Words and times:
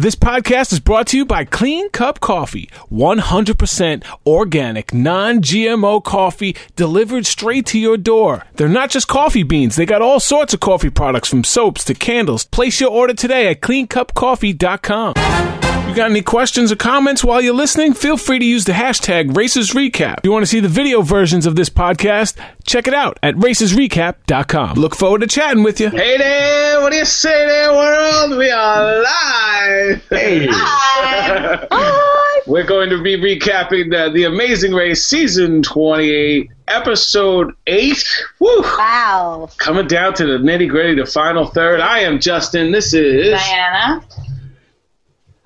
This 0.00 0.14
podcast 0.14 0.72
is 0.72 0.80
brought 0.80 1.08
to 1.08 1.18
you 1.18 1.26
by 1.26 1.44
Clean 1.44 1.90
Cup 1.90 2.20
Coffee, 2.20 2.70
100% 2.90 4.02
organic, 4.24 4.94
non 4.94 5.42
GMO 5.42 6.02
coffee 6.02 6.56
delivered 6.74 7.26
straight 7.26 7.66
to 7.66 7.78
your 7.78 7.98
door. 7.98 8.46
They're 8.54 8.66
not 8.66 8.88
just 8.88 9.08
coffee 9.08 9.42
beans, 9.42 9.76
they 9.76 9.84
got 9.84 10.00
all 10.00 10.18
sorts 10.18 10.54
of 10.54 10.60
coffee 10.60 10.88
products 10.88 11.28
from 11.28 11.44
soaps 11.44 11.84
to 11.84 11.92
candles. 11.92 12.46
Place 12.46 12.80
your 12.80 12.88
order 12.88 13.12
today 13.12 13.48
at 13.48 13.60
cleancupcoffee.com. 13.60 15.69
You 15.90 15.96
got 15.96 16.08
any 16.08 16.22
questions 16.22 16.70
or 16.70 16.76
comments 16.76 17.24
while 17.24 17.40
you're 17.40 17.52
listening? 17.52 17.94
Feel 17.94 18.16
free 18.16 18.38
to 18.38 18.44
use 18.44 18.64
the 18.64 18.70
hashtag 18.70 19.36
Races 19.36 19.72
Recap. 19.72 20.18
If 20.18 20.24
you 20.24 20.30
want 20.30 20.44
to 20.44 20.46
see 20.46 20.60
the 20.60 20.68
video 20.68 21.02
versions 21.02 21.46
of 21.46 21.56
this 21.56 21.68
podcast, 21.68 22.36
check 22.64 22.86
it 22.86 22.94
out 22.94 23.18
at 23.24 23.34
racesrecap.com. 23.34 24.76
Look 24.76 24.94
forward 24.94 25.22
to 25.22 25.26
chatting 25.26 25.64
with 25.64 25.80
you. 25.80 25.90
Hey 25.90 26.16
there, 26.16 26.80
what 26.80 26.92
do 26.92 26.98
you 26.98 27.04
say 27.04 27.44
there, 27.44 27.72
world? 27.72 28.38
We 28.38 28.52
are 28.52 29.02
live. 29.02 30.08
Hey. 30.10 30.46
We're 32.46 32.66
going 32.66 32.88
to 32.90 33.02
be 33.02 33.16
recapping 33.16 33.90
the, 33.90 34.12
the 34.14 34.24
Amazing 34.24 34.72
Race 34.72 35.04
Season 35.04 35.60
28, 35.60 36.50
Episode 36.68 37.52
8. 37.66 38.04
Woo! 38.38 38.60
Wow. 38.62 39.50
Coming 39.56 39.88
down 39.88 40.14
to 40.14 40.24
the 40.24 40.38
nitty 40.38 40.68
gritty, 40.68 40.94
the 40.94 41.06
final 41.06 41.46
third. 41.46 41.80
I 41.80 41.98
am 41.98 42.20
Justin. 42.20 42.70
This 42.70 42.94
is. 42.94 43.32
Diana. 43.32 44.04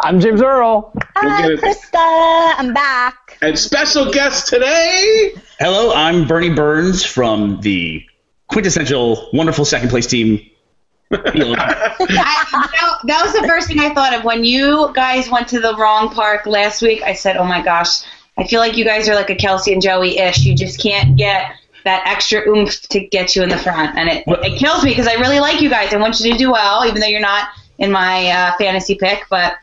I'm 0.04 0.20
James 0.20 0.42
Earl. 0.42 0.92
We'll 0.92 1.02
Hi, 1.30 1.40
get 1.40 1.50
it. 1.52 1.60
Krista. 1.60 2.54
I'm 2.58 2.74
back. 2.74 3.38
And 3.40 3.58
special 3.58 4.12
guest 4.12 4.48
today. 4.48 5.34
Hello, 5.58 5.94
I'm 5.94 6.28
Burnie 6.28 6.50
Burns 6.50 7.02
from 7.02 7.62
the 7.62 8.04
quintessential 8.48 9.30
wonderful 9.32 9.64
second 9.64 9.88
place 9.88 10.06
team. 10.06 10.46
I, 11.10 11.16
that, 11.16 12.98
that 13.04 13.22
was 13.24 13.32
the 13.32 13.48
first 13.48 13.66
thing 13.66 13.80
I 13.80 13.94
thought 13.94 14.12
of 14.12 14.24
when 14.24 14.44
you 14.44 14.92
guys 14.92 15.30
went 15.30 15.48
to 15.48 15.60
the 15.60 15.74
wrong 15.74 16.10
park 16.10 16.44
last 16.44 16.82
week. 16.82 17.02
I 17.02 17.14
said, 17.14 17.38
"Oh 17.38 17.44
my 17.44 17.62
gosh, 17.62 18.02
I 18.36 18.46
feel 18.46 18.60
like 18.60 18.76
you 18.76 18.84
guys 18.84 19.08
are 19.08 19.14
like 19.14 19.30
a 19.30 19.34
Kelsey 19.34 19.72
and 19.72 19.80
Joey 19.80 20.18
ish. 20.18 20.44
You 20.44 20.54
just 20.54 20.82
can't 20.82 21.16
get 21.16 21.50
that 21.84 22.06
extra 22.06 22.46
oomph 22.46 22.78
to 22.90 23.00
get 23.00 23.34
you 23.34 23.42
in 23.42 23.48
the 23.48 23.58
front, 23.58 23.96
and 23.96 24.10
it, 24.10 24.24
it 24.26 24.58
kills 24.58 24.84
me 24.84 24.90
because 24.90 25.06
I 25.06 25.14
really 25.14 25.40
like 25.40 25.62
you 25.62 25.70
guys. 25.70 25.94
I 25.94 25.96
want 25.96 26.20
you 26.20 26.30
to 26.30 26.36
do 26.36 26.52
well, 26.52 26.84
even 26.84 27.00
though 27.00 27.06
you're 27.06 27.20
not 27.20 27.48
in 27.78 27.90
my 27.90 28.28
uh, 28.28 28.52
fantasy 28.58 28.96
pick. 28.96 29.24
But 29.30 29.54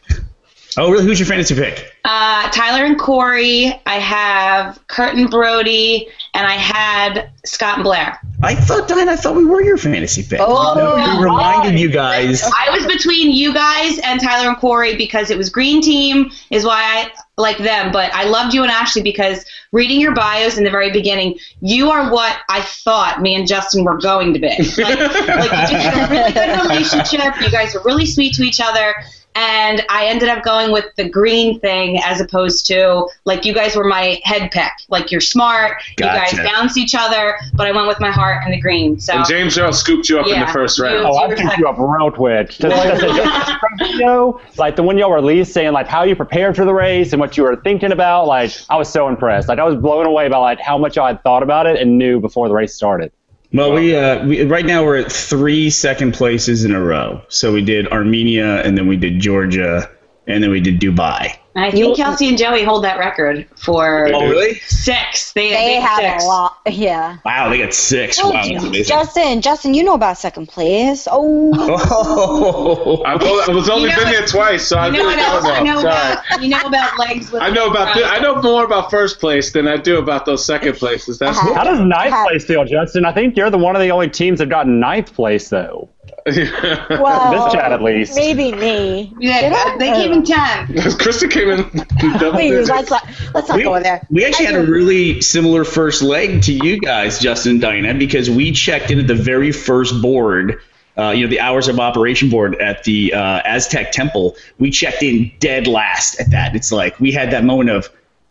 oh, 0.78 0.92
really? 0.92 1.06
Who's 1.06 1.20
your 1.20 1.28
fantasy 1.28 1.56
pick? 1.56 1.94
uh, 2.04 2.50
Tyler 2.50 2.84
and 2.86 3.00
Korey, 3.00 3.80
I 3.86 3.96
have 4.00 4.80
Curtin 4.88 5.28
Brodie, 5.28 6.08
and 6.34 6.48
I 6.48 6.54
had 6.56 7.30
Scott 7.46 7.76
and 7.76 7.84
Blair. 7.84 8.20
I 8.44 8.56
thought, 8.56 8.88
Diane, 8.88 9.08
I 9.08 9.16
thought 9.16 9.36
we 9.36 9.46
were 9.46 9.62
your 9.62 9.78
fantasy 9.78 10.24
pick. 10.24 10.40
Oh, 10.42 10.74
No, 10.76 10.96
we 10.96 11.24
reminded 11.24 11.80
you 11.80 11.92
guys. 11.92 12.44
I 12.44 12.70
was 12.72 12.88
between 12.88 13.32
you 13.32 13.54
guys 13.54 14.00
and 14.00 14.20
Tyler 14.20 14.48
and 14.50 14.58
Korey 14.58 14.98
because 14.98 15.30
it 15.30 15.38
was 15.38 15.50
Green 15.50 15.80
Team 15.82 16.32
is 16.50 16.66
why 16.66 16.82
I 16.82 17.12
like 17.40 17.60
them. 17.60 17.92
But 17.92 18.12
I 18.16 18.24
loved 18.24 18.56
you 18.56 18.64
and 18.64 18.72
Ashley 18.72 19.04
because 19.04 19.46
reading 19.72 20.00
your 20.02 20.16
bios 20.16 20.58
in 20.58 20.64
the 20.64 20.72
very 20.72 20.92
beginning, 20.92 21.38
you 21.62 21.92
are 21.92 22.12
what 22.12 22.36
I 22.50 22.62
thought 22.62 23.22
me 23.22 23.36
and 23.36 23.48
Justin 23.48 23.84
were 23.84 24.00
going 24.00 24.34
to 24.34 24.40
be. 24.40 24.48
Like, 24.50 25.00
like 25.00 25.72
you 25.72 25.78
had 25.78 26.10
a 26.10 26.12
really 26.12 26.32
good 26.34 26.62
relationship. 26.64 27.40
You 27.42 27.52
guys 27.52 27.76
are 27.76 27.84
really 27.84 28.08
sweet 28.08 28.34
to 28.36 28.44
each 28.44 28.60
other. 28.60 28.96
And 29.34 29.82
I 29.90 30.08
ended 30.08 30.28
up 30.28 30.44
going 30.44 30.72
with 30.74 30.86
the 30.98 31.08
green 31.08 31.60
thing 31.62 32.00
as 32.04 32.20
opposed 32.20 32.66
to 32.68 33.08
like 33.24 33.46
you 33.46 33.54
guys 33.54 33.76
were 33.76 33.86
my 33.86 34.20
head 34.24 34.52
pick. 34.52 34.72
Like 34.90 35.10
you're 35.10 35.22
smart, 35.22 35.82
Gotcha. 35.96 36.36
you 36.36 36.44
guys 36.44 36.52
bounce 36.52 36.78
each 36.78 36.94
other, 36.96 37.38
but 37.54 37.66
I 37.66 37.72
went 37.72 37.88
with 37.88 38.00
my 38.02 38.12
heart 38.12 38.44
and 38.44 38.54
the 38.54 38.60
green. 38.60 39.00
So 39.00 39.14
And 39.14 39.26
James 39.26 39.58
Earl 39.58 39.72
scooped 39.72 40.10
you 40.10 40.20
up 40.20 40.28
in 40.28 40.40
the 40.40 40.48
first 40.48 40.80
round. 40.80 41.06
Oh, 41.08 41.16
I 41.16 41.28
were 41.28 41.36
picked 41.36 41.48
like- 41.48 41.60
you 41.60 41.68
up 41.68 41.78
real 41.80 42.12
quick. 42.12 42.50
Just 42.62 42.64
like 42.64 42.94
I 42.94 43.00
said, 43.00 43.10
the 43.10 43.60
video, 43.80 44.42
like 44.58 44.76
the 44.76 44.84
one 44.84 44.98
y'all 44.98 45.12
released 45.14 45.54
saying 45.54 45.72
like 45.72 45.88
how 45.88 46.04
you 46.04 46.16
prepared 46.16 46.56
for 46.58 46.66
the 46.66 46.74
race 46.74 47.14
and 47.14 47.20
what 47.22 47.38
you 47.38 47.44
were 47.44 47.56
thinking 47.56 47.92
about, 47.94 48.28
like 48.28 48.52
I 48.70 48.76
was 48.76 48.90
so 48.90 49.08
impressed. 49.08 49.48
Like 49.48 49.60
I 49.60 49.64
was 49.64 49.76
blown 49.78 50.06
away 50.06 50.28
by 50.28 50.38
like 50.38 50.60
how 50.60 50.78
much 50.78 50.98
y'all 50.98 51.08
had 51.08 51.24
thought 51.24 51.42
about 51.44 51.68
it 51.68 51.80
and 51.80 51.98
knew 51.98 52.20
before 52.20 52.48
the 52.50 52.54
race 52.54 52.74
started. 52.74 53.12
Well, 53.54 53.74
we, 53.74 53.96
uh, 53.96 54.26
we 54.26 54.44
right 54.44 54.66
now 54.66 54.86
we're 54.86 54.98
at 54.98 55.12
three 55.12 55.70
second 55.70 56.14
places 56.14 56.64
in 56.64 56.74
a 56.74 56.80
row. 56.80 57.22
So 57.28 57.52
we 57.52 57.62
did 57.62 57.88
Armenia, 57.88 58.62
and 58.64 58.78
then 58.78 58.88
we 58.88 58.96
did 58.96 59.20
Georgia, 59.20 59.90
and 60.26 60.42
then 60.42 60.52
we 60.52 60.62
did 60.62 60.80
Dubai. 60.80 61.38
And 61.54 61.66
I 61.66 61.72
think 61.72 61.98
Kelsey 61.98 62.30
and 62.30 62.38
Joey 62.38 62.64
hold 62.64 62.86
that 62.86 62.98
record 62.98 63.46
for 63.58 64.08
Oh, 64.14 64.26
really? 64.30 64.56
six. 64.66 65.34
They, 65.34 65.50
They 65.50 65.56
they 65.56 65.74
had 65.82 66.12
six. 66.14 66.24
a 66.24 66.28
lot. 66.28 66.58
Yeah. 66.70 67.18
Wow, 67.26 67.50
they 67.50 67.58
got 67.58 67.74
six. 67.74 68.24
Wow, 68.24 68.32
that's 68.32 68.48
amazing. 68.64 68.84
Justin, 68.86 69.42
Justin, 69.42 69.74
you 69.74 69.84
know 69.84 69.94
about 69.94 70.18
second 70.18 70.48
place. 70.48 71.10
Oh, 71.12 71.52
Oh. 71.54 73.04
I've 73.06 73.22
only, 73.22 73.44
I 73.44 73.56
was 73.56 73.70
only 73.70 73.84
You 73.84 73.90
know 73.90 73.96
been 73.98 74.06
what- 74.06 74.12
there 74.18 74.26
twice, 74.28 74.66
so 74.68 74.78
I 74.78 74.90
know 74.90 75.00
really 75.00 75.16
what 75.18 75.44
don't 75.44 75.66
know 75.66 75.74
know. 75.74 75.80
About? 75.82 76.42
You 76.42 76.50
know 76.50 76.62
about 76.62 76.98
legs 76.98 77.32
with 77.32 77.42
I 77.42 77.50
know 77.50 77.70
about 77.70 77.96
thi- 77.96 78.04
I 78.04 78.20
know 78.20 78.42
more 78.42 78.64
about 78.64 78.90
first 78.90 79.20
place 79.20 79.52
than 79.52 79.68
I 79.68 79.78
do 79.78 79.98
about 79.98 80.26
those 80.26 80.46
second 80.46 80.76
places. 80.78 81.20
That's 81.20 81.38
Uh-huh. 81.38 81.54
How 81.54 81.64
does 81.66 81.80
ninth 81.80 82.14
Have- 82.14 82.28
place 82.28 82.46
feel, 82.46 82.64
Justin? 82.66 83.04
I 83.06 83.12
think 83.12 83.36
you're 83.36 83.50
the 83.50 83.58
one 83.58 83.76
of 83.76 83.82
the 83.82 83.92
only 83.92 84.10
teams 84.10 84.40
that 84.40 84.48
got 84.50 84.68
ninth 84.68 85.14
place 85.14 85.50
though. 85.50 85.90
Well, 86.26 87.46
This 87.46 87.54
chat 87.54 87.72
at 87.72 87.82
least. 87.82 88.16
maybe 88.16 88.52
me. 88.54 89.14
Yeah, 89.20 89.42
Did 89.42 89.54
I? 89.54 89.78
they 89.78 89.92
came 89.92 90.12
in 90.14 90.24
ten. 90.24 90.68
Krista 90.68 91.30
came 91.30 91.50
in 91.50 91.64
double 92.20 92.34
Please, 92.34 92.68
digits. 92.68 92.70
let's 92.70 92.92
not, 92.92 93.08
let's 93.34 93.50
not 93.50 93.58
we, 93.58 93.64
go 93.64 93.80
there. 93.82 94.06
we 94.10 94.26
actually 94.26 94.46
had 94.46 94.56
a 94.56 94.64
really 94.64 95.22
similar 95.22 95.64
first 95.64 96.02
leg 96.02 96.44
to 96.44 96.54
you 96.54 96.80
guys, 96.80 97.20
Justin 97.20 97.54
and 97.54 97.62
Diana, 97.62 97.94
because 97.96 98.30
we 98.30 98.52
checked 98.52 98.92
in 98.92 99.00
at 99.00 99.08
the 99.08 99.16
very 99.16 99.52
first 99.52 100.02
board, 100.02 100.62
uh, 100.98 101.10
you 101.10 101.24
know, 101.24 101.30
the 101.30 101.40
hours 101.40 101.68
of 101.68 101.80
operation 101.80 102.30
board 102.30 102.56
at 102.62 102.84
the 102.84 103.14
uh, 103.14 103.42
Aztec 103.46 103.92
Temple. 103.92 104.36
We 104.60 104.70
checked 104.72 105.02
in 105.04 105.32
dead 105.40 105.66
last 105.68 106.20
at 106.20 106.32
that. 106.32 106.56
It's 106.56 106.72
like 106.72 107.00
we 107.00 107.12
had 107.12 107.32
that 107.32 107.44
moment 107.44 107.70
of, 107.72 107.90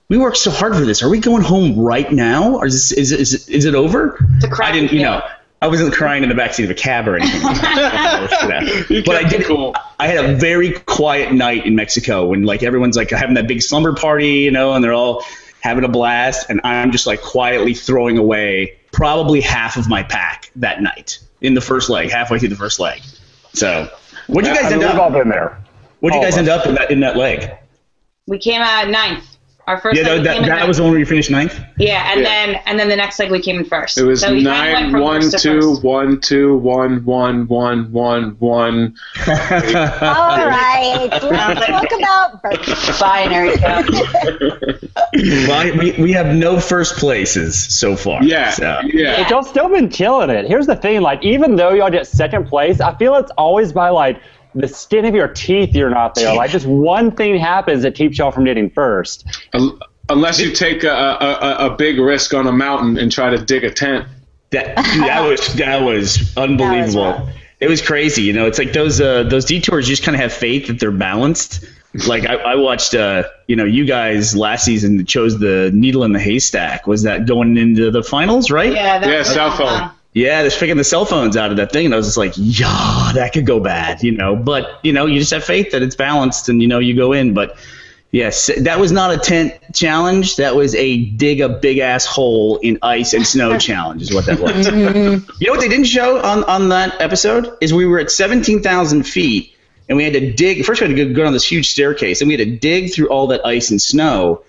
we 0.09 0.19
worked 0.19 0.37
so 0.39 0.51
hard 0.51 0.75
for 0.75 0.85
this. 0.85 1.03
Are 1.03 1.09
we 1.09 1.21
going 1.21 1.43
home 1.43 1.79
right 1.79 2.11
now, 2.11 2.57
or 2.57 2.67
is 2.67 2.91
this, 2.91 2.93
is, 2.93 3.13
is, 3.13 3.35
is, 3.35 3.49
is 3.49 3.65
it 3.65 3.75
over? 3.75 4.19
It's 4.37 4.45
a 4.45 4.49
crappy 4.49 4.79
I 4.79 4.81
didn't, 4.81 4.93
you 4.93 5.03
know. 5.03 5.23
Feeling. 5.61 5.69
I 5.69 5.69
wasn't 5.69 5.95
crying 5.95 6.23
in 6.23 6.29
the 6.29 6.35
backseat 6.35 6.65
of 6.65 6.71
a 6.71 6.75
cab 6.75 7.07
or 7.09 7.17
anything. 7.17 7.41
But 9.05 9.17
I 9.17 9.29
did. 9.29 9.45
cool. 9.47 9.75
I 9.99 10.07
had 10.09 10.25
a 10.25 10.35
very 10.37 10.73
quiet 10.73 11.33
night 11.33 11.67
in 11.67 11.75
Mexico 11.77 12.27
when 12.27 12.45
like 12.45 12.63
everyone's 12.63 12.97
like 12.97 13.11
having 13.11 13.35
that 13.35 13.47
big 13.49 13.63
slumber 13.63 13.95
party, 13.95 14.39
you 14.41 14.51
know, 14.51 14.73
and 14.75 14.83
they're 14.83 14.93
all 14.93 15.25
having 15.61 15.85
a 15.85 15.89
blast, 15.89 16.49
and 16.49 16.61
I'm 16.65 16.91
just 16.91 17.07
like 17.07 17.21
quietly 17.21 17.75
throwing 17.75 18.17
away 18.19 18.77
probably 18.93 19.41
half 19.41 19.77
of 19.77 19.89
my 19.89 20.03
pack 20.03 20.51
that 20.57 20.83
night 20.83 21.19
in 21.43 21.55
the 21.55 21.61
first 21.61 21.91
leg, 21.91 22.11
halfway 22.11 22.39
through 22.39 22.49
the 22.49 22.57
first 22.57 22.81
leg. 22.81 23.01
So, 23.53 23.89
what'd 24.27 24.47
you 24.51 24.53
I 24.57 24.63
guys 24.63 24.73
mean, 24.73 24.83
end 24.83 24.91
we've 24.93 24.99
all 25.01 25.09
up? 25.09 25.13
been 25.13 25.29
there. 25.29 25.59
What'd 26.01 26.17
you 26.19 26.23
guys 26.25 26.37
end 26.39 26.49
us. 26.49 26.61
up 26.63 26.67
in 26.67 26.75
that 26.77 26.91
in 26.91 27.01
that 27.01 27.17
leg? 27.17 27.51
We 28.27 28.39
came 28.39 28.63
out 28.63 28.89
ninth. 28.89 29.30
Our 29.67 29.79
first 29.79 30.01
Yeah, 30.01 30.09
leg 30.09 30.25
that, 30.25 30.41
that, 30.41 30.47
that 30.47 30.67
was 30.69 30.79
the 30.79 30.83
one 30.83 30.93
where 30.93 30.99
you 31.01 31.07
finished 31.07 31.31
ninth. 31.31 31.61
yeah, 31.79 32.11
and 32.11 32.21
Yeah. 32.23 32.27
then 32.27 32.61
and 32.67 32.79
then 32.79 32.89
the 32.89 32.97
next 32.97 33.19
leg 33.21 33.31
we 33.31 33.41
came 33.41 33.59
in 33.59 33.65
first. 33.65 33.99
It 33.99 34.05
was 34.05 34.21
so 34.21 34.33
we 34.33 34.39
kinda 34.43 34.51
went 34.51 34.73
nine 34.73 34.91
from 34.91 35.01
one 35.01 35.15
worst 35.21 35.31
to 35.33 35.39
two 35.39 35.61
first. 35.61 35.85
one 35.85 36.21
two 36.21 36.57
one 36.57 37.05
one 37.05 37.47
one 37.47 37.93
one 37.93 38.37
one. 38.41 38.95
All 39.29 40.47
right, 40.47 41.09
let's 41.11 41.67
talk 41.67 41.93
about 41.99 42.43
birthday. 42.43 42.93
binary 42.99 43.57
code. 43.59 44.91
well, 45.47 45.77
we, 45.79 45.93
we 46.03 46.13
have 46.13 46.35
no 46.35 46.59
first 46.59 46.97
places 46.97 47.57
so 47.73 47.97
far. 47.97 48.23
Yeah, 48.25 48.51
So. 48.51 48.81
yeah. 48.93 49.23
But 49.23 49.31
y'all 49.31 49.43
still 49.43 49.69
been 49.69 49.89
killing 49.89 50.31
it. 50.31 50.47
Here's 50.47 50.67
the 50.67 50.77
thing, 50.77 51.01
like 51.03 51.23
even 51.23 51.57
though 51.57 51.71
y'all 51.73 51.91
get 51.91 52.07
second 52.07 52.47
place, 52.49 52.81
I 52.81 52.95
feel 52.97 53.15
it's 53.17 53.31
always 53.33 53.73
by 53.73 53.91
like 53.91 54.21
the 54.55 54.69
skin 54.69 55.05
of 55.05 55.15
your 55.15 55.29
teeth 55.29 55.75
you're 55.75 55.91
not 55.91 56.15
there. 56.15 56.35
Like 56.35 56.51
just 56.51 56.67
one 56.67 57.11
thing 57.13 57.37
happens 57.39 57.83
that 57.83 57.95
keeps 57.95 58.19
y'all 58.19 58.31
from 58.31 58.45
getting 58.45 58.71
first. 58.71 59.25
Unless 60.09 60.41
you 60.41 60.51
take 60.53 60.83
a, 60.83 60.89
a, 60.91 61.39
a, 61.41 61.67
a 61.73 61.77
big 61.77 61.99
risk 61.99 62.35
on 62.35 62.47
a 62.47 62.53
mountain 62.53 62.99
and 62.99 63.13
try 63.13 63.31
to 63.31 63.39
dig 63.39 63.63
a 63.65 63.71
tent. 63.71 64.07
That 64.51 64.75
that 64.77 65.21
was 65.29 65.55
that 65.55 65.83
was 65.83 66.37
unbelievable. 66.37 67.05
rough. 67.05 67.29
it 67.61 67.69
was 67.69 67.81
crazy. 67.81 68.23
You 68.23 68.33
know, 68.33 68.47
it's 68.47 68.59
like 68.59 68.73
those 68.73 69.01
uh, 69.01 69.23
those 69.25 69.45
detours. 69.45 69.89
You 69.89 69.93
just 69.95 70.03
kind 70.05 70.17
of 70.17 70.21
have 70.21 70.33
faith 70.33 70.67
that 70.67 70.81
they're 70.81 70.91
balanced. 70.91 71.65
Like 72.07 72.25
I, 72.27 72.35
I 72.35 72.55
watched, 72.57 72.95
uh, 72.95 73.25
you 73.49 73.57
know, 73.57 73.65
you 73.65 73.85
guys 73.85 74.37
last 74.37 74.65
season 74.65 75.05
chose 75.07 75.39
the 75.41 75.71
needle 75.75 76.05
in 76.05 76.13
the 76.13 76.21
haystack. 76.21 76.87
Was 76.87 77.03
that 77.03 77.27
going 77.27 77.57
into 77.57 77.91
the 77.91 78.03
finals, 78.03 78.51
right? 78.51 78.73
Yeah, 78.73 78.99
that 79.01 79.09
Yeah, 79.09 79.19
was 79.19 79.29
cell 79.29 79.51
fun. 79.57 79.89
phone. 79.89 79.91
Yeah, 80.13 80.43
they're 80.43 80.51
picking 80.51 80.77
the 80.77 80.85
cell 80.85 81.05
phones 81.05 81.37
out 81.37 81.53
of 81.53 81.59
that 81.59 81.71
thing, 81.73 81.87
and 81.87 81.95
I 81.95 81.97
was 81.97 82.07
just 82.07 82.17
like, 82.17 82.33
yeah, 82.37 83.13
that 83.15 83.33
could 83.33 83.47
go 83.47 83.61
bad, 83.61 84.03
you 84.03 84.11
know. 84.11 84.35
But 84.35 84.81
you 84.83 84.93
know, 84.93 85.07
you 85.07 85.21
just 85.21 85.31
have 85.31 85.45
faith 85.45 85.71
that 85.71 85.83
it's 85.83 85.95
balanced, 85.95 86.49
and 86.49 86.61
you 86.61 86.67
know, 86.67 86.81
you 86.81 86.97
go 86.97 87.13
in. 87.13 87.33
But 87.33 87.57
yes, 88.11 88.51
that 88.59 88.81
was 88.81 88.91
not 88.91 89.15
a 89.15 89.19
tent 89.19 89.55
challenge. 89.73 90.37
That 90.37 90.57
was 90.57 90.75
a 90.75 91.05
dig 91.05 91.41
a 91.41 91.49
big 91.49 91.79
ass 91.79 92.07
hole 92.07 92.57
in 92.57 92.81
ice 92.83 93.13
and 93.15 93.25
snow 93.25 93.57
challenge, 93.69 94.03
is 94.03 94.13
what 94.13 94.27
that 94.27 94.41
was. 94.41 94.67
Mm-hmm. 94.67 95.31
you 95.39 95.47
know 95.47 95.53
what 95.53 95.61
they 95.61 95.69
didn't 95.69 95.87
show 95.87 96.21
on 96.21 96.43
on 96.43 96.71
that 96.71 97.01
episode 97.01 97.57
is 97.61 97.73
we 97.73 97.87
were 97.87 98.01
at 98.01 98.11
seventeen 98.11 98.65
thousand 98.65 99.05
feet, 99.05 99.55
and 99.89 99.97
we 99.97 100.03
had 100.03 100.15
to 100.15 100.33
dig. 100.33 100.65
First, 100.65 100.81
we 100.81 100.89
had 100.89 100.97
to 100.97 101.05
go, 101.05 101.15
go 101.15 101.23
down 101.23 101.35
this 101.35 101.49
huge 101.49 101.71
staircase, 101.71 102.21
and 102.21 102.27
we 102.27 102.37
had 102.37 102.45
to 102.45 102.57
dig 102.57 102.93
through 102.93 103.11
all 103.11 103.29
that 103.29 103.47
ice 103.47 103.71
and 103.71 103.81
snow. 103.81 104.43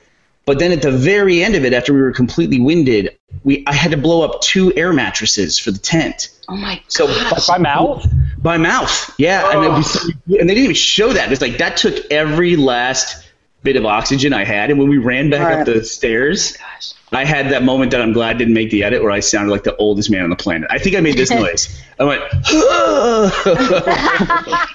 But 0.46 0.58
then 0.60 0.72
at 0.72 0.82
the 0.82 0.92
very 0.92 1.44
end 1.44 1.56
of 1.56 1.64
it, 1.66 1.74
after 1.74 1.94
we 1.94 2.02
were 2.02 2.12
completely 2.12 2.60
winded, 2.60 3.18
we 3.44 3.64
I 3.68 3.74
had 3.74 3.92
to 3.92 3.98
blow 3.98 4.24
up 4.24 4.42
two 4.42 4.74
air 4.76 4.92
mattresses 4.92 5.60
for 5.60 5.72
the 5.72 5.78
tent. 5.80 6.30
Oh 6.50 6.56
my 6.56 6.82
So 6.88 7.08
gosh. 7.08 7.48
By 7.48 7.58
mouth? 7.58 8.06
by 8.40 8.58
mouth, 8.58 9.14
yeah, 9.20 9.52
and, 9.52 9.60
was, 9.76 9.98
oh. 10.04 10.36
and 10.40 10.50
they 10.50 10.56
didn't 10.56 10.64
even 10.64 10.76
show 10.76 11.14
that. 11.14 11.32
It's 11.32 11.42
like 11.42 11.60
that 11.60 11.78
took 11.78 12.12
every 12.12 12.56
last 12.56 13.24
bit 13.62 13.76
of 13.76 13.86
oxygen 13.86 14.34
I 14.34 14.44
had, 14.44 14.72
and 14.72 14.80
when 14.80 14.90
we 14.90 14.98
ran 14.98 15.30
back 15.30 15.42
Right. 15.48 15.60
up 15.60 15.66
the 15.68 15.84
stairs, 15.86 16.58
oh 16.60 16.66
I 17.13 17.25
had 17.25 17.50
that 17.50 17.63
moment 17.63 17.92
that 17.92 18.02
I'm 18.02 18.13
glad 18.13 18.36
I 18.36 18.40
didn't 18.40 18.54
make 18.54 18.69
the 18.69 18.84
edit, 18.84 19.02
where 19.02 19.12
I 19.12 19.19
sounded 19.19 19.52
like 19.52 19.63
the 19.63 19.75
oldest 19.75 20.10
man 20.10 20.24
on 20.24 20.30
the 20.30 20.38
planet. 20.38 20.69
I 20.72 20.78
think 20.78 20.96
I 20.96 21.02
made 21.02 21.18
this 21.18 21.30
noise. 21.30 21.81
I 22.00 22.06
went. 22.06 22.24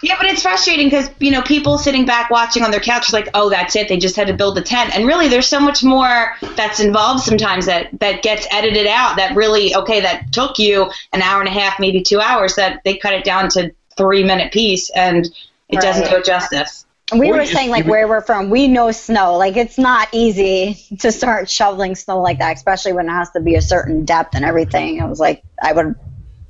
Yeah, 0.03 0.17
but 0.19 0.27
it's 0.27 0.43
frustrating 0.43 0.87
because 0.87 1.11
you 1.19 1.31
know 1.31 1.43
people 1.43 1.79
sitting 1.79 2.07
back 2.07 2.31
watching 2.31 2.63
on 2.63 2.71
their 2.71 2.81
couch 2.81 3.11
are 3.11 3.17
like, 3.17 3.29
oh, 3.35 3.51
that's 3.51 3.75
it. 3.75 3.89
They 3.89 3.97
just 3.97 4.15
had 4.15 4.29
to 4.29 4.35
build 4.35 4.57
a 4.59 4.63
tent, 4.63 4.95
and 4.95 5.07
really, 5.07 5.29
there's 5.29 5.49
so 5.49 5.59
much 5.59 5.83
more 5.83 6.35
that's 6.55 6.79
involved 6.79 7.25
sometimes 7.25 7.67
that 7.67 7.89
that 8.01 8.23
gets 8.23 8.47
edited 8.53 8.87
out. 8.87 9.17
That 9.17 9.35
really, 9.35 9.75
okay, 9.75 10.01
that 10.01 10.33
took 10.33 10.59
you 10.59 10.91
an 11.13 11.23
hour 11.23 11.41
and 11.41 11.49
a 11.49 11.53
half, 11.53 11.81
maybe 11.81 12.03
two 12.03 12.21
hours. 12.21 12.55
That 12.55 12.83
they 12.85 12.97
cut 12.97 13.15
it 13.15 13.25
down 13.25 13.49
to 13.51 13.73
three 13.97 14.23
minute 14.23 14.53
piece, 14.53 14.91
and 14.91 15.27
it 15.69 15.81
doesn't 15.81 16.09
do 16.09 16.17
it 16.17 16.25
justice. 16.25 16.86
We 17.13 17.31
Or 17.31 17.37
were 17.37 17.47
saying 17.47 17.71
like 17.71 17.87
where 17.87 18.09
we're 18.09 18.21
from, 18.21 18.51
we 18.51 18.67
know 18.67 18.91
snow. 18.91 19.37
Like 19.37 19.57
it's 19.57 19.79
not 19.79 20.09
easy 20.11 20.75
to 20.99 21.13
start 21.13 21.49
shoveling 21.49 21.95
snow 21.95 22.21
like 22.21 22.39
that, 22.39 22.57
especially 22.57 22.95
when 22.95 23.09
it 23.09 23.13
has 23.13 23.31
to 23.31 23.41
be 23.41 23.55
a 23.55 23.63
certain 23.63 24.05
depth 24.05 24.35
and 24.35 24.45
everything. 24.45 25.01
I 25.01 25.07
was 25.07 25.21
like, 25.21 25.45
I 25.63 25.73
would 25.73 25.87
have 25.87 25.97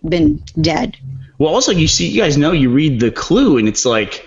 been 0.02 0.42
dead. 0.58 0.96
Well, 1.38 1.52
also 1.52 1.72
you 1.72 1.86
see, 1.86 2.08
you 2.08 2.22
guys 2.22 2.38
know 2.38 2.52
you 2.52 2.70
read 2.70 3.00
the 3.00 3.10
clue, 3.10 3.58
and 3.58 3.68
it's 3.68 3.84
like 3.84 4.26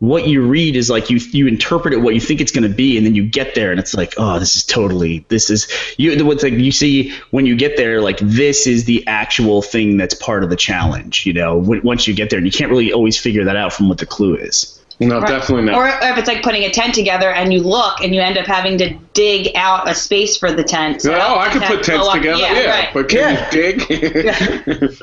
what 0.00 0.26
you 0.26 0.42
read 0.46 0.74
is 0.74 0.90
like 0.90 1.10
you 1.10 1.18
you 1.30 1.46
interpret 1.46 1.94
it 1.94 1.98
what 1.98 2.14
you 2.14 2.20
think 2.20 2.40
it's 2.40 2.50
going 2.50 2.68
to 2.68 2.74
be, 2.74 2.96
and 2.96 3.06
then 3.06 3.14
you 3.14 3.28
get 3.28 3.54
there, 3.54 3.70
and 3.70 3.78
it's 3.78 3.94
like, 3.94 4.14
oh, 4.16 4.40
this 4.40 4.56
is 4.56 4.64
totally 4.64 5.24
this 5.28 5.48
is 5.48 5.68
you. 5.96 6.24
What's 6.26 6.42
like 6.42 6.54
you 6.54 6.72
see 6.72 7.12
when 7.30 7.46
you 7.46 7.54
get 7.54 7.76
there, 7.76 8.00
like 8.00 8.18
this 8.18 8.66
is 8.66 8.84
the 8.84 9.06
actual 9.06 9.62
thing 9.62 9.96
that's 9.96 10.14
part 10.14 10.42
of 10.42 10.50
the 10.50 10.56
challenge. 10.56 11.24
You 11.24 11.34
know, 11.34 11.56
once 11.58 12.08
you 12.08 12.14
get 12.14 12.30
there, 12.30 12.38
and 12.38 12.46
you 12.46 12.52
can't 12.52 12.70
really 12.70 12.92
always 12.92 13.16
figure 13.16 13.44
that 13.44 13.54
out 13.54 13.72
from 13.72 13.88
what 13.88 13.98
the 13.98 14.06
clue 14.06 14.34
is. 14.34 14.74
No, 15.00 15.20
definitely 15.20 15.64
not. 15.66 15.74
Or 15.76 15.86
if 15.88 16.18
it's 16.18 16.26
like 16.26 16.42
putting 16.42 16.64
a 16.64 16.70
tent 16.70 16.92
together 16.94 17.30
and 17.30 17.52
you 17.52 17.62
look 17.62 18.00
and 18.00 18.12
you 18.14 18.20
end 18.20 18.36
up 18.36 18.46
having 18.46 18.76
to 18.78 18.94
dig 19.14 19.54
out 19.54 19.88
a 19.88 19.94
space 19.94 20.36
for 20.36 20.50
the 20.50 20.64
tent. 20.64 21.02
So 21.02 21.14
oh, 21.14 21.38
I 21.38 21.48
could 21.50 21.62
put 21.62 21.84
tents 21.84 22.08
together. 22.12 22.40
Yeah, 22.40 22.52
Yeah, 22.52 22.70
right. 22.70 22.88
but 22.92 23.08
can 23.08 23.34
you 23.36 23.50
dig? 23.52 24.98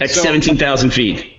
At 0.00 0.10
So- 0.10 0.20
seventeen 0.22 0.56
thousand 0.58 0.90
feet. 0.90 1.32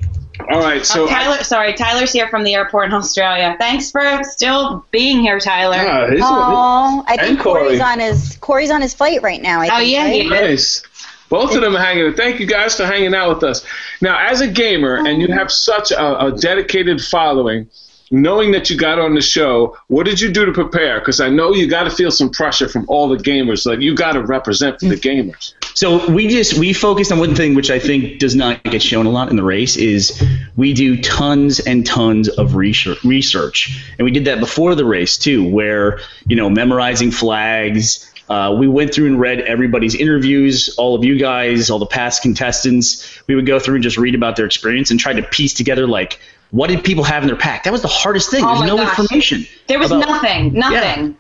All 0.52 0.60
right, 0.62 0.86
so 0.86 1.06
Uh, 1.06 1.10
Tyler, 1.10 1.44
sorry, 1.44 1.74
Tyler's 1.74 2.14
here 2.14 2.28
from 2.30 2.44
the 2.44 2.54
airport 2.54 2.86
in 2.86 2.94
Australia. 2.94 3.56
Thanks 3.60 3.90
for 3.92 4.22
still 4.24 4.86
being 4.92 5.20
here, 5.20 5.40
Tyler. 5.40 5.78
Ah, 5.80 6.08
he's- 6.10 6.22
Oh, 6.24 7.04
I 7.08 7.14
And 7.14 7.22
think 7.22 7.40
Korey. 7.42 7.72
Korey's 7.72 7.82
on 7.82 8.00
his 8.00 8.38
Korey's 8.40 8.70
on 8.72 8.82
his 8.82 8.94
flight 8.94 9.22
right 9.24 9.42
now. 9.42 9.60
I 9.62 9.68
Oh, 9.68 9.78
think, 9.80 9.92
yeah, 9.92 10.04
right? 10.04 10.14
he 10.14 10.22
is. 10.22 10.30
Nice. 10.30 10.84
Both 11.30 11.56
of 11.56 11.62
them 11.62 11.76
are 11.76 11.80
hanging. 11.80 12.14
Thank 12.14 12.40
you 12.40 12.46
guys 12.46 12.76
for 12.76 12.86
hanging 12.86 13.14
out 13.14 13.36
with 13.36 13.44
us. 13.44 13.66
Now, 14.02 14.18
as 14.18 14.42
a 14.42 14.48
gamer, 14.48 14.96
and 14.96 15.22
you 15.22 15.28
have 15.34 15.52
such 15.52 15.92
a, 15.92 16.28
a 16.28 16.32
dedicated 16.32 17.02
following, 17.02 17.70
knowing 18.12 18.52
that 18.52 18.70
you 18.70 18.78
got 18.78 19.00
on 19.00 19.14
the 19.14 19.22
show, 19.22 19.78
what 19.88 20.06
did 20.06 20.20
you 20.20 20.32
do 20.32 20.46
to 20.46 20.52
prepare? 20.52 21.00
Because 21.00 21.20
I 21.20 21.30
know 21.30 21.54
you 21.54 21.68
got 21.68 21.84
to 21.84 21.90
feel 21.90 22.12
some 22.12 22.30
pressure 22.30 22.70
from 22.70 22.86
all 22.88 23.10
the 23.10 23.18
gamers. 23.18 23.66
Like 23.66 23.82
you 23.82 23.96
got 23.96 24.14
to 24.14 24.22
represent 24.22 24.80
for 24.80 24.88
the 24.88 24.96
mm. 24.96 25.32
gamers. 25.32 25.54
So 25.74 26.10
we 26.10 26.28
just 26.28 26.58
we 26.58 26.74
focused 26.74 27.12
on 27.12 27.20
one 27.20 27.36
thing 27.36 27.54
which 27.54 27.70
I 27.70 27.78
think 27.78 28.18
does 28.18 28.36
not 28.36 28.64
get 28.64 28.82
shown 28.82 29.06
a 29.06 29.12
lot 29.12 29.30
in 29.30 29.36
the 29.36 29.44
race 29.44 29.78
is 29.78 30.24
we 30.56 30.74
do 30.74 31.00
tons 31.00 31.60
and 31.60 31.86
tons 31.86 32.30
of 32.30 32.56
research 32.56 33.04
research. 33.04 33.86
And 34.00 34.06
we 34.06 34.12
did 34.12 34.26
that 34.26 34.40
before 34.40 34.74
the 34.74 34.86
race 34.86 35.18
too, 35.18 35.48
where, 35.48 36.00
you 36.26 36.36
know, 36.36 36.50
memorizing 36.50 37.12
flags. 37.12 38.07
Uh, 38.30 38.56
we 38.60 38.68
went 38.68 38.94
through 38.94 39.08
and 39.08 39.20
read 39.20 39.40
everybody's 39.42 39.96
interviews, 39.96 40.76
all 40.78 40.96
of 40.96 41.04
you 41.04 41.18
guys, 41.18 41.70
all 41.70 41.80
the 41.80 41.86
past 41.86 42.22
contestants. 42.22 43.22
We 43.28 43.36
would 43.36 43.46
go 43.46 43.60
through 43.60 43.76
and 43.76 43.84
just 43.84 43.98
read 43.98 44.16
about 44.16 44.36
their 44.36 44.46
experience 44.46 44.92
and 44.92 45.00
try 45.00 45.14
to 45.14 45.24
piece 45.24 45.54
together 45.54 45.88
like 45.88 46.20
what 46.52 46.68
did 46.70 46.84
people 46.84 47.04
have 47.04 47.24
in 47.24 47.28
their 47.28 47.36
pack? 47.38 47.64
That 47.64 47.74
was 47.74 47.82
the 47.82 47.88
hardest 47.90 48.32
thing. 48.32 48.44
Oh 48.44 48.58
There's 48.60 48.68
no 48.72 48.78
gosh. 48.78 49.00
information. 49.00 49.46
There 49.68 49.80
was 49.80 49.92
about- 49.92 50.08
nothing, 50.08 50.54
nothing. 50.54 51.18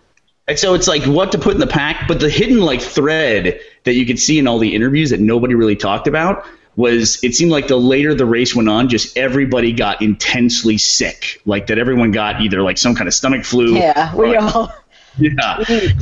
and 0.47 0.57
so 0.59 0.73
it's 0.73 0.87
like 0.87 1.03
what 1.03 1.33
to 1.33 1.37
put 1.37 1.53
in 1.53 1.59
the 1.59 1.67
pack, 1.67 2.07
but 2.07 2.19
the 2.19 2.29
hidden 2.29 2.59
like 2.61 2.81
thread 2.81 3.59
that 3.83 3.93
you 3.93 4.05
could 4.05 4.19
see 4.19 4.39
in 4.39 4.47
all 4.47 4.59
the 4.59 4.73
interviews 4.75 5.09
that 5.09 5.19
nobody 5.19 5.53
really 5.55 5.75
talked 5.75 6.07
about 6.07 6.45
was 6.77 7.23
it 7.23 7.33
seemed 7.35 7.51
like 7.51 7.67
the 7.67 7.75
later 7.75 8.13
the 8.13 8.25
race 8.25 8.55
went 8.55 8.69
on, 8.69 8.87
just 8.87 9.17
everybody 9.17 9.73
got 9.73 10.01
intensely 10.01 10.77
sick. 10.77 11.41
Like 11.45 11.67
that 11.67 11.79
everyone 11.79 12.11
got 12.11 12.41
either 12.41 12.61
like 12.61 12.77
some 12.77 12.95
kind 12.95 13.07
of 13.07 13.13
stomach 13.13 13.43
flu. 13.45 13.75
Yeah, 13.77 14.15
we 14.15 14.35
all. 14.35 14.71
yeah. 15.17 15.63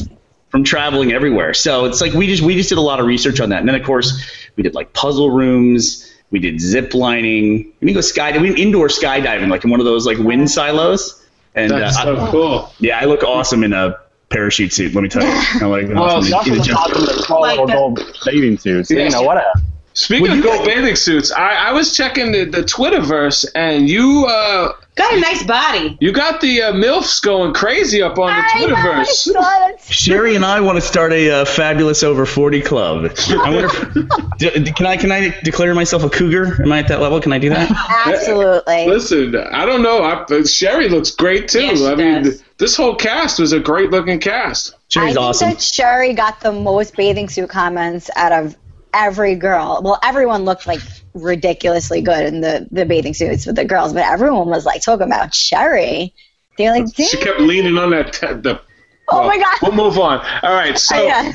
From 0.50 0.64
traveling 0.64 1.12
everywhere. 1.12 1.54
So 1.54 1.86
it's 1.86 2.00
like 2.00 2.14
we 2.14 2.28
just 2.28 2.42
we 2.42 2.56
just 2.56 2.70
did 2.70 2.78
a 2.78 2.82
lot 2.82 3.00
of 3.00 3.06
research 3.06 3.40
on 3.42 3.50
that. 3.50 3.60
And 3.60 3.68
then 3.68 3.76
of 3.76 3.84
course 3.84 4.24
we 4.56 4.64
did 4.64 4.74
like 4.74 4.94
puzzle 4.94 5.30
rooms, 5.32 6.14
we 6.32 6.40
did 6.40 6.62
zip 6.62 6.94
lining, 6.94 7.74
we 7.82 7.88
did 7.88 7.94
go 7.94 8.02
sky 8.02 8.38
we 8.38 8.50
did 8.50 8.60
indoor 8.60 8.88
skydiving, 8.88 9.50
like 9.50 9.64
in 9.66 9.70
one 9.70 9.80
of 9.82 9.86
those 9.86 10.06
like 10.06 10.18
wind 10.18 10.50
silos. 10.50 11.26
And 11.56 11.72
That's 11.72 11.98
uh, 11.98 12.04
so 12.04 12.26
I- 12.28 12.32
cool. 12.32 12.74
yeah, 12.80 13.00
I 13.00 13.06
look 13.06 13.24
awesome 13.24 13.64
in 13.64 13.74
a 13.74 13.98
parachute 14.30 14.72
suit. 14.72 14.94
Let 14.96 15.02
me 15.02 15.10
tell 15.10 15.24
you, 15.24 15.30
I 15.62 15.66
like 15.66 15.88
Well, 15.90 16.04
awesome 16.04 16.24
in- 16.26 16.30
Josh 16.32 16.48
in 16.48 16.54
a 16.54 16.58
was 16.58 16.68
jump- 16.68 16.96
in 16.96 17.04
a 17.04 17.14
small 17.24 17.42
Like 17.42 17.60
little 17.60 17.68
gold 17.94 18.00
bathing 18.26 18.58
suit. 18.58 18.88
So, 18.88 18.94
you 18.94 19.10
know, 19.10 19.24
whatever. 19.24 19.48
Speaking 19.96 20.38
of 20.40 20.44
gold 20.44 20.66
bathing 20.66 20.98
suits, 20.98 21.32
I, 21.32 21.70
I 21.70 21.72
was 21.72 21.96
checking 21.96 22.34
the, 22.34 22.44
the 22.44 22.64
Twitterverse, 22.64 23.46
and 23.56 23.90
you 23.90 24.26
uh, 24.26 24.74
Got 24.96 25.14
a 25.14 25.20
nice 25.22 25.44
body. 25.44 25.98
you 26.02 26.12
got 26.12 26.42
the 26.42 26.64
uh, 26.64 26.74
milfs 26.74 27.22
going 27.22 27.54
crazy 27.54 28.02
up 28.02 28.20
on 28.20 28.28
the 28.28 28.44
I 28.46 28.50
Twitterverse. 28.50 29.06
saw. 29.08 29.72
Sheri 29.90 30.36
and 30.36 30.44
I 30.44 30.60
want 30.60 30.76
to 30.78 30.82
start 30.82 31.14
a 31.14 31.30
uh, 31.32 31.46
fabulous 31.46 32.04
over 32.04 32.26
forty 32.26 32.62
club. 32.62 33.10
I 33.30 33.50
wonder 33.50 33.68
if, 33.68 34.38
d- 34.66 34.72
can 34.74 34.86
I 34.86 34.98
can 34.98 35.14
I 35.14 35.30
declare 35.44 35.74
myself 35.74 36.04
a 36.04 36.10
cougar? 36.10 36.62
Am 36.62 36.72
I 36.74 36.80
at 36.80 36.90
that 36.90 37.00
level? 37.00 37.22
Can 37.22 37.32
I 37.32 37.40
do 37.40 37.50
that? 37.50 37.72
Absolutely. 38.06 38.88
Listen, 38.90 39.34
I 39.38 39.66
don't 39.66 39.82
know. 39.82 40.04
I, 40.04 40.16
Sheri 40.26 40.90
looks 40.90 41.12
great 41.12 41.48
too. 41.48 41.62
Yeah, 41.64 41.76
she 41.76 41.86
I 41.88 41.96
mean, 41.96 42.24
does. 42.24 42.44
this 42.58 42.76
whole 42.76 42.96
cast 42.96 43.40
was 43.40 43.54
a 43.54 43.62
great 43.62 43.92
looking 43.92 44.20
cast. 44.20 44.76
I 44.98 45.08
think 45.08 45.18
awesome. 45.18 45.52
that 45.52 45.58
Sheri 45.60 46.14
got 46.16 46.42
the 46.42 46.52
most 46.52 46.98
bathing 46.98 47.30
suit 47.30 47.50
comments 47.50 48.10
out 48.18 48.34
of 48.34 48.58
every 48.96 49.36
girl. 49.36 49.82
Well, 49.84 50.00
everyone 50.02 50.46
looked 50.46 50.66
like 50.66 50.80
ridiculously 51.14 52.02
good 52.02 52.26
in 52.26 52.42
the, 52.42 52.68
the 52.72 52.86
bathing 52.86 53.14
suits 53.14 53.46
with 53.46 53.56
the 53.56 53.66
girls, 53.66 53.94
but 53.94 54.04
everyone 54.04 54.48
was 54.48 54.66
like 54.66 54.82
talking 54.82 55.06
about 55.06 55.32
Sheri. 55.32 56.14
They're 56.58 56.72
like, 56.72 56.96
She 56.96 57.18
kept 57.18 57.40
leaning 57.40 57.78
on 57.78 57.92
that. 57.92 58.14
T- 58.14 58.28
the, 58.28 58.62
Oh 59.08 59.20
well, 59.20 59.28
my 59.28 59.38
God. 59.38 59.58
We'll 59.62 59.72
move 59.72 60.00
on. 60.00 60.20
All 60.42 60.54
right, 60.54 60.80
so 60.80 60.96
Yeah. 60.96 61.32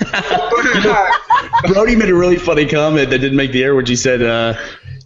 Brodie 1.68 1.94
made 1.94 2.08
a 2.08 2.14
really 2.14 2.36
funny 2.36 2.66
comment 2.66 3.10
that 3.10 3.18
didn't 3.18 3.36
make 3.36 3.52
the 3.52 3.62
air, 3.62 3.76
which 3.76 3.88
he 3.88 3.94
said, 3.94 4.22
uh, 4.22 4.54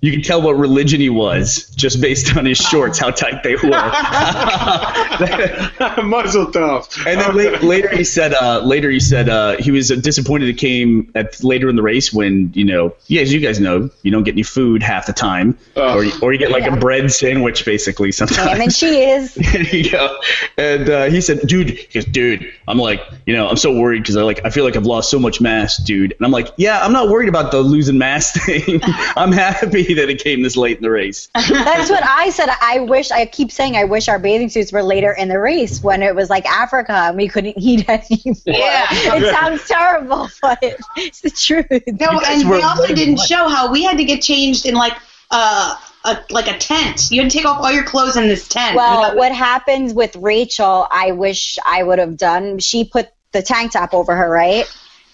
"You 0.04 0.12
can 0.12 0.22
tell 0.22 0.42
what 0.42 0.56
religion 0.56 1.00
he 1.00 1.08
was 1.08 1.70
just 1.74 2.00
based 2.00 2.36
on 2.36 2.44
his 2.44 2.58
shorts, 2.58 2.98
how 2.98 3.10
tight 3.10 3.42
they 3.42 3.56
were." 3.56 3.70
muzzle 6.02 6.50
tough. 6.52 7.06
And 7.06 7.20
then 7.20 7.36
la- 7.36 7.58
later 7.66 7.88
he 7.88 8.04
said, 8.04 8.34
uh, 8.34 8.60
later 8.60 8.90
he 8.90 9.00
said 9.00 9.28
uh, 9.28 9.56
he 9.56 9.70
was 9.70 9.88
disappointed 9.88 10.48
it 10.48 10.58
came 10.58 11.10
at 11.14 11.42
later 11.42 11.68
in 11.68 11.76
the 11.76 11.82
race 11.82 12.12
when 12.12 12.52
you 12.54 12.64
know, 12.64 12.94
yeah, 13.06 13.22
as 13.22 13.32
you 13.32 13.40
guys 13.40 13.60
know, 13.60 13.90
you 14.02 14.10
don't 14.10 14.24
get 14.24 14.32
any 14.32 14.42
food 14.42 14.82
half 14.82 15.06
the 15.06 15.12
time, 15.12 15.56
Ugh. 15.76 15.96
or 15.96 16.04
you, 16.04 16.12
or 16.20 16.32
you 16.32 16.38
get 16.38 16.50
like 16.50 16.66
a 16.66 16.76
bread 16.76 17.10
sandwich 17.10 17.64
basically 17.64 18.10
Damn 18.10 18.28
sometimes. 18.28 18.60
it, 18.60 18.72
she 18.74 19.02
is. 19.02 19.34
There 19.34 19.62
you 19.62 19.90
go. 19.90 20.18
And 20.58 20.90
uh, 20.90 21.04
he 21.04 21.20
said, 21.20 21.40
dude, 21.46 21.70
he 21.70 21.86
goes, 22.00 22.04
dude, 22.04 22.52
I'm 22.66 22.78
like, 22.78 23.02
you 23.26 23.34
know, 23.34 23.48
I'm 23.48 23.56
so 23.56 23.72
worried 23.72 24.02
because 24.02 24.16
I 24.16 24.22
like, 24.22 24.44
I 24.44 24.50
feel 24.50 24.64
like 24.64 24.76
I've 24.76 24.86
lost 24.86 25.10
so 25.10 25.18
much 25.18 25.40
mass, 25.40 25.76
dude. 25.76 26.12
And 26.12 26.26
I'm 26.26 26.32
like, 26.32 26.48
yeah, 26.56 26.84
I'm 26.84 26.92
not 26.92 27.08
worried 27.08 27.28
about 27.28 27.52
the 27.52 27.60
losing 27.60 27.98
mass 27.98 28.32
thing. 28.32 28.80
I'm 29.16 29.32
happy 29.32 29.93
that 29.94 30.10
it 30.10 30.22
came 30.22 30.42
this 30.42 30.56
late 30.56 30.76
in 30.76 30.82
the 30.82 30.90
race. 30.90 31.28
That's 31.34 31.90
what 31.90 32.02
I 32.04 32.30
said. 32.30 32.48
I 32.60 32.80
wish, 32.80 33.10
I 33.10 33.26
keep 33.26 33.50
saying, 33.50 33.76
I 33.76 33.84
wish 33.84 34.08
our 34.08 34.18
bathing 34.18 34.48
suits 34.48 34.72
were 34.72 34.82
later 34.82 35.12
in 35.12 35.28
the 35.28 35.38
race 35.38 35.82
when 35.82 36.02
it 36.02 36.14
was 36.14 36.30
like 36.30 36.46
Africa 36.46 36.92
and 36.92 37.16
we 37.16 37.28
couldn't 37.28 37.54
eat 37.58 37.88
anymore. 37.88 38.34
Yeah. 38.46 38.86
It 38.90 39.34
sounds 39.34 39.66
terrible, 39.68 40.28
but 40.42 40.58
it's 40.96 41.20
the 41.20 41.30
truth. 41.30 41.82
No, 42.00 42.20
and 42.26 42.48
were 42.48 42.56
they 42.56 42.62
also 42.62 42.94
didn't 42.94 43.16
much. 43.16 43.28
show 43.28 43.48
how 43.48 43.70
we 43.72 43.82
had 43.82 43.98
to 43.98 44.04
get 44.04 44.22
changed 44.22 44.66
in 44.66 44.74
like 44.74 44.94
uh, 45.30 45.76
a 46.04 46.18
like 46.30 46.48
a 46.48 46.58
tent. 46.58 47.10
You 47.10 47.22
had 47.22 47.30
to 47.30 47.36
take 47.36 47.46
off 47.46 47.60
all 47.62 47.72
your 47.72 47.84
clothes 47.84 48.16
in 48.16 48.28
this 48.28 48.48
tent. 48.48 48.76
Well, 48.76 49.02
You 49.02 49.08
know, 49.08 49.18
what 49.18 49.32
happens 49.32 49.94
with 49.94 50.14
Rachel, 50.16 50.86
I 50.90 51.12
wish 51.12 51.58
I 51.64 51.82
would 51.82 51.98
have 51.98 52.16
done. 52.16 52.58
She 52.58 52.84
put 52.84 53.08
the 53.32 53.42
tank 53.42 53.72
top 53.72 53.94
over 53.94 54.14
her, 54.14 54.28
right? 54.30 54.64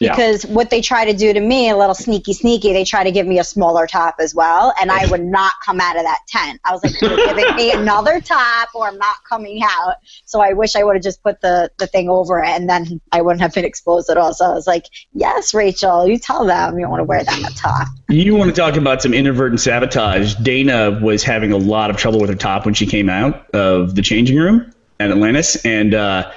Yeah. 0.01 0.13
Because 0.13 0.47
what 0.47 0.71
they 0.71 0.81
try 0.81 1.05
to 1.05 1.13
do 1.13 1.31
to 1.31 1.41
me, 1.41 1.69
a 1.69 1.77
little 1.77 1.95
sneaky, 1.95 2.33
sneaky, 2.33 2.73
they 2.73 2.85
try 2.85 3.05
to 3.05 3.13
give 3.13 3.27
me 3.27 3.39
a 3.39 3.45
smaller 3.45 3.87
top 3.87 4.17
as 4.19 4.35
well, 4.35 4.73
and 4.81 4.91
I 4.91 5.07
would 5.11 5.23
not 5.23 5.53
come 5.63 5.79
out 5.79 5.97
of 5.97 6.05
that 6.05 6.21
tent. 6.27 6.59
I 6.65 6.73
was 6.73 6.83
like, 6.83 6.99
you're 7.03 7.17
giving 7.17 7.55
me 7.55 7.71
another 7.75 8.19
top, 8.19 8.71
or 8.75 8.89
I'm 8.89 8.97
not 8.97 9.17
coming 9.29 9.61
out. 9.63 9.97
So 10.25 10.41
I 10.41 10.55
wish 10.55 10.75
I 10.75 10.85
would 10.85 10.97
have 10.97 11.03
just 11.03 11.23
put 11.23 11.43
the 11.43 11.71
the 11.79 11.87
thing 11.87 12.09
over 12.09 12.43
it, 12.43 12.49
and 12.49 12.67
then 12.67 13.03
I 13.13 13.21
wouldn't 13.21 13.43
have 13.43 13.53
been 13.53 13.67
exposed 13.67 14.09
at 14.09 14.17
all. 14.17 14.33
So 14.33 14.47
I 14.47 14.55
was 14.55 14.67
like, 14.67 14.87
yes, 15.13 15.53
Rachel, 15.53 16.09
you 16.09 16.19
tell 16.19 16.47
them 16.47 16.79
you 16.79 16.89
want 16.89 17.01
to 17.01 17.05
wear 17.05 17.23
that 17.23 17.53
top. 17.57 17.87
You 18.09 18.35
want 18.37 18.49
to 18.49 18.59
talk 18.59 18.77
about 18.77 19.03
some 19.03 19.13
inadvertent 19.13 19.61
sabotage? 19.61 20.35
Dana 20.37 20.99
was 21.03 21.23
having 21.23 21.53
a 21.53 21.59
lot 21.59 21.91
of 21.91 21.99
trouble 21.99 22.21
with 22.21 22.31
her 22.31 22.37
top 22.37 22.65
when 22.65 22.73
she 22.73 22.87
came 22.87 23.11
out 23.11 23.51
of 23.55 23.95
the 23.95 24.01
changing 24.01 24.39
room 24.39 24.73
at 24.99 25.11
Atlantis, 25.11 25.63
and 25.67 25.93
uh, 25.93 26.33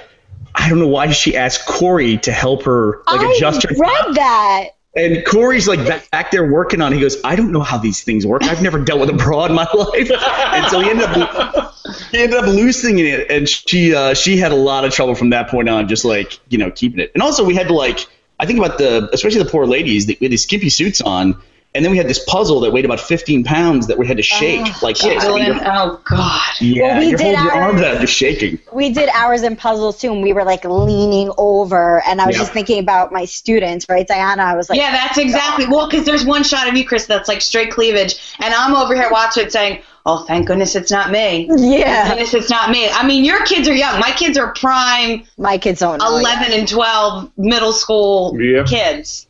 I 0.54 0.68
don't 0.68 0.78
know 0.78 0.88
why 0.88 1.10
she 1.10 1.36
asked 1.36 1.66
Korey 1.66 2.20
to 2.22 2.32
help 2.32 2.64
her 2.64 3.02
like 3.06 3.20
I 3.20 3.32
adjust 3.32 3.62
her. 3.64 3.70
I 3.70 3.78
read 3.78 4.14
that. 4.16 4.64
And 4.96 5.16
Korey's 5.24 5.66
like 5.66 5.84
back, 6.12 6.30
there 6.30 6.50
working 6.50 6.80
on. 6.80 6.92
it. 6.92 6.96
He 6.96 7.02
goes, 7.02 7.16
I 7.24 7.34
don't 7.34 7.50
know 7.50 7.62
how 7.62 7.78
these 7.78 8.04
things 8.04 8.24
work. 8.24 8.44
I've 8.44 8.62
never 8.62 8.78
dealt 8.78 9.00
with 9.00 9.10
a 9.10 9.14
bra 9.14 9.46
in 9.46 9.52
my 9.52 9.66
life. 9.74 10.10
And 10.10 10.66
so 10.70 10.80
he 10.80 10.90
ended 10.90 11.08
up 11.08 11.74
he 12.12 12.22
ended 12.22 12.38
up 12.38 12.46
loosening 12.46 13.00
it, 13.00 13.30
and 13.30 13.48
she 13.48 13.94
uh, 13.94 14.14
she 14.14 14.36
had 14.36 14.52
a 14.52 14.56
lot 14.56 14.84
of 14.84 14.92
trouble 14.92 15.16
from 15.16 15.30
that 15.30 15.48
point 15.48 15.68
on, 15.68 15.88
just 15.88 16.04
like 16.04 16.38
you 16.48 16.58
know 16.58 16.70
keeping 16.70 17.00
it. 17.00 17.10
And 17.14 17.22
also 17.22 17.44
we 17.44 17.54
had 17.56 17.68
to 17.68 17.74
like 17.74 18.06
I 18.38 18.46
think 18.46 18.58
about 18.60 18.78
the 18.78 19.10
especially 19.12 19.42
the 19.42 19.50
poor 19.50 19.66
ladies. 19.66 20.06
We 20.06 20.16
had 20.20 20.30
these 20.30 20.44
skimpy 20.44 20.70
suits 20.70 21.00
on, 21.00 21.40
and 21.74 21.84
then 21.84 21.90
we 21.90 21.96
had 21.98 22.08
this 22.08 22.22
puzzle 22.24 22.60
that 22.60 22.72
weighed 22.72 22.84
about 22.84 23.00
15 23.00 23.42
pounds 23.42 23.88
that 23.88 23.98
we 23.98 24.06
had 24.06 24.16
to 24.16 24.22
ah, 24.22 24.38
shake 24.38 24.82
like 24.82 24.96
this. 24.96 25.24
I 25.24 25.34
mean, 25.34 25.60
Oh 25.64 26.00
God. 26.04 26.40
yeah, 26.60 26.82
Well, 26.82 26.98
we 27.00 27.08
you're 27.08 27.18
did 27.18 27.34
holding 27.36 27.42
your 27.44 27.52
our- 27.52 27.62
arms 27.62 27.82
out, 27.82 28.00
just 28.00 28.12
shaking. 28.14 28.58
We 28.72 28.90
did 28.90 29.08
ours 29.08 29.42
in 29.42 29.56
puzzles 29.56 30.00
too, 30.00 30.12
and 30.12 30.22
we 30.22 30.32
were 30.32 30.44
like 30.44 30.64
leaning 30.64 31.32
over, 31.36 32.02
and 32.06 32.20
I 32.20 32.26
was 32.26 32.36
Yeah. 32.36 32.42
just 32.42 32.52
thinking 32.52 32.78
about 32.78 33.10
my 33.12 33.24
students, 33.24 33.86
right, 33.88 34.06
Diana? 34.06 34.42
I 34.44 34.54
was 34.54 34.70
like, 34.70 34.78
Yeah, 34.78 34.92
that's 34.92 35.18
exactly. 35.18 35.66
Well, 35.66 35.88
because 35.88 36.04
there's 36.06 36.24
one 36.24 36.44
shot 36.44 36.68
of 36.68 36.76
you, 36.76 36.84
Chris, 36.86 37.06
that's 37.06 37.28
like 37.28 37.40
straight 37.42 37.70
cleavage, 37.72 38.14
and 38.40 38.54
I'm 38.54 38.76
over 38.76 38.94
here 38.94 39.08
watching 39.10 39.44
it 39.44 39.52
saying, 39.52 39.80
"Oh, 40.06 40.24
thank 40.28 40.46
goodness 40.46 40.76
it's 40.76 40.92
not 40.92 41.10
me." 41.10 41.48
Thank 41.48 41.60
yeah, 41.60 42.08
goodness 42.10 42.34
it's 42.34 42.50
not 42.50 42.70
me. 42.70 42.88
I 42.88 43.04
mean, 43.04 43.24
your 43.24 43.44
kids 43.46 43.66
are 43.68 43.74
young. 43.74 43.98
My 43.98 44.12
kids 44.12 44.38
are 44.38 44.52
prime 44.54 45.24
my 45.38 45.58
kids 45.58 45.80
don't 45.80 45.98
know. 45.98 46.16
11 46.18 46.52
and 46.52 46.68
12 46.68 47.30
middle 47.36 47.72
school 47.72 48.40
Yep. 48.40 48.66
kids. 48.66 49.26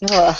Yet. 0.00 0.10
Ugh. 0.12 0.36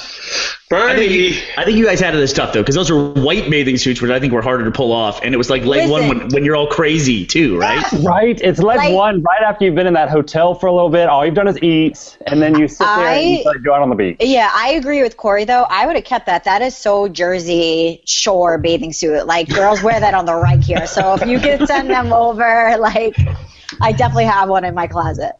Burnie. 0.68 1.38
I 1.56 1.64
think 1.64 1.78
you 1.78 1.86
guys 1.86 2.00
had 2.00 2.12
this 2.14 2.32
tough 2.32 2.52
though, 2.52 2.60
because 2.60 2.74
those 2.74 2.90
were 2.90 3.12
white 3.12 3.48
bathing 3.48 3.76
suits, 3.76 4.02
which 4.02 4.10
I 4.10 4.18
think 4.18 4.32
were 4.32 4.42
harder 4.42 4.64
to 4.64 4.72
pull 4.72 4.92
off, 4.92 5.22
and 5.22 5.32
it 5.32 5.38
was 5.38 5.48
like 5.48 5.64
leg 5.64 5.88
one 5.88 6.08
when, 6.08 6.28
when 6.30 6.44
you're 6.44 6.56
all 6.56 6.66
crazy 6.66 7.24
too, 7.24 7.56
right? 7.56 7.84
Right. 8.02 8.38
It's 8.40 8.58
leg 8.58 8.78
Like- 8.78 8.92
one 8.92 9.22
right 9.22 9.42
after 9.42 9.64
you've 9.64 9.76
been 9.76 9.86
in 9.86 9.94
that 9.94 10.10
hotel 10.10 10.54
for 10.54 10.66
a 10.66 10.72
little 10.72 10.90
bit. 10.90 11.08
All 11.08 11.24
you've 11.24 11.36
done 11.36 11.46
is 11.46 11.62
eat, 11.62 12.18
and 12.26 12.42
then 12.42 12.58
you 12.58 12.66
sit 12.66 12.80
there 12.80 13.06
and 13.06 13.30
you 13.30 13.44
like, 13.44 13.62
go 13.62 13.74
out 13.74 13.82
on 13.82 13.90
the 13.90 13.94
beach. 13.94 14.16
Yeah, 14.20 14.50
I 14.52 14.70
agree 14.72 15.02
with 15.02 15.16
Korey 15.16 15.46
though. 15.46 15.66
I 15.70 15.86
would 15.86 15.94
have 15.94 16.04
kept 16.04 16.26
that. 16.26 16.44
That 16.44 16.62
is 16.62 16.76
so 16.76 17.06
Jersey 17.08 18.02
Shore 18.04 18.58
bathing 18.58 18.92
suit. 18.92 19.26
Like 19.26 19.48
girls 19.48 19.82
wear 19.82 20.00
that 20.00 20.14
on 20.14 20.26
the 20.26 20.34
right 20.34 20.62
here. 20.62 20.86
So 20.88 21.14
if 21.14 21.26
you 21.26 21.38
could 21.38 21.66
send 21.68 21.88
them 21.88 22.12
over, 22.12 22.76
like 22.78 23.16
I 23.80 23.92
definitely 23.92 24.24
have 24.24 24.48
one 24.48 24.64
in 24.64 24.74
my 24.74 24.88
closet. 24.88 25.32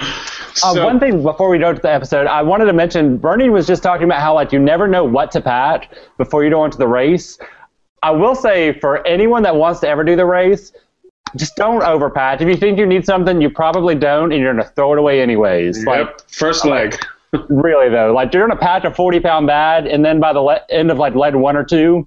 Uh, 0.00 0.82
one 0.82 0.98
thing 0.98 1.22
before 1.22 1.48
we 1.48 1.58
go 1.58 1.72
to 1.72 1.80
the 1.80 1.90
episode, 1.92 2.26
I 2.26 2.42
wanted 2.42 2.66
to 2.66 2.72
mention 2.72 3.16
Burnie 3.16 3.50
was 3.50 3.66
just 3.66 3.82
talking 3.82 4.04
about 4.04 4.20
how 4.20 4.34
like 4.34 4.52
you 4.52 4.58
never 4.58 4.88
know 4.88 5.04
what 5.04 5.30
to 5.32 5.40
pack 5.40 5.92
before 6.18 6.44
you 6.44 6.50
go 6.50 6.64
into 6.64 6.78
the 6.78 6.88
race. 6.88 7.38
I 8.02 8.10
will 8.10 8.34
say 8.34 8.78
for 8.80 9.06
anyone 9.06 9.42
that 9.44 9.54
wants 9.54 9.80
to 9.80 9.88
ever 9.88 10.02
do 10.04 10.16
the 10.16 10.24
race, 10.24 10.72
just 11.36 11.56
don't 11.56 11.82
overpack. 11.82 12.40
If 12.40 12.48
you 12.48 12.56
think 12.56 12.78
you 12.78 12.86
need 12.86 13.04
something, 13.04 13.40
you 13.40 13.50
probably 13.50 13.94
don't, 13.94 14.32
and 14.32 14.40
you're 14.40 14.52
gonna 14.52 14.68
throw 14.70 14.92
it 14.92 14.98
away 14.98 15.20
anyways. 15.20 15.84
Like 15.84 16.06
Yep. 16.06 16.20
First 16.30 16.64
leg. 16.64 16.96
really 17.48 17.88
though, 17.88 18.12
like 18.12 18.34
you're 18.34 18.46
gonna 18.46 18.58
pack 18.58 18.84
a 18.84 18.92
40 18.92 19.20
pound 19.20 19.46
bag, 19.46 19.86
and 19.86 20.04
then 20.04 20.18
by 20.18 20.32
the 20.32 20.40
le- 20.40 20.62
end 20.70 20.90
of 20.90 20.98
like 20.98 21.14
leg 21.14 21.34
one 21.34 21.56
or 21.56 21.64
two, 21.64 22.06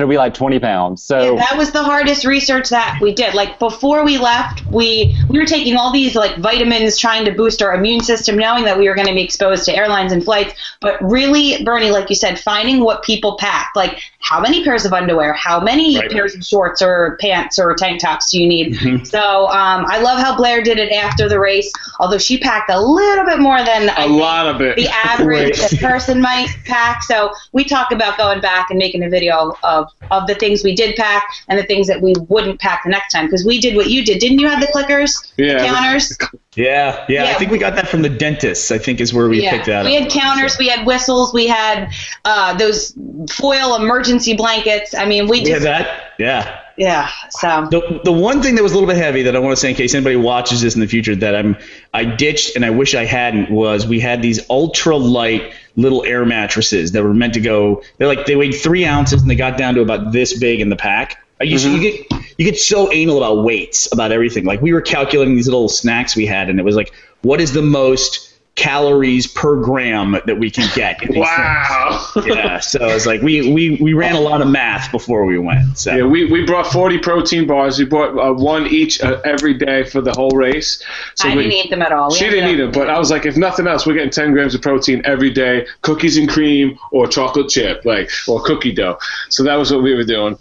it'll 0.00 0.10
be 0.10 0.16
like 0.16 0.34
20 0.34 0.58
pounds. 0.58 1.02
So 1.02 1.34
Yeah, 1.36 1.44
that 1.48 1.56
was 1.58 1.72
the 1.72 1.82
hardest 1.82 2.24
research 2.24 2.68
that 2.70 2.98
we 3.00 3.14
did. 3.14 3.34
Like 3.34 3.58
before 3.58 4.04
we 4.04 4.18
left, 4.18 4.64
we 4.66 5.16
we 5.28 5.38
were 5.38 5.46
taking 5.46 5.76
all 5.76 5.92
these 5.92 6.14
like 6.14 6.36
vitamins 6.38 6.96
trying 6.98 7.24
to 7.26 7.32
boost 7.32 7.62
our 7.62 7.74
immune 7.74 8.00
system, 8.00 8.36
knowing 8.36 8.64
that 8.64 8.78
we 8.78 8.88
were 8.88 8.94
going 8.94 9.06
to 9.08 9.14
be 9.14 9.22
exposed 9.22 9.64
to 9.66 9.74
airlines 9.76 10.12
and 10.12 10.24
flights. 10.24 10.54
But 10.80 11.00
really, 11.02 11.62
Burnie, 11.64 11.90
like 11.90 12.08
you 12.08 12.16
said, 12.16 12.38
finding 12.40 12.80
what 12.80 13.02
people 13.02 13.36
packed, 13.38 13.76
like 13.76 14.00
how 14.20 14.40
many 14.40 14.64
pairs 14.64 14.84
of 14.84 14.92
underwear, 14.92 15.32
how 15.34 15.60
many 15.60 15.98
Right. 15.98 16.10
pairs 16.10 16.34
of 16.34 16.44
shorts 16.44 16.80
or 16.82 17.18
pants 17.20 17.58
or 17.58 17.74
tank 17.74 18.00
tops 18.00 18.30
do 18.30 18.40
you 18.40 18.48
need? 18.48 18.74
Mm-hmm. 18.74 19.04
So 19.04 19.46
um, 19.48 19.84
I 19.88 20.00
love 20.00 20.18
how 20.20 20.36
Blair 20.36 20.62
did 20.62 20.78
it 20.78 20.92
after 20.92 21.28
the 21.28 21.38
race, 21.38 21.70
although 21.98 22.18
she 22.18 22.38
packed 22.38 22.70
a 22.70 22.80
little 22.80 23.24
bit 23.24 23.40
more 23.40 23.58
than 23.58 23.90
I 23.90 24.04
A 24.04 24.06
think 24.08 24.20
lot 24.20 24.46
of 24.46 24.60
it. 24.60 24.76
the 24.76 24.88
average 24.88 25.58
person 25.80 26.20
might 26.20 26.48
pack. 26.64 27.02
So 27.02 27.32
we 27.52 27.64
talk 27.64 27.90
about 27.92 28.16
going 28.16 28.40
back 28.40 28.70
and 28.70 28.78
making 28.78 29.02
a 29.02 29.08
video 29.10 29.56
of, 29.62 29.89
of 30.10 30.26
the 30.26 30.34
things 30.34 30.62
we 30.62 30.74
did 30.74 30.96
pack 30.96 31.24
and 31.48 31.58
the 31.58 31.64
things 31.64 31.86
that 31.86 32.00
we 32.00 32.14
wouldn't 32.28 32.60
pack 32.60 32.82
the 32.84 32.90
next 32.90 33.12
time. 33.12 33.26
Because 33.26 33.44
we 33.44 33.60
did 33.60 33.76
what 33.76 33.88
you 33.88 34.04
did. 34.04 34.18
Didn't 34.18 34.38
you 34.38 34.48
have 34.48 34.60
the 34.60 34.66
clickers? 34.68 35.32
Yeah. 35.36 35.66
Counters? 35.66 36.16
Yeah, 36.56 37.06
yeah, 37.08 37.26
I 37.26 37.34
think 37.34 37.52
we 37.52 37.58
got 37.58 37.76
that 37.76 37.88
from 37.88 38.02
the 38.02 38.08
dentist. 38.08 38.72
I 38.72 38.78
think 38.78 39.00
is 39.00 39.14
where 39.14 39.28
we 39.28 39.40
picked 39.40 39.66
that 39.66 39.80
up. 39.80 39.86
We 39.86 39.94
had 39.94 40.10
counters, 40.10 40.58
we 40.58 40.66
had 40.66 40.84
whistles, 40.84 41.32
we 41.32 41.46
had 41.46 41.92
uh, 42.24 42.54
those 42.58 42.92
foil 43.30 43.76
emergency 43.76 44.34
blankets. 44.34 44.92
I 44.92 45.04
mean, 45.04 45.28
we 45.28 45.42
We 45.42 45.50
had 45.50 45.62
that. 45.62 46.14
Yeah. 46.18 46.60
Yeah. 46.80 47.10
So 47.28 47.68
The, 47.70 48.00
the 48.04 48.12
one 48.12 48.40
thing 48.40 48.54
that 48.54 48.62
was 48.62 48.72
a 48.72 48.74
little 48.74 48.88
bit 48.88 48.96
heavy 48.96 49.24
that 49.24 49.36
I 49.36 49.38
want 49.38 49.52
to 49.52 49.60
say 49.60 49.68
in 49.68 49.76
case 49.76 49.94
anybody 49.94 50.16
watches 50.16 50.62
this 50.62 50.74
in 50.74 50.80
the 50.80 50.86
future 50.86 51.14
that 51.14 51.36
I'm 51.36 51.58
I 51.92 52.06
ditched 52.06 52.56
and 52.56 52.64
I 52.64 52.70
wish 52.70 52.94
I 52.94 53.04
hadn't 53.04 53.50
was 53.50 53.86
we 53.86 54.00
had 54.00 54.22
these 54.22 54.48
ultra 54.48 54.96
light 54.96 55.52
little 55.76 56.02
air 56.06 56.24
mattresses 56.24 56.92
that 56.92 57.02
were 57.02 57.12
meant 57.12 57.34
to 57.34 57.40
go 57.40 57.82
they're 57.98 58.08
like 58.08 58.24
they 58.24 58.34
weighed 58.34 58.54
three 58.54 58.86
ounces 58.86 59.20
and 59.20 59.30
they 59.30 59.34
got 59.34 59.58
down 59.58 59.74
to 59.74 59.82
about 59.82 60.12
this 60.12 60.38
big 60.38 60.62
in 60.62 60.70
the 60.70 60.76
pack. 60.76 61.22
I 61.38 61.44
used 61.44 61.66
you 61.66 61.72
mm-hmm. 61.72 62.16
get 62.16 62.38
you 62.38 62.44
get 62.46 62.58
so 62.58 62.90
anal 62.90 63.18
about 63.18 63.44
weights 63.44 63.92
about 63.92 64.10
everything. 64.10 64.46
Like 64.46 64.62
we 64.62 64.72
were 64.72 64.80
calculating 64.80 65.36
these 65.36 65.48
little 65.48 65.68
snacks 65.68 66.16
we 66.16 66.24
had 66.24 66.48
and 66.48 66.58
it 66.58 66.64
was 66.64 66.76
like 66.76 66.94
what 67.20 67.42
is 67.42 67.52
the 67.52 67.60
most 67.60 68.29
calories 68.60 69.26
per 69.26 69.56
gram 69.56 70.12
that 70.26 70.38
we 70.38 70.50
can 70.50 70.68
get 70.74 71.02
in 71.02 71.12
these 71.12 71.20
Wow. 71.20 72.06
things? 72.12 72.26
Yeah, 72.26 72.60
so 72.60 72.86
it's 72.88 73.06
like 73.06 73.22
we, 73.22 73.52
we 73.52 73.78
we 73.80 73.94
ran 73.94 74.14
a 74.14 74.20
lot 74.20 74.42
of 74.42 74.48
math 74.48 74.92
before 74.92 75.24
we 75.24 75.38
went. 75.38 75.78
So 75.78 75.94
Yeah, 75.96 76.04
we, 76.04 76.26
we 76.30 76.44
brought 76.44 76.66
40 76.66 76.98
protein 76.98 77.46
bars. 77.46 77.78
We 77.78 77.86
bought 77.86 78.10
uh, 78.18 78.34
one 78.34 78.66
each 78.66 79.00
uh, 79.00 79.20
every 79.24 79.54
day 79.54 79.84
for 79.84 80.02
the 80.02 80.12
whole 80.12 80.30
race. 80.30 80.82
So 81.14 81.28
I 81.28 81.36
we, 81.36 81.44
didn't 81.44 81.52
eat 81.58 81.70
them 81.70 81.80
at 81.82 81.92
all. 81.92 82.10
We 82.10 82.18
She 82.18 82.28
didn't 82.28 82.44
up- 82.44 82.50
eat 82.50 82.56
them, 82.56 82.70
but 82.72 82.90
I 82.90 82.98
was 82.98 83.10
like, 83.10 83.24
if 83.24 83.36
nothing 83.38 83.66
else, 83.66 83.86
we're 83.86 83.94
getting 83.94 84.10
10 84.10 84.32
grams 84.32 84.54
of 84.54 84.60
protein 84.60 85.00
every 85.06 85.30
day, 85.30 85.66
cookies 85.80 86.18
and 86.18 86.28
cream 86.28 86.78
or 86.92 87.06
chocolate 87.06 87.48
chip, 87.48 87.84
like 87.86 88.10
or 88.28 88.42
cookie 88.42 88.72
dough. 88.72 88.98
So 89.30 89.42
that 89.44 89.54
was 89.56 89.72
what 89.72 89.82
we 89.82 89.94
were 89.94 90.04
doing. 90.04 90.36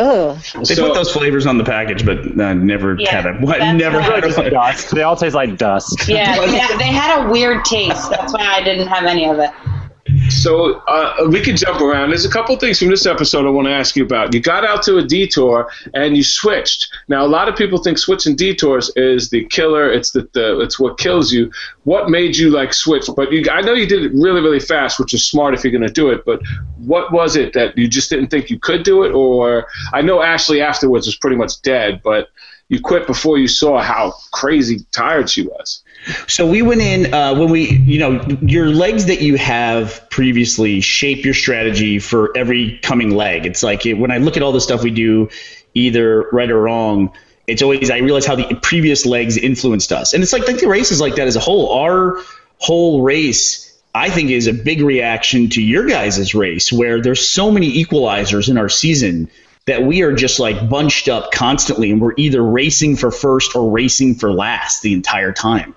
Ugh. 0.00 0.38
They 0.58 0.74
So- 0.74 0.86
put 0.88 0.94
those 0.94 1.12
flavors 1.12 1.46
on 1.46 1.58
the 1.58 1.64
package, 1.64 2.04
but 2.06 2.18
uh, 2.40 2.54
never 2.54 2.96
Yeah, 2.98 3.10
had 3.22 3.26
a 3.26 3.32
what? 3.40 3.58
Never 3.60 3.98
why- 3.98 4.04
had 4.16 4.24
just 4.24 4.38
a 4.38 4.50
dust. 4.50 4.94
They 4.94 5.02
all 5.02 5.16
taste 5.16 5.34
like 5.34 5.56
dust. 5.56 6.08
Yeah, 6.08 6.34
they 6.46 6.76
they 6.78 6.84
had 6.92 7.24
a 7.26 7.30
weird 7.30 7.64
taste. 7.64 8.10
That's 8.10 8.32
why 8.32 8.44
I 8.46 8.62
didn't 8.62 8.88
have 8.88 9.04
any 9.04 9.28
of 9.28 9.38
it. 9.38 9.50
So 10.36 10.74
uh, 10.86 11.28
we 11.30 11.40
could 11.40 11.56
jump 11.56 11.80
around. 11.80 12.10
There's 12.10 12.26
a 12.26 12.30
couple 12.30 12.54
things 12.56 12.78
from 12.78 12.88
this 12.88 13.06
episode 13.06 13.46
I 13.46 13.50
want 13.50 13.68
to 13.68 13.72
ask 13.72 13.96
you 13.96 14.04
about. 14.04 14.34
You 14.34 14.40
got 14.40 14.64
out 14.64 14.82
to 14.84 14.98
a 14.98 15.02
detour 15.02 15.70
and 15.94 16.16
you 16.16 16.22
switched. 16.22 16.92
Now 17.08 17.24
a 17.24 17.26
lot 17.26 17.48
of 17.48 17.56
people 17.56 17.78
think 17.82 17.96
switching 17.96 18.36
detours 18.36 18.90
is 18.96 19.30
the 19.30 19.46
killer. 19.46 19.90
It's 19.90 20.10
the, 20.10 20.28
the 20.34 20.60
it's 20.60 20.78
what 20.78 20.98
kills 20.98 21.32
you. 21.32 21.50
What 21.84 22.10
made 22.10 22.36
you 22.36 22.50
like 22.50 22.74
switch? 22.74 23.08
But 23.16 23.32
you, 23.32 23.44
I 23.50 23.62
know 23.62 23.72
you 23.72 23.86
did 23.86 24.04
it 24.04 24.12
really 24.12 24.42
really 24.42 24.60
fast, 24.60 25.00
which 25.00 25.14
is 25.14 25.24
smart 25.24 25.54
if 25.54 25.64
you're 25.64 25.72
going 25.72 25.82
to 25.82 25.92
do 25.92 26.10
it. 26.10 26.24
But 26.26 26.42
what 26.76 27.12
was 27.12 27.36
it 27.36 27.54
that 27.54 27.76
you 27.78 27.88
just 27.88 28.10
didn't 28.10 28.28
think 28.28 28.50
you 28.50 28.58
could 28.58 28.82
do 28.82 29.04
it? 29.04 29.12
Or 29.12 29.66
I 29.94 30.02
know 30.02 30.22
Ashley 30.22 30.60
afterwards 30.60 31.06
was 31.06 31.16
pretty 31.16 31.36
much 31.36 31.62
dead, 31.62 32.02
but 32.04 32.28
you 32.68 32.80
quit 32.80 33.06
before 33.06 33.38
you 33.38 33.46
saw 33.46 33.80
how 33.80 34.14
crazy 34.32 34.80
tired 34.90 35.30
she 35.30 35.46
was. 35.46 35.82
So 36.26 36.46
we 36.46 36.62
went 36.62 36.80
in 36.80 37.14
uh, 37.14 37.34
when 37.34 37.50
we, 37.50 37.70
you 37.70 37.98
know, 37.98 38.24
your 38.42 38.66
legs 38.66 39.06
that 39.06 39.22
you 39.22 39.36
have 39.36 40.08
previously 40.10 40.80
shape 40.80 41.24
your 41.24 41.34
strategy 41.34 41.98
for 41.98 42.36
every 42.36 42.78
coming 42.78 43.10
leg. 43.10 43.46
It's 43.46 43.62
like 43.62 43.86
it, 43.86 43.94
when 43.94 44.10
I 44.10 44.18
look 44.18 44.36
at 44.36 44.42
all 44.42 44.52
the 44.52 44.60
stuff 44.60 44.82
we 44.82 44.90
do, 44.90 45.30
either 45.74 46.28
right 46.32 46.50
or 46.50 46.60
wrong, 46.60 47.12
it's 47.46 47.62
always 47.62 47.90
I 47.90 47.98
realize 47.98 48.26
how 48.26 48.34
the 48.34 48.58
previous 48.60 49.06
legs 49.06 49.36
influenced 49.36 49.92
us, 49.92 50.14
and 50.14 50.22
it's 50.22 50.32
like 50.32 50.44
think 50.44 50.60
the 50.60 50.68
race 50.68 50.90
is 50.90 51.00
like 51.00 51.16
that 51.16 51.28
as 51.28 51.36
a 51.36 51.40
whole. 51.40 51.72
Our 51.72 52.18
whole 52.58 53.02
race, 53.02 53.80
I 53.94 54.10
think, 54.10 54.30
is 54.30 54.48
a 54.48 54.52
big 54.52 54.80
reaction 54.80 55.50
to 55.50 55.62
your 55.62 55.86
guys' 55.86 56.34
race, 56.34 56.72
where 56.72 57.00
there's 57.00 57.28
so 57.28 57.52
many 57.52 57.84
equalizers 57.84 58.48
in 58.48 58.58
our 58.58 58.68
season 58.68 59.30
that 59.66 59.82
we 59.82 60.02
are 60.02 60.12
just 60.12 60.38
like 60.38 60.68
bunched 60.68 61.08
up 61.08 61.32
constantly 61.32 61.90
and 61.90 62.00
we're 62.00 62.14
either 62.16 62.42
racing 62.42 62.96
for 62.96 63.10
first 63.10 63.56
or 63.56 63.70
racing 63.70 64.14
for 64.14 64.32
last 64.32 64.82
the 64.82 64.92
entire 64.92 65.32
time. 65.32 65.74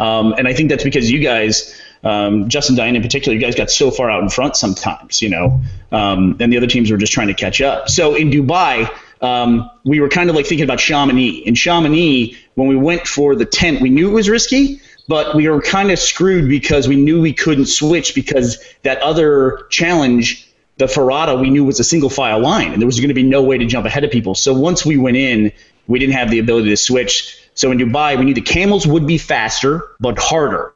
Um, 0.00 0.34
and 0.36 0.48
I 0.48 0.54
think 0.54 0.70
that's 0.70 0.82
because 0.82 1.10
you 1.10 1.20
guys, 1.20 1.80
um, 2.02 2.48
Justin 2.48 2.74
Diane 2.74 2.96
in 2.96 3.02
particular, 3.02 3.34
you 3.36 3.40
guys 3.40 3.54
got 3.54 3.70
so 3.70 3.92
far 3.92 4.10
out 4.10 4.22
in 4.22 4.28
front 4.28 4.56
sometimes, 4.56 5.22
you 5.22 5.30
know, 5.30 5.60
um, 5.92 6.36
and 6.40 6.52
the 6.52 6.56
other 6.56 6.66
teams 6.66 6.90
were 6.90 6.96
just 6.96 7.12
trying 7.12 7.28
to 7.28 7.34
catch 7.34 7.60
up. 7.60 7.88
So 7.88 8.16
in 8.16 8.30
Dubai, 8.30 8.90
um, 9.20 9.70
we 9.84 10.00
were 10.00 10.08
kind 10.08 10.30
of 10.30 10.36
like 10.36 10.46
thinking 10.46 10.64
about 10.64 10.80
Chamonix. 10.80 11.46
In 11.46 11.54
Chamonix, 11.54 12.36
when 12.54 12.66
we 12.66 12.76
went 12.76 13.06
for 13.06 13.36
the 13.36 13.44
tent, 13.44 13.80
we 13.80 13.90
knew 13.90 14.08
it 14.10 14.14
was 14.14 14.28
risky, 14.28 14.80
but 15.06 15.36
we 15.36 15.48
were 15.48 15.62
kind 15.62 15.92
of 15.92 15.98
screwed 16.00 16.48
because 16.48 16.88
we 16.88 16.96
knew 16.96 17.20
we 17.20 17.32
couldn't 17.32 17.66
switch 17.66 18.16
because 18.16 18.62
that 18.82 19.00
other 19.00 19.66
challenge 19.70 20.47
the 20.78 20.86
Ferrata 20.86 21.38
we 21.40 21.50
knew 21.50 21.64
was 21.64 21.80
a 21.80 21.84
single 21.84 22.08
file 22.08 22.40
line, 22.40 22.72
and 22.72 22.80
there 22.80 22.86
was 22.86 23.00
going 23.00 23.08
to 23.08 23.14
be 23.14 23.22
no 23.22 23.42
way 23.42 23.58
to 23.58 23.66
jump 23.66 23.84
ahead 23.84 24.04
of 24.04 24.10
people. 24.10 24.34
So 24.34 24.52
once 24.52 24.86
we 24.86 24.96
went 24.96 25.16
in, 25.16 25.52
we 25.86 25.98
didn't 25.98 26.14
have 26.14 26.30
the 26.30 26.38
ability 26.38 26.70
to 26.70 26.76
switch. 26.76 27.38
So 27.54 27.72
in 27.72 27.78
Dubai, 27.78 28.18
we 28.18 28.24
knew 28.24 28.34
the 28.34 28.40
camels 28.40 28.86
would 28.86 29.06
be 29.06 29.18
faster 29.18 29.82
but 29.98 30.18
harder. 30.18 30.74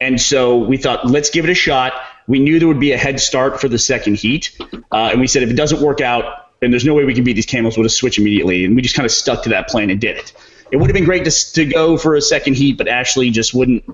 And 0.00 0.20
so 0.20 0.58
we 0.58 0.76
thought, 0.76 1.06
let's 1.06 1.30
give 1.30 1.44
it 1.44 1.50
a 1.50 1.54
shot. 1.54 1.92
We 2.28 2.38
knew 2.38 2.60
there 2.60 2.68
would 2.68 2.78
be 2.78 2.92
a 2.92 2.96
head 2.98 3.18
start 3.18 3.60
for 3.60 3.68
the 3.68 3.78
second 3.78 4.16
heat. 4.16 4.56
Uh, 4.92 5.10
and 5.10 5.20
we 5.20 5.26
said, 5.26 5.42
if 5.42 5.50
it 5.50 5.56
doesn't 5.56 5.80
work 5.80 6.00
out 6.00 6.50
and 6.62 6.72
there's 6.72 6.84
no 6.84 6.94
way 6.94 7.04
we 7.04 7.14
can 7.14 7.24
beat 7.24 7.32
these 7.32 7.46
camels, 7.46 7.76
we'll 7.76 7.84
just 7.84 7.96
switch 7.96 8.18
immediately. 8.18 8.64
And 8.64 8.76
we 8.76 8.82
just 8.82 8.94
kind 8.94 9.06
of 9.06 9.10
stuck 9.10 9.42
to 9.44 9.48
that 9.48 9.68
plan 9.68 9.90
and 9.90 10.00
did 10.00 10.16
it. 10.16 10.32
it 10.70 10.76
would 10.76 10.88
have 10.88 10.94
been 10.94 11.04
great 11.04 11.24
to 11.24 11.52
to 11.54 11.64
go 11.66 11.96
for 11.96 12.14
a 12.14 12.20
second 12.20 12.54
heat, 12.54 12.78
but 12.78 12.88
Ashley 12.88 13.30
just 13.30 13.54
wouldn't. 13.54 13.84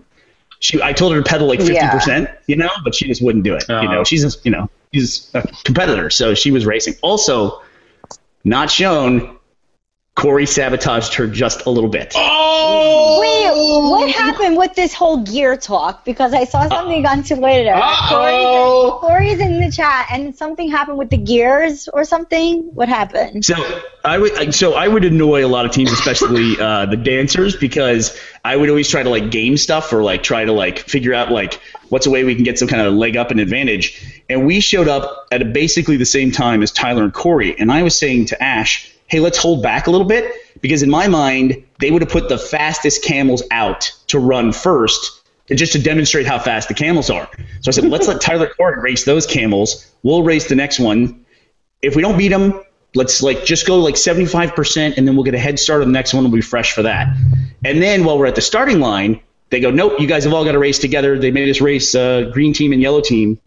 She, 0.61 0.81
I 0.83 0.93
told 0.93 1.13
her 1.15 1.23
to 1.23 1.29
pedal 1.29 1.47
like 1.49 1.59
fifty 1.61 1.75
Yeah. 1.75 1.91
percent, 1.93 2.31
you 2.47 2.57
know, 2.57 2.71
but 2.85 2.95
she 2.95 3.07
just 3.07 3.23
wouldn't 3.23 3.45
do 3.45 3.55
it. 3.55 3.65
You 3.69 3.75
Oh. 3.75 3.83
know, 3.83 4.05
she's 4.05 4.25
a, 4.25 4.39
you 4.45 4.51
know 4.51 4.71
she's 4.93 5.31
a 5.35 5.43
competitor, 5.65 6.09
so 6.11 6.35
she 6.35 6.51
was 6.51 6.65
racing. 6.67 6.95
Also, 7.03 7.61
not 8.45 8.71
shown. 8.71 9.34
Korey 10.17 10.47
sabotaged 10.47 11.15
her 11.15 11.27
just 11.27 11.67
a 11.67 11.71
little 11.71 11.91
bit. 11.91 12.13
Oh! 12.17 13.19
Wait, 13.21 13.91
what 13.91 14.11
happened 14.11 14.57
with 14.57 14.75
this 14.75 14.95
whole 14.95 15.19
gear 15.19 15.57
talk? 15.57 16.05
Because 16.05 16.33
I 16.33 16.45
saw 16.45 16.69
something 16.69 17.05
on 17.05 17.25
Twitter. 17.25 17.75
Uh-oh. 17.75 19.01
Korey's, 19.03 19.37
Korey's 19.37 19.41
in 19.41 19.61
the 19.61 19.73
chat, 19.73 20.07
and 20.13 20.35
something 20.35 20.71
happened 20.71 20.99
with 20.99 21.11
the 21.11 21.17
gears 21.17 21.89
or 21.89 22.05
something. 22.05 22.63
What 22.75 22.89
happened? 22.89 23.45
So 23.45 23.57
I 24.05 24.19
would 24.19 24.55
so 24.55 24.75
I 24.75 24.87
would 24.87 25.05
annoy 25.05 25.45
a 25.45 25.49
lot 25.49 25.67
of 25.67 25.73
teams, 25.73 25.91
especially 25.91 26.57
uh, 26.61 26.87
the 26.87 26.97
dancers, 26.97 27.57
because 27.57 28.17
I 28.45 28.55
would 28.57 28.69
always 28.69 28.89
try 28.89 29.03
to 29.03 29.11
like 29.11 29.33
game 29.33 29.57
stuff 29.57 29.93
or 29.93 30.05
like 30.05 30.23
try 30.23 30.45
to 30.45 30.53
like 30.53 30.79
figure 30.79 31.13
out 31.13 31.33
like 31.33 31.61
what's 31.89 32.07
a 32.07 32.11
way 32.11 32.23
we 32.23 32.37
can 32.37 32.45
get 32.45 32.59
some 32.59 32.69
kind 32.69 32.83
of 32.83 32.95
leg 32.95 33.17
up 33.17 33.33
and 33.33 33.41
advantage. 33.41 34.23
And 34.29 34.47
we 34.47 34.61
showed 34.61 34.89
up 34.89 35.27
at 35.33 35.53
basically 35.53 35.97
the 35.97 36.07
same 36.07 36.31
time 36.31 36.63
as 36.63 36.71
Tyler 36.71 37.03
and 37.03 37.13
Korey, 37.13 37.57
and 37.59 37.73
I 37.73 37.83
was 37.83 37.99
saying 37.99 38.27
to 38.27 38.43
Ash, 38.43 38.94
"Hey, 39.07 39.21
let's 39.21 39.39
hold 39.39 39.63
back 39.63 39.87
a 39.87 39.91
little 39.91 40.07
bit," 40.07 40.33
because 40.61 40.83
in 40.83 40.91
my 40.91 41.09
mind 41.09 41.65
they 41.81 41.91
would 41.91 42.03
have 42.03 42.11
put 42.11 42.29
the 42.29 42.39
fastest 42.39 43.03
camels 43.05 43.43
out 43.51 43.93
to 44.09 44.19
run 44.19 44.53
first. 44.53 45.21
Just 45.55 45.73
to 45.75 45.79
demonstrate 45.79 46.25
how 46.25 46.39
fast 46.39 46.69
the 46.69 46.75
camels 46.75 47.11
are. 47.11 47.29
So 47.61 47.69
I 47.69 47.73
said, 47.73 47.85
let's 47.85 48.09
let 48.09 48.23
Tyler 48.23 48.51
Korey 48.59 48.83
race 48.83 49.05
those 49.05 49.27
camels. 49.27 49.87
We'll 50.03 50.23
race 50.23 50.49
the 50.49 50.55
next 50.55 50.81
one 50.81 51.25
if 51.85 51.95
we 51.95 52.03
don't 52.03 52.17
beat 52.17 52.29
them, 52.29 52.61
let's 52.95 53.23
like 53.23 53.45
just 53.45 53.67
go 53.67 53.79
like 53.79 53.95
75% 53.95 54.97
and 54.97 55.07
then 55.07 55.15
we'll 55.15 55.25
get 55.25 55.35
a 55.35 55.39
head 55.39 55.59
start 55.59 55.83
on 55.83 55.89
the 55.89 55.93
next 55.93 56.15
one. 56.15 56.25
We'll 56.25 56.33
be 56.33 56.41
fresh 56.41 56.73
for 56.73 56.83
that. 56.83 57.09
And 57.65 57.83
then 57.83 58.05
while 58.05 58.19
we're 58.19 58.27
at 58.27 58.35
the 58.35 58.41
starting 58.41 58.81
line, 58.81 59.21
they 59.51 59.61
go, 59.61 59.71
nope, 59.71 60.01
you 60.01 60.07
guys 60.07 60.25
have 60.25 60.33
all 60.33 60.45
got 60.45 60.53
to 60.53 60.59
race 60.59 60.79
together. 60.79 61.19
They 61.19 61.31
made 61.31 61.49
us 61.49 61.61
race 61.61 61.95
uh, 61.95 62.31
green 62.33 62.55
team 62.55 62.73
and 62.73 62.81
yellow 62.81 63.01
team. 63.01 63.39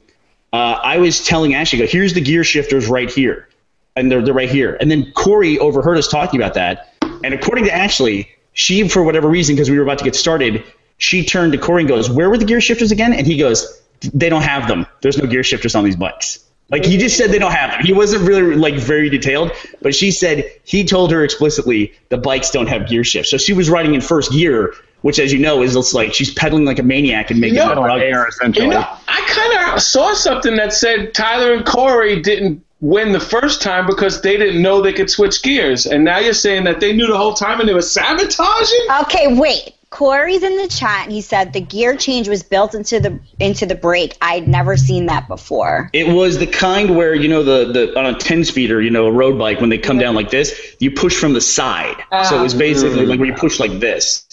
Uh, 0.54 0.80
I 0.84 1.00
was 1.00 1.26
telling 1.26 1.56
Ashley, 1.56 1.80
go, 1.80 1.88
here's 1.88 2.14
the 2.14 2.22
gear 2.22 2.44
shifters 2.44 2.88
right 2.88 3.10
here. 3.10 3.50
And 3.98 4.12
they're, 4.12 4.22
they're 4.22 4.34
right 4.34 4.50
here. 4.50 4.78
And 4.80 4.90
then 4.90 5.12
Korey 5.14 5.58
overheard 5.58 5.98
us 5.98 6.08
talking 6.08 6.40
about 6.40 6.54
that. 6.54 6.94
And 7.02 7.34
according 7.34 7.66
to 7.66 7.76
Ashley, 7.76 8.30
she, 8.54 8.88
for 8.88 9.04
whatever 9.04 9.28
reason, 9.28 9.56
because 9.56 9.70
we 9.70 9.78
were 9.78 9.84
about 9.84 9.98
to 9.98 10.06
get 10.06 10.16
started, 10.16 10.64
she 10.98 11.26
turned 11.26 11.54
to 11.54 11.58
Korey 11.58 11.82
and 11.82 11.90
goes, 11.90 12.10
where 12.10 12.30
were 12.30 12.38
the 12.38 12.46
gear 12.46 12.62
shifters 12.62 12.92
again? 12.92 13.14
And 13.14 13.26
he 13.26 13.38
goes, 13.38 13.82
they 14.14 14.30
don't 14.30 14.44
have 14.44 14.68
them. 14.68 14.86
There's 15.02 15.18
no 15.18 15.26
gear 15.26 15.44
shifters 15.44 15.76
on 15.76 15.84
these 15.84 15.96
bikes. 15.96 16.44
Like 16.70 16.86
he 16.86 16.98
just 16.98 17.18
said 17.18 17.32
they 17.32 17.40
don't 17.40 17.54
have 17.54 17.72
them. 17.72 17.82
He 17.82 17.94
wasn't 17.94 18.28
really 18.28 18.56
like 18.56 18.76
very 18.76 19.10
detailed, 19.10 19.52
but 19.82 19.96
she 19.96 20.12
said 20.12 20.52
he 20.66 20.84
told 20.84 21.12
her 21.12 21.24
explicitly 21.24 21.94
the 22.10 22.18
bikes 22.18 22.52
don't 22.52 22.68
have 22.68 22.90
gear 22.90 23.04
shifts. 23.06 23.32
So 23.32 23.38
she 23.38 23.54
was 23.54 23.70
riding 23.70 23.96
in 23.96 24.02
first 24.02 24.32
gear, 24.32 24.74
which 25.02 25.18
as 25.18 25.32
you 25.32 25.40
know 25.40 25.62
is 25.64 25.76
it's 25.78 25.94
like 25.94 26.14
she's 26.14 26.34
pedaling 26.34 26.66
like 26.66 26.80
a 26.80 26.84
maniac 26.84 27.32
and 27.32 27.40
making 27.40 27.56
You 27.56 27.66
know, 27.66 27.72
it 27.72 27.78
Like 27.88 28.02
air, 28.02 28.28
essentially. 28.28 28.66
You 28.66 28.74
know, 28.74 28.86
I 29.08 29.22
kind 29.28 29.76
of 29.76 29.82
saw 29.82 30.14
something 30.14 30.58
that 30.58 30.74
said 30.74 31.14
Tyler 31.14 31.54
and 31.54 31.66
Korey 31.66 32.22
didn't 32.22 32.66
win 32.82 33.12
the 33.12 33.20
first 33.20 33.62
time 33.62 33.88
because 33.88 34.22
they 34.22 34.38
didn't 34.38 34.62
know 34.62 34.82
they 34.82 34.94
could 34.94 35.10
switch 35.10 35.42
gears, 35.42 35.86
and 35.86 36.04
now 36.04 36.20
you're 36.20 36.34
saying 36.34 36.66
that 36.66 36.80
they 36.80 36.94
knew 36.94 37.08
the 37.08 37.18
whole 37.18 37.34
time 37.34 37.60
and 37.60 37.68
they 37.68 37.74
were 37.74 37.82
sabotaging. 37.82 38.88
Okay, 39.02 39.36
wait. 39.36 39.74
Korey's 39.90 40.44
in 40.44 40.58
the 40.58 40.68
chat. 40.68 41.06
and 41.06 41.14
He 41.14 41.22
said 41.22 41.54
the 41.54 41.62
gear 41.62 41.96
change 41.96 42.28
was 42.28 42.44
built 42.44 42.76
into 42.76 43.00
the 43.00 43.20
into 43.40 43.66
the 43.66 43.76
brake. 43.76 44.18
I'd 44.22 44.48
never 44.48 44.76
seen 44.76 45.06
that 45.06 45.30
before. 45.30 45.90
It 45.94 46.14
was 46.14 46.38
the 46.40 46.46
kind 46.46 46.98
where 46.98 47.16
you 47.16 47.30
know 47.30 47.42
the, 47.42 47.72
the 47.72 47.98
on 47.98 48.06
a 48.06 48.18
ten 48.18 48.44
speeder, 48.44 48.82
you 48.82 48.90
know, 48.90 49.06
a 49.06 49.12
road 49.12 49.40
bike 49.40 49.62
when 49.62 49.70
they 49.70 49.78
come 49.78 49.98
down 49.98 50.14
like 50.14 50.30
this, 50.30 50.76
you 50.80 50.92
push 50.92 51.18
from 51.18 51.34
the 51.34 51.42
side. 51.42 51.96
so 52.26 52.38
it 52.38 52.44
was 52.44 52.54
ah. 52.54 52.60
basically 52.60 53.06
like 53.06 53.20
when 53.20 53.30
you 53.30 53.36
push 53.36 53.60
like 53.60 53.80
this. 53.80 54.26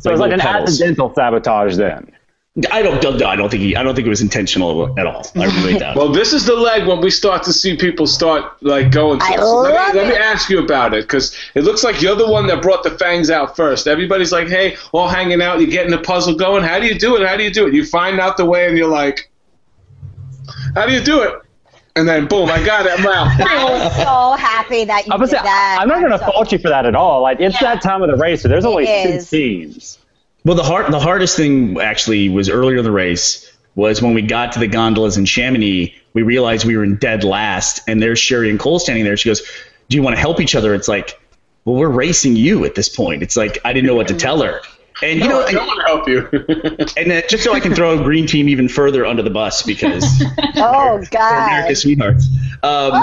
so 0.00 0.10
it's 0.10 0.20
like 0.20 0.32
an 0.32 0.40
pedals. 0.40 0.70
accidental 0.70 1.14
sabotage 1.14 1.76
then. 1.76 2.12
I 2.72 2.82
don't, 2.82 3.00
don't, 3.00 3.22
I 3.22 3.36
don't 3.36 3.50
think 3.50 3.62
he, 3.62 3.76
I 3.76 3.82
don't 3.84 3.94
think 3.94 4.06
it 4.06 4.10
was 4.10 4.20
intentional 4.20 4.98
at 4.98 5.06
all. 5.06 5.24
I 5.36 5.44
really 5.44 5.78
doubt. 5.78 5.96
it. 5.96 5.98
Well, 5.98 6.08
this 6.10 6.32
is 6.32 6.44
the 6.44 6.56
leg 6.56 6.86
when 6.88 7.00
we 7.00 7.08
start 7.10 7.44
to 7.44 7.52
see 7.52 7.76
people 7.76 8.06
start 8.06 8.60
like 8.62 8.90
going. 8.90 9.20
I 9.22 9.34
it. 9.34 9.38
So 9.38 9.60
let, 9.60 9.74
love 9.74 9.94
me, 9.94 10.00
let 10.00 10.08
me 10.08 10.16
ask 10.16 10.50
you 10.50 10.58
about 10.58 10.92
it 10.94 11.04
because 11.04 11.36
it 11.54 11.62
looks 11.62 11.84
like 11.84 12.02
you're 12.02 12.16
the 12.16 12.28
one 12.28 12.46
that 12.48 12.60
brought 12.60 12.82
the 12.82 12.90
fangs 12.90 13.30
out 13.30 13.54
first. 13.54 13.86
Everybody's 13.86 14.32
like, 14.32 14.48
"Hey, 14.48 14.76
all 14.92 15.06
hanging 15.08 15.40
out, 15.40 15.60
you're 15.60 15.70
getting 15.70 15.92
the 15.92 15.98
puzzle 15.98 16.34
going. 16.34 16.64
How 16.64 16.80
do 16.80 16.86
you 16.86 16.98
do 16.98 17.16
it? 17.16 17.26
How 17.28 17.36
do 17.36 17.44
you 17.44 17.52
do 17.52 17.66
it?" 17.68 17.74
You 17.74 17.84
find 17.84 18.18
out 18.18 18.36
the 18.36 18.44
way, 18.46 18.66
and 18.66 18.76
you're 18.76 18.88
like, 18.90 19.30
"How 20.74 20.86
do 20.86 20.92
you 20.92 21.00
do 21.00 21.22
it?" 21.22 21.34
And 21.96 22.08
then 22.08 22.26
boom, 22.26 22.48
I 22.48 22.64
got 22.64 22.86
it. 22.86 22.92
I'm 22.98 23.06
out. 23.06 23.40
I'm 23.40 23.90
so 23.92 24.36
happy 24.42 24.84
that 24.84 25.06
you 25.06 25.12
I 25.12 25.16
was 25.16 25.30
did 25.30 25.36
say, 25.38 25.42
that. 25.42 25.78
I'm 25.80 25.88
not 25.88 25.98
going 26.00 26.12
to 26.12 26.18
so- 26.18 26.26
fault 26.32 26.52
you 26.52 26.58
for 26.58 26.68
that 26.68 26.86
at 26.86 26.94
all. 26.94 27.22
Like 27.22 27.40
it's 27.40 27.60
Yeah. 27.60 27.74
that 27.74 27.82
time 27.82 28.02
of 28.02 28.10
the 28.10 28.16
race, 28.16 28.42
so 28.42 28.48
there's 28.48 28.64
only 28.64 28.84
is. 28.88 29.28
six 29.28 29.30
teams. 29.30 29.98
Well, 30.48 30.56
the 30.56 30.62
hard, 30.62 30.90
the 30.90 30.98
hardest 30.98 31.36
thing 31.36 31.78
actually 31.78 32.30
was 32.30 32.48
earlier 32.48 32.78
in 32.78 32.84
the 32.84 32.90
race 32.90 33.54
was 33.74 34.00
when 34.00 34.14
we 34.14 34.22
got 34.22 34.52
to 34.52 34.58
the 34.58 34.66
gondolas 34.66 35.18
in 35.18 35.26
Chamonix. 35.26 35.94
We 36.14 36.22
realized 36.22 36.64
we 36.64 36.74
were 36.74 36.84
in 36.84 36.96
dead 36.96 37.22
last, 37.22 37.82
and 37.86 38.00
there's 38.00 38.18
Sheri 38.18 38.48
and 38.48 38.58
Cole 38.58 38.78
standing 38.78 39.04
there. 39.04 39.14
She 39.18 39.28
goes, 39.28 39.42
"Do 39.90 39.98
you 39.98 40.02
want 40.02 40.16
to 40.16 40.20
help 40.20 40.40
each 40.40 40.54
other?" 40.54 40.74
It's 40.74 40.88
like, 40.88 41.20
well, 41.66 41.76
we're 41.76 41.90
racing 41.90 42.36
you 42.36 42.64
at 42.64 42.76
this 42.76 42.88
point. 42.88 43.22
It's 43.22 43.36
like 43.36 43.58
I 43.62 43.74
didn't 43.74 43.88
know 43.88 43.94
what 43.94 44.08
to 44.08 44.14
tell 44.14 44.40
her, 44.40 44.62
and 45.02 45.20
you 45.20 45.28
know, 45.28 45.42
I 45.42 45.52
don't 45.52 45.66
want 45.66 45.80
to 45.80 45.86
help 45.86 46.08
you. 46.08 46.86
and 46.96 47.10
then 47.10 47.22
just 47.28 47.44
so 47.44 47.52
I 47.52 47.60
can 47.60 47.74
throw 47.74 48.02
Green 48.02 48.26
Team 48.26 48.48
even 48.48 48.68
further 48.68 49.06
under 49.06 49.22
the 49.22 49.30
bus 49.30 49.62
because 49.62 50.04
Oh 50.56 51.02
God. 51.10 51.46
America's 51.46 51.82
sweethearts. 51.82 52.28
Um, 52.62 53.02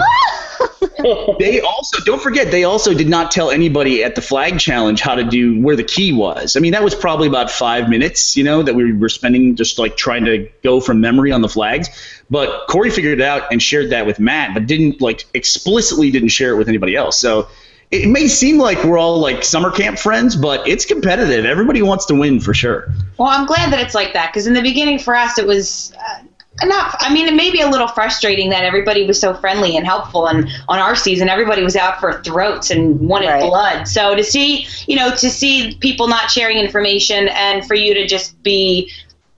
they 1.39 1.61
also 1.61 2.03
don't 2.03 2.21
forget 2.21 2.51
they 2.51 2.63
also 2.63 2.93
did 2.93 3.07
not 3.07 3.31
tell 3.31 3.51
anybody 3.51 4.03
at 4.03 4.15
the 4.15 4.21
flag 4.21 4.59
challenge 4.59 5.01
how 5.01 5.15
to 5.15 5.23
do 5.23 5.61
where 5.61 5.75
the 5.75 5.83
key 5.83 6.11
was. 6.11 6.55
I 6.55 6.59
mean 6.59 6.73
that 6.73 6.83
was 6.83 6.95
probably 6.95 7.27
about 7.27 7.49
five 7.49 7.89
minutes, 7.89 8.35
you 8.35 8.43
know, 8.43 8.63
that 8.63 8.75
we 8.75 8.93
were 8.93 9.09
spending 9.09 9.55
just 9.55 9.79
like 9.79 9.95
trying 9.95 10.25
to 10.25 10.49
go 10.63 10.79
from 10.81 10.99
memory 10.99 11.31
on 11.31 11.41
the 11.41 11.49
flags. 11.49 11.89
But 12.29 12.67
Korey 12.67 12.91
figured 12.91 13.19
it 13.19 13.23
out 13.23 13.51
and 13.51 13.61
shared 13.61 13.91
that 13.91 14.05
with 14.05 14.19
Matt, 14.19 14.53
but 14.53 14.65
didn't 14.65 15.01
like 15.01 15.25
explicitly 15.33 16.11
didn't 16.11 16.29
share 16.29 16.51
it 16.51 16.57
with 16.57 16.67
anybody 16.67 16.95
else. 16.95 17.19
So 17.19 17.47
it 17.91 18.09
may 18.09 18.27
seem 18.27 18.57
like 18.57 18.83
we're 18.83 18.97
all 18.97 19.19
like 19.19 19.43
summer 19.43 19.71
camp 19.71 19.99
friends, 19.99 20.35
but 20.35 20.67
it's 20.67 20.85
competitive. 20.85 21.45
Everybody 21.45 21.81
wants 21.81 22.05
to 22.07 22.15
win 22.15 22.39
for 22.39 22.53
sure. 22.53 22.89
Well, 23.17 23.29
I'm 23.29 23.45
glad 23.45 23.71
that 23.71 23.79
it's 23.79 23.95
like 23.95 24.13
that 24.13 24.31
because 24.31 24.47
in 24.47 24.53
the 24.53 24.61
beginning 24.61 24.99
for 24.99 25.15
us 25.15 25.37
it 25.37 25.45
was 25.45 25.93
uh, 25.95 26.23
enough. 26.61 26.95
I 26.99 27.13
mean, 27.13 27.27
it 27.27 27.35
may 27.35 27.51
be 27.51 27.61
a 27.61 27.69
little 27.69 27.87
frustrating 27.87 28.49
that 28.49 28.63
everybody 28.63 29.05
was 29.05 29.19
so 29.19 29.33
friendly 29.33 29.77
and 29.77 29.85
helpful, 29.85 30.27
and 30.27 30.49
on 30.67 30.79
our 30.79 30.95
season 30.95 31.29
everybody 31.29 31.63
was 31.63 31.75
out 31.75 31.99
for 31.99 32.21
throats 32.23 32.71
and 32.71 32.99
wanted 32.99 33.27
Right. 33.27 33.41
blood. 33.43 33.87
So 33.87 34.15
to 34.15 34.23
see, 34.23 34.67
you 34.87 34.95
know, 34.95 35.11
to 35.11 35.29
see 35.29 35.75
people 35.79 36.07
not 36.07 36.31
sharing 36.31 36.57
information 36.57 37.27
and 37.29 37.65
for 37.65 37.75
you 37.75 37.93
to 37.93 38.07
just 38.07 38.41
be 38.43 38.91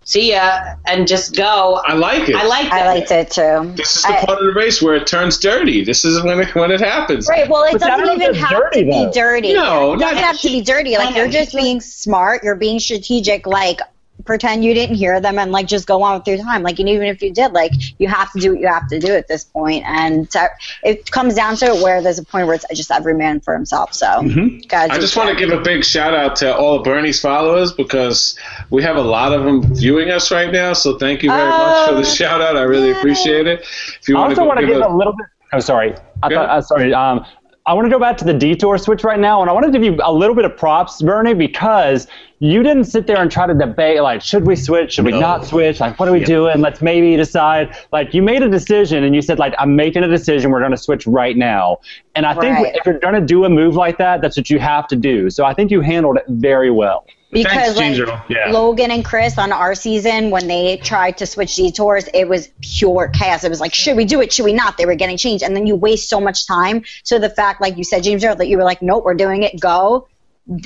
see 0.07 0.31
ya 0.31 0.75
and 0.85 1.07
just 1.07 1.35
go. 1.35 1.79
I 1.85 1.93
like 1.93 2.27
it. 2.29 2.35
I 2.35 2.45
like 2.47 2.71
I 2.71 2.85
liked 2.87 3.11
it 3.11 3.29
too. 3.29 3.73
This 3.75 3.97
is 3.97 4.01
the 4.03 4.17
I- 4.17 4.25
part 4.25 4.39
of 4.39 4.45
the 4.47 4.53
race 4.53 4.81
where 4.81 4.95
it 4.95 5.05
turns 5.05 5.37
dirty. 5.37 5.83
This 5.83 6.03
is 6.05 6.23
when 6.23 6.39
it 6.39 6.55
when 6.55 6.71
it 6.71 6.79
happens. 6.79 7.27
Right. 7.29 7.47
Well, 7.47 7.63
it 7.65 7.73
But 7.73 7.81
doesn't 7.81 8.21
even 8.21 8.33
have 8.35 8.49
dirty, 8.49 8.85
to 8.85 8.89
be 8.89 9.09
dirty. 9.13 9.53
No, 9.53 9.93
it 9.93 9.99
doesn't 9.99 10.15
not- 10.15 10.23
have 10.23 10.39
to 10.39 10.47
be 10.47 10.61
dirty. 10.61 10.97
Like 10.97 11.15
you're 11.15 11.27
just 11.29 11.53
being 11.53 11.81
smart. 11.81 12.43
You're 12.43 12.55
being 12.55 12.79
strategic. 12.79 13.45
Like 13.45 13.81
pretend 14.27 14.63
you 14.63 14.73
didn't 14.73 14.95
hear 14.97 15.19
them 15.19 15.39
and 15.39 15.51
like 15.51 15.65
just 15.67 15.87
go 15.87 16.03
on 16.03 16.17
with 16.19 16.27
your 16.27 16.37
time. 16.37 16.61
Like 16.61 16.77
and 16.79 16.87
even 16.89 17.07
if 17.07 17.21
you 17.21 17.33
did, 17.33 17.53
like 17.53 17.71
you 17.99 18.07
have 18.07 18.31
to 18.33 18.39
do 18.39 18.51
what 18.51 18.59
you 18.59 18.67
have 18.67 18.87
to 18.89 18.99
do 18.99 19.13
at 19.13 19.27
this 19.27 19.43
point. 19.43 19.83
And 19.87 20.29
to, 20.31 20.49
it 20.83 21.09
comes 21.09 21.33
down 21.33 21.55
to 21.57 21.65
it 21.67 21.81
where 21.81 22.01
there's 22.01 22.19
a 22.19 22.23
point 22.25 22.45
where 22.45 22.55
it's 22.55 22.65
just 22.75 22.91
every 22.91 23.15
man 23.15 23.39
for 23.39 23.53
himself. 23.53 23.93
So 23.93 24.21
guys, 24.67 24.91
I 24.91 24.99
just 24.99 25.15
want 25.17 25.29
to 25.29 25.35
give 25.35 25.57
a 25.57 25.61
big 25.61 25.83
shout 25.83 26.13
out 26.13 26.35
to 26.37 26.55
all 26.55 26.75
of 26.77 26.83
Burnie's 26.83 27.19
followers 27.19 27.71
because 27.71 28.37
we 28.69 28.83
have 28.83 28.97
a 28.97 29.01
lot 29.01 29.33
of 29.33 29.43
them 29.45 29.63
viewing 29.75 30.11
us 30.11 30.31
right 30.31 30.51
now. 30.51 30.73
So 30.73 30.97
thank 30.97 31.23
you 31.23 31.29
very 31.31 31.49
much 31.49 31.87
for 31.87 31.93
the 31.93 32.01
Oh, 32.01 32.03
shout 32.03 32.41
out. 32.41 32.57
I 32.57 32.61
really 32.61 32.89
yay. 32.89 32.97
appreciate 32.99 33.47
it. 33.47 33.61
If 34.01 34.07
you 34.07 34.17
I 34.17 34.19
want 34.19 34.31
also 34.31 34.41
to 34.41 34.47
want 34.47 34.59
to 34.59 34.65
give 34.65 34.75
give 34.75 34.83
a, 34.83 34.87
a 34.87 34.95
little 34.95 35.13
bit. 35.13 35.25
Oh, 35.53 35.59
sorry. 35.59 35.95
I 36.21 36.29
Yeah. 36.29 36.35
thought. 36.35 36.49
Uh, 36.49 36.61
sorry. 36.61 36.93
Um, 36.93 37.25
I 37.67 37.73
want 37.73 37.85
to 37.85 37.89
go 37.89 37.99
back 37.99 38.15
to 38.17 38.23
the 38.23 38.33
detour 38.33 38.77
switch 38.77 39.03
right 39.03 39.19
now, 39.19 39.41
and 39.41 39.49
I 39.49 39.53
want 39.53 39.65
to 39.65 39.71
give 39.71 39.83
you 39.83 39.99
a 40.01 40.13
little 40.13 40.33
bit 40.33 40.45
of 40.45 40.55
props, 40.55 41.01
Burnie, 41.01 41.33
because 41.33 42.07
you 42.39 42.63
didn't 42.63 42.85
sit 42.85 43.07
there 43.07 43.21
and 43.21 43.29
try 43.29 43.45
to 43.45 43.53
debate 43.53 44.01
like, 44.01 44.21
should 44.21 44.47
we 44.47 44.55
switch? 44.55 44.93
Should 44.93 45.03
we 45.03 45.11
No. 45.11 45.19
not 45.19 45.45
switch? 45.45 45.81
Like, 45.81 45.99
what 45.99 46.07
are 46.07 46.13
we 46.13 46.23
doing? 46.23 46.61
Let's 46.61 46.81
maybe 46.81 47.17
decide. 47.17 47.75
Like, 47.91 48.13
you 48.13 48.21
made 48.21 48.41
a 48.41 48.47
decision, 48.47 49.03
and 49.03 49.13
you 49.13 49.21
said 49.21 49.37
like, 49.37 49.53
I'm 49.59 49.75
making 49.75 50.03
a 50.03 50.07
decision. 50.07 50.49
We're 50.49 50.59
going 50.61 50.71
to 50.71 50.77
switch 50.77 51.05
right 51.05 51.35
now. 51.35 51.79
And 52.15 52.25
I 52.25 52.33
think 52.39 52.57
if 52.73 52.85
you're 52.85 52.99
going 52.99 53.15
to 53.15 53.21
do 53.21 53.43
a 53.43 53.49
move 53.49 53.75
like 53.75 53.97
that, 53.97 54.21
that's 54.21 54.37
what 54.37 54.49
you 54.49 54.59
have 54.59 54.87
to 54.87 54.95
do. 54.95 55.29
So 55.29 55.43
I 55.43 55.53
think 55.53 55.69
you 55.69 55.81
handled 55.81 56.15
it 56.15 56.23
very 56.29 56.71
well. 56.71 57.05
Because 57.31 57.75
Thanks, 57.75 57.99
like, 57.99 58.19
Yeah. 58.29 58.51
Logan 58.51 58.89
and 58.89 59.03
Chris 59.03 59.37
on 59.37 59.51
our 59.51 59.75
season 59.75 60.29
when 60.29 60.47
they 60.47 60.77
tried 60.77 61.17
to 61.17 61.25
switch 61.25 61.55
detours, 61.55 62.07
it 62.13 62.27
was 62.27 62.49
pure 62.61 63.09
chaos. 63.09 63.43
It 63.43 63.49
was 63.49 63.59
like, 63.59 63.73
should 63.73 63.97
we 63.97 64.05
do 64.05 64.21
it? 64.21 64.31
Should 64.31 64.45
we 64.45 64.53
not? 64.53 64.77
They 64.77 64.85
were 64.85 64.95
getting 64.95 65.17
changed, 65.17 65.43
and 65.43 65.55
then 65.55 65.67
you 65.67 65.75
waste 65.75 66.09
so 66.09 66.21
much 66.21 66.47
time. 66.47 66.83
So 67.03 67.19
the 67.19 67.29
fact, 67.29 67.61
like 67.61 67.77
you 67.77 67.83
said, 67.83 68.03
James 68.03 68.23
Earl, 68.23 68.37
that 68.37 68.47
you 68.47 68.57
were 68.57 68.63
like, 68.63 68.81
nope, 68.81 69.03
we're 69.03 69.13
doing 69.13 69.43
it, 69.43 69.59
go. 69.59 70.07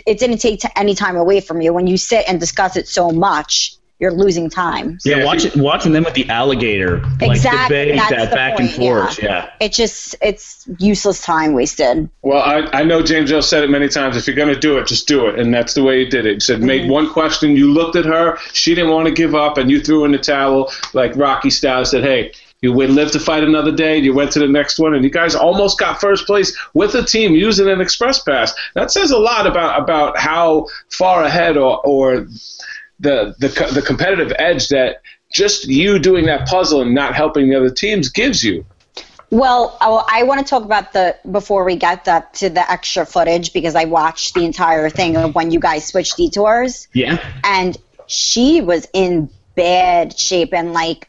It 0.06 0.20
didn't 0.20 0.38
take 0.38 0.60
t- 0.60 0.70
any 0.76 0.94
time 0.94 1.16
away 1.16 1.42
from 1.42 1.62
you 1.62 1.74
when 1.74 1.88
you 1.88 1.98
sit 1.98 2.26
and 2.28 2.40
discuss 2.40 2.78
it 2.78 2.88
so 2.88 3.10
much. 3.10 3.76
You're 4.02 4.12
losing 4.12 4.50
time. 4.50 4.98
Yeah, 5.06 5.18
Yeah, 5.18 5.26
watching 5.26 5.62
watching 5.62 5.92
them 5.94 6.04
with 6.04 6.16
the 6.16 6.28
alligator, 6.28 7.02
like 7.22 7.32
Exactly, 7.38 7.92
the 7.92 7.92
bait, 7.94 8.10
that 8.10 8.32
back 8.32 8.58
point, 8.58 8.72
and 8.72 8.72
forth. 8.72 9.22
yeah. 9.22 9.30
Yeah. 9.30 9.54
It 9.60 9.72
just 9.72 10.16
it's 10.22 10.68
useless 10.80 11.22
time 11.22 11.54
wasted. 11.54 12.10
Well, 12.24 12.42
I, 12.42 12.68
I 12.80 12.84
know 12.84 13.04
James 13.04 13.32
Earl 13.32 13.44
said 13.44 13.64
it 13.64 13.70
many 13.70 13.88
times. 13.88 14.18
If 14.18 14.26
you're 14.26 14.36
going 14.36 14.54
to 14.54 14.60
do 14.60 14.80
it, 14.80 14.88
just 14.88 15.08
do 15.08 15.28
it. 15.28 15.40
And 15.40 15.54
that's 15.54 15.76
the 15.76 15.84
way 15.84 16.04
he 16.04 16.10
did 16.10 16.26
it. 16.26 16.34
He 16.34 16.40
said, 16.40 16.58
mm-hmm. 16.58 16.66
made 16.66 16.90
one 16.90 17.14
question. 17.14 17.56
You 17.56 17.72
looked 17.72 17.96
at 17.96 18.06
her. 18.06 18.38
She 18.54 18.74
didn't 18.74 18.92
want 18.92 19.08
to 19.08 19.14
give 19.14 19.36
up, 19.36 19.58
and 19.58 19.70
you 19.70 19.80
threw 19.80 20.04
in 20.04 20.12
the 20.12 20.18
towel 20.18 20.72
like 20.94 21.16
Rocky 21.16 21.52
style. 21.52 21.86
Said, 21.86 22.04
hey, 22.04 22.32
you 22.62 22.74
would 22.74 22.90
live 22.90 23.12
to 23.12 23.20
fight 23.20 23.44
another 23.44 23.72
day. 23.72 23.98
You 23.98 24.14
went 24.14 24.32
to 24.32 24.40
the 24.40 24.48
next 24.48 24.80
one, 24.80 24.96
and 24.96 25.04
you 25.04 25.12
guys 25.12 25.36
almost 25.36 25.80
got 25.80 26.02
first 26.02 26.26
place 26.26 26.58
with 26.74 26.96
a 26.96 27.04
team 27.04 27.34
using 27.34 27.70
an 27.70 27.82
express 27.82 28.22
pass. 28.24 28.54
That 28.74 28.92
says 28.92 29.12
a 29.12 29.18
lot 29.20 29.46
about 29.46 29.80
about 29.80 30.18
how 30.18 30.68
far 30.90 31.24
ahead 31.24 31.56
or 31.58 31.80
or 31.86 32.28
the 33.02 33.36
the 33.40 33.48
the 33.74 33.82
competitive 33.82 34.32
edge 34.38 34.70
that 34.70 35.02
just 35.32 35.68
you 35.68 36.00
doing 36.00 36.26
that 36.28 36.48
puzzle 36.48 36.82
and 36.82 36.94
not 36.94 37.16
helping 37.16 37.50
the 37.50 37.56
other 37.56 37.70
teams 37.70 38.10
gives 38.10 38.44
you. 38.44 38.66
Well, 39.30 39.78
I, 39.80 40.20
I 40.20 40.24
want 40.24 40.42
to 40.42 40.46
talk 40.46 40.64
about 40.64 40.94
the 40.94 41.18
before 41.30 41.64
we 41.64 41.78
get 41.78 42.06
that 42.06 42.34
to 42.36 42.50
the 42.50 42.70
extra 42.70 43.06
footage 43.06 43.54
because 43.54 43.76
I 43.76 43.86
watched 43.86 44.34
the 44.34 44.46
entire 44.46 44.90
thing 44.90 45.16
of 45.18 45.34
when 45.36 45.52
you 45.52 45.60
guys 45.60 45.86
switched 45.86 46.18
detours, 46.18 46.88
Yeah. 46.94 47.18
and 47.44 47.78
she 48.08 48.62
was 48.62 48.88
in 48.94 49.30
bad 49.56 50.18
shape, 50.18 50.54
and 50.54 50.74
like 50.74 51.08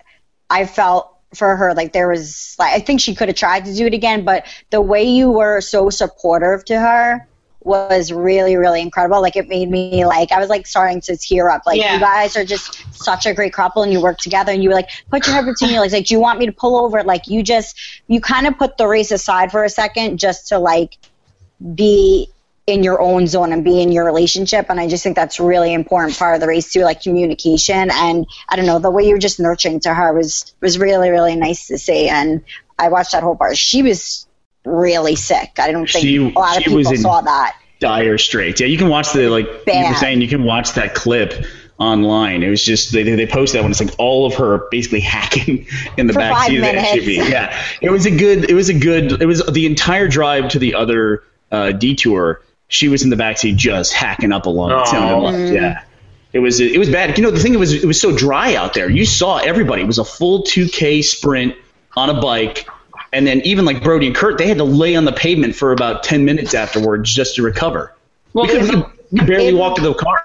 I 0.48 0.66
felt 0.66 1.09
for 1.35 1.57
her 1.57 1.74
like 1.74 1.92
there 1.92 2.09
was 2.09 2.55
like 2.59 2.74
I 2.74 2.78
think 2.78 3.00
she 3.00 3.14
could 3.14 3.28
have 3.28 3.37
tried 3.37 3.64
to 3.64 3.74
do 3.74 3.87
it 3.87 3.94
again, 3.94 4.24
but 4.24 4.46
the 4.70 4.81
way 4.81 5.05
you 5.05 5.31
were 5.31 5.61
so 5.61 5.90
supportive 5.90 6.64
to 6.66 6.78
her 6.78 7.26
was 7.64 8.12
really 8.12 8.57
really 8.57 8.81
incredible. 8.81 9.20
Like 9.20 9.37
it 9.37 9.48
made 9.48 9.70
me 9.70 10.05
like 10.07 10.33
i 10.33 10.38
was 10.38 10.48
like 10.48 10.66
starting 10.66 11.01
to 11.03 11.16
tear 11.16 11.51
up. 11.51 11.62
Like 11.66 11.79
Yeah. 11.79 11.94
you 11.94 12.01
guys 12.01 12.37
are 12.37 12.44
just 12.44 12.85
such 12.94 13.27
a 13.27 13.35
great 13.35 13.53
couple 13.53 13.83
and 13.83 13.92
you 13.92 14.01
work 14.01 14.18
together 14.18 14.53
and 14.53 14.62
you 14.62 14.68
were 14.70 14.75
like 14.75 14.90
put 15.11 15.27
your 15.27 15.35
head 15.35 15.46
between 15.46 15.70
your 15.70 15.81
legs 15.81 15.92
like 15.92 16.07
do 16.07 16.14
you 16.14 16.20
want 16.20 16.38
me 16.38 16.46
to 16.46 16.53
pull 16.53 16.77
over? 16.85 17.03
Like 17.03 17.29
you 17.29 17.42
just 17.42 17.79
you 18.07 18.20
kind 18.20 18.46
of 18.46 18.59
put 18.59 18.77
the 18.77 18.87
race 18.87 19.11
aside 19.11 19.51
for 19.51 19.64
a 19.64 19.70
second 19.70 20.18
just 20.18 20.48
to 20.48 20.59
like 20.59 20.96
be 21.75 22.29
in 22.66 22.83
your 22.85 23.01
own 23.01 23.27
zone 23.27 23.53
and 23.53 23.64
be 23.64 23.83
in 23.83 23.90
your 23.90 24.05
relationship 24.05 24.66
and 24.68 24.79
i 24.79 24.87
just 24.87 25.03
think 25.03 25.16
that's 25.16 25.40
really 25.40 25.72
important 25.75 26.16
part 26.16 26.35
of 26.37 26.40
the 26.40 26.46
race 26.46 26.72
too 26.72 26.83
like 26.83 27.03
communication. 27.03 27.90
And 27.92 28.27
i 28.48 28.57
don't 28.57 28.66
know 28.66 28.79
the 28.79 28.90
way 28.90 29.05
you 29.05 29.14
were 29.14 29.18
just 29.18 29.40
nurturing 29.40 29.81
to 29.81 29.92
her 29.92 30.12
was 30.12 30.55
was 30.61 30.79
really 30.79 31.11
really 31.11 31.35
nice 31.35 31.66
to 31.66 31.79
see 31.79 32.09
and 32.09 32.42
i 32.79 32.88
watched 32.88 33.12
that 33.12 33.22
whole 33.22 33.37
part. 33.37 33.57
She 33.57 33.83
was 33.83 34.27
really 34.64 35.16
sick 35.16 35.51
i 35.59 35.70
don't 35.72 35.88
think 35.88 36.05
She- 36.05 36.16
a 36.16 36.38
lot 36.38 36.57
of 36.57 36.62
she 36.62 36.70
was 36.75 36.87
people 36.88 36.92
in- 36.94 37.03
saw 37.03 37.20
that 37.22 37.57
Dire 37.81 38.16
straits. 38.16 38.61
Yeah, 38.61 38.68
you 38.68 38.79
can 38.79 38.88
watch 38.88 39.11
the 39.12 39.29
like 39.29 39.46
you 39.66 39.88
were 39.88 39.94
saying. 39.96 40.20
You 40.20 40.29
can 40.29 40.44
watch 40.44 40.75
that 40.75 40.94
clip 40.94 41.44
online. 41.79 42.44
It 42.44 42.48
was 42.48 42.64
just 42.64 42.92
they 42.92 43.03
they 43.03 43.16
they 43.16 43.27
post 43.27 43.55
that 43.55 43.62
when 43.62 43.72
it's 43.72 43.81
like 43.81 43.92
all 43.98 44.25
of 44.25 44.35
her 44.37 44.68
basically 44.70 45.01
hacking 45.16 45.66
in 45.96 46.07
the 46.07 46.12
For 46.12 46.20
back 46.20 46.33
five 46.33 46.46
seat 46.46 46.59
of 46.59 46.62
the. 46.62 46.68
SUV. 46.79 47.16
Yeah, 47.29 47.61
it 47.81 47.90
was 47.90 48.07
a 48.07 48.12
good. 48.12 48.48
It 48.48 48.55
was 48.55 48.68
a 48.68 48.75
good. 48.75 49.20
It 49.20 49.27
was 49.27 49.44
the 49.46 49.66
entire 49.66 50.07
drive 50.07 50.51
to 50.51 50.61
the 50.61 50.77
other 50.77 51.25
uh, 51.51 51.72
detour. 51.72 52.42
She 52.68 52.87
was 52.87 53.03
in 53.03 53.11
the 53.11 53.16
back 53.16 53.38
seat 53.38 53.57
just 53.57 53.92
hacking 53.92 54.31
up 54.31 54.46
along 54.46 54.68
the 54.68 54.85
sound 54.85 55.27
Aw. 55.27 55.31
Yeah. 55.53 55.83
It 56.33 56.38
was 56.38 56.61
it 56.61 56.79
was 56.79 56.88
bad. 56.88 57.18
You 57.18 57.25
know 57.25 57.33
the 57.33 57.40
thing 57.40 57.59
was 57.59 57.72
it 57.72 57.85
was 57.85 58.01
so 58.01 58.16
dry 58.16 58.55
out 58.55 58.75
there. 58.75 58.88
You 58.88 59.07
saw 59.07 59.38
everybody. 59.38 59.83
It 59.83 59.87
was 59.88 59.98
a 59.98 60.05
full 60.05 60.44
2K 60.44 61.03
sprint 61.03 61.57
on 61.96 62.11
a 62.11 62.20
bike, 62.20 62.68
and 63.12 63.27
then 63.27 63.40
even 63.44 63.64
like 63.64 63.83
Brodie 63.83 64.07
and 64.07 64.16
Kurt, 64.16 64.38
they 64.38 64.46
had 64.46 64.59
to 64.59 64.64
lay 64.64 64.96
on 64.96 65.05
the 65.05 65.12
pavement 65.12 65.55
for 65.55 65.72
about 65.72 66.03
10 66.03 66.25
minutes 66.25 66.55
afterwards 66.55 67.12
just 67.14 67.37
to 67.37 67.42
recover. 67.42 67.92
Well, 68.33 68.46
we, 68.46 68.53
could, 68.53 68.75
we, 68.75 69.20
we 69.20 69.27
barely 69.27 69.48
it- 69.48 69.55
walked 69.55 69.77
to 69.77 69.83
the 69.83 69.92
car. 69.94 70.22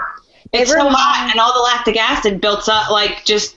it's 0.54 0.70
It 0.72 0.74
so 0.74 0.78
remi- 0.84 0.96
hot 0.98 1.30
and 1.32 1.40
all 1.40 1.54
the 1.54 1.60
lactic 1.60 1.98
acid 1.98 2.40
built 2.40 2.70
up 2.70 2.90
like 2.90 3.26
just 3.26 3.57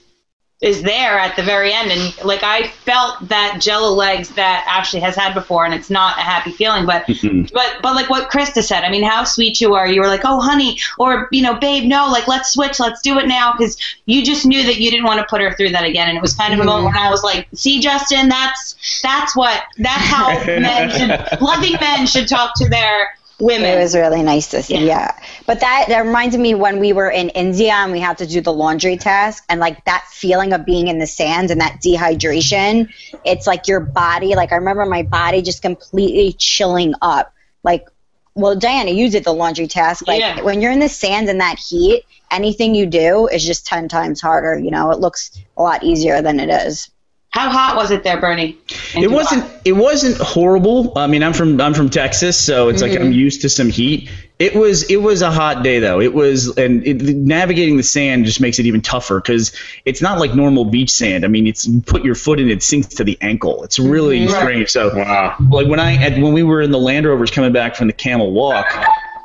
is 0.61 0.83
there 0.83 1.19
at 1.19 1.37
the 1.37 1.43
very 1.43 1.73
end. 1.73 1.91
And 1.91 2.25
like 2.25 2.43
i 2.43 2.69
felt 2.69 3.29
that 3.29 3.59
jello 3.61 3.95
legs 3.95 4.29
that 4.31 4.65
ashley 4.69 5.01
has 5.01 5.17
had 5.17 5.33
before 5.33 5.65
and 5.65 5.73
it's 5.73 5.91
not 5.91 6.19
a 6.19 6.23
happy 6.23 6.53
feeling 6.53 6.85
but 6.85 7.07
but 7.53 7.77
but 7.83 7.95
like 7.95 8.11
what 8.11 8.31
krista 8.31 8.63
said 8.63 8.85
i 8.85 8.91
mean 8.91 9.03
how 9.03 9.25
sweet 9.25 9.61
you 9.61 9.75
are. 9.75 9.87
You 9.87 10.01
were 10.01 10.07
like 10.07 10.23
oh 10.25 10.41
honey 10.41 10.79
or 10.99 11.29
you 11.33 11.43
know 11.43 11.55
babe 11.55 11.89
no 11.89 12.09
like 12.09 12.29
let's 12.29 12.53
switch. 12.53 12.79
Let's 12.79 13.01
do 13.01 13.19
it 13.19 13.27
now. 13.27 13.53
Because 13.53 13.77
you 14.07 14.25
just 14.25 14.47
knew 14.47 14.63
that 14.65 14.79
you 14.79 14.91
didn't 14.91 15.07
want 15.07 15.21
to 15.21 15.27
put 15.27 15.41
her 15.41 15.53
through 15.53 15.71
that 15.71 15.85
again. 15.85 16.09
And 16.09 16.17
it 16.17 16.21
was 16.21 16.35
kind 16.35 16.53
of 16.53 16.61
a 16.61 16.65
moment 16.65 16.95
when 16.95 16.97
i 16.97 17.11
was 17.11 17.23
like 17.23 17.49
see 17.55 17.81
justin 17.81 18.29
that's 18.29 19.01
that's 19.03 19.35
what 19.37 19.63
that's 19.79 20.05
how 20.05 20.29
men 20.47 20.91
should 20.91 21.41
loving 21.41 21.77
men 21.81 22.07
should 22.07 22.29
talk 22.29 22.53
to 22.57 22.69
their 22.69 23.11
women 23.41 23.67
It 23.71 23.79
was 23.83 23.95
really 23.95 24.23
nice 24.23 24.49
to 24.49 24.63
see, 24.63 24.75
Yeah. 24.75 24.81
yeah. 24.81 25.13
But 25.47 25.61
that 25.61 25.87
that 25.89 26.01
reminded 26.05 26.41
me 26.41 26.55
when 26.55 26.79
we 26.79 26.93
were 26.93 27.11
in 27.11 27.31
India 27.31 27.73
and 27.73 27.93
we 27.93 28.01
had 28.01 28.19
to 28.19 28.27
do 28.27 28.41
the 28.41 28.53
laundry 28.53 28.97
task 28.97 29.45
and 29.49 29.61
like 29.61 29.85
that 29.87 30.05
feeling 30.11 30.53
of 30.53 30.65
being 30.65 30.89
in 30.89 30.99
the 30.99 31.07
sands 31.07 31.51
and 31.51 31.61
that 31.61 31.81
dehydration. 31.81 32.89
It's 33.25 33.47
like 33.47 33.67
your 33.69 33.81
body, 33.81 34.35
like 34.35 34.53
I 34.53 34.57
remember 34.57 34.85
my 34.87 35.03
body 35.03 35.43
just 35.43 35.63
completely 35.63 36.33
chilling 36.35 36.95
up. 37.03 37.33
Like 37.63 37.87
well, 38.35 38.55
Diana, 38.57 38.93
you 38.93 39.11
did 39.11 39.25
the 39.25 39.33
laundry 39.33 39.67
task. 39.67 40.07
Like 40.07 40.21
Yeah. 40.21 40.43
when 40.43 40.61
you're 40.61 40.73
in 40.73 40.79
the 40.79 40.89
sands 40.89 41.29
and 41.31 41.41
that 41.41 41.59
heat, 41.59 42.05
anything 42.31 42.75
you 42.75 42.87
do 42.87 43.27
is 43.27 43.45
just 43.45 43.67
ten 43.67 43.89
times 43.89 44.21
harder. 44.21 44.59
You 44.59 44.71
know, 44.71 44.91
it 44.93 45.01
looks 45.01 45.31
a 45.57 45.63
lot 45.63 45.83
easier 45.83 46.23
than 46.23 46.39
it 46.39 46.49
is. 46.49 46.91
How 47.31 47.49
hot 47.49 47.77
was 47.77 47.91
it 47.93 48.03
there 48.03 48.21
burnie 48.21 48.59
It 48.95 49.09
Dubai? 49.09 49.13
wasn't 49.13 49.45
it 49.65 49.73
wasn't 49.73 50.17
horrible. 50.19 50.99
I 50.99 51.07
mean, 51.07 51.23
I'm 51.23 51.33
from 51.33 51.61
I'm 51.61 51.75
from 51.75 51.89
Texas, 51.89 52.37
so 52.39 52.69
it's 52.69 52.83
like 52.83 52.93
Mm-hmm. 52.93 53.05
I'm 53.05 53.13
used 53.13 53.43
to 53.43 53.49
some 53.49 53.69
heat. 53.69 54.11
It 54.41 54.55
was 54.55 54.91
it 54.91 54.97
was 54.97 55.23
a 55.23 55.31
hot 55.31 55.63
day 55.63 55.79
though. 55.79 56.01
It 56.01 56.13
was 56.13 56.57
and 56.57 56.85
it, 56.85 57.01
navigating 57.03 57.77
the 57.77 57.83
sand 57.85 58.25
just 58.25 58.41
makes 58.41 58.59
it 58.59 58.67
even 58.67 58.81
tougher 58.81 59.21
because 59.21 59.53
it's 59.85 60.03
not 60.03 60.19
like 60.19 60.35
normal 60.35 60.65
beach 60.65 60.91
sand. 60.91 61.25
I 61.25 61.29
mean, 61.29 61.47
it's 61.47 61.67
you 61.69 61.81
put 61.83 62.05
your 62.05 62.15
foot 62.17 62.41
in 62.41 62.51
it 62.51 62.63
sinks 62.65 62.89
to 62.97 63.05
the 63.05 63.17
ankle. 63.21 63.63
It's 63.65 63.79
really 63.79 64.21
Mm-hmm. 64.27 64.35
strange. 64.41 64.71
So 64.71 64.93
Wow. 64.97 65.37
like 65.51 65.69
when 65.69 65.79
I 65.79 65.95
at, 65.97 66.21
when 66.21 66.33
we 66.33 66.43
were 66.43 66.61
in 66.63 66.71
the 66.73 66.79
Land 66.81 67.07
Rovers 67.07 67.31
coming 67.31 67.53
back 67.53 67.77
from 67.77 67.87
the 67.87 67.93
Camel 67.93 68.33
Walk, 68.33 68.67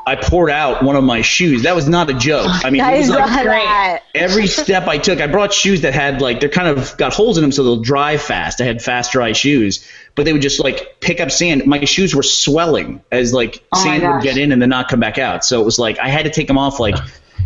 I 0.07 0.15
poured 0.15 0.51
out 0.51 0.83
one 0.83 0.95
of 0.95 1.03
my 1.03 1.21
shoes. 1.21 1.63
That 1.63 1.75
was 1.75 1.89
not 1.89 2.11
a 2.11 2.13
joke. 2.13 2.47
I 2.63 2.69
mean, 2.69 2.83
it 2.83 2.97
was 2.99 3.09
like 3.09 3.45
not 3.45 4.01
every 4.13 4.45
step 4.45 4.87
I 4.87 4.99
took, 4.99 5.19
I 5.19 5.25
brought 5.25 5.51
shoes 5.51 5.81
that 5.81 5.95
had 5.95 6.21
like 6.21 6.39
they're 6.39 6.49
kind 6.49 6.67
of 6.67 6.95
got 6.97 7.13
holes 7.13 7.37
in 7.37 7.41
them 7.41 7.51
so 7.51 7.63
they'll 7.63 7.81
dry 7.81 8.17
fast. 8.17 8.61
I 8.61 8.65
had 8.65 8.83
fast 8.83 9.13
dry 9.13 9.31
shoes, 9.31 9.87
but 10.13 10.25
they 10.25 10.33
would 10.33 10.43
just 10.43 10.59
like 10.59 10.99
pick 10.99 11.19
up 11.19 11.31
sand. 11.31 11.65
My 11.65 11.83
shoes 11.85 12.13
were 12.13 12.23
swelling 12.23 13.03
as 13.11 13.33
like 13.33 13.63
Oh 13.73 13.83
sand 13.83 14.03
would 14.03 14.21
get 14.21 14.37
in 14.37 14.51
and 14.51 14.61
then 14.61 14.69
not 14.69 14.89
come 14.89 14.99
back 14.99 15.17
out. 15.17 15.43
So 15.43 15.59
it 15.59 15.65
was 15.65 15.79
like 15.79 15.97
I 15.97 16.09
had 16.09 16.25
to 16.25 16.31
take 16.31 16.47
them 16.47 16.59
off 16.59 16.79
like 16.79 16.95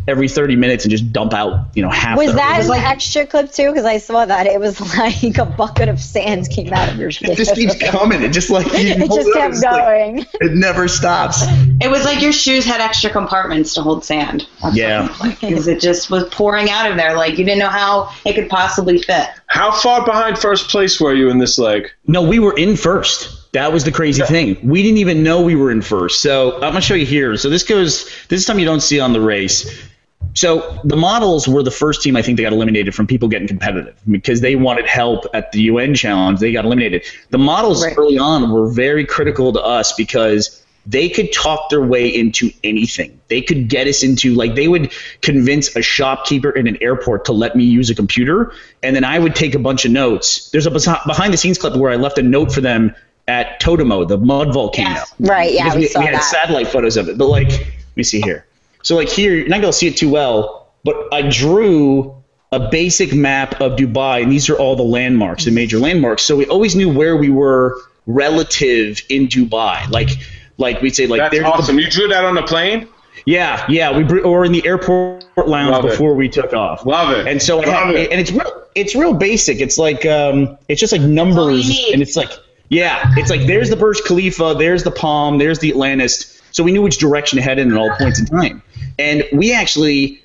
every 0.08 0.28
30 0.28 0.56
minutes 0.56 0.84
and 0.86 0.91
just 0.91 1.12
dump 1.12 1.34
out, 1.34 1.67
you 1.75 1.82
know, 1.82 1.89
half. 1.89 2.17
Was 2.17 2.32
the 2.32 2.38
that 2.38 2.58
hose. 2.58 2.69
an 2.69 2.75
extra 2.84 3.25
clip 3.25 3.52
too? 3.52 3.69
Because 3.71 3.86
I 3.86 3.97
saw 3.97 4.25
that 4.25 4.47
it 4.47 4.60
was 4.60 4.80
like 4.97 5.38
a 5.38 5.45
bucket 5.45 5.89
of 5.89 5.99
sand 5.99 6.49
came 6.49 6.73
out 6.73 6.89
of 6.89 6.97
your 6.97 7.12
shoe. 7.12 7.25
It 7.32 7.38
just 7.38 7.56
keeps 7.56 7.78
coming. 7.89 8.21
It 8.21 8.32
just 8.34 8.49
like 8.49 8.65
you 8.67 8.73
it 8.73 9.12
just 9.12 9.28
up, 9.30 9.34
kept 9.34 9.54
it's 9.56 9.63
like- 9.63 9.84
going. 9.84 10.19
it 10.41 10.54
never 10.54 10.88
stops. 10.88 11.43
It 11.82 11.89
was 11.89 12.04
like 12.04 12.21
your 12.21 12.34
shoes 12.34 12.65
had 12.65 12.82
extra 12.82 13.10
compartments 13.10 13.73
to 13.75 13.82
hold 13.82 14.04
sand. 14.04 14.47
Yeah. 14.73 15.13
Because 15.41 15.67
it 15.67 15.80
just 15.82 16.10
was 16.10 16.28
pouring 16.30 16.69
out 16.69 16.89
of 16.89 16.97
there. 16.97 17.15
Like 17.15 17.38
you 17.38 17.45
didn't 17.45 17.60
know 17.60 17.69
how 17.69 18.12
it 18.25 18.34
could 18.34 18.49
possibly 18.49 19.02
fit. 19.02 19.28
How 19.47 19.71
far 19.71 20.06
behind 20.06 20.38
first 20.38 20.69
place 20.69 20.99
were 20.99 21.13
you 21.13 21.30
in 21.30 21.38
this 21.39 21.58
leg? 21.58 21.89
No, 22.08 22.21
we 22.23 22.39
were 22.39 22.56
in 22.58 22.75
first. 22.75 23.38
That 23.51 23.73
was 23.73 23.83
the 23.83 23.91
crazy 23.91 24.21
thing. 24.21 24.57
We 24.63 24.83
didn't 24.83 24.99
even 24.99 25.23
know 25.23 25.41
we 25.41 25.55
were 25.55 25.71
in 25.71 25.81
first. 25.81 26.21
So 26.21 26.55
I'm 26.55 26.59
gonna 26.62 26.81
show 26.81 26.93
you 26.93 27.05
here. 27.05 27.35
So 27.38 27.49
this 27.49 27.63
goes. 27.63 28.05
This 28.27 28.41
is 28.41 28.45
something 28.45 28.62
you 28.62 28.69
don't 28.69 28.81
see 28.81 28.99
on 28.99 29.13
the 29.13 29.21
race. 29.21 29.88
So 30.35 30.79
the 30.83 30.95
models 30.95 31.47
were 31.47 31.63
the 31.63 31.71
first 31.71 32.03
team 32.03 32.15
I 32.15 32.21
think 32.21 32.38
that 32.38 32.43
got 32.43 32.53
eliminated 32.53 32.93
from 32.93 33.07
people 33.07 33.27
getting 33.29 33.47
competitive 33.47 33.95
because 34.09 34.41
they 34.41 34.55
wanted 34.55 34.85
help 34.85 35.25
at 35.33 35.51
the 35.51 35.62
UN 35.63 35.95
challenge. 35.95 36.39
They 36.39 36.51
got 36.51 36.65
eliminated. 36.65 37.03
The 37.31 37.39
models 37.39 37.83
Right. 37.83 37.95
early 37.97 38.19
on 38.19 38.51
were 38.51 38.69
very 38.69 39.05
critical 39.05 39.51
to 39.53 39.62
us 39.62 39.93
because 39.93 40.62
they 40.85 41.09
could 41.09 41.33
talk 41.33 41.69
their 41.69 41.81
way 41.81 42.07
into 42.07 42.51
anything. 42.63 43.19
They 43.27 43.41
could 43.41 43.69
get 43.69 43.88
us 43.88 44.03
into 44.03 44.33
like 44.35 44.55
they 44.55 44.67
would 44.67 44.91
convince 45.21 45.75
a 45.75 45.81
shopkeeper 45.81 46.51
in 46.51 46.67
an 46.67 46.77
airport 46.81 47.25
to 47.25 47.31
let 47.31 47.55
me 47.55 47.63
use 47.63 47.89
a 47.89 47.95
computer, 47.95 48.53
and 48.83 48.95
then 48.95 49.03
I 49.03 49.17
would 49.17 49.35
take 49.35 49.55
a 49.55 49.59
bunch 49.59 49.85
of 49.85 49.91
notes. 49.91 50.49
There's 50.51 50.67
a 50.67 50.71
behind 50.71 51.33
the 51.33 51.38
scenes 51.38 51.57
clip 51.57 51.75
where 51.75 51.91
I 51.91 51.95
left 51.95 52.17
a 52.17 52.23
note 52.23 52.51
for 52.51 52.62
them 52.62 52.93
at 53.29 53.61
Totumo, 53.61 54.05
the 54.07 54.17
mud 54.17 54.53
volcano. 54.53 54.89
Yes. 54.89 55.13
Right, 55.19 55.53
yeah, 55.53 55.63
Because 55.65 55.75
we 55.75 55.81
we, 55.81 55.87
saw 55.87 55.99
we 55.99 56.05
had 56.07 56.15
that. 56.15 56.23
satellite 56.23 56.67
photos 56.67 56.97
of 56.97 57.07
it. 57.07 57.17
But 57.17 57.27
like, 57.27 57.49
let 57.49 57.95
me 57.95 58.03
see 58.03 58.19
here. 58.21 58.45
So 58.83 58.95
like 58.95 59.07
here, 59.09 59.33
you're 59.35 59.47
not 59.47 59.61
gonna 59.61 59.71
see 59.71 59.87
it 59.87 59.95
too 59.97 60.09
well, 60.09 60.67
but 60.83 60.95
I 61.13 61.21
drew 61.29 62.15
a 62.51 62.59
basic 62.69 63.13
map 63.13 63.61
of 63.61 63.73
Dubai, 63.77 64.23
and 64.23 64.31
these 64.31 64.49
are 64.49 64.55
all 64.57 64.75
the 64.75 64.83
landmarks, 64.83 65.45
the 65.45 65.51
major 65.51 65.77
landmarks. 65.79 66.23
So 66.23 66.35
we 66.35 66.45
always 66.47 66.75
knew 66.75 66.89
where 66.91 67.15
we 67.15 67.29
were 67.29 67.79
relative 68.07 69.01
in 69.09 69.27
Dubai. 69.27 69.87
Like, 69.89 70.09
like 70.57 70.81
we'd 70.81 70.95
say, 70.95 71.07
like 71.07 71.19
That's 71.19 71.31
there's 71.33 71.43
the- 71.43 71.49
awesome. 71.51 71.79
You 71.79 71.89
drew 71.89 72.07
that 72.09 72.25
on 72.25 72.35
the 72.35 72.41
plane? 72.43 72.87
yeah, 73.25 73.65
yeah. 73.69 73.95
We 73.95 74.03
br- 74.03 74.21
or 74.21 74.45
in 74.45 74.51
the 74.51 74.65
airport 74.65 75.25
lounge 75.47 75.71
Love 75.71 75.85
it. 75.85 75.89
before 75.91 76.15
we 76.15 76.27
took 76.29 76.53
off. 76.53 76.85
Love 76.85 77.11
it. 77.17 77.27
And 77.27 77.41
so, 77.41 77.57
Love 77.57 77.65
had- 77.67 77.95
it. 77.95 78.11
and 78.11 78.19
it's 78.19 78.31
real, 78.31 78.63
it's 78.75 78.95
real 78.95 79.13
basic. 79.13 79.59
It's 79.61 79.77
like, 79.77 80.05
um, 80.05 80.57
it's 80.67 80.79
just 80.79 80.91
like 80.93 81.01
numbers, 81.01 81.69
and 81.93 82.01
it's 82.01 82.15
like, 82.15 82.31
yeah, 82.69 83.13
it's 83.17 83.29
like 83.29 83.47
there's 83.47 83.69
the 83.69 83.75
Burj 83.75 84.01
Khalifa, 84.05 84.55
there's 84.58 84.84
the 84.84 84.91
Palm, 84.91 85.38
there's 85.38 85.60
the 85.60 85.69
Atlantis. 85.71 86.41
So 86.51 86.63
we 86.63 86.71
knew 86.71 86.82
which 86.82 86.97
direction 86.97 87.38
to 87.38 87.43
head 87.43 87.60
in 87.60 87.71
at 87.71 87.77
all 87.77 87.89
points 87.95 88.19
in 88.19 88.25
time. 88.25 88.62
And 88.97 89.23
we 89.34 89.53
actually 89.53 90.21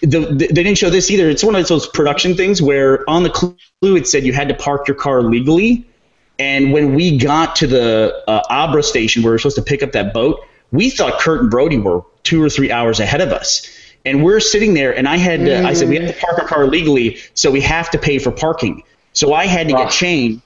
the, 0.00 0.20
the, 0.20 0.46
they 0.48 0.62
didn't 0.62 0.78
show 0.78 0.90
this 0.90 1.10
either. 1.10 1.28
It's 1.28 1.44
one 1.44 1.54
of 1.54 1.66
those 1.68 1.86
production 1.88 2.34
things 2.34 2.60
where 2.60 3.08
on 3.08 3.22
the 3.22 3.30
clue 3.30 3.56
it 3.96 4.08
said 4.08 4.24
you 4.24 4.32
had 4.32 4.48
to 4.48 4.54
park 4.54 4.88
your 4.88 4.96
car 4.96 5.22
legally. 5.22 5.86
And 6.38 6.72
when 6.72 6.94
we 6.94 7.16
got 7.16 7.56
to 7.56 7.66
the 7.66 8.22
uh, 8.26 8.42
Abra 8.50 8.82
station 8.82 9.22
where 9.22 9.30
we 9.30 9.34
were 9.34 9.38
supposed 9.38 9.56
to 9.56 9.62
pick 9.62 9.82
up 9.82 9.92
that 9.92 10.12
boat, 10.12 10.40
we 10.72 10.90
thought 10.90 11.20
Kurt 11.20 11.40
and 11.40 11.50
Brodie 11.50 11.78
were 11.78 12.02
two 12.24 12.42
or 12.42 12.50
three 12.50 12.70
hours 12.70 13.00
ahead 13.00 13.20
of 13.20 13.32
us. 13.32 13.66
And 14.04 14.22
we're 14.22 14.40
sitting 14.40 14.74
there, 14.74 14.96
and 14.96 15.08
I 15.08 15.16
had 15.16 15.40
to, 15.40 15.64
I 15.64 15.72
said 15.72 15.88
we 15.88 15.96
have 15.96 16.14
to 16.14 16.20
park 16.20 16.38
our 16.38 16.46
car 16.46 16.66
legally, 16.66 17.18
so 17.34 17.50
we 17.50 17.60
have 17.62 17.90
to 17.90 17.98
pay 17.98 18.18
for 18.18 18.30
parking. 18.30 18.84
So 19.12 19.32
I 19.32 19.46
had 19.46 19.66
to 19.68 19.74
get 19.74 19.90
changed. 19.90 20.42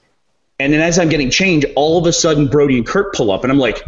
And 0.60 0.74
then 0.74 0.80
as 0.82 0.98
I'm 0.98 1.08
getting 1.08 1.30
changed, 1.30 1.66
all 1.74 1.96
of 1.96 2.06
a 2.06 2.12
sudden 2.12 2.46
Brodie 2.46 2.76
and 2.76 2.86
Kurt 2.86 3.14
pull 3.14 3.30
up, 3.32 3.44
and 3.44 3.50
I'm 3.50 3.58
like, 3.58 3.82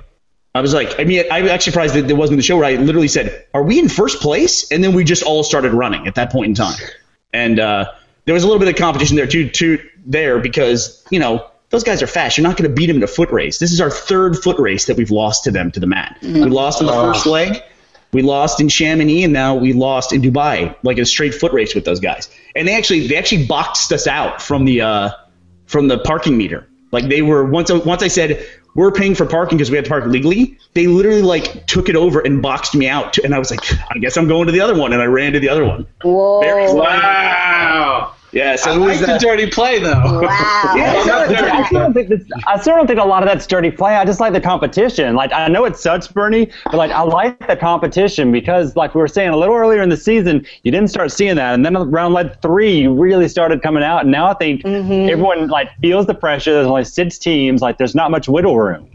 I 0.54 0.62
was 0.62 0.72
like, 0.72 0.98
I 0.98 1.04
mean, 1.04 1.22
I'm 1.30 1.46
actually 1.46 1.72
surprised 1.72 1.94
that 1.94 2.06
there 2.08 2.16
wasn't 2.16 2.38
the 2.38 2.42
show 2.42 2.56
where 2.56 2.64
I 2.64 2.76
literally 2.76 3.08
said, 3.08 3.46
"Are 3.52 3.62
we 3.62 3.78
in 3.78 3.90
first 3.90 4.20
place?" 4.20 4.72
And 4.72 4.82
then 4.82 4.94
we 4.94 5.04
just 5.04 5.22
all 5.22 5.44
started 5.44 5.74
running 5.74 6.06
at 6.06 6.14
that 6.14 6.32
point 6.32 6.46
in 6.46 6.54
time, 6.54 6.78
and 7.32 7.60
uh, 7.60 7.92
there 8.24 8.32
was 8.32 8.42
a 8.42 8.46
little 8.46 8.58
bit 8.58 8.68
of 8.68 8.76
competition 8.76 9.16
there 9.16 9.26
too, 9.26 9.50
too 9.50 9.86
there 10.06 10.40
because 10.40 11.04
you 11.10 11.18
know 11.18 11.46
those 11.68 11.84
guys 11.84 12.02
are 12.02 12.06
fast. 12.06 12.38
You're 12.38 12.46
not 12.46 12.56
going 12.56 12.70
to 12.70 12.74
beat 12.74 12.86
them 12.86 12.96
in 12.96 13.02
a 13.02 13.06
foot 13.06 13.30
race. 13.30 13.58
This 13.58 13.72
is 13.72 13.80
our 13.80 13.90
third 13.90 14.36
foot 14.36 14.58
race 14.58 14.86
that 14.86 14.96
we've 14.96 15.10
lost 15.10 15.44
to 15.44 15.50
them 15.50 15.70
to 15.72 15.80
the 15.80 15.86
mat. 15.86 16.16
We 16.22 16.44
lost 16.44 16.80
in 16.80 16.86
the 16.86 16.92
first 16.92 17.26
leg, 17.26 17.62
we 18.12 18.22
lost 18.22 18.60
in 18.60 18.68
Chamonix, 18.70 19.24
and 19.24 19.32
now 19.32 19.56
we 19.56 19.74
lost 19.74 20.12
in 20.12 20.22
Dubai, 20.22 20.74
like 20.82 20.98
a 20.98 21.04
straight 21.04 21.34
foot 21.34 21.52
race 21.52 21.74
with 21.74 21.84
those 21.84 22.00
guys. 22.00 22.30
And 22.56 22.66
they 22.66 22.76
actually 22.76 23.08
they 23.08 23.16
actually 23.16 23.46
boxed 23.46 23.92
us 23.92 24.06
out 24.06 24.40
from 24.40 24.64
the 24.64 24.82
uh, 24.82 25.10
from 25.72 25.88
the 25.88 25.98
parking 25.98 26.36
meter. 26.36 26.68
Like 26.92 27.08
they 27.08 27.22
were 27.22 27.44
once 27.44 27.72
once 27.72 28.02
I 28.02 28.08
said 28.08 28.46
we're 28.74 28.92
paying 28.92 29.14
for 29.14 29.26
parking 29.26 29.58
because 29.58 29.70
we 29.70 29.76
had 29.76 29.86
to 29.86 29.88
park 29.88 30.04
legally. 30.06 30.58
They 30.74 30.86
literally 30.86 31.22
like 31.22 31.66
took 31.66 31.88
it 31.88 31.96
over 31.96 32.20
and 32.20 32.40
boxed 32.42 32.74
me 32.74 32.88
out, 32.88 33.18
and 33.18 33.34
I 33.34 33.38
was 33.38 33.50
like, 33.50 33.60
I 33.90 33.98
guess 33.98 34.16
I'm 34.16 34.28
going 34.28 34.46
to 34.46 34.52
the 34.52 34.60
other 34.60 34.74
one, 34.74 34.92
and 34.92 35.02
I 35.02 35.06
ran 35.06 35.32
to 35.32 35.40
the 35.40 35.48
other 35.48 35.64
one. 35.64 35.86
Whoa. 36.02 36.40
Very 36.40 36.72
Wow. 36.72 38.14
Yeah, 38.32 38.56
so 38.56 38.72
I 38.72 38.74
it 38.74 38.78
like 38.78 39.00
was 39.00 39.00
the 39.00 39.18
dirty 39.18 39.46
play 39.50 39.78
though. 39.78 40.20
Wow. 40.22 40.72
Yeah, 40.74 41.04
not 41.04 41.28
I 41.28 41.34
dirty. 41.34 41.66
still, 41.66 41.78
don't 41.80 41.92
think 41.92 42.08
this, 42.08 42.22
I 42.46 42.58
still 42.58 42.76
don't 42.76 42.86
think 42.86 42.98
a 42.98 43.04
lot 43.04 43.22
of 43.22 43.28
that's 43.28 43.46
dirty 43.46 43.70
play. 43.70 43.94
I 43.94 44.04
just 44.04 44.20
like 44.20 44.32
the 44.32 44.40
competition. 44.40 45.14
Like 45.14 45.32
I 45.32 45.48
know 45.48 45.64
it 45.66 45.76
sucks, 45.76 46.08
Burnie, 46.08 46.50
but 46.64 46.74
like 46.74 46.90
I 46.90 47.02
like 47.02 47.46
the 47.46 47.56
competition 47.56 48.32
because, 48.32 48.74
like 48.74 48.94
we 48.94 49.00
were 49.00 49.08
saying 49.08 49.30
a 49.30 49.36
little 49.36 49.54
earlier 49.54 49.82
in 49.82 49.90
the 49.90 49.96
season, 49.96 50.46
you 50.62 50.72
didn't 50.72 50.88
start 50.88 51.12
seeing 51.12 51.36
that, 51.36 51.54
and 51.54 51.64
then 51.64 51.76
around 51.76 52.14
like 52.14 52.40
three, 52.40 52.80
you 52.82 52.94
really 52.94 53.28
started 53.28 53.62
coming 53.62 53.82
out. 53.82 54.02
And 54.02 54.10
now 54.10 54.28
I 54.28 54.34
think 54.34 54.62
mm-hmm. 54.62 55.10
everyone 55.10 55.48
like 55.48 55.68
feels 55.80 56.06
the 56.06 56.14
pressure. 56.14 56.54
There's 56.54 56.66
only 56.66 56.84
six 56.84 57.18
teams. 57.18 57.60
Like 57.60 57.76
there's 57.76 57.94
not 57.94 58.10
much 58.10 58.28
wiggle 58.28 58.58
room. 58.58 58.88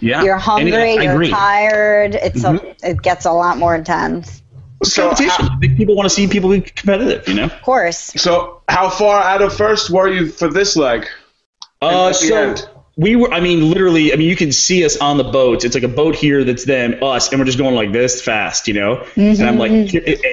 yeah. 0.00 0.22
You're 0.22 0.38
hungry, 0.38 0.74
I 0.74 1.02
you're 1.02 1.12
agree. 1.12 1.30
tired. 1.30 2.14
It's 2.14 2.44
a, 2.44 2.52
mm-hmm. 2.52 2.86
it 2.86 3.02
gets 3.02 3.26
a 3.26 3.32
lot 3.32 3.58
more 3.58 3.74
intense. 3.74 4.41
It's 4.82 4.92
So 4.92 5.08
competition. 5.08 5.48
I 5.48 5.58
think 5.58 5.76
people 5.76 5.94
want 5.94 6.06
to 6.06 6.10
see 6.10 6.26
people 6.26 6.50
be 6.50 6.60
competitive, 6.60 7.26
you 7.28 7.34
know. 7.34 7.44
Of 7.44 7.62
course. 7.62 7.98
So 7.98 8.62
how 8.68 8.90
far 8.90 9.22
out 9.22 9.40
of 9.40 9.56
first 9.56 9.90
were 9.90 10.08
you 10.08 10.28
for 10.28 10.48
this 10.48 10.76
leg? 10.76 11.06
Uh, 11.80 12.12
so 12.12 12.50
end. 12.50 12.68
we 12.96 13.16
were. 13.16 13.32
I 13.32 13.40
mean, 13.40 13.70
literally. 13.70 14.12
I 14.12 14.16
mean, 14.16 14.28
you 14.28 14.36
can 14.36 14.52
see 14.52 14.84
us 14.84 14.96
on 14.96 15.18
the 15.18 15.24
boats. 15.24 15.64
It's 15.64 15.74
like 15.74 15.84
a 15.84 15.88
boat 15.88 16.14
here 16.14 16.44
that's 16.44 16.64
them, 16.64 17.02
us, 17.02 17.30
and 17.30 17.40
we're 17.40 17.46
just 17.46 17.58
going 17.58 17.74
like 17.74 17.92
this 17.92 18.20
fast, 18.20 18.68
you 18.68 18.74
know. 18.74 19.06
And 19.16 19.40
I'm 19.42 19.58
like, 19.58 19.72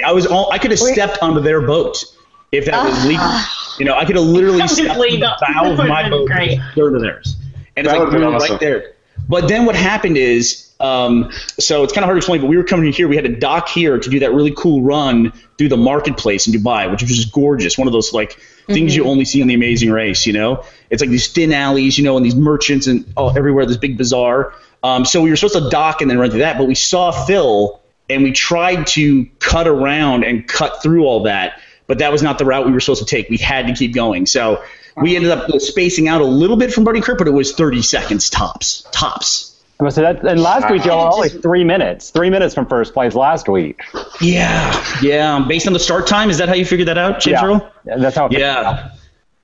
I 0.06 0.12
was 0.12 0.26
all. 0.26 0.52
I 0.52 0.58
could 0.58 0.72
have 0.72 0.80
stepped 0.80 1.20
onto 1.22 1.42
their 1.42 1.62
boat 1.62 2.04
if 2.52 2.66
that 2.66 2.84
was 2.84 3.06
legal. 3.06 3.32
You 3.78 3.86
know, 3.86 3.96
I 3.96 4.06
could 4.06 4.16
have 4.16 4.26
literally 4.26 4.62
was 4.62 4.72
stepped 4.72 4.90
on 4.90 5.20
the 5.20 5.36
bow 5.42 5.72
of 5.72 5.78
my 5.78 6.10
boat, 6.10 6.28
been 6.28 6.36
great. 6.36 6.60
third 6.76 7.00
theirs, 7.02 7.38
and 7.78 7.86
it's 7.86 7.96
like 7.96 8.10
would've 8.10 8.24
awesome. 8.24 8.52
right 8.52 8.60
there. 8.60 8.94
But 9.30 9.48
then 9.48 9.66
what 9.66 9.76
happened 9.76 10.18
is, 10.18 10.70
um, 10.80 11.32
so 11.60 11.84
it's 11.84 11.94
kind 11.94 12.04
of 12.04 12.08
hard 12.08 12.16
to 12.16 12.18
explain, 12.18 12.42
but 12.42 12.48
we 12.48 12.58
were 12.58 12.64
coming 12.64 12.92
here. 12.92 13.08
We 13.08 13.16
had 13.16 13.26
to 13.26 13.36
dock 13.36 13.70
here 13.70 14.00
to 14.00 14.10
do 14.10 14.20
that 14.20 14.34
really 14.34 14.52
cool 14.52 14.82
run 14.82 15.32
through 15.58 15.70
the 15.70 15.78
marketplace 15.78 16.48
in 16.48 16.54
Dubai, 16.54 16.90
which 16.90 17.04
was 17.04 17.16
just 17.16 17.32
gorgeous. 17.32 17.78
One 17.78 17.88
of 17.88 17.94
those 17.94 18.12
like 18.12 18.40
things 18.66 18.96
you 18.96 19.06
only 19.06 19.26
see 19.26 19.42
on 19.42 19.48
the 19.48 19.54
Amazing 19.54 19.92
Race. 19.92 20.26
You 20.26 20.34
know, 20.34 20.66
it's 20.90 21.02
like 21.02 21.12
these 21.12 21.32
thin 21.32 21.54
alleys, 21.54 21.98
you 21.98 22.04
know, 22.04 22.18
and 22.18 22.26
these 22.26 22.36
merchants 22.36 22.88
and 22.88 23.06
oh, 23.16 23.30
everywhere. 23.30 23.66
This 23.66 23.78
big 23.78 23.98
bazaar. 23.98 24.54
Um, 24.82 25.06
so 25.06 25.22
we 25.22 25.30
were 25.30 25.36
supposed 25.36 25.64
to 25.64 25.70
dock 25.70 26.02
and 26.02 26.10
then 26.10 26.18
run 26.18 26.32
through 26.32 26.40
that, 26.40 26.58
but 26.58 26.68
we 26.68 26.76
saw 26.76 27.12
Phil 27.12 27.80
and 28.10 28.24
we 28.24 28.32
tried 28.32 28.88
to 28.88 29.26
cut 29.40 29.68
around 29.68 30.24
and 30.24 30.48
cut 30.48 30.82
through 30.82 31.06
all 31.06 31.24
that, 31.24 31.62
but 31.90 31.98
that 31.98 32.12
was 32.12 32.22
not 32.22 32.38
the 32.38 32.46
route 32.46 32.68
we 32.68 32.72
were 32.72 32.80
supposed 32.80 33.06
to 33.06 33.06
take. 33.06 33.30
We 33.30 33.38
had 33.38 33.66
to 33.66 33.74
keep 33.74 33.94
going. 33.94 34.28
So 34.28 34.64
we 34.96 35.16
ended 35.16 35.32
up 35.32 35.50
spacing 35.60 36.08
out 36.08 36.22
a 36.22 36.26
little 36.26 36.56
bit 36.56 36.72
from 36.72 36.84
Buddy 36.84 37.02
Kurt, 37.02 37.18
but 37.18 37.28
it 37.28 37.34
was 37.34 37.52
30 37.52 37.82
seconds 37.82 38.30
tops. 38.30 38.88
Tops. 38.92 39.60
So 39.80 40.02
that, 40.02 40.24
and 40.24 40.40
last 40.42 40.70
week 40.70 40.86
y'all 40.86 41.08
were 41.08 41.16
only 41.16 41.30
three 41.30 41.64
minutes, 41.64 42.12
three 42.12 42.30
minutes 42.30 42.54
from 42.54 42.68
first 42.68 42.94
place 42.94 43.16
last 43.16 43.50
week. 43.50 43.82
Yeah, 44.22 44.86
yeah. 45.02 45.44
Based 45.48 45.66
on 45.68 45.74
the 45.74 45.80
start 45.80 46.06
time, 46.06 46.30
is 46.30 46.38
that 46.38 46.48
how 46.48 46.56
you 46.56 46.66
figured 46.66 46.90
that 46.90 46.98
out, 46.98 47.22
James 47.22 47.42
Earl? 47.42 47.72
Yeah, 47.86 47.98
that's 47.98 48.16
how. 48.16 48.28
It 48.28 48.34
Yeah, 48.34 48.92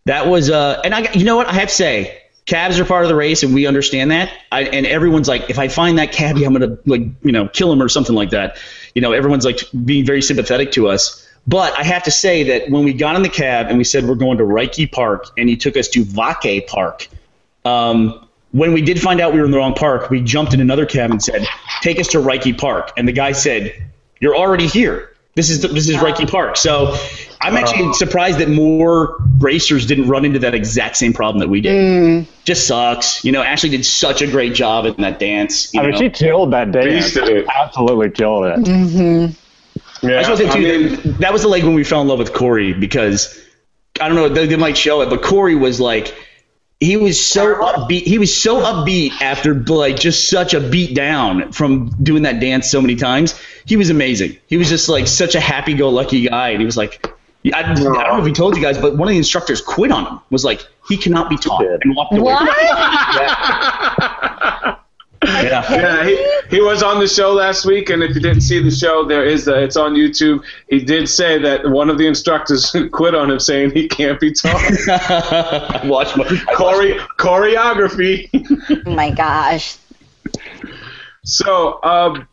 that 0.04 0.28
was. 0.28 0.50
Uh, 0.50 0.82
and 0.84 0.94
I, 0.94 1.12
you 1.14 1.24
know 1.24 1.38
what? 1.38 1.48
I 1.48 1.54
have 1.54 1.70
to 1.70 1.74
say, 1.74 2.22
cabs 2.46 2.78
are 2.82 2.86
part 2.86 3.04
of 3.04 3.10
the 3.10 3.16
race, 3.16 3.44
and 3.44 3.54
we 3.54 3.66
understand 3.66 4.12
that. 4.12 4.30
I, 4.52 4.64
and 4.64 4.86
everyone's 4.86 5.30
like, 5.30 5.50
if 5.50 5.58
I 5.58 5.70
find 5.70 6.00
that 6.00 6.12
cabbie, 6.12 6.44
I'm 6.44 6.52
gonna 6.52 6.78
like, 6.86 7.04
you 7.24 7.32
know, 7.32 7.48
kill 7.48 7.72
him 7.72 7.82
or 7.82 7.88
something 7.88 8.14
like 8.16 8.32
that. 8.32 8.58
You 8.94 9.02
know, 9.02 9.14
everyone's 9.14 9.46
like 9.46 9.62
being 9.86 10.06
very 10.06 10.22
sympathetic 10.22 10.74
to 10.74 10.90
us. 10.90 11.25
But 11.48 11.78
I 11.78 11.84
have 11.84 12.04
to 12.04 12.12
say 12.12 12.44
that 12.44 12.70
when 12.70 12.84
we 12.84 12.94
got 12.94 13.16
in 13.16 13.22
the 13.22 13.30
cab 13.30 13.68
and 13.68 13.78
we 13.78 13.84
said 13.84 14.06
we're 14.06 14.16
going 14.16 14.40
to 14.40 14.44
Rike 14.44 14.92
Park, 14.92 15.28
and 15.38 15.48
he 15.48 15.58
took 15.58 15.78
us 15.78 15.90
to 15.90 16.04
Vake 16.04 16.68
Park. 16.68 17.08
Um, 17.64 18.28
when 18.52 18.74
we 18.74 18.82
did 18.82 19.02
find 19.02 19.20
out 19.20 19.34
we 19.34 19.40
were 19.40 19.46
in 19.46 19.52
the 19.52 19.58
wrong 19.58 19.76
park, 19.76 20.10
we 20.10 20.22
jumped 20.22 20.54
in 20.54 20.62
another 20.62 20.86
cab 20.86 21.12
and 21.12 21.22
said, 21.22 21.46
"Take 21.82 22.00
us 22.00 22.08
to 22.10 22.20
Rike 22.20 22.58
Park." 22.58 22.94
And 22.98 23.08
the 23.08 23.12
guy 23.12 23.34
said, 23.34 23.74
"You're 24.20 24.36
already 24.36 24.66
here. 24.66 25.12
This 25.36 25.50
is 25.50 25.62
this 25.62 25.90
is 25.90 25.98
Rike 25.98 26.30
Park." 26.30 26.58
So 26.58 26.96
I'm 27.42 27.58
actually 27.58 27.94
surprised 27.94 28.40
that 28.40 28.50
more 28.50 29.18
racers 29.40 29.86
didn't 29.86 30.08
run 30.08 30.26
into 30.26 30.40
that 30.40 30.56
exact 30.56 30.98
same 30.98 31.14
problem 31.14 31.42
that 31.42 31.50
we 31.50 31.62
did. 31.62 32.26
Just 32.44 32.66
sucks. 32.66 33.24
You 33.24 33.34
know, 33.34 33.44
Ashley 33.44 33.70
did 33.70 33.86
such 33.86 34.22
a 34.22 34.28
great 34.28 34.56
job 34.56 34.86
in 34.86 34.96
that 35.00 35.20
dance. 35.20 35.74
You 35.74 35.82
I 35.82 35.88
mean, 35.88 35.98
she 35.98 36.10
killed 36.10 36.54
that 36.54 36.72
day. 36.72 36.88
Beasted 36.88 37.30
it. 37.30 37.46
Absolutely 37.54 38.10
killed 38.10 38.46
it. 38.48 39.36
Yeah, 40.02 40.20
I 40.20 40.24
just 40.24 40.30
want 40.30 40.42
to 40.42 40.46
say 40.46 40.50
I 40.50 40.54
too 40.54 40.90
mean, 40.90 40.96
that, 40.96 41.20
that 41.20 41.34
was 41.34 41.44
the 41.44 41.48
leg 41.48 41.64
when 41.64 41.74
we 41.74 41.84
fell 41.84 42.02
in 42.02 42.08
love 42.08 42.20
with 42.20 42.34
Korey 42.34 42.78
because 42.80 43.42
I 44.00 44.08
don't 44.08 44.16
know 44.16 44.30
they, 44.30 44.48
they 44.48 44.58
might 44.58 44.78
show 44.78 45.02
it, 45.02 45.10
but 45.10 45.22
Korey 45.22 45.60
was 45.60 45.80
like 45.80 46.14
he 46.80 46.98
was 46.98 47.26
so 47.26 47.56
upbeat. 47.56 48.04
He 48.04 48.18
was 48.18 48.36
so 48.36 48.62
upbeat 48.62 49.22
after 49.22 49.54
like 49.54 49.98
just 49.98 50.30
such 50.30 50.54
a 50.54 50.60
beat 50.60 50.94
down 50.94 51.52
from 51.52 51.90
doing 52.04 52.24
that 52.24 52.40
dance 52.40 52.70
so 52.70 52.82
many 52.82 52.96
times. 52.96 53.40
He 53.66 53.78
was 53.78 53.90
amazing. 53.90 54.38
He 54.48 54.58
was 54.58 54.70
just 54.70 54.90
like 54.90 55.08
such 55.08 55.36
a 55.36 55.40
happy-go-lucky 55.40 56.28
guy, 56.28 56.50
and 56.50 56.60
he 56.60 56.66
was 56.66 56.78
like. 56.78 57.12
I, 57.54 57.60
I 57.60 57.76
don't 57.76 57.84
know 57.84 58.20
if 58.20 58.26
he 58.26 58.34
told 58.34 58.58
you 58.58 58.62
guys, 58.64 58.76
but 58.80 58.98
one 58.98 59.08
of 59.08 59.12
the 59.12 59.20
instructors 59.20 59.62
quit 59.62 59.92
on 59.92 60.08
him. 60.08 60.20
Was 60.32 60.44
like 60.44 60.68
he 60.88 60.98
cannot 60.98 61.30
be 61.30 61.38
taught 61.38 61.62
did. 61.62 61.80
and 61.84 61.96
walked 61.96 62.14
away. 62.14 62.24
What? 62.24 62.50
Yeah. 63.22 64.76
Yeah, 65.46 66.04
he, 66.06 66.18
he 66.50 66.62
was 66.62 66.84
on 66.84 67.00
the 67.00 67.08
show 67.08 67.34
last 67.34 67.66
week, 67.66 67.90
and 67.90 68.04
if 68.04 68.14
you 68.16 68.22
didn't 68.22 68.42
see 68.42 68.62
the 68.62 68.70
show, 68.72 69.06
there 69.06 69.26
is 69.26 69.48
a, 69.48 69.64
it's 69.64 69.76
on 69.76 69.94
YouTube. 69.94 70.44
He 70.70 70.80
did 70.84 71.10
say 71.10 71.40
that 71.40 71.68
one 71.70 71.90
of 71.90 71.98
the 71.98 72.06
instructors 72.08 72.76
quit 72.92 73.16
on 73.16 73.32
him, 73.32 73.40
saying 73.40 73.72
he 73.72 73.88
can't 73.88 74.20
be 74.20 74.32
taught. 74.32 74.62
Watch 75.86 76.16
my 76.16 76.26
Chore- 76.58 77.00
choreography. 77.18 78.30
Oh 78.86 78.92
my 78.92 79.10
gosh. 79.12 79.78
so, 81.24 81.82
um, 81.84 82.28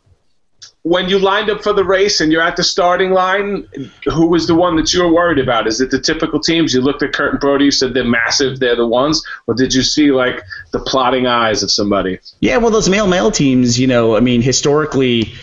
when 0.83 1.07
you 1.07 1.17
lined 1.17 1.49
up 1.49 1.63
for 1.63 1.71
the 1.71 1.83
race 1.83 2.19
and 2.19 2.31
you're 2.31 2.41
at 2.41 2.57
the 2.57 2.63
starting 2.63 3.11
line, 3.11 3.67
who 4.05 4.27
was 4.27 4.47
the 4.47 4.55
one 4.55 4.75
that 4.75 4.93
you 4.93 5.01
were 5.01 5.11
worried 5.11 5.39
about? 5.39 5.65
Is 5.65 5.79
it 5.79 5.91
the 5.91 5.99
typical 5.99 6.41
teams? 6.41 6.73
You 6.73 6.81
looked 6.81 7.01
at 7.01 7.13
Kurt 7.13 7.31
and 7.31 7.39
Brodie, 7.39 7.65
you 7.65 7.71
said 7.71 7.93
they're 7.93 8.03
massive, 8.03 8.59
they're 8.59 8.75
the 8.75 8.85
ones, 8.85 9.25
or 9.47 9.53
did 9.53 9.73
you 9.73 9.81
see 9.81 10.11
like 10.11 10.41
the 10.71 10.79
plotting 10.79 11.25
eyes 11.25 11.63
of 11.63 11.71
somebody? 11.71 12.19
Yeah, 12.41 12.57
well, 12.57 12.69
those 12.69 12.89
male 12.89 13.07
male 13.07 13.31
teams, 13.31 13.79
you 13.79 13.87
know, 13.87 14.17
I 14.17 14.19
mean, 14.19 14.41
historically, 14.41 15.33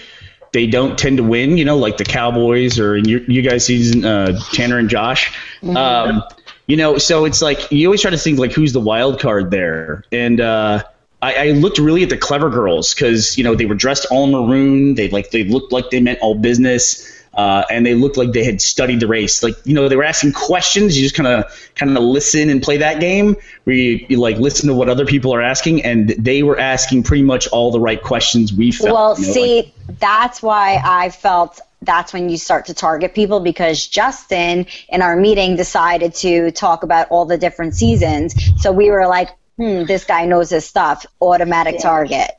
they 0.53 0.66
don't 0.66 0.98
tend 0.98 1.16
to 1.16 1.22
win. 1.22 1.57
You 1.57 1.64
know, 1.64 1.79
like 1.79 1.96
the 1.96 2.05
Cowboys 2.05 2.79
or 2.79 2.96
in 2.96 3.09
you, 3.09 3.24
you 3.26 3.40
guys 3.40 3.64
season, 3.64 4.05
uh, 4.05 4.38
Tanner 4.53 4.76
and 4.76 4.90
Josh. 4.90 5.35
Um, 5.62 6.22
you 6.66 6.76
know, 6.76 6.98
so 6.98 7.24
it's 7.24 7.40
like 7.40 7.72
you 7.72 7.88
always 7.88 8.03
try 8.03 8.11
to 8.11 8.18
think 8.18 8.38
like 8.38 8.53
who's 8.53 8.74
the 8.74 8.81
wild 8.81 9.20
card 9.20 9.50
there, 9.50 10.05
and 10.12 10.38
uh, 10.38 10.85
I, 11.22 11.48
I 11.48 11.50
looked 11.52 11.78
really 11.78 12.02
at 12.02 12.09
the 12.09 12.16
clever 12.16 12.50
girls 12.50 12.94
because 12.94 13.37
you 13.37 13.44
know 13.44 13.54
they 13.54 13.66
were 13.66 13.74
dressed 13.74 14.06
all 14.11 14.26
maroon. 14.26 14.94
They 14.94 15.09
like 15.09 15.30
they 15.30 15.44
looked 15.44 15.72
like 15.72 15.90
they 15.90 16.00
meant 16.00 16.20
all 16.20 16.35
business. 16.35 17.16
Uh, 17.33 17.64
and 17.70 17.87
they 17.87 17.94
looked 17.94 18.16
like 18.16 18.33
they 18.33 18.42
had 18.42 18.61
studied 18.61 18.98
the 18.98 19.06
race. 19.06 19.40
Like 19.40 19.54
you 19.64 19.72
know, 19.72 19.88
they 19.88 19.94
were 19.94 20.02
asking 20.02 20.33
questions. 20.33 20.96
You 20.96 21.04
just 21.04 21.14
kind 21.14 21.28
of 21.28 21.70
kind 21.76 21.96
of 21.96 22.02
listen 22.02 22.50
and 22.50 22.61
play 22.61 22.78
that 22.78 22.98
game 22.98 23.37
where 23.62 23.76
you, 23.76 24.04
you 24.09 24.18
like 24.18 24.38
listen 24.38 24.68
to 24.68 24.74
what 24.74 24.88
other 24.88 25.06
people 25.06 25.33
are 25.33 25.40
asking, 25.40 25.85
and 25.85 26.09
they 26.11 26.42
were 26.42 26.59
asking 26.59 27.04
pretty 27.04 27.22
much 27.22 27.46
all 27.48 27.70
the 27.70 27.78
right 27.78 28.02
questions 28.02 28.52
we 28.52 28.72
felt. 28.72 28.92
Well, 28.92 29.20
you 29.20 29.26
know, 29.28 29.33
see, 29.33 29.56
like- 29.62 29.98
that's 30.00 30.42
why 30.42 30.80
I 30.85 31.11
felt 31.11 31.61
that's 31.83 32.12
when 32.12 32.28
you 32.28 32.37
start 32.37 32.66
to 32.66 32.74
target 32.74 33.14
people 33.14 33.40
because 33.40 33.87
Justin 33.87 34.66
in 34.88 35.00
our 35.00 35.16
meeting 35.16 35.56
decided 35.56 36.14
to 36.16 36.50
talk 36.50 36.83
about 36.83 37.09
all 37.11 37.24
the 37.24 37.38
different 37.38 37.74
seasons. 37.74 38.35
So 38.61 38.72
we 38.72 38.90
were 38.90 39.06
like, 39.06 39.30
hmm, 39.60 39.84
this 39.84 40.04
guy 40.04 40.24
knows 40.24 40.50
his 40.50 40.64
stuff, 40.64 41.04
automatic 41.20 41.78
target. 41.80 42.30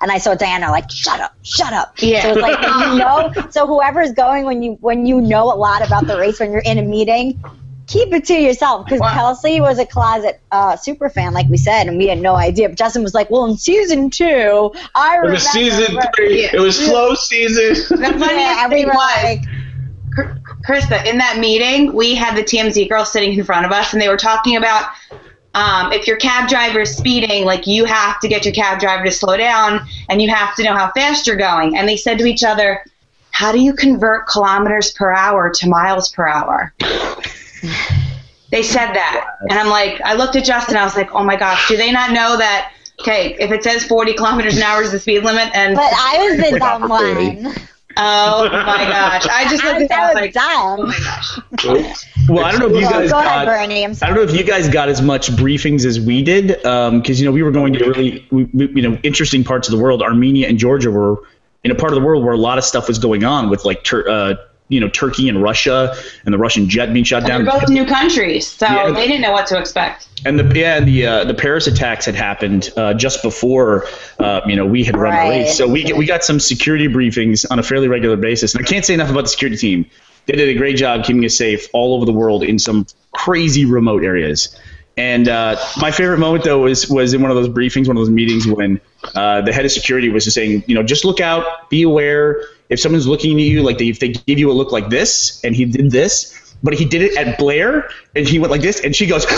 And 0.00 0.10
I 0.10 0.18
saw 0.18 0.34
Diana 0.34 0.70
like, 0.70 0.90
shut 0.90 1.20
up, 1.20 1.34
shut 1.42 1.72
up. 1.72 1.94
Yeah. 2.02 2.22
So 2.22 2.30
it's 2.32 2.40
like, 2.40 2.60
you 2.60 2.98
know, 2.98 3.32
so 3.50 3.66
whoever's 3.66 4.12
going 4.12 4.44
when 4.44 4.62
you 4.62 4.72
when 4.80 5.06
you 5.06 5.20
know 5.20 5.44
a 5.52 5.56
lot 5.56 5.84
about 5.86 6.06
the 6.06 6.18
race 6.18 6.40
when 6.40 6.50
you're 6.52 6.62
in 6.64 6.78
a 6.78 6.82
meeting, 6.82 7.42
keep 7.86 8.12
it 8.12 8.24
to 8.26 8.34
yourself. 8.34 8.84
Because 8.86 9.00
Wow. 9.00 9.12
Kelsey 9.12 9.60
was 9.60 9.78
a 9.78 9.86
closet 9.86 10.40
uh, 10.50 10.76
super 10.76 11.08
fan, 11.10 11.34
like 11.34 11.46
we 11.48 11.56
said, 11.58 11.86
and 11.88 11.98
we 11.98 12.08
had 12.08 12.18
no 12.18 12.34
idea. 12.34 12.68
But 12.70 12.78
Justin 12.78 13.02
was 13.02 13.14
like, 13.14 13.30
well, 13.30 13.44
in 13.44 13.56
season 13.58 14.10
two, 14.10 14.72
I 14.94 15.14
It 15.14 15.18
remember. 15.18 15.32
was 15.32 15.46
season 15.50 15.98
three. 16.16 16.42
Yeah. 16.42 16.50
It 16.56 16.60
was 16.60 16.76
slow 16.84 17.14
season. 17.14 17.74
The 17.98 18.04
funniest 18.18 18.20
Yeah, 18.32 18.64
and 18.64 18.72
we 18.72 18.78
thing 18.80 18.86
were 18.88 18.94
was, 18.94 19.22
like, 19.24 19.40
Krista, 20.66 21.04
in 21.06 21.18
that 21.18 21.36
meeting, 21.38 21.92
we 21.92 22.14
had 22.14 22.34
the 22.36 22.42
TMZ 22.42 22.88
girls 22.88 23.12
sitting 23.12 23.34
in 23.38 23.44
front 23.44 23.66
of 23.66 23.72
us, 23.72 23.92
and 23.92 24.00
they 24.00 24.08
were 24.08 24.16
talking 24.16 24.56
about 24.56 24.88
um, 25.56 25.90
if 25.90 26.06
your 26.06 26.18
cab 26.18 26.50
driver 26.50 26.80
is 26.80 26.94
speeding, 26.94 27.46
like 27.46 27.66
you 27.66 27.86
have 27.86 28.20
to 28.20 28.28
get 28.28 28.44
your 28.44 28.52
cab 28.52 28.78
driver 28.78 29.04
to 29.04 29.10
slow 29.10 29.38
down, 29.38 29.80
and 30.10 30.20
you 30.20 30.28
have 30.28 30.54
to 30.56 30.62
know 30.62 30.74
how 30.74 30.92
fast 30.92 31.26
you're 31.26 31.34
going. 31.36 31.78
And 31.78 31.88
they 31.88 31.96
said 31.96 32.18
to 32.18 32.26
each 32.26 32.44
other, 32.44 32.84
"How 33.30 33.52
do 33.52 33.58
you 33.58 33.72
convert 33.72 34.28
kilometers 34.28 34.92
per 34.92 35.12
hour 35.14 35.50
to 35.50 35.68
miles 35.68 36.10
per 36.10 36.28
hour?" 36.28 36.74
they 38.50 38.62
said 38.62 38.92
that, 38.92 39.36
and 39.48 39.58
I'm 39.58 39.68
like, 39.68 39.98
I 40.02 40.12
looked 40.12 40.36
at 40.36 40.44
Justin, 40.44 40.76
I 40.76 40.84
was 40.84 40.94
like, 40.94 41.10
"Oh 41.14 41.24
my 41.24 41.36
gosh, 41.36 41.66
do 41.68 41.78
they 41.78 41.90
not 41.90 42.12
know 42.12 42.36
that?" 42.36 42.72
Okay, 43.00 43.34
if 43.40 43.50
it 43.50 43.62
says 43.64 43.84
40 43.84 44.12
kilometers 44.12 44.58
an 44.58 44.62
hour 44.62 44.82
is 44.82 44.92
the 44.92 44.98
speed 44.98 45.24
limit, 45.24 45.48
and 45.54 45.74
but 45.74 45.90
I 45.96 46.18
was 46.18 46.50
the 46.50 46.58
dumb 46.58 46.92
Really? 46.92 47.36
one. 47.42 47.54
Oh 47.98 48.48
my 48.50 48.84
gosh, 48.84 49.26
I 49.26 49.48
just 49.48 49.64
looked 49.64 49.76
I 49.80 49.82
at 49.84 49.88
that, 49.88 49.98
I 49.98 50.06
was 50.06 50.14
was 50.14 50.22
like, 50.22 50.32
dumb. 50.34 50.80
oh 50.80 51.76
my 51.76 51.82
gosh. 51.82 52.04
Well, 52.28 52.44
I 52.44 52.50
don't 52.52 52.60
know 52.60 52.66
if 52.66 52.72
you 52.74 52.80
Well, 52.82 52.90
guys 52.90 53.10
go 53.10 53.18
ahead, 53.18 53.46
got. 53.46 53.46
Burnie. 53.46 53.84
I'm 53.84 53.94
sorry. 53.94 54.10
I 54.12 54.14
don't 54.14 54.26
know 54.26 54.32
if 54.32 54.38
you 54.38 54.44
guys 54.44 54.68
got 54.68 54.88
as 54.88 55.00
much 55.00 55.28
briefings 55.30 55.84
as 55.86 55.98
we 56.00 56.22
did, 56.22 56.48
because 56.48 57.20
you 57.20 57.26
know 57.26 57.32
we 57.32 57.42
were 57.42 57.52
going 57.52 57.72
to 57.74 57.84
really, 57.88 58.26
we, 58.30 58.44
we- 58.44 58.68
you 58.68 58.82
know, 58.82 58.98
interesting 59.02 59.44
parts 59.44 59.68
of 59.68 59.76
the 59.76 59.82
world. 59.82 60.02
Armenia 60.02 60.48
and 60.48 60.58
Georgia 60.58 60.90
were 60.90 61.22
in 61.64 61.70
a 61.70 61.74
part 61.74 61.92
of 61.92 61.98
the 61.98 62.04
world 62.04 62.22
where 62.24 62.34
a 62.34 62.38
lot 62.38 62.58
of 62.58 62.64
stuff 62.64 62.88
was 62.88 62.98
going 62.98 63.24
on 63.24 63.48
with 63.48 63.64
like, 63.64 63.82
Tur- 63.82 64.08
uh, 64.08 64.34
you 64.68 64.80
know, 64.80 64.88
Turkey 64.88 65.28
and 65.28 65.42
Russia 65.42 65.94
and 66.24 66.34
the 66.34 66.38
Russian 66.38 66.68
jet 66.68 66.92
being 66.92 67.04
shot 67.04 67.24
down. 67.24 67.44
They're 67.44 67.52
both 67.60 67.68
new 67.68 67.86
countries, 67.86 68.46
so 68.48 68.66
Yeah. 68.66 68.90
they 68.90 69.06
didn't 69.06 69.20
know 69.22 69.32
what 69.32 69.46
to 69.48 69.58
expect. 69.58 70.08
And 70.24 70.38
the 70.38 70.58
yeah, 70.58 70.76
and 70.76 70.88
the 70.88 71.06
uh, 71.06 71.24
the 71.24 71.34
Paris 71.34 71.66
attacks 71.66 72.04
had 72.06 72.14
happened 72.14 72.70
uh, 72.76 72.94
just 72.94 73.22
before 73.22 73.86
uh, 74.18 74.40
you 74.46 74.56
know 74.56 74.66
we 74.66 74.82
had 74.82 74.96
run 74.96 75.12
Right. 75.12 75.24
the 75.24 75.30
race. 75.44 75.56
So 75.56 75.68
we 75.68 75.92
we 75.92 76.06
got 76.06 76.24
some 76.24 76.40
security 76.40 76.88
briefings 76.88 77.44
on 77.50 77.58
a 77.58 77.62
fairly 77.62 77.86
regular 77.88 78.16
basis. 78.16 78.54
And 78.54 78.64
I 78.64 78.68
can't 78.68 78.84
say 78.84 78.94
enough 78.94 79.10
about 79.10 79.22
the 79.22 79.28
security 79.28 79.56
team. 79.56 79.86
They 80.26 80.34
did 80.34 80.48
a 80.48 80.54
great 80.58 80.76
job 80.76 81.04
keeping 81.04 81.24
us 81.24 81.36
safe 81.36 81.68
all 81.72 81.94
over 81.94 82.04
the 82.04 82.12
world 82.12 82.42
in 82.42 82.58
some 82.58 82.86
crazy 83.12 83.64
remote 83.64 84.02
areas. 84.02 84.58
And 84.96 85.28
uh, 85.28 85.56
my 85.76 85.90
favorite 85.90 86.18
moment 86.18 86.42
though 86.44 86.60
was 86.62 86.88
was 86.90 87.12
in 87.14 87.20
one 87.22 87.30
of 87.30 87.36
those 87.36 87.48
briefings, 87.50 87.86
one 87.86 87.96
of 87.96 88.00
those 88.00 88.10
meetings 88.10 88.46
when 88.46 88.80
uh, 89.14 89.42
the 89.42 89.52
head 89.52 89.64
of 89.64 89.70
security 89.70 90.08
was 90.08 90.24
just 90.24 90.34
saying, 90.34 90.64
you 90.66 90.74
know, 90.74 90.82
just 90.82 91.04
look 91.04 91.20
out, 91.20 91.68
be 91.70 91.82
aware. 91.82 92.42
If 92.68 92.80
someone's 92.80 93.06
looking 93.06 93.32
at 93.38 93.44
you, 93.44 93.62
like 93.62 93.78
they, 93.78 93.88
if 93.88 94.00
they 94.00 94.08
give 94.08 94.38
you 94.38 94.50
a 94.50 94.54
look 94.54 94.72
like 94.72 94.88
this, 94.88 95.40
and 95.44 95.54
he 95.54 95.64
did 95.64 95.90
this, 95.90 96.56
but 96.62 96.74
he 96.74 96.84
did 96.84 97.02
it 97.02 97.16
at 97.16 97.38
Blair, 97.38 97.88
and 98.14 98.26
he 98.26 98.38
went 98.38 98.50
like 98.50 98.62
this, 98.62 98.80
and 98.80 98.94
she 98.94 99.06
goes. 99.06 99.24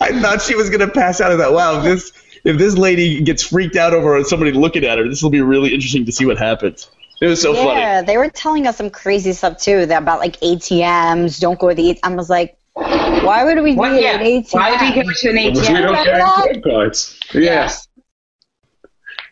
I 0.00 0.20
thought 0.20 0.42
she 0.42 0.54
was 0.54 0.70
gonna 0.70 0.88
pass 0.88 1.20
out. 1.20 1.32
of 1.32 1.38
that 1.38 1.52
wow, 1.52 1.78
if 1.78 1.84
this 1.84 2.12
if 2.44 2.58
this 2.58 2.76
lady 2.76 3.22
gets 3.22 3.42
freaked 3.42 3.76
out 3.76 3.94
over 3.94 4.22
somebody 4.24 4.52
looking 4.52 4.84
at 4.84 4.98
her, 4.98 5.08
this 5.08 5.22
will 5.22 5.30
be 5.30 5.40
really 5.40 5.72
interesting 5.72 6.04
to 6.06 6.12
see 6.12 6.26
what 6.26 6.38
happens. 6.38 6.90
It 7.20 7.28
was 7.28 7.40
so 7.40 7.54
funny. 7.54 7.80
Yeah, 7.80 8.02
they 8.02 8.16
were 8.16 8.28
telling 8.28 8.66
us 8.66 8.76
some 8.76 8.90
crazy 8.90 9.32
stuff 9.32 9.58
too 9.58 9.86
that 9.86 10.02
about 10.02 10.18
like 10.18 10.40
ATMs. 10.40 11.38
Don't 11.38 11.58
go 11.58 11.68
to 11.68 11.74
the. 11.74 11.98
I 12.02 12.12
was 12.14 12.28
like, 12.28 12.56
why 12.74 13.44
would 13.44 13.62
we 13.62 13.74
What, 13.74 13.92
need 13.92 14.02
yeah. 14.02 14.18
an 14.18 14.42
ATM? 14.42 14.54
Why 14.54 14.70
would 14.72 14.80
we 14.80 15.02
go 15.02 15.12
to 15.12 15.28
an 15.30 15.36
We 15.36 15.52
don't 15.52 15.94
carry 15.94 16.22
credit 16.22 16.64
cards. 16.64 17.20
Yes. 17.32 17.86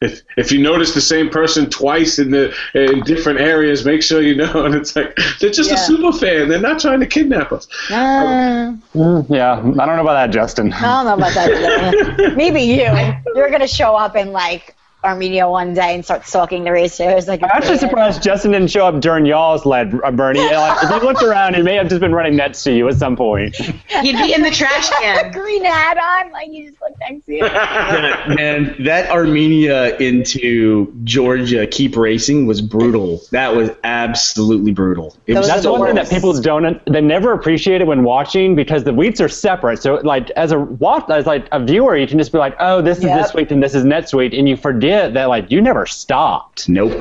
If, 0.01 0.23
if 0.39 0.51
you 0.51 0.63
notice 0.63 0.95
the 0.95 1.01
same 1.01 1.29
person 1.29 1.69
twice 1.69 2.19
in 2.19 2.31
the 2.31 2.55
in 2.75 3.01
different 3.05 3.41
areas, 3.41 3.85
make 3.85 4.03
sure 4.03 4.23
you 4.23 4.35
know. 4.35 4.65
And 4.71 4.75
it's 4.75 4.95
like 4.97 5.15
they're 5.41 5.51
just 5.51 5.71
a 5.71 5.77
super 5.77 6.17
fan. 6.17 6.49
They're 6.49 6.61
not 6.61 6.81
trying 6.81 7.01
to 7.01 7.07
kidnap 7.07 7.53
us. 7.53 7.69
Uh, 7.91 9.23
Yeah, 9.29 9.53
I 9.59 9.63
don't 9.63 9.77
know 9.77 10.01
about 10.01 10.15
that, 10.15 10.31
Justin. 10.31 10.73
I 10.73 10.81
don't 10.81 11.07
know 11.07 11.15
about 11.15 11.35
that. 11.35 12.35
Maybe 12.37 12.63
you. 12.63 12.89
You're 13.35 13.51
gonna 13.51 13.69
show 13.69 13.95
up 13.95 14.17
in 14.17 14.33
like 14.33 14.75
Armenia 15.03 15.49
one 15.49 15.73
day 15.73 15.95
and 15.95 16.05
start 16.05 16.27
stalking 16.27 16.65
the 16.65 16.73
racers. 16.73 17.27
Like 17.27 17.43
I'm 17.43 17.49
actually 17.53 17.79
surprised 17.79 18.23
Justin 18.23 18.53
didn't 18.53 18.69
show 18.69 18.87
up 18.87 19.01
during 19.01 19.25
y'all's 19.25 19.65
lead, 19.65 19.99
uh, 20.05 20.11
Burnie. 20.11 20.41
Like, 20.41 20.83
if 20.85 20.91
you 20.91 21.09
looked 21.09 21.23
around, 21.23 21.55
he 21.57 21.63
may 21.63 21.75
have 21.77 21.89
just 21.89 22.01
been 22.01 22.15
running 22.15 22.37
next 22.37 22.63
to 22.65 22.73
you 22.73 22.87
at 22.89 22.97
some 22.97 23.17
point. 23.17 23.55
He'd 23.57 24.17
be 24.17 24.35
in 24.35 24.43
the 24.43 24.51
trash 24.51 24.91
can. 25.01 25.33
green 25.33 25.65
hat 25.65 25.97
on, 25.97 26.33
like 26.33 26.49
you 26.51 26.69
just 26.71 26.81
look 26.83 26.93
next 27.01 27.25
to 27.27 27.33
you. 27.35 27.45
Yeah, 27.51 28.35
man, 28.35 28.77
that 28.85 29.11
Armenia 29.11 29.97
into 29.97 30.93
Georgia 31.05 31.67
keep 31.67 31.97
racing 31.97 32.47
was 32.47 32.61
brutal. 32.61 33.23
That 33.31 33.55
was 33.57 33.71
absolutely 33.85 34.73
brutal. 34.73 35.17
It 35.27 35.35
Those 35.35 35.43
was 35.43 35.49
That's 35.49 35.63
the 35.63 35.73
one 35.73 35.87
thing 35.87 35.95
that 35.97 36.11
people 36.11 36.39
don't 36.41 36.85
they 36.87 37.01
never 37.01 37.33
appreciate 37.33 37.81
it 37.81 37.87
when 37.87 38.03
watching 38.05 38.55
because 38.55 38.85
the 38.85 38.93
weeks 38.93 39.21
are 39.21 39.29
separate. 39.29 39.81
So 39.83 39.95
like 40.05 40.31
as 40.31 40.53
a 40.53 40.59
watch 40.61 41.09
as 41.11 41.27
like 41.27 41.47
a 41.53 41.65
viewer, 41.65 41.97
you 41.97 42.07
can 42.07 42.19
just 42.19 42.33
be 42.33 42.39
like, 42.39 42.55
oh, 42.61 42.83
this 42.83 42.99
is 42.99 43.05
Yep. 43.05 43.23
this 43.23 43.35
week 43.35 43.51
and 43.51 43.63
this 43.63 43.75
is 43.75 43.85
next 43.85 44.13
week, 44.15 44.33
and 44.35 44.49
you 44.49 44.57
forget 44.57 44.90
that 45.09 45.29
like 45.29 45.51
you 45.51 45.61
never 45.61 45.87
stopped. 45.87 46.69
nope. 46.69 46.93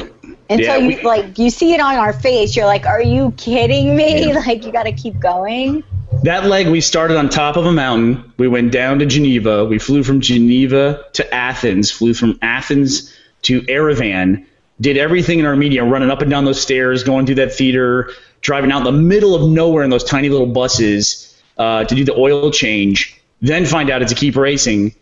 Until 0.52 0.66
Yeah, 0.66 0.78
you 0.78 0.88
we- 0.88 1.02
like 1.04 1.38
you 1.38 1.50
see 1.50 1.74
it 1.74 1.80
on 1.80 1.96
our 1.96 2.14
face, 2.14 2.56
you're 2.56 2.66
like, 2.66 2.86
"Are 2.86 3.02
you 3.02 3.34
kidding 3.38 3.96
me?" 3.96 4.34
Like 4.48 4.66
you 4.66 4.72
got 4.72 4.84
to 4.84 4.92
keep 4.92 5.20
going. 5.20 5.84
That 6.24 6.46
leg, 6.46 6.68
we 6.68 6.82
started 6.82 7.18
on 7.18 7.30
top 7.30 7.56
of 7.56 7.66
a 7.66 7.72
mountain. 7.72 8.34
We 8.38 8.48
went 8.48 8.72
down 8.72 9.00
to 9.00 9.06
Geneva. 9.06 9.64
We 9.66 9.78
flew 9.80 10.04
from 10.04 10.22
Geneva 10.22 11.06
to 11.14 11.34
Athens, 11.34 11.92
flew 11.92 12.14
from 12.14 12.38
Athens 12.42 13.16
to 13.44 13.62
Yerevan, 13.62 14.46
did 14.82 14.98
everything 14.98 15.40
in 15.40 15.46
Armenia, 15.46 15.84
running 15.86 16.10
up 16.10 16.22
and 16.22 16.30
down 16.32 16.46
those 16.46 16.60
stairs, 16.60 17.04
going 17.04 17.26
through 17.26 17.36
that 17.36 17.54
theater, 17.54 18.12
driving 18.42 18.72
out 18.72 18.80
in 18.80 18.84
the 18.86 18.92
middle 19.02 19.36
of 19.36 19.50
nowhere 19.50 19.84
in 19.84 19.90
those 19.92 20.04
tiny 20.04 20.30
little 20.30 20.48
buses 20.48 21.40
uh, 21.58 21.84
to 21.86 21.96
do 21.96 22.04
the 22.04 22.16
oil 22.16 22.52
change, 22.52 23.22
then 23.42 23.66
find 23.66 23.90
out 23.90 24.02
it's 24.02 24.12
a 24.12 24.16
keep 24.16 24.36
racing, 24.36 24.96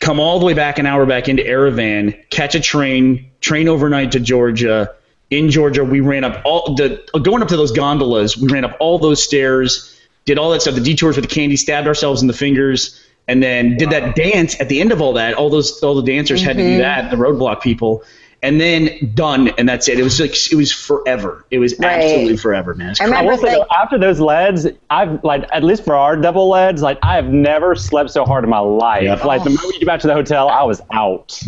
come 0.00 0.18
all 0.18 0.38
the 0.38 0.46
way 0.46 0.54
back 0.54 0.78
an 0.78 0.86
hour 0.86 1.06
back 1.06 1.28
into 1.28 1.42
Yerevan, 1.42 2.28
catch 2.30 2.54
a 2.54 2.60
train, 2.60 3.30
train 3.40 3.68
overnight 3.68 4.12
to 4.12 4.20
Georgia. 4.20 4.94
In 5.30 5.50
Georgia, 5.50 5.84
we 5.84 6.00
ran 6.00 6.24
up 6.24 6.42
all 6.44 6.74
the 6.74 7.00
going 7.22 7.42
up 7.42 7.48
to 7.48 7.56
those 7.56 7.70
gondolas. 7.70 8.36
We 8.36 8.48
ran 8.48 8.64
up 8.64 8.76
all 8.80 8.98
those 8.98 9.22
stairs, 9.22 10.00
did 10.24 10.38
all 10.38 10.50
that 10.50 10.62
stuff, 10.62 10.74
the 10.74 10.80
detours 10.80 11.16
with 11.16 11.28
the 11.28 11.34
candy, 11.34 11.56
stabbed 11.56 11.86
ourselves 11.86 12.22
in 12.22 12.26
the 12.26 12.34
fingers, 12.34 13.00
and 13.28 13.42
then 13.42 13.76
did 13.76 13.90
that 13.90 14.16
dance 14.16 14.60
at 14.60 14.68
the 14.68 14.80
end 14.80 14.90
of 14.90 15.00
all 15.00 15.12
that. 15.12 15.34
All 15.34 15.50
those 15.50 15.80
all 15.82 15.94
the 15.94 16.02
dancers 16.02 16.42
had 16.42 16.56
to 16.56 16.62
do 16.62 16.68
mm-hmm. 16.68 16.78
that, 16.78 17.10
the 17.10 17.16
roadblock 17.16 17.60
people, 17.60 18.02
and 18.42 18.60
then 18.60 19.12
done, 19.14 19.48
and 19.58 19.68
that's 19.68 19.88
it. 19.88 19.98
It 19.98 20.02
was 20.02 20.18
like 20.20 20.34
it 20.50 20.54
was 20.54 20.72
forever. 20.72 21.44
It 21.50 21.58
was 21.58 21.78
Right. 21.78 22.02
absolutely 22.02 22.36
forever, 22.38 22.74
man. 22.74 22.90
It's 22.90 23.00
I. 23.00 23.04
I 23.04 23.06
remember 23.08 23.32
will 23.32 23.38
say 23.38 23.58
like 23.58 23.68
though, 23.68 23.76
after 23.76 23.98
those 23.98 24.20
leads, 24.20 24.66
I've 24.88 25.22
like 25.24 25.44
at 25.52 25.62
least 25.62 25.84
for 25.84 25.94
our 25.94 26.16
double 26.16 26.50
leads, 26.50 26.80
like 26.82 26.98
I 27.02 27.16
have 27.16 27.28
never 27.28 27.74
slept 27.74 28.10
so 28.10 28.24
hard 28.24 28.44
in 28.44 28.50
my 28.50 28.58
life. 28.58 29.02
Yep. 29.02 29.24
Like 29.24 29.44
the 29.44 29.50
moment 29.50 29.74
you 29.74 29.80
get 29.80 29.86
back 29.86 30.00
to 30.00 30.06
the 30.06 30.14
hotel, 30.14 30.48
I 30.48 30.62
was 30.62 30.80
out. 30.90 31.38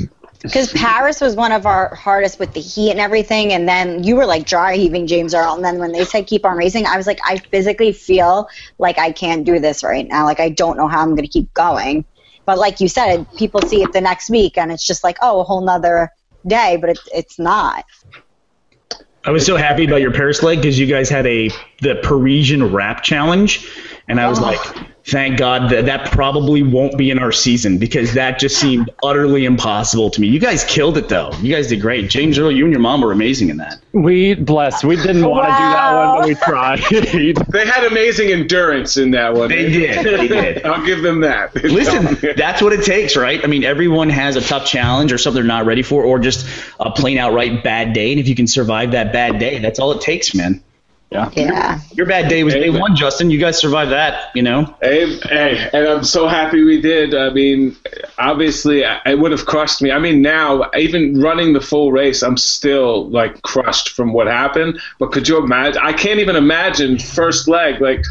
because 0.43 0.73
Paris 0.73 1.21
was 1.21 1.37
one 1.37 1.53
of 1.53 1.67
our 1.67 1.95
hardest 1.95 2.39
with 2.39 2.53
the 2.53 2.61
heat 2.61 2.91
and 2.91 3.01
everything, 3.01 3.53
and 3.53 3.67
then 3.69 4.03
you 4.05 4.17
were 4.17 4.27
like 4.27 4.45
dry 4.45 4.77
heaving 4.77 5.07
James 5.07 5.35
Earl, 5.35 5.55
and 5.55 5.65
then 5.65 5.79
when 5.79 5.93
they 5.93 6.05
said 6.05 6.27
keep 6.27 6.45
on 6.45 6.57
racing, 6.59 6.85
I 6.85 6.97
was 6.97 7.07
like, 7.07 7.21
I 7.25 7.39
physically 7.39 7.93
feel 7.93 8.49
like 8.79 8.99
I 8.99 9.13
can't 9.13 9.45
do 9.45 9.59
this 9.61 9.83
right 9.83 10.07
now. 10.07 10.25
Like 10.25 10.41
I 10.41 10.51
don't 10.51 10.77
know 10.77 10.89
how 10.89 11.01
I'm 11.01 11.11
going 11.11 11.23
to 11.23 11.29
keep 11.29 11.55
going. 11.55 12.05
But 12.45 12.59
like 12.59 12.81
you 12.81 12.89
said, 12.89 13.25
people 13.39 13.63
see 13.63 13.83
it 13.85 13.93
the 13.93 14.01
next 14.01 14.29
week, 14.29 14.59
and 14.59 14.73
it's 14.73 14.85
just 14.85 15.05
like, 15.05 15.17
oh, 15.23 15.41
a 15.41 15.45
whole 15.45 15.61
nother 15.61 16.11
day, 16.47 16.77
but 16.81 16.91
it, 16.91 16.99
it's 17.15 17.39
not. 17.39 17.85
I 19.25 19.31
was 19.31 19.47
so 19.47 19.57
happy 19.57 19.85
about 19.85 20.01
your 20.01 20.11
Paris 20.13 20.43
leg 20.43 20.59
because 20.59 20.79
you 20.79 20.87
guys 20.87 21.09
had 21.09 21.27
a 21.27 21.49
the 21.81 22.01
Parisian 22.03 22.73
rap 22.73 23.03
challenge, 23.03 23.69
and 24.09 24.21
I 24.21 24.29
was 24.29 24.39
Oh. 24.41 24.43
like, 24.43 24.61
thank 25.05 25.39
God 25.39 25.71
that 25.71 25.87
that 25.87 26.13
probably 26.13 26.63
won't 26.63 26.97
be 26.97 27.11
in 27.11 27.19
our 27.19 27.33
season 27.33 27.79
because 27.79 28.15
that 28.15 28.39
just 28.39 28.59
seemed 28.59 28.91
utterly 29.03 29.45
impossible 29.45 30.11
to 30.11 30.21
me. 30.21 30.29
You 30.29 30.39
guys 30.39 30.65
killed 30.65 30.97
it 30.99 31.09
though. 31.09 31.33
You 31.41 31.55
guys 31.55 31.69
did 31.69 31.81
great. 31.81 32.09
James 32.11 32.39
Earl, 32.39 32.53
you 32.53 32.65
and 32.65 32.73
your 32.73 32.81
mom 32.81 33.01
were 33.01 33.13
amazing 33.13 33.49
in 33.49 33.57
that. 33.59 33.81
We 33.93 34.35
blessed. 34.35 34.85
We 34.85 34.97
didn't 34.97 35.29
want 35.29 35.47
to 35.47 35.53
do 35.53 35.59
that 35.59 35.95
one, 35.95 36.19
but 36.21 36.29
we 36.29 36.35
tried. 36.35 36.81
They 37.53 37.67
had 37.67 37.85
amazing 37.85 38.31
endurance 38.31 38.97
in 38.97 39.11
that 39.13 39.35
one. 39.35 39.49
They 39.49 39.69
did. 39.71 40.05
They 40.05 40.29
did. 40.29 40.65
I'll 40.65 40.85
give 40.85 41.03
them 41.03 41.21
that. 41.21 41.55
Listen, 41.65 42.17
that's 42.37 42.63
what 42.63 42.73
it 42.73 42.85
takes, 42.85 43.17
right? 43.17 43.43
I 43.43 43.47
mean, 43.47 43.65
everyone 43.65 44.09
has 44.11 44.37
a 44.37 44.41
tough 44.41 44.67
challenge 44.67 45.13
or 45.13 45.19
something 45.19 45.43
they're 45.43 45.45
not 45.45 45.67
ready 45.67 45.83
for, 45.83 46.05
or 46.05 46.19
just 46.19 46.47
a 46.81 46.91
plain 46.91 47.19
outright 47.19 47.63
bad 47.63 47.93
day. 47.93 48.13
And 48.13 48.21
if 48.21 48.29
you 48.29 48.35
can 48.35 48.47
survive 48.47 48.93
that 48.93 49.13
bad 49.13 49.39
day, 49.39 49.59
that's 49.59 49.79
all 49.79 49.93
it 49.93 50.01
takes, 50.01 50.35
man. 50.35 50.63
Yeah. 51.13 51.31
Yeah. 51.37 51.81
Your 51.93 52.07
bad 52.07 52.29
day 52.29 52.43
was 52.43 52.55
day 52.55 52.71
one, 52.71 52.97
Justin. 52.97 53.31
You 53.31 53.39
guys 53.39 53.59
survived 53.59 53.91
that, 53.91 54.31
you 54.35 54.43
know. 54.43 54.75
Hey, 54.81 55.19
hey, 55.19 55.69
and 55.73 55.87
I'm 55.87 56.05
so 56.05 56.27
happy 56.27 56.63
we 56.63 56.81
did. 56.81 57.15
I 57.15 57.31
mean, 57.31 57.77
obviously, 58.19 58.83
it 58.83 59.19
would 59.19 59.31
have 59.31 59.45
crushed 59.45 59.83
me. 59.83 59.91
I 59.91 59.99
mean, 59.99 60.23
now 60.23 60.71
even 60.77 61.21
running 61.21 61.53
the 61.53 61.61
full 61.61 61.93
race, 61.93 62.23
I'm 62.23 62.39
still 62.39 63.11
like 63.11 63.43
crushed 63.43 63.91
from 63.91 64.13
what 64.13 64.27
happened. 64.27 64.81
But 64.99 65.13
could 65.13 65.29
you 65.29 65.39
imagine? 65.39 65.83
I 65.85 65.93
can't 65.93 66.19
even 66.21 66.37
imagine 66.37 66.99
first 66.99 67.47
leg 67.47 67.81
like 67.81 68.05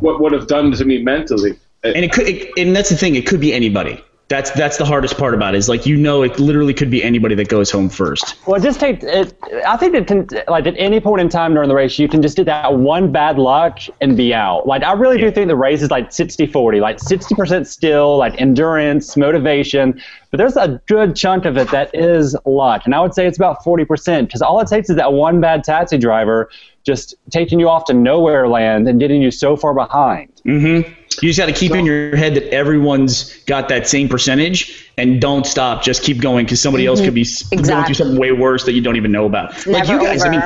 what 0.00 0.20
would 0.20 0.32
have 0.32 0.46
done 0.46 0.72
to 0.72 0.84
me 0.84 1.02
mentally. 1.02 1.58
And 1.84 2.04
it 2.04 2.12
could, 2.12 2.28
it, 2.28 2.52
and 2.56 2.74
that's 2.74 2.90
the 2.90 2.96
thing. 2.96 3.14
It 3.16 3.26
could 3.26 3.40
be 3.40 3.52
anybody. 3.52 4.02
That's 4.32 4.50
that's 4.52 4.78
the 4.78 4.86
hardest 4.86 5.18
part 5.18 5.34
about 5.34 5.54
it. 5.54 5.58
Is 5.58 5.68
like 5.68 5.84
you 5.84 5.94
know 5.94 6.22
it 6.22 6.38
literally 6.38 6.72
could 6.72 6.90
be 6.90 7.04
anybody 7.04 7.34
that 7.34 7.48
goes 7.48 7.70
home 7.70 7.90
first. 7.90 8.34
Well, 8.46 8.58
just 8.58 8.80
take 8.80 9.02
it. 9.02 9.34
I 9.66 9.76
think 9.76 9.94
it 9.94 10.06
can, 10.06 10.26
like 10.48 10.66
at 10.66 10.74
any 10.78 11.00
point 11.00 11.20
in 11.20 11.28
time 11.28 11.52
during 11.52 11.68
the 11.68 11.74
race, 11.74 11.98
you 11.98 12.08
can 12.08 12.22
just 12.22 12.38
do 12.38 12.44
that 12.44 12.72
one 12.72 13.12
bad 13.12 13.38
luck 13.38 13.80
and 14.00 14.16
be 14.16 14.32
out. 14.32 14.66
Like 14.66 14.84
I 14.84 14.94
really 14.94 15.18
do 15.18 15.30
think 15.30 15.48
the 15.48 15.56
race 15.56 15.82
is 15.82 15.90
like 15.90 16.08
60-40, 16.08 16.80
like 16.80 16.96
60% 16.96 17.66
still 17.66 18.16
like 18.16 18.40
endurance, 18.40 19.18
motivation, 19.18 20.00
but 20.30 20.38
there's 20.38 20.56
a 20.56 20.80
good 20.86 21.14
chunk 21.14 21.44
of 21.44 21.58
it 21.58 21.70
that 21.70 21.94
is 21.94 22.34
luck, 22.46 22.86
and 22.86 22.94
I 22.94 23.00
would 23.00 23.12
say 23.12 23.26
it's 23.26 23.36
about 23.36 23.62
40% 23.62 24.26
because 24.26 24.40
all 24.40 24.60
it 24.60 24.68
takes 24.68 24.88
is 24.88 24.96
that 24.96 25.12
one 25.12 25.42
bad 25.42 25.62
taxi 25.62 25.98
driver 25.98 26.48
just 26.84 27.14
taking 27.30 27.60
you 27.60 27.68
off 27.68 27.84
to 27.84 27.92
nowhere 27.92 28.48
land 28.48 28.88
and 28.88 28.98
getting 28.98 29.20
you 29.20 29.30
so 29.30 29.56
far 29.56 29.74
behind. 29.74 30.30
Mm-hmm. 30.46 30.90
You 31.20 31.28
just 31.28 31.38
got 31.38 31.46
to 31.46 31.52
keep 31.52 31.72
in 31.72 31.84
your 31.84 32.14
head 32.16 32.34
that 32.34 32.52
everyone's 32.52 33.36
got 33.44 33.68
that 33.68 33.88
same 33.88 34.08
percentage, 34.08 34.90
and 34.96 35.20
don't 35.20 35.46
stop. 35.46 35.82
Just 35.82 36.02
keep 36.02 36.20
going 36.20 36.44
because 36.46 36.60
somebody 36.62 36.86
else 36.86 37.00
could 37.00 37.14
be 37.14 37.22
s 37.22 37.42
going 37.48 37.84
through 37.84 37.94
something 37.94 38.16
way 38.18 38.32
worse 38.32 38.64
that 38.64 38.72
you 38.72 38.80
don't 38.80 38.96
even 38.96 39.12
know 39.12 39.26
about. 39.26 39.66
like 39.66 39.88
you 39.88 39.98
guys, 40.00 40.22
I 40.24 40.28
mean, 40.28 40.42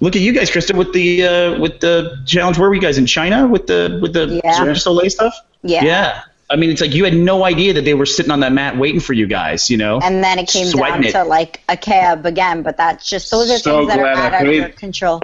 look 0.00 0.16
at 0.16 0.22
you 0.22 0.32
guys, 0.32 0.50
Krista, 0.50 0.76
with 0.76 0.92
the 0.92 1.24
uh, 1.24 1.60
with 1.60 1.80
the 1.80 2.22
challenge. 2.26 2.58
Where 2.58 2.68
were 2.68 2.74
you 2.74 2.80
guys 2.80 2.98
in 2.98 3.06
China 3.06 3.46
with 3.46 3.66
the 3.66 3.98
with 4.00 4.12
the 4.12 4.40
Yeah. 4.44 4.72
Soleil 4.74 5.10
stuff? 5.10 5.34
Yeah. 5.62 5.84
Yeah. 5.84 6.22
I 6.50 6.56
mean, 6.56 6.70
it's 6.70 6.80
like 6.80 6.94
you 6.94 7.04
had 7.04 7.14
no 7.14 7.44
idea 7.44 7.74
that 7.74 7.84
they 7.84 7.92
were 7.92 8.06
sitting 8.06 8.32
on 8.32 8.40
that 8.40 8.52
mat 8.52 8.78
waiting 8.78 9.00
for 9.00 9.12
you 9.12 9.26
guys. 9.26 9.68
You 9.68 9.76
know. 9.76 10.00
And 10.02 10.24
then 10.24 10.38
it 10.38 10.48
came 10.48 10.66
Sweating 10.66 11.02
down 11.02 11.04
it. 11.04 11.12
to 11.12 11.24
like 11.24 11.60
a 11.68 11.76
cab 11.76 12.24
again, 12.24 12.62
but 12.62 12.76
that's 12.78 13.08
just 13.08 13.30
those 13.30 13.50
are 13.50 13.58
So 13.58 13.80
things 13.80 13.88
that 13.88 13.98
are 13.98 14.14
glad 14.14 14.34
I 14.34 14.38
out 14.38 14.46
of 14.46 14.52
your 14.54 14.68
control. 14.70 15.22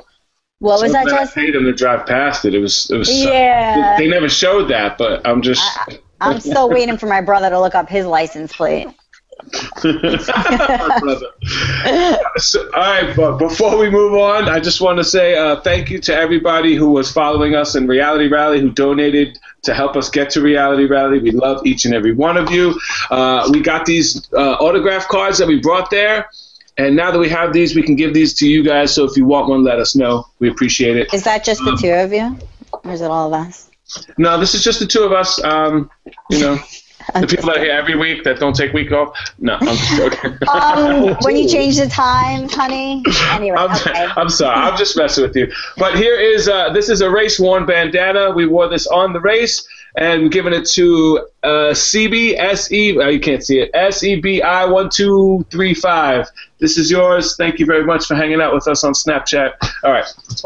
What 0.60 0.80
was 0.80 0.92
So 0.92 1.04
that, 1.04 1.12
I 1.12 1.26
paid 1.26 1.54
them 1.54 1.64
to 1.64 1.72
drive 1.72 2.06
past 2.06 2.44
it. 2.44 2.54
It 2.54 2.60
was 2.60 2.90
it 2.90 2.96
was. 2.96 3.10
Yeah. 3.14 3.96
They 3.98 4.08
never 4.08 4.28
showed 4.28 4.70
that, 4.70 4.98
but 4.98 5.26
I'm 5.26 5.42
just. 5.42 5.62
I'm 6.20 6.40
still 6.40 6.70
waiting 6.70 6.96
for 6.96 7.06
my 7.06 7.20
brother 7.20 7.50
to 7.50 7.60
look 7.60 7.74
up 7.74 7.88
his 7.88 8.06
license 8.06 8.52
plate. 8.52 8.88
So, 12.36 12.68
all 12.72 12.80
right, 12.80 13.14
but 13.14 13.38
before 13.38 13.78
we 13.78 13.88
move 13.90 14.14
on, 14.14 14.48
I 14.48 14.58
just 14.58 14.80
want 14.80 14.98
to 14.98 15.04
say 15.04 15.36
uh, 15.36 15.60
thank 15.60 15.90
you 15.90 16.00
to 16.00 16.14
everybody 16.14 16.74
who 16.74 16.90
was 16.90 17.12
following 17.12 17.54
us 17.54 17.76
in 17.76 17.86
Reality 17.86 18.28
Rally, 18.28 18.60
who 18.60 18.70
donated 18.70 19.38
to 19.62 19.74
help 19.74 19.96
us 19.96 20.08
get 20.08 20.30
to 20.30 20.40
Reality 20.40 20.86
Rally. 20.86 21.20
We 21.20 21.30
love 21.30 21.64
each 21.64 21.84
and 21.84 21.94
every 21.94 22.12
one 22.12 22.36
of 22.36 22.50
you. 22.50 22.78
Uh, 23.10 23.48
we 23.52 23.60
got 23.60 23.86
these 23.86 24.26
uh, 24.32 24.54
autograph 24.54 25.06
cards 25.08 25.38
that 25.38 25.46
we 25.46 25.60
brought 25.60 25.90
there. 25.90 26.28
And 26.76 26.96
now 26.96 27.10
that 27.10 27.18
we 27.18 27.28
have 27.28 27.52
these, 27.52 27.76
we 27.76 27.82
can 27.82 27.94
give 27.94 28.14
these 28.14 28.34
to 28.34 28.48
you 28.48 28.64
guys. 28.64 28.94
So 28.94 29.04
if 29.04 29.16
you 29.16 29.26
want 29.26 29.48
one, 29.48 29.62
let 29.62 29.78
us 29.78 29.94
know. 29.94 30.26
We 30.40 30.48
appreciate 30.48 30.96
it. 30.96 31.14
Is 31.14 31.22
that 31.24 31.44
just 31.44 31.64
the 31.64 31.76
two 31.76 31.92
of 31.92 32.12
you? 32.12 32.36
Or 32.72 32.92
is 32.92 33.00
it 33.00 33.10
all 33.10 33.32
of 33.32 33.46
us? 33.46 33.70
No, 34.18 34.38
this 34.38 34.54
is 34.54 34.64
just 34.64 34.80
the 34.80 34.86
two 34.86 35.02
of 35.02 35.12
us. 35.12 35.42
Um, 35.44 35.88
you 36.30 36.40
know, 36.40 36.58
the 37.14 37.26
people 37.26 37.46
that 37.46 37.58
are 37.58 37.60
here 37.60 37.72
every 37.72 37.96
week 37.96 38.24
that 38.24 38.40
don't 38.40 38.56
take 38.56 38.72
week 38.72 38.90
off. 38.90 39.16
No, 39.38 39.54
I'm 39.60 39.76
just 39.76 39.96
joking. 39.96 40.38
Um, 40.48 41.16
when 41.22 41.36
you 41.36 41.48
change 41.48 41.76
the 41.76 41.88
time, 41.88 42.48
honey. 42.48 43.02
Anyway, 43.30 43.56
I'm, 43.56 43.70
okay. 43.76 44.08
I'm 44.16 44.28
sorry. 44.28 44.56
I'm 44.56 44.76
just 44.76 44.96
messing 44.96 45.24
with 45.24 45.36
you. 45.36 45.52
But 45.76 45.96
here 45.96 46.18
is 46.18 46.48
uh, 46.48 46.72
this 46.72 46.88
is 46.88 47.00
a 47.00 47.10
race 47.10 47.38
worn 47.38 47.66
bandana. 47.66 48.30
We 48.30 48.46
wore 48.46 48.68
this 48.68 48.86
on 48.86 49.12
the 49.12 49.20
race 49.20 49.66
and 49.96 50.30
giving 50.30 50.52
it 50.52 50.66
to 50.70 51.26
uh, 51.42 51.72
CB. 51.72 52.98
Oh, 53.02 53.08
you 53.08 53.20
can't 53.20 53.44
see 53.44 53.60
it. 53.60 53.70
S 53.74 54.02
E 54.02 54.20
B 54.20 54.42
I 54.42 54.64
one 54.64 54.88
two 54.90 55.44
three 55.50 55.74
five. 55.74 56.30
This 56.60 56.78
is 56.78 56.90
yours. 56.90 57.36
Thank 57.36 57.58
you 57.58 57.66
very 57.66 57.84
much 57.84 58.06
for 58.06 58.14
hanging 58.14 58.40
out 58.40 58.54
with 58.54 58.66
us 58.68 58.84
on 58.84 58.92
Snapchat. 58.92 59.52
All 59.82 59.92
right. 59.92 60.04
It's. 60.30 60.44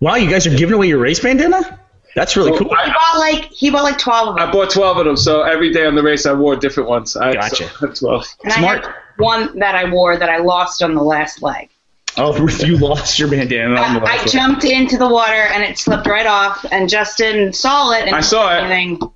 Wow, 0.00 0.16
you 0.16 0.28
guys 0.28 0.46
are 0.46 0.56
giving 0.56 0.74
away 0.74 0.88
your 0.88 0.98
race 0.98 1.20
bandana? 1.20 1.80
That's 2.14 2.36
really 2.36 2.50
Well, 2.50 2.60
cool. 2.60 2.68
He 2.70 2.74
I, 2.76 2.92
bought 2.92 3.18
like 3.18 3.44
he 3.52 3.70
bought 3.70 3.84
like 3.84 3.98
twelve 3.98 4.28
of 4.28 4.36
them. 4.36 4.48
I 4.48 4.50
bought 4.50 4.70
12 4.70 4.98
of 4.98 5.04
them, 5.04 5.16
so 5.16 5.42
every 5.42 5.70
day 5.72 5.84
on 5.86 5.94
the 5.94 6.02
race 6.02 6.24
I 6.26 6.32
wore 6.32 6.56
different 6.56 6.88
ones. 6.88 7.14
I 7.16 7.34
Gotcha. 7.34 7.68
so, 7.78 7.86
12. 8.08 8.26
and 8.44 8.52
smart. 8.54 8.84
I 8.84 8.86
had 8.86 8.94
one 9.18 9.58
that 9.58 9.74
I 9.74 9.90
wore 9.90 10.16
that 10.16 10.28
I 10.30 10.38
lost 10.38 10.82
on 10.82 10.94
the 10.94 11.02
last 11.02 11.42
leg. 11.42 11.68
Oh, 12.18 12.34
you 12.64 12.78
lost 12.78 13.18
your 13.18 13.28
bandana. 13.28 13.78
on 13.78 13.94
the 13.94 14.00
I, 14.00 14.04
I 14.14 14.16
last 14.16 14.32
jumped 14.32 14.64
into 14.64 14.96
the 14.96 15.08
water 15.08 15.32
and 15.34 15.62
it 15.62 15.78
slipped 15.78 16.06
right 16.06 16.26
off, 16.26 16.64
and 16.70 16.88
Justin 16.88 17.52
saw 17.52 17.92
it. 17.92 18.06
And 18.06 18.16
I 18.16 18.20
saw 18.22 18.56
it. 18.56 18.62
Anything, 18.62 19.10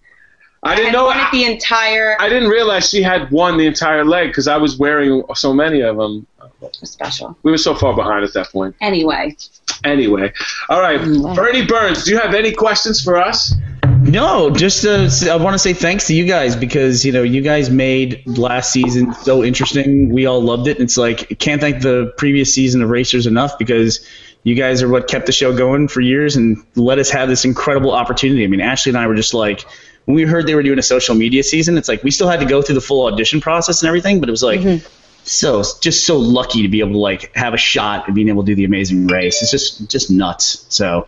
I 0.63 0.75
didn't 0.75 0.89
and 0.89 0.95
know. 0.95 1.07
won 1.07 1.17
it 1.19 1.25
I, 1.25 1.31
the 1.33 1.45
entire 1.45 2.17
I 2.21 2.29
didn't 2.29 2.49
realize 2.51 2.89
she 2.91 3.03
had 3.03 3.31
won 3.31 3.57
the 3.57 3.67
entire 3.67 4.05
leg 4.05 4.29
because 4.29 4.47
I 4.47 4.59
was 4.59 4.77
wearing 4.77 5.23
so 5.35 5.53
many 5.55 5.81
of 5.81 5.97
them. 5.97 6.27
special. 6.73 7.37
We 7.43 7.51
were 7.51 7.59
so 7.59 7.75
far 7.75 7.95
behind 7.95 8.25
at 8.25 8.35
that 8.35 8.51
point. 8.51 8.77
Anyway, 8.81 9.37
Anyway, 9.85 10.33
all 10.69 10.81
right, 10.81 11.01
Burnie 11.35 11.65
Burns, 11.65 12.05
do 12.05 12.11
you 12.11 12.19
have 12.19 12.35
any 12.35 12.53
questions 12.53 13.03
for 13.03 13.17
us? 13.17 13.55
No, 14.03 14.51
just 14.51 14.85
uh, 14.85 15.09
I 15.31 15.37
want 15.37 15.55
to 15.55 15.59
say 15.59 15.73
thanks 15.73 16.07
to 16.09 16.15
you 16.15 16.27
guys 16.27 16.57
because 16.57 17.05
you 17.05 17.13
know 17.13 17.23
you 17.23 17.41
guys 17.43 17.71
made 17.71 18.23
last 18.27 18.73
season 18.73 19.15
so 19.15 19.43
interesting. 19.45 20.11
We 20.11 20.27
all 20.27 20.43
loved 20.43 20.69
it. 20.69 20.81
It's 20.81 20.97
like 20.97 21.39
can't 21.39 21.61
thank 21.61 21.83
the 21.83 22.13
previous 22.19 22.53
season 22.53 22.83
of 22.83 22.91
Racers 22.91 23.27
enough 23.27 23.59
because 23.59 24.07
you 24.43 24.55
guys 24.55 24.83
are 24.83 24.89
what 24.89 25.07
kept 25.07 25.27
the 25.27 25.33
show 25.33 25.55
going 25.57 25.87
for 25.89 26.01
years 26.01 26.37
and 26.37 26.63
let 26.75 26.99
us 26.99 27.11
have 27.11 27.29
this 27.29 27.45
incredible 27.45 27.93
opportunity. 27.93 28.43
I 28.45 28.47
mean, 28.47 28.61
Ashley 28.61 28.91
and 28.91 28.99
I 28.99 29.07
were 29.07 29.15
just 29.15 29.35
like 29.35 29.65
when 30.07 30.15
we 30.15 30.23
heard 30.25 30.47
they 30.47 30.55
were 30.55 30.63
doing 30.63 30.79
a 30.79 30.83
social 30.83 31.15
media 31.15 31.43
season. 31.43 31.79
It's 31.79 31.89
like 31.89 32.03
we 32.03 32.11
still 32.11 32.29
had 32.29 32.41
to 32.41 32.47
go 32.47 32.63
through 32.63 32.77
the 32.77 32.81
full 32.81 33.07
audition 33.07 33.41
process 33.41 33.83
and 33.83 33.89
everything, 33.89 34.21
but 34.21 34.29
it 34.29 34.33
was 34.33 34.43
like. 34.43 34.61
Mm-hmm. 34.61 34.87
So 35.23 35.63
just 35.83 36.07
so 36.07 36.17
lucky 36.17 36.63
to 36.63 36.69
be 36.69 36.81
able 36.81 36.93
to 36.93 36.99
like 36.99 37.37
have 37.37 37.53
a 37.53 37.59
shot 37.59 38.09
at 38.09 38.15
being 38.15 38.31
able 38.31 38.43
to 38.43 38.47
do 38.47 38.55
the 38.55 38.65
amazing 38.65 39.07
race. 39.07 39.43
It's 39.43 39.51
just 39.51 39.89
just 39.89 40.11
nuts. 40.11 40.65
So 40.71 41.07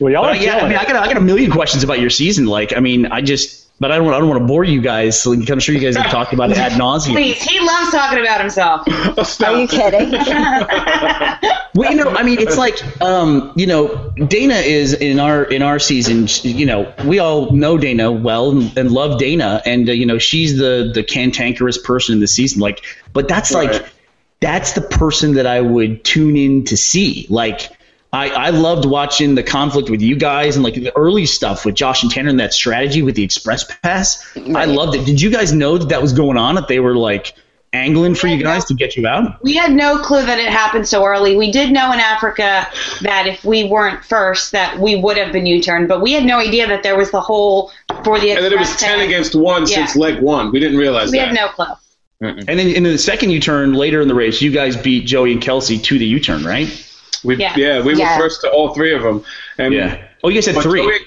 Well, 0.00 0.12
y'all 0.12 0.24
but 0.24 0.36
are 0.36 0.42
yeah, 0.42 0.56
I 0.56 0.56
killing 0.56 0.68
mean, 0.70 0.78
I 0.78 0.84
got 0.84 0.96
I 0.96 1.06
got 1.06 1.16
a 1.16 1.20
million 1.20 1.50
questions 1.50 1.84
about 1.84 2.00
your 2.00 2.10
season. 2.10 2.46
Like, 2.46 2.76
I 2.76 2.80
mean, 2.80 3.06
I 3.06 3.20
just, 3.20 3.61
but 3.82 3.92
I 3.92 3.98
don't, 3.98 4.14
I 4.14 4.18
don't 4.18 4.28
want 4.28 4.40
to 4.40 4.46
bore 4.46 4.64
you 4.64 4.80
guys. 4.80 5.20
So 5.20 5.32
I'm 5.32 5.58
sure 5.58 5.74
you 5.74 5.80
guys 5.80 5.96
have 5.96 6.10
talked 6.10 6.32
about 6.32 6.50
it 6.52 6.56
ad 6.56 6.72
nauseum. 6.72 7.12
please, 7.12 7.42
he 7.42 7.58
loves 7.60 7.90
talking 7.90 8.20
about 8.20 8.40
himself. 8.40 8.88
Are 9.42 9.60
you 9.60 9.68
kidding? 9.68 10.14
Well, 11.74 11.90
you 11.90 11.96
know, 11.96 12.10
I 12.10 12.22
mean, 12.22 12.38
it's 12.38 12.58
like, 12.58 13.00
um, 13.00 13.50
you 13.56 13.66
know, 13.66 14.10
Dana 14.28 14.56
is 14.56 14.92
in 14.92 15.18
our 15.18 15.42
in 15.44 15.62
our 15.62 15.78
season. 15.78 16.28
You 16.42 16.66
know, 16.66 16.92
we 17.06 17.18
all 17.18 17.50
know 17.52 17.78
Dana 17.78 18.12
well 18.12 18.50
and, 18.50 18.76
and 18.76 18.90
love 18.90 19.18
Dana, 19.18 19.62
and 19.64 19.88
uh, 19.88 19.92
you 19.92 20.04
know, 20.04 20.18
she's 20.18 20.58
the 20.58 20.90
the 20.94 21.02
cantankerous 21.02 21.78
person 21.78 22.12
in 22.12 22.20
the 22.20 22.26
season. 22.28 22.60
Like, 22.60 22.84
but 23.14 23.26
that's 23.26 23.54
Right. 23.54 23.72
like, 23.72 23.86
that's 24.40 24.72
the 24.72 24.82
person 24.82 25.32
that 25.36 25.46
I 25.46 25.62
would 25.62 26.04
tune 26.04 26.36
in 26.36 26.64
to 26.66 26.76
see. 26.76 27.26
Like. 27.30 27.70
I, 28.14 28.28
I 28.28 28.50
loved 28.50 28.84
watching 28.84 29.34
the 29.34 29.42
conflict 29.42 29.88
with 29.88 30.02
you 30.02 30.16
guys 30.16 30.56
and 30.56 30.64
like 30.64 30.74
the 30.74 30.94
early 30.96 31.24
stuff 31.24 31.64
with 31.64 31.74
Josh 31.74 32.02
and 32.02 32.12
Tanner 32.12 32.28
and 32.28 32.40
that 32.40 32.52
strategy 32.52 33.00
with 33.02 33.14
the 33.16 33.22
express 33.22 33.64
pass. 33.82 34.22
I 34.54 34.66
loved 34.66 34.94
it. 34.94 35.06
Did 35.06 35.20
you 35.20 35.30
guys 35.30 35.52
know 35.52 35.78
that 35.78 35.88
that 35.88 36.02
was 36.02 36.12
going 36.12 36.36
on? 36.36 36.54
That 36.56 36.68
they 36.68 36.78
were 36.78 36.94
like 36.94 37.34
angling 37.72 38.14
for 38.14 38.26
you 38.26 38.42
guys 38.42 38.66
to 38.66 38.74
get 38.74 38.96
you 38.96 39.06
out? 39.06 39.42
We 39.42 39.56
had 39.56 39.72
no 39.72 39.96
clue 39.96 40.26
that 40.26 40.38
it 40.38 40.50
happened 40.50 40.86
so 40.86 41.06
early. 41.06 41.36
We 41.38 41.50
did 41.50 41.72
know 41.72 41.90
in 41.90 42.00
Africa 42.00 42.66
that 43.00 43.26
if 43.26 43.46
we 43.46 43.64
weren't 43.64 44.04
first, 44.04 44.52
that 44.52 44.78
we 44.78 44.94
would 44.96 45.16
have 45.16 45.32
been 45.32 45.46
U-turned, 45.46 45.88
but 45.88 46.02
we 46.02 46.12
had 46.12 46.24
no 46.24 46.38
idea 46.38 46.66
that 46.66 46.82
there 46.82 46.98
was 46.98 47.10
the 47.12 47.20
whole 47.22 47.72
for 48.04 48.20
the 48.20 48.32
And 48.32 48.44
then 48.44 48.52
it 48.52 48.58
was 48.58 48.76
10 48.76 48.98
pass. 48.98 49.06
against 49.06 49.34
1 49.34 49.62
Yeah. 49.62 49.66
since 49.86 49.96
leg 49.96 50.20
1. 50.20 50.52
We 50.52 50.60
didn't 50.60 50.76
realize 50.76 51.10
We 51.10 51.16
that. 51.18 51.28
had 51.28 51.34
no 51.34 51.48
clue. 51.48 51.66
And 52.20 52.46
then 52.46 52.58
in 52.68 52.82
the 52.82 52.98
second 52.98 53.30
U-turn 53.30 53.72
later 53.72 54.02
in 54.02 54.06
the 54.08 54.14
race, 54.14 54.42
you 54.42 54.50
guys 54.52 54.76
beat 54.76 55.06
Joey 55.06 55.32
and 55.32 55.40
Kelsey 55.40 55.78
to 55.78 55.98
the 55.98 56.04
U-turn, 56.04 56.44
right? 56.44 56.68
We, 57.24 57.36
Yeah. 57.36 57.54
yeah. 57.56 57.80
we 57.82 57.94
Yeah. 57.94 58.16
were 58.16 58.22
first 58.24 58.40
to 58.42 58.50
all 58.50 58.74
three 58.74 58.94
of 58.94 59.02
them. 59.02 59.24
And 59.58 59.74
Oh, 60.24 60.28
you 60.28 60.36
guys 60.36 60.46
had 60.46 60.62
three. 60.62 60.82
Joey, 60.82 61.00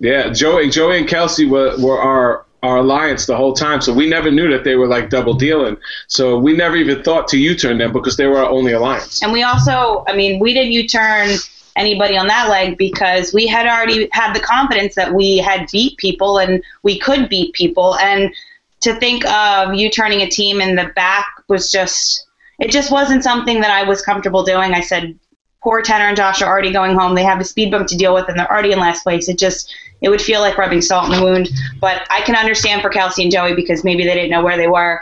yeah, 0.00 0.30
Joey, 0.30 0.68
Joey 0.70 0.98
and 0.98 1.08
Kelsey 1.08 1.46
were, 1.46 1.76
were 1.78 2.00
our 2.00 2.44
our 2.62 2.78
alliance 2.78 3.26
the 3.26 3.36
whole 3.36 3.52
time, 3.52 3.80
so 3.80 3.92
we 3.92 4.08
never 4.08 4.28
knew 4.30 4.50
that 4.50 4.64
they 4.64 4.74
were 4.74 4.88
like 4.88 5.08
double 5.08 5.34
dealing. 5.34 5.76
So 6.08 6.36
we 6.36 6.56
never 6.56 6.74
even 6.74 7.02
thought 7.02 7.28
to 7.28 7.38
U-turn 7.38 7.78
them 7.78 7.92
because 7.92 8.16
they 8.16 8.26
were 8.26 8.38
our 8.38 8.48
only 8.50 8.72
alliance. 8.72 9.22
And 9.22 9.30
we 9.32 9.44
also, 9.44 10.04
I 10.08 10.16
mean, 10.16 10.40
we 10.40 10.52
didn't 10.52 10.72
U-turn 10.72 11.36
anybody 11.76 12.16
on 12.16 12.26
that 12.26 12.48
leg 12.48 12.76
because 12.76 13.32
we 13.32 13.46
had 13.46 13.66
already 13.68 14.08
had 14.10 14.32
the 14.32 14.40
confidence 14.40 14.96
that 14.96 15.14
we 15.14 15.36
had 15.36 15.68
beat 15.70 15.96
people 15.98 16.38
and 16.38 16.60
we 16.82 16.98
could 16.98 17.28
beat 17.28 17.52
people. 17.52 17.94
And 17.98 18.34
to 18.80 18.98
think 18.98 19.24
of 19.26 19.74
U-turning 19.74 20.22
a 20.22 20.28
team 20.28 20.60
in 20.60 20.74
the 20.74 20.90
back 20.96 21.26
was 21.46 21.70
just, 21.70 22.25
it 22.58 22.70
just 22.70 22.90
wasn't 22.90 23.22
something 23.22 23.60
that 23.60 23.70
I 23.70 23.82
was 23.82 24.02
comfortable 24.02 24.44
doing. 24.44 24.72
I 24.72 24.80
said, 24.80 25.18
poor 25.62 25.82
Tanner 25.82 26.04
and 26.04 26.16
Josh 26.16 26.42
are 26.42 26.48
already 26.48 26.72
going 26.72 26.94
home. 26.94 27.14
They 27.14 27.24
have 27.24 27.40
a 27.40 27.44
speed 27.44 27.70
bump 27.70 27.88
to 27.88 27.96
deal 27.96 28.14
with 28.14 28.28
and 28.28 28.38
they're 28.38 28.50
already 28.50 28.72
in 28.72 28.78
last 28.78 29.02
place. 29.02 29.28
It 29.28 29.38
just, 29.38 29.74
it 30.00 30.08
would 30.08 30.22
feel 30.22 30.40
like 30.40 30.58
rubbing 30.58 30.80
salt 30.80 31.12
in 31.12 31.18
the 31.18 31.24
wound. 31.24 31.48
But 31.80 32.06
I 32.10 32.20
can 32.22 32.36
understand 32.36 32.82
for 32.82 32.90
Kelsey 32.90 33.22
and 33.22 33.32
Joey 33.32 33.54
because 33.54 33.84
maybe 33.84 34.04
they 34.04 34.14
didn't 34.14 34.30
know 34.30 34.44
where 34.44 34.56
they 34.56 34.68
were 34.68 35.00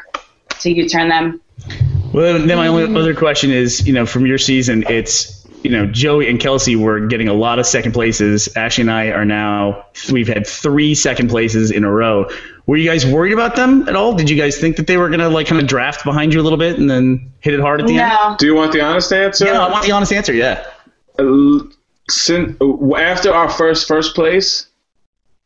so 0.59 0.69
you 0.71 0.89
turn 0.89 1.09
them. 1.09 1.41
Well, 2.13 2.39
then 2.39 2.57
my 2.57 2.69
only 2.69 2.99
other 2.99 3.15
question 3.15 3.51
is, 3.51 3.87
you 3.87 3.93
know, 3.93 4.07
from 4.07 4.25
your 4.25 4.39
season, 4.39 4.85
it's, 4.89 5.47
you 5.63 5.71
know, 5.71 5.87
Joey 5.87 6.29
and 6.31 6.39
Kelsey 6.39 6.77
were 6.77 7.07
getting 7.07 7.29
a 7.29 7.35
lot 7.35 7.59
of 7.59 7.67
second 7.67 7.93
places. 7.93 8.49
Ashley 8.57 8.83
and 8.83 8.91
I 8.91 9.09
are 9.09 9.25
now, 9.25 9.87
we've 10.13 10.29
had 10.29 10.47
three 10.47 10.95
second 10.95 11.29
places 11.29 11.71
in 11.71 11.85
a 11.85 11.91
row. 11.91 12.31
Were 12.67 12.77
you 12.77 12.89
guys 12.89 13.05
worried 13.05 13.33
about 13.33 13.57
them 13.57 13.89
at 13.89 13.97
all? 13.97 14.15
Did 14.15 14.31
you 14.31 14.37
guys 14.37 14.59
think 14.59 14.77
that 14.77 14.87
they 14.87 14.97
were 14.97 15.09
going 15.09 15.21
to, 15.21 15.29
like, 15.29 15.47
kind 15.47 15.61
of 15.61 15.67
draft 15.67 16.05
behind 16.05 16.33
you 16.33 16.41
a 16.41 16.43
little 16.43 16.59
bit 16.59 16.79
and 16.79 16.89
then 16.89 17.33
hit 17.41 17.53
it 17.53 17.61
hard 17.61 17.81
at 17.81 17.87
the 17.87 17.99
end? 17.99 18.11
No. 18.11 18.37
Do 18.39 18.47
you 18.47 18.55
want 18.55 18.73
the 18.73 18.81
honest 18.81 19.13
answer? 19.13 19.47
Yeah, 19.47 19.61
I 19.61 19.71
want 19.71 19.85
the 19.85 19.93
honest 19.93 20.13
answer, 20.13 20.33
yeah. 20.33 20.65
Uh, 21.19 21.59
sin- 22.09 22.57
after 22.97 23.33
our 23.33 23.51
first 23.51 23.87
first 23.87 24.15
place, 24.15 24.67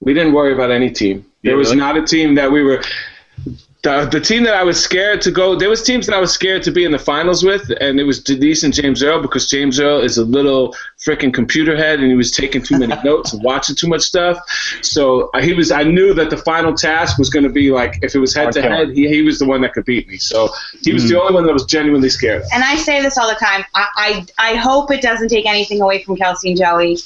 we 0.01 0.15
didn't 0.15 0.33
worry 0.33 0.53
about 0.53 0.71
any 0.71 0.91
team. 0.91 1.27
There 1.43 1.57
was 1.57 1.69
really? 1.69 1.81
not 1.81 1.97
a 1.97 2.05
team 2.05 2.37
that 2.37 2.51
we 2.53 2.63
were. 2.63 2.83
The, 3.83 4.09
the 4.11 4.21
team 4.21 4.43
that 4.43 4.55
I 4.55 4.65
was 4.65 4.83
scared 4.83 5.23
to 5.23 5.31
go, 5.31 5.55
there 5.55 5.69
was 5.69 5.85
teams 5.85 6.07
that 6.07 6.15
I 6.15 6.19
was 6.19 6.33
scared 6.33 6.65
to 6.65 6.73
be 6.73 6.85
in 6.85 6.91
the 6.91 6.99
finals 6.99 7.45
with, 7.45 7.71
and 7.81 8.01
it 8.01 8.05
was 8.05 8.21
Denise 8.21 8.65
and 8.65 8.75
James 8.75 9.05
Earl 9.05 9.23
because 9.23 9.49
James 9.49 9.79
Earl 9.79 10.01
is 10.01 10.19
a 10.19 10.25
little 10.25 10.75
freaking 10.99 11.33
computer 11.33 11.77
head, 11.77 12.01
and 12.01 12.11
he 12.11 12.17
was 12.17 12.33
taking 12.33 12.61
too 12.61 12.77
many 12.77 13.01
notes 13.05 13.33
and 13.33 13.43
watching 13.45 13.77
too 13.77 13.87
much 13.87 14.03
stuff. 14.03 14.39
So 14.83 15.31
uh, 15.33 15.41
he 15.41 15.55
was. 15.55 15.71
I 15.71 15.85
knew 15.85 16.13
that 16.15 16.31
the 16.31 16.37
final 16.37 16.75
task 16.75 17.19
was 17.19 17.31
going 17.31 17.45
to 17.45 17.51
be 17.51 17.71
like 17.71 18.01
if 18.03 18.17
it 18.17 18.19
was 18.19 18.35
head 18.35 18.51
to 18.53 18.63
head, 18.63 18.91
he 18.91 19.09
he 19.09 19.23
was 19.23 19.39
the 19.39 19.47
one 19.47 19.61
that 19.61 19.75
could 19.75 19.85
beat 19.85 20.09
me. 20.09 20.19
So 20.19 20.49
he 20.83 20.93
was 20.93 21.09
the 21.09 21.21
only 21.21 21.35
one 21.35 21.47
that 21.47 21.53
was 21.53 21.65
genuinely 21.65 22.09
scared. 22.09 22.43
and 22.53 22.65
I 22.65 22.75
say 22.75 23.01
this 23.01 23.17
all 23.17 23.29
the 23.29 23.37
time. 23.37 23.65
I, 23.75 24.27
I, 24.39 24.53
I 24.53 24.57
hope 24.57 24.91
it 24.91 25.03
doesn't 25.03 25.29
take 25.29 25.47
anything 25.47 25.81
away 25.81 26.03
from 26.03 26.17
Kelsey 26.17 26.51
and 26.51 26.59
Joey, 26.59 26.99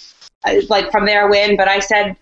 uh, 0.45 0.55
like 0.71 0.91
from 0.91 1.05
their 1.05 1.29
win. 1.29 1.57
But 1.57 1.69
I 1.69 1.81
said, 1.81 2.17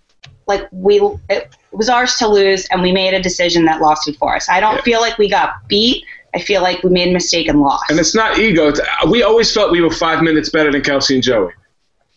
like 0.52 0.64
we, 0.72 0.94
it 1.28 1.42
was 1.72 1.88
ours 1.88 2.12
to 2.16 2.28
lose, 2.28 2.66
and 2.70 2.82
we 2.82 2.92
made 2.92 3.14
a 3.14 3.22
decision 3.22 3.64
that 3.66 3.80
lost 3.80 4.08
it 4.08 4.16
for 4.16 4.34
us. 4.36 4.48
I 4.48 4.58
don't 4.60 4.76
Yeah. 4.76 4.82
feel 4.88 5.00
like 5.00 5.16
we 5.18 5.28
got 5.28 5.50
beat. 5.68 6.04
I 6.34 6.38
feel 6.40 6.62
like 6.62 6.82
we 6.84 6.90
made 6.90 7.08
a 7.08 7.12
mistake 7.12 7.48
and 7.48 7.60
lost. 7.60 7.84
And 7.90 7.98
it's 7.98 8.14
not 8.14 8.38
ego. 8.38 8.68
It's, 8.68 8.80
we 9.08 9.22
always 9.22 9.52
felt 9.52 9.72
we 9.72 9.80
were 9.80 9.90
five 10.06 10.22
minutes 10.22 10.48
better 10.50 10.70
than 10.70 10.82
Kelsey 10.82 11.14
and 11.16 11.24
Joey. 11.24 11.52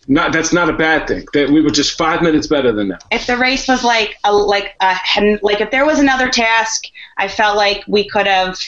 Not 0.08 0.34
that's 0.34 0.52
not 0.54 0.68
a 0.70 0.74
bad 0.74 1.08
thing. 1.08 1.26
That 1.34 1.50
we 1.50 1.62
were 1.62 1.70
just 1.82 1.98
five 1.98 2.22
minutes 2.22 2.46
better 2.48 2.72
than 2.74 2.90
them. 2.90 3.00
if 3.10 3.26
the 3.26 3.38
race 3.38 3.68
was 3.70 3.84
like 3.86 4.18
a 4.26 4.34
like 4.34 4.76
a 4.82 4.94
like 5.42 5.62
if 5.62 5.72
there 5.72 5.86
was 5.86 6.00
another 6.00 6.30
task, 6.30 6.84
I 7.18 7.28
felt 7.30 7.56
like 7.56 7.84
we 7.88 8.08
could 8.10 8.28
have 8.28 8.60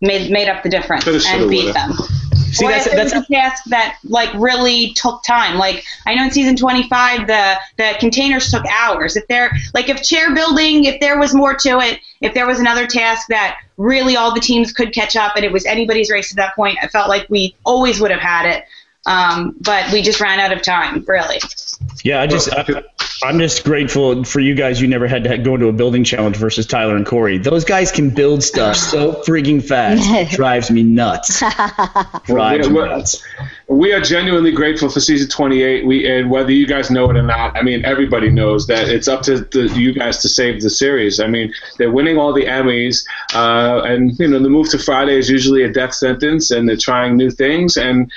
made 0.00 0.30
made 0.30 0.48
up 0.48 0.62
the 0.62 0.68
difference 0.68 1.04
and 1.26 1.50
beat 1.50 1.72
them. 1.74 1.92
See, 2.52 2.66
or 2.66 2.70
that's 2.70 2.86
if 2.86 2.92
it 2.92 3.02
was 3.02 3.12
a 3.12 3.26
task 3.32 3.64
that 3.66 3.98
like 4.04 4.32
really 4.34 4.92
took 4.92 5.22
time. 5.22 5.56
Like 5.56 5.84
I 6.06 6.14
know 6.14 6.24
in 6.24 6.30
season 6.30 6.54
25 6.56 7.26
the 7.26 7.58
the 7.78 7.94
containers 7.98 8.50
took 8.50 8.64
hours. 8.66 9.16
If 9.16 9.26
there 9.28 9.52
like 9.74 9.88
if 9.88 10.02
chair 10.02 10.34
building, 10.34 10.84
if 10.84 11.00
there 11.00 11.18
was 11.18 11.34
more 11.34 11.54
to 11.54 11.80
it, 11.80 12.00
if 12.20 12.34
there 12.34 12.46
was 12.46 12.60
another 12.60 12.86
task 12.86 13.28
that 13.28 13.58
really 13.78 14.16
all 14.16 14.34
the 14.34 14.40
teams 14.40 14.72
could 14.72 14.92
catch 14.92 15.16
up 15.16 15.32
and 15.36 15.44
it 15.44 15.52
was 15.52 15.64
anybody's 15.64 16.10
race 16.10 16.30
at 16.30 16.36
that 16.36 16.54
point, 16.54 16.78
I 16.82 16.88
felt 16.88 17.08
like 17.08 17.26
we 17.30 17.56
always 17.64 18.00
would 18.00 18.10
have 18.10 18.20
had 18.20 18.46
it. 18.46 18.64
Um, 19.04 19.56
but 19.60 19.90
we 19.92 20.00
just 20.00 20.20
ran 20.20 20.38
out 20.38 20.52
of 20.52 20.62
time, 20.62 21.04
really. 21.08 21.40
Yeah, 22.04 22.20
I 22.20 22.26
just 22.26 22.52
I, 22.52 22.84
I'm 23.22 23.38
just 23.38 23.64
grateful 23.64 24.24
for 24.24 24.40
you 24.40 24.54
guys. 24.54 24.80
You 24.80 24.88
never 24.88 25.06
had 25.06 25.24
to 25.24 25.38
go 25.38 25.54
into 25.54 25.68
a 25.68 25.72
building 25.72 26.02
challenge 26.02 26.36
versus 26.36 26.66
Tyler 26.66 26.96
and 26.96 27.06
Korey. 27.06 27.42
Those 27.42 27.64
guys 27.64 27.92
can 27.92 28.10
build 28.10 28.42
stuff 28.42 28.76
so 28.76 29.12
freaking 29.26 29.62
fast. 29.62 30.32
Drives 30.36 30.70
me 30.70 30.82
nuts. 30.82 31.40
Drives 32.24 32.68
me 32.68 32.74
we're- 32.74 32.88
nuts. 32.88 33.22
we 33.68 33.92
are 33.92 34.00
genuinely 34.00 34.50
grateful 34.52 34.88
for 34.90 35.00
season 35.00 35.28
28 35.28 35.86
we 35.86 36.06
and 36.06 36.30
whether 36.30 36.50
you 36.50 36.66
guys 36.66 36.90
know 36.90 37.08
it 37.08 37.16
or 37.16 37.22
not 37.22 37.56
i 37.56 37.62
mean 37.62 37.82
everybody 37.86 38.28
knows 38.28 38.66
that 38.66 38.88
it's 38.88 39.08
up 39.08 39.22
to 39.22 39.38
the, 39.40 39.72
you 39.74 39.94
guys 39.94 40.18
to 40.18 40.28
save 40.28 40.60
the 40.60 40.68
series 40.68 41.20
i 41.20 41.26
mean 41.26 41.52
they're 41.78 41.90
winning 41.90 42.18
all 42.18 42.34
the 42.34 42.44
emmys 42.44 43.06
uh, 43.34 43.80
and 43.84 44.18
you 44.18 44.28
know 44.28 44.38
the 44.38 44.50
move 44.50 44.68
to 44.68 44.78
friday 44.78 45.16
is 45.16 45.30
usually 45.30 45.62
a 45.62 45.72
death 45.72 45.94
sentence 45.94 46.50
and 46.50 46.68
they're 46.68 46.76
trying 46.76 47.16
new 47.16 47.30
things 47.30 47.76
and 47.78 48.12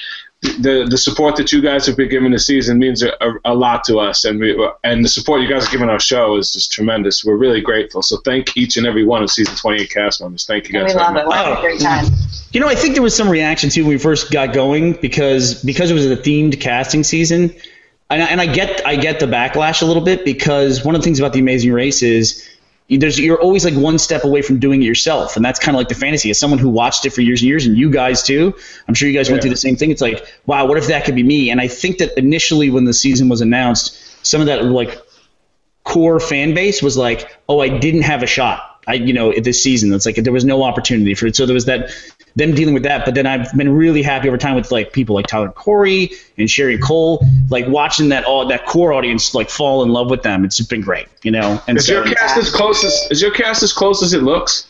the 0.46 0.88
the 0.90 0.98
support 0.98 1.36
that 1.36 1.52
you 1.52 1.62
guys 1.62 1.86
have 1.86 1.98
been 1.98 2.10
giving 2.10 2.32
the 2.32 2.40
season 2.40 2.80
means 2.80 3.04
a, 3.04 3.12
a, 3.22 3.34
a 3.46 3.56
lot 3.56 3.84
to 3.86 4.00
us, 4.00 4.26
and 4.26 4.40
we 4.40 4.70
and 4.84 5.04
the 5.04 5.10
support 5.10 5.42
you 5.42 5.48
guys 5.48 5.64
have 5.64 5.72
given 5.72 5.90
our 5.90 6.00
show 6.00 6.38
is 6.38 6.54
just 6.54 6.72
tremendous. 6.72 7.24
We're 7.24 7.38
really 7.38 7.62
grateful. 7.62 8.02
So 8.02 8.18
thank 8.26 8.56
each 8.56 8.78
and 8.78 8.86
every 8.86 9.06
one 9.06 9.24
of 9.24 9.32
season 9.32 9.56
28 9.56 9.90
cast 9.90 10.22
members. 10.22 10.46
Thank 10.46 10.70
you 10.70 10.80
And 10.80 10.88
guys. 10.88 10.96
we 10.96 11.02
love 11.02 11.16
it. 11.16 11.26
much. 11.26 11.46
We're 11.46 11.58
a 11.58 11.62
great 11.62 11.82
oh. 11.82 11.86
time. 11.86 12.06
You 12.52 12.60
know, 12.60 12.68
I 12.68 12.76
think 12.76 12.94
there 12.94 13.04
was 13.04 13.16
some 13.16 13.30
reaction 13.30 13.70
too 13.70 13.84
when 13.84 13.90
we 13.90 13.98
first 13.98 14.32
got 14.32 14.54
going 14.54 14.94
because 14.94 15.64
because 15.64 15.92
it 15.92 15.94
was 15.94 16.06
a 16.06 16.18
themed 16.18 16.60
casting 16.62 17.04
season, 17.04 17.56
and 18.10 18.24
I, 18.24 18.26
and 18.28 18.42
I 18.42 18.46
get 18.46 18.86
I 18.86 18.96
get 18.96 19.20
the 19.20 19.26
backlash 19.26 19.82
a 19.82 19.86
little 19.86 20.04
bit 20.04 20.26
because 20.26 20.84
one 20.86 20.96
of 20.96 21.02
the 21.02 21.06
things 21.06 21.20
about 21.20 21.34
the 21.34 21.40
Amazing 21.40 21.74
Race 21.74 22.02
is 22.02 22.48
there's 22.90 23.20
you're 23.20 23.42
always 23.42 23.66
like 23.66 23.74
one 23.74 23.98
step 23.98 24.24
away 24.24 24.42
from 24.42 24.60
doing 24.60 24.82
it 24.82 24.86
yourself, 24.86 25.36
and 25.36 25.44
that's 25.44 25.60
kind 25.60 25.76
of 25.76 25.80
like 25.80 25.88
the 25.88 25.96
fantasy. 25.96 26.30
As 26.30 26.40
someone 26.40 26.60
who 26.60 26.70
watched 26.70 27.06
it 27.06 27.12
for 27.12 27.22
years 27.22 27.42
and 27.42 27.48
years, 27.48 27.66
and 27.66 27.76
you 27.78 27.90
guys 27.90 28.22
too, 28.24 28.54
I'm 28.88 28.94
sure 28.94 29.10
you 29.10 29.18
guys 29.18 29.30
went 29.30 29.42
through 29.42 29.52
the 29.52 29.58
same 29.58 29.76
thing. 29.76 29.92
It's 29.92 30.02
like, 30.02 30.26
wow, 30.46 30.68
what 30.68 30.78
if 30.78 30.88
that 30.88 31.06
could 31.06 31.16
be 31.16 31.24
me? 31.24 31.50
And 31.50 31.60
I 31.60 31.68
think 31.68 31.98
that 31.98 32.18
initially 32.18 32.70
when 32.70 32.86
the 32.86 32.94
season 32.94 33.28
was 33.28 33.42
announced, 33.42 34.26
some 34.26 34.42
of 34.42 34.48
that 34.48 34.64
like 34.66 35.00
core 35.84 36.20
fan 36.20 36.54
base 36.54 36.84
was 36.84 36.98
like, 36.98 37.36
oh, 37.48 37.60
I 37.60 37.70
didn't 37.70 38.02
have 38.02 38.22
a 38.22 38.28
shot. 38.28 38.84
I, 38.88 38.94
you 38.94 39.14
know, 39.14 39.34
this 39.34 39.64
season, 39.64 39.92
it's 39.94 40.06
like 40.06 40.16
there 40.16 40.34
was 40.34 40.46
no 40.46 40.62
opportunity 40.64 41.16
for 41.16 41.26
it. 41.26 41.36
So 41.36 41.48
there 41.48 41.56
was 41.56 41.66
that, 41.66 41.92
them 42.36 42.54
dealing 42.54 42.74
with 42.74 42.84
that. 42.84 43.06
But 43.06 43.16
then 43.16 43.26
I've 43.26 43.56
been 43.56 43.76
really 43.76 44.02
happy 44.02 44.28
over 44.28 44.38
time 44.38 44.56
with 44.56 44.72
like 44.72 44.94
people 44.94 45.16
like 45.16 45.28
Tyler 45.28 45.50
Korey 45.50 46.14
and 46.38 46.48
Sheri 46.48 46.82
Cole, 46.82 47.26
like 47.50 47.68
watching 47.68 48.10
that 48.10 48.26
all 48.26 48.46
that 48.48 48.66
core 48.66 48.94
audience 48.94 49.34
like 49.34 49.50
fall 49.50 49.84
in 49.84 49.90
love 49.90 50.10
with 50.10 50.24
them. 50.24 50.46
It's 50.46 50.60
been 50.62 50.82
great, 50.82 51.08
you 51.24 51.32
know. 51.32 51.62
And 51.68 51.78
Is 51.78 51.88
so, 51.88 51.94
your 51.94 52.16
cast 52.16 52.38
as 52.38 52.50
close 52.50 52.84
as 52.84 53.12
is 53.12 53.22
your 53.22 53.32
cast 53.32 53.64
as 53.64 53.74
close 53.74 54.04
as 54.04 54.14
it 54.14 54.24
looks 54.24 54.68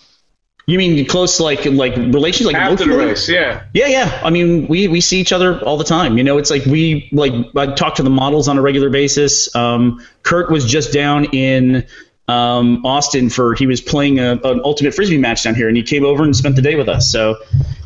you 0.68 0.80
mean 0.80 1.06
close 1.06 1.40
like 1.40 1.66
like 1.66 1.96
relations 1.96 2.48
like 2.48 2.56
after 2.56 2.86
the 2.86 2.98
race? 2.98 3.30
Yeah. 3.30 3.64
Yeah, 3.74 3.88
yeah. 3.88 4.22
I 4.24 4.32
mean, 4.32 4.68
we, 4.68 4.88
we 4.88 5.00
see 5.00 5.20
each 5.20 5.32
other 5.32 5.60
all 5.64 5.78
the 5.78 5.84
time. 5.84 6.18
You 6.18 6.24
know, 6.24 6.40
it's 6.40 6.50
like 6.50 6.66
we 6.66 7.08
like 7.12 7.34
I 7.56 7.68
talk 7.74 7.96
to 7.96 8.04
the 8.04 8.10
models 8.10 8.48
on 8.48 8.58
a 8.58 8.62
regular 8.62 8.90
basis. 8.90 9.56
Um, 9.56 10.04
Kurt 10.24 10.50
was 10.50 10.66
just 10.66 10.92
down 10.92 11.26
in 11.26 11.86
um, 12.28 12.86
Austin 12.86 13.30
for 13.30 13.54
he 13.54 13.68
was 13.68 13.82
playing 13.82 14.20
a, 14.20 14.34
an 14.34 14.62
ultimate 14.64 14.94
frisbee 14.94 15.18
match 15.18 15.44
down 15.44 15.56
here, 15.56 15.68
and 15.68 15.78
he 15.78 15.84
came 15.84 16.06
over 16.06 16.24
and 16.24 16.36
spent 16.36 16.56
the 16.56 16.62
day 16.62 16.76
with 16.76 16.90
us. 16.90 17.12
So, 17.12 17.38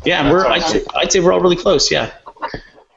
yeah, 0.04 0.30
we're 0.30 0.46
I'd 0.46 0.62
I'd 0.94 1.12
say 1.12 1.20
we're 1.20 1.32
all 1.32 1.40
really 1.40 1.56
close. 1.56 1.90
Yeah. 1.90 2.10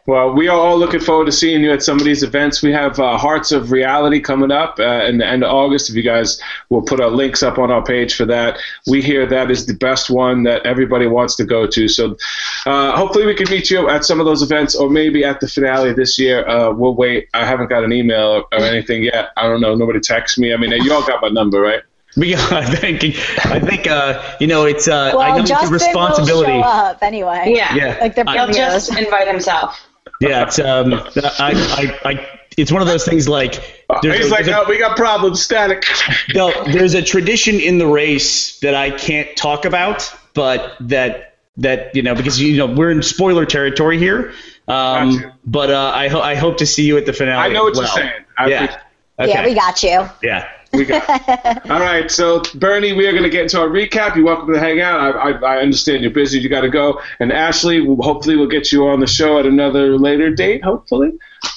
Well, 0.06 0.34
we 0.34 0.50
are 0.50 0.60
all 0.60 0.78
looking 0.78 1.00
forward 1.00 1.28
to 1.28 1.32
seeing 1.32 1.62
you 1.64 1.72
at 1.72 1.82
some 1.82 1.98
of 1.98 2.04
these 2.04 2.24
events. 2.24 2.62
We 2.62 2.74
have 2.74 3.00
uh, 3.00 3.18
Hearts 3.18 3.54
of 3.54 3.72
Reality 3.72 4.20
coming 4.20 4.52
up 4.52 4.78
uh, 4.78 5.06
in 5.06 5.18
the 5.18 5.26
end 5.26 5.46
of 5.46 5.50
August. 5.52 5.90
If 5.90 5.96
you 5.96 6.04
guys 6.04 6.42
will 6.68 6.82
put 6.82 7.00
our 7.00 7.10
links 7.10 7.42
up 7.42 7.58
on 7.58 7.72
our 7.72 7.82
page 7.82 8.14
for 8.16 8.26
that, 8.26 8.60
we 8.86 9.02
hear 9.02 9.26
that 9.28 9.50
is 9.50 9.66
the 9.66 9.74
best 9.76 10.10
one 10.10 10.44
that 10.44 10.66
everybody 10.66 11.08
wants 11.08 11.38
to 11.38 11.46
go 11.46 11.66
to. 11.68 11.88
So 11.88 12.18
uh, 12.66 12.98
hopefully 12.98 13.26
we 13.26 13.34
can 13.34 13.50
meet 13.50 13.72
you 13.72 13.88
at 13.88 14.04
some 14.04 14.20
of 14.20 14.26
those 14.26 14.42
events 14.42 14.76
or 14.76 14.90
maybe 14.90 15.24
at 15.24 15.40
the 15.40 15.48
finale 15.48 15.94
this 15.94 16.20
year. 16.20 16.46
Uh, 16.46 16.74
we'll 16.74 16.96
wait. 16.96 17.30
I 17.34 17.46
haven't 17.46 17.70
got 17.70 17.86
an 17.86 17.94
email 17.94 18.44
or 18.52 18.60
anything 18.60 19.04
yet. 19.04 19.30
I 19.38 19.44
don't 19.48 19.62
know. 19.62 19.74
Nobody 19.74 20.02
texts 20.02 20.38
me. 20.38 20.54
I 20.54 20.58
mean, 20.58 20.72
you 20.84 20.92
all 20.94 21.08
got 21.08 21.22
my 21.22 21.30
number, 21.30 21.62
right? 21.62 21.82
We, 22.16 22.36
I 22.36 22.64
think 22.64 23.04
I 23.44 23.60
think 23.60 23.88
uh, 23.88 24.22
you 24.40 24.46
know 24.46 24.66
it's 24.66 24.88
uh, 24.88 24.94
I 24.96 25.16
Well, 25.16 25.30
know 25.38 25.42
it's 25.42 25.50
a 25.50 25.54
Justin 25.56 25.72
responsibility. 25.74 26.52
will 26.52 26.62
show 26.62 26.68
up 26.68 27.00
anyway. 27.02 27.54
Yeah. 27.56 27.74
Yeah. 27.74 27.98
Like 28.00 28.14
the 28.14 28.24
He'll 28.32 28.46
premieres. 28.46 28.88
just 28.88 28.96
invite 28.96 29.28
himself. 29.28 29.80
Yeah, 30.20 30.44
it's 30.44 30.60
um, 30.60 30.94
I, 30.94 32.00
I, 32.04 32.10
I, 32.12 32.30
it's 32.58 32.72
one 32.72 32.82
of 32.82 32.88
those 32.88 33.04
things 33.06 33.28
like 33.28 33.54
there's 34.02 34.18
He's 34.18 34.28
a- 34.28 34.30
like, 34.32 34.46
there's 34.46 34.56
a- 34.58 34.62
oh, 34.66 34.70
we 34.70 34.78
got 34.78 34.96
problems. 34.96 35.42
Static. 35.42 35.86
No, 36.34 36.52
there's 36.66 36.94
a 36.94 37.02
tradition 37.02 37.60
in 37.60 37.78
the 37.78 37.88
race 37.88 38.60
that 38.60 38.74
I 38.76 38.92
can't 38.92 39.36
talk 39.36 39.66
about, 39.66 40.14
but 40.34 40.76
that 40.82 41.36
that 41.58 41.96
you 41.96 42.02
know 42.02 42.16
because 42.16 42.40
you 42.42 42.58
know 42.58 42.66
we're 42.68 42.92
in 42.92 43.02
spoiler 43.04 43.46
territory 43.46 43.98
here. 43.98 44.34
Um, 44.68 45.18
Gotcha. 45.18 45.38
but 45.46 45.70
uh, 45.72 45.92
I 45.94 46.08
ho- 46.08 46.22
I 46.22 46.36
hope 46.36 46.58
to 46.58 46.66
see 46.66 46.84
you 46.86 46.98
at 46.98 47.06
the 47.06 47.14
finale. 47.14 47.50
I 47.50 47.54
know 47.54 47.64
what 47.64 47.74
as 47.74 47.80
you're 47.80 47.88
saying. 47.88 48.24
I 48.38 48.48
yeah. 48.48 48.56
appreciate- 48.64 48.80
Okay. 49.20 49.30
Yeah, 49.32 49.46
we 49.46 49.54
got 49.54 49.84
you. 49.84 50.10
yeah. 50.24 50.50
We 50.74 50.86
got. 50.86 51.70
All 51.70 51.80
right, 51.80 52.10
so 52.10 52.42
Burnie, 52.56 52.94
we 52.94 53.08
are 53.08 53.12
going 53.12 53.24
to 53.24 53.30
get 53.30 53.44
into 53.44 53.60
our 53.60 53.68
recap. 53.68 54.16
You're 54.16 54.26
welcome 54.26 54.54
to 54.54 54.60
hang 54.60 54.82
out. 54.82 55.00
I, 55.00 55.32
I, 55.32 55.56
I 55.56 55.58
understand 55.62 56.02
you're 56.02 56.12
busy. 56.12 56.40
You 56.40 56.50
got 56.50 56.62
to 56.62 56.70
go. 56.70 57.02
And 57.20 57.32
Ashley, 57.32 57.86
hopefully, 57.86 58.36
we'll 58.36 58.48
get 58.48 58.72
you 58.72 58.88
on 58.88 59.00
the 59.00 59.08
show 59.08 59.40
at 59.40 59.46
another 59.46 59.98
later 59.98 60.32
date. 60.32 60.64
Hopefully. 60.64 61.12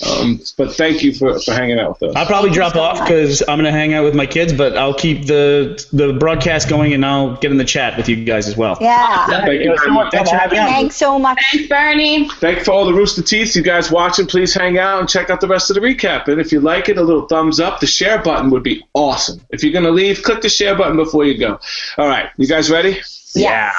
Um, 0.07 0.41
but 0.57 0.75
thank 0.75 1.03
you 1.03 1.15
for, 1.15 1.39
for 1.41 1.53
hanging 1.53 1.79
out 1.79 2.01
with 2.01 2.11
us. 2.11 2.17
I'll 2.17 2.27
probably 2.27 2.51
drop 2.51 2.77
off 2.77 3.01
because 3.01 3.43
I'm 3.49 3.59
gonna 3.59 3.71
hang 3.71 3.95
out 3.95 4.05
with 4.05 4.15
my 4.15 4.27
kids, 4.27 4.53
but 4.53 4.77
I'll 4.77 4.95
keep 4.95 5.27
the 5.27 5.87
the 5.93 6.13
broadcast 6.13 6.69
going 6.69 6.93
and 6.93 7.05
I'll 7.05 7.37
get 7.37 7.51
in 7.51 7.57
the 7.57 7.65
chat 7.65 7.97
with 7.97 8.09
you 8.09 8.25
guys 8.25 8.47
as 8.49 8.57
well. 8.57 8.77
Yeah. 8.81 9.27
Thank 9.27 9.63
you 9.65 9.77
very 9.77 9.91
much. 9.91 10.13
Thanks 10.13 10.31
for 10.31 10.37
having 10.37 10.59
me. 10.59 10.67
Thanks 10.67 10.97
so 10.97 11.19
much. 11.19 11.39
Thanks, 11.51 11.69
Burnie. 11.69 12.29
Thank 12.29 12.59
you 12.59 12.65
for 12.65 12.73
all 12.73 12.85
the 12.85 12.93
Rooster 12.93 13.23
Teeth. 13.23 13.57
You 13.57 13.63
guys 13.63 13.91
watching, 13.91 14.27
please 14.27 14.53
hang 14.53 14.79
out 14.79 15.01
and 15.01 15.09
check 15.09 15.31
out 15.31 15.41
the 15.41 15.49
rest 15.49 15.71
of 15.71 15.75
the 15.75 15.81
recap. 15.81 16.29
And 16.29 16.41
if 16.41 16.53
you 16.53 16.61
like 16.61 16.89
it, 16.89 16.99
a 16.99 17.03
little 17.03 17.27
thumbs 17.27 17.61
up. 17.61 17.81
The 17.81 17.87
share 17.87 18.23
button 18.23 18.51
would 18.51 18.63
be 18.63 18.85
awesome. 18.95 19.41
If 19.51 19.63
you're 19.63 19.73
going 19.73 19.85
to 19.85 19.91
leave, 19.91 20.23
click 20.23 20.43
the 20.43 20.49
share 20.49 20.77
button 20.77 20.97
before 20.97 21.25
you 21.25 21.39
go. 21.39 21.59
All 21.97 22.07
right, 22.07 22.29
you 22.37 22.47
guys 22.47 22.71
ready? 22.71 23.01
Yeah. 23.35 23.73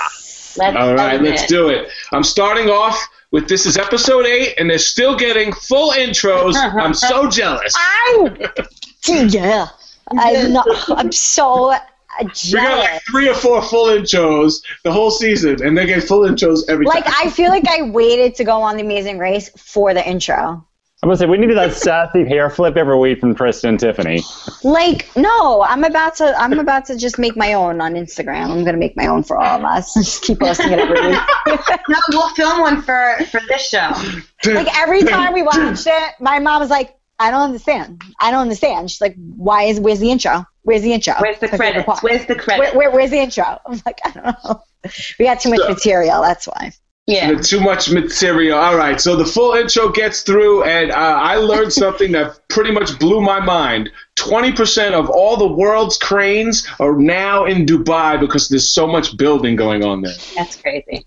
Let's 0.57 0.75
All 0.75 0.95
right, 0.95 1.21
let's 1.21 1.43
it. 1.43 1.49
do 1.49 1.69
it. 1.69 1.89
I'm 2.11 2.23
starting 2.23 2.69
off 2.69 2.97
with 3.31 3.47
this 3.47 3.65
is 3.65 3.77
episode 3.77 4.25
eight, 4.25 4.55
and 4.57 4.69
they're 4.69 4.77
still 4.77 5.15
getting 5.15 5.51
full 5.53 5.91
intros. 5.91 6.55
I'm 6.55 6.93
so 6.93 7.29
jealous. 7.29 7.73
Ow! 7.77 8.35
Yeah. 9.07 9.67
I'm 10.11 10.53
not. 10.53 10.67
I'm 10.89 11.11
so 11.11 11.71
uh, 11.71 11.79
We 12.21 12.53
got 12.53 12.77
like 12.77 13.01
three 13.09 13.29
or 13.29 13.33
four 13.33 13.61
full 13.61 13.87
intros 13.87 14.61
the 14.83 14.91
whole 14.91 15.11
season, 15.11 15.63
and 15.63 15.77
they 15.77 15.85
get 15.85 16.03
full 16.03 16.21
intros 16.21 16.61
every 16.69 16.85
Like 16.85 17.05
time. 17.05 17.13
I 17.17 17.29
feel 17.29 17.49
like 17.49 17.67
I 17.67 17.83
waited 17.83 18.35
to 18.35 18.43
go 18.43 18.61
on 18.61 18.77
the 18.77 18.83
Amazing 18.83 19.17
Race 19.17 19.49
for 19.57 19.93
the 19.93 20.07
intro. 20.07 20.65
I'm 21.03 21.09
gonna 21.09 21.17
say 21.17 21.27
we 21.27 21.37
needed 21.37 21.57
that 21.57 21.73
sassy 21.73 22.25
hair 22.27 22.49
flip 22.49 22.75
every 22.75 22.97
week 22.97 23.19
from 23.19 23.35
Tristan 23.35 23.69
and 23.71 23.79
Tiffany. 23.79 24.21
Like 24.63 25.07
no, 25.15 25.61
I'm 25.61 25.83
about 25.83 26.15
to. 26.15 26.33
I'm 26.39 26.57
about 26.59 26.85
to 26.85 26.97
just 26.97 27.19
make 27.19 27.35
my 27.37 27.53
own 27.53 27.79
on 27.81 27.93
Instagram. 27.93 28.49
I'm 28.49 28.63
gonna 28.63 28.77
make 28.77 28.97
my 28.97 29.05
own 29.07 29.21
for 29.23 29.37
all 29.37 29.59
of 29.59 29.63
us. 29.63 29.93
Just 29.93 30.23
keep 30.23 30.39
posting 30.39 30.71
it 30.71 30.79
every 30.79 30.99
week. 31.09 31.19
No, 31.89 31.97
we'll 32.09 32.29
film 32.35 32.59
one 32.61 32.81
for 32.81 33.15
for 33.31 33.39
this 33.47 33.69
show. 33.69 33.91
like 34.53 34.67
every 34.77 35.03
time 35.03 35.33
we 35.33 35.43
watched 35.43 35.87
it, 35.87 36.13
my 36.19 36.39
mom 36.39 36.59
was 36.61 36.69
like, 36.69 36.95
I 37.19 37.31
don't 37.31 37.41
understand. 37.41 38.01
I 38.19 38.31
don't 38.31 38.41
understand. 38.41 38.91
She's 38.91 38.99
like, 39.01 39.15
why 39.35 39.63
is 39.63 39.79
where's 39.79 39.99
the 39.99 40.11
intro? 40.11 40.45
Where's 40.63 40.81
the 40.81 40.91
intro? 40.93 41.13
Where's 41.19 41.39
the 41.39 41.47
Her 41.47 41.57
credits? 41.57 42.03
Where's 42.03 42.25
the 42.25 42.33
Where, 42.33 42.43
credits? 42.43 42.75
where, 42.75 42.91
where's 42.91 43.11
the 43.11 43.19
intro? 43.19 43.45
I'm 43.65 43.81
like, 43.85 43.99
I 44.03 44.11
don't 44.11 44.25
know. 44.25 44.63
We 45.19 45.25
got 45.25 45.39
too 45.39 45.49
much 45.51 45.59
So- 45.61 45.69
material. 45.69 46.21
That's 46.23 46.47
why. 46.47 46.71
Yeah. 47.07 47.35
Too 47.39 47.61
much 47.61 47.89
material. 47.89 48.59
All 48.59 48.75
right, 48.75 48.99
so 48.99 49.15
the 49.15 49.25
full 49.25 49.53
intro 49.53 49.89
gets 49.89 50.21
through, 50.23 50.63
and 50.63 50.91
uh, 50.91 50.95
I 50.95 51.37
learned 51.37 51.71
something 51.83 52.11
that 52.11 52.47
pretty 52.49 52.71
much 52.71 52.99
blew 52.99 53.21
my 53.21 53.39
mind. 53.39 53.89
20% 54.17 54.91
of 54.91 55.09
all 55.09 55.37
the 55.37 55.47
world's 55.47 55.97
cranes 55.97 56.67
are 56.81 56.97
now 56.97 57.45
in 57.45 57.65
Dubai 57.65 58.19
because 58.19 58.49
there's 58.49 58.69
so 58.69 58.85
much 58.85 59.15
building 59.15 59.55
going 59.55 59.85
on 59.85 60.01
there. 60.01 60.15
That's 60.35 60.57
crazy. 60.57 61.05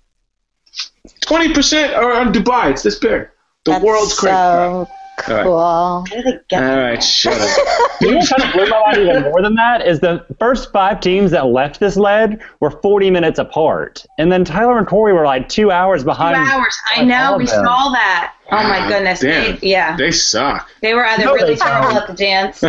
20% 1.27 1.97
are 1.97 2.23
in 2.23 2.33
Dubai. 2.33 2.71
It's 2.71 2.83
this 2.83 2.99
big. 2.99 3.29
The 3.65 3.73
That's 3.73 3.85
world's 3.85 4.19
crane. 4.19 4.35
so 4.35 4.89
cool. 5.23 5.53
All 5.53 6.05
right, 6.53 7.03
shut 7.03 7.41
up. 7.41 7.91
You 8.01 8.13
know 8.13 8.17
what 8.17 8.31
kind 8.31 8.43
of 8.43 8.53
blew 8.55 8.67
my 8.67 8.81
mind 8.81 8.97
even 8.97 9.23
more 9.25 9.43
than 9.43 9.55
that 9.57 9.87
is 9.87 10.01
the 10.01 10.25
first 10.39 10.73
five 10.73 11.01
teams 11.01 11.33
that 11.33 11.47
left 11.49 11.81
this 11.81 11.99
lead 11.99 12.41
were 12.61 12.71
40 12.71 13.11
minutes 13.11 13.39
apart, 13.39 14.07
and 14.17 14.33
then 14.33 14.43
Tyler 14.43 14.79
and 14.79 14.87
Korey 14.87 15.13
were 15.13 15.27
like 15.27 15.51
two 15.51 15.71
hours 15.71 16.03
behind. 16.03 16.35
Two 16.37 16.41
behind. 16.43 16.61
hours. 16.63 16.77
I 16.97 17.05
know. 17.05 17.37
We 17.37 17.45
them. 17.45 17.63
saw 17.63 17.91
that. 17.93 18.35
Oh 18.53 18.63
my 18.69 18.89
goodness. 18.89 19.21
Damn. 19.21 19.59
They, 19.59 19.69
yeah. 19.69 19.97
They 19.97 20.11
suck. 20.11 20.69
They 20.83 20.95
were 20.95 21.05
either 21.05 21.25
No, 21.25 21.35
really 21.35 21.55
they 21.55 21.61
terrible 21.61 21.97
at 21.99 22.07
the 22.07 22.15
dance. 22.15 22.63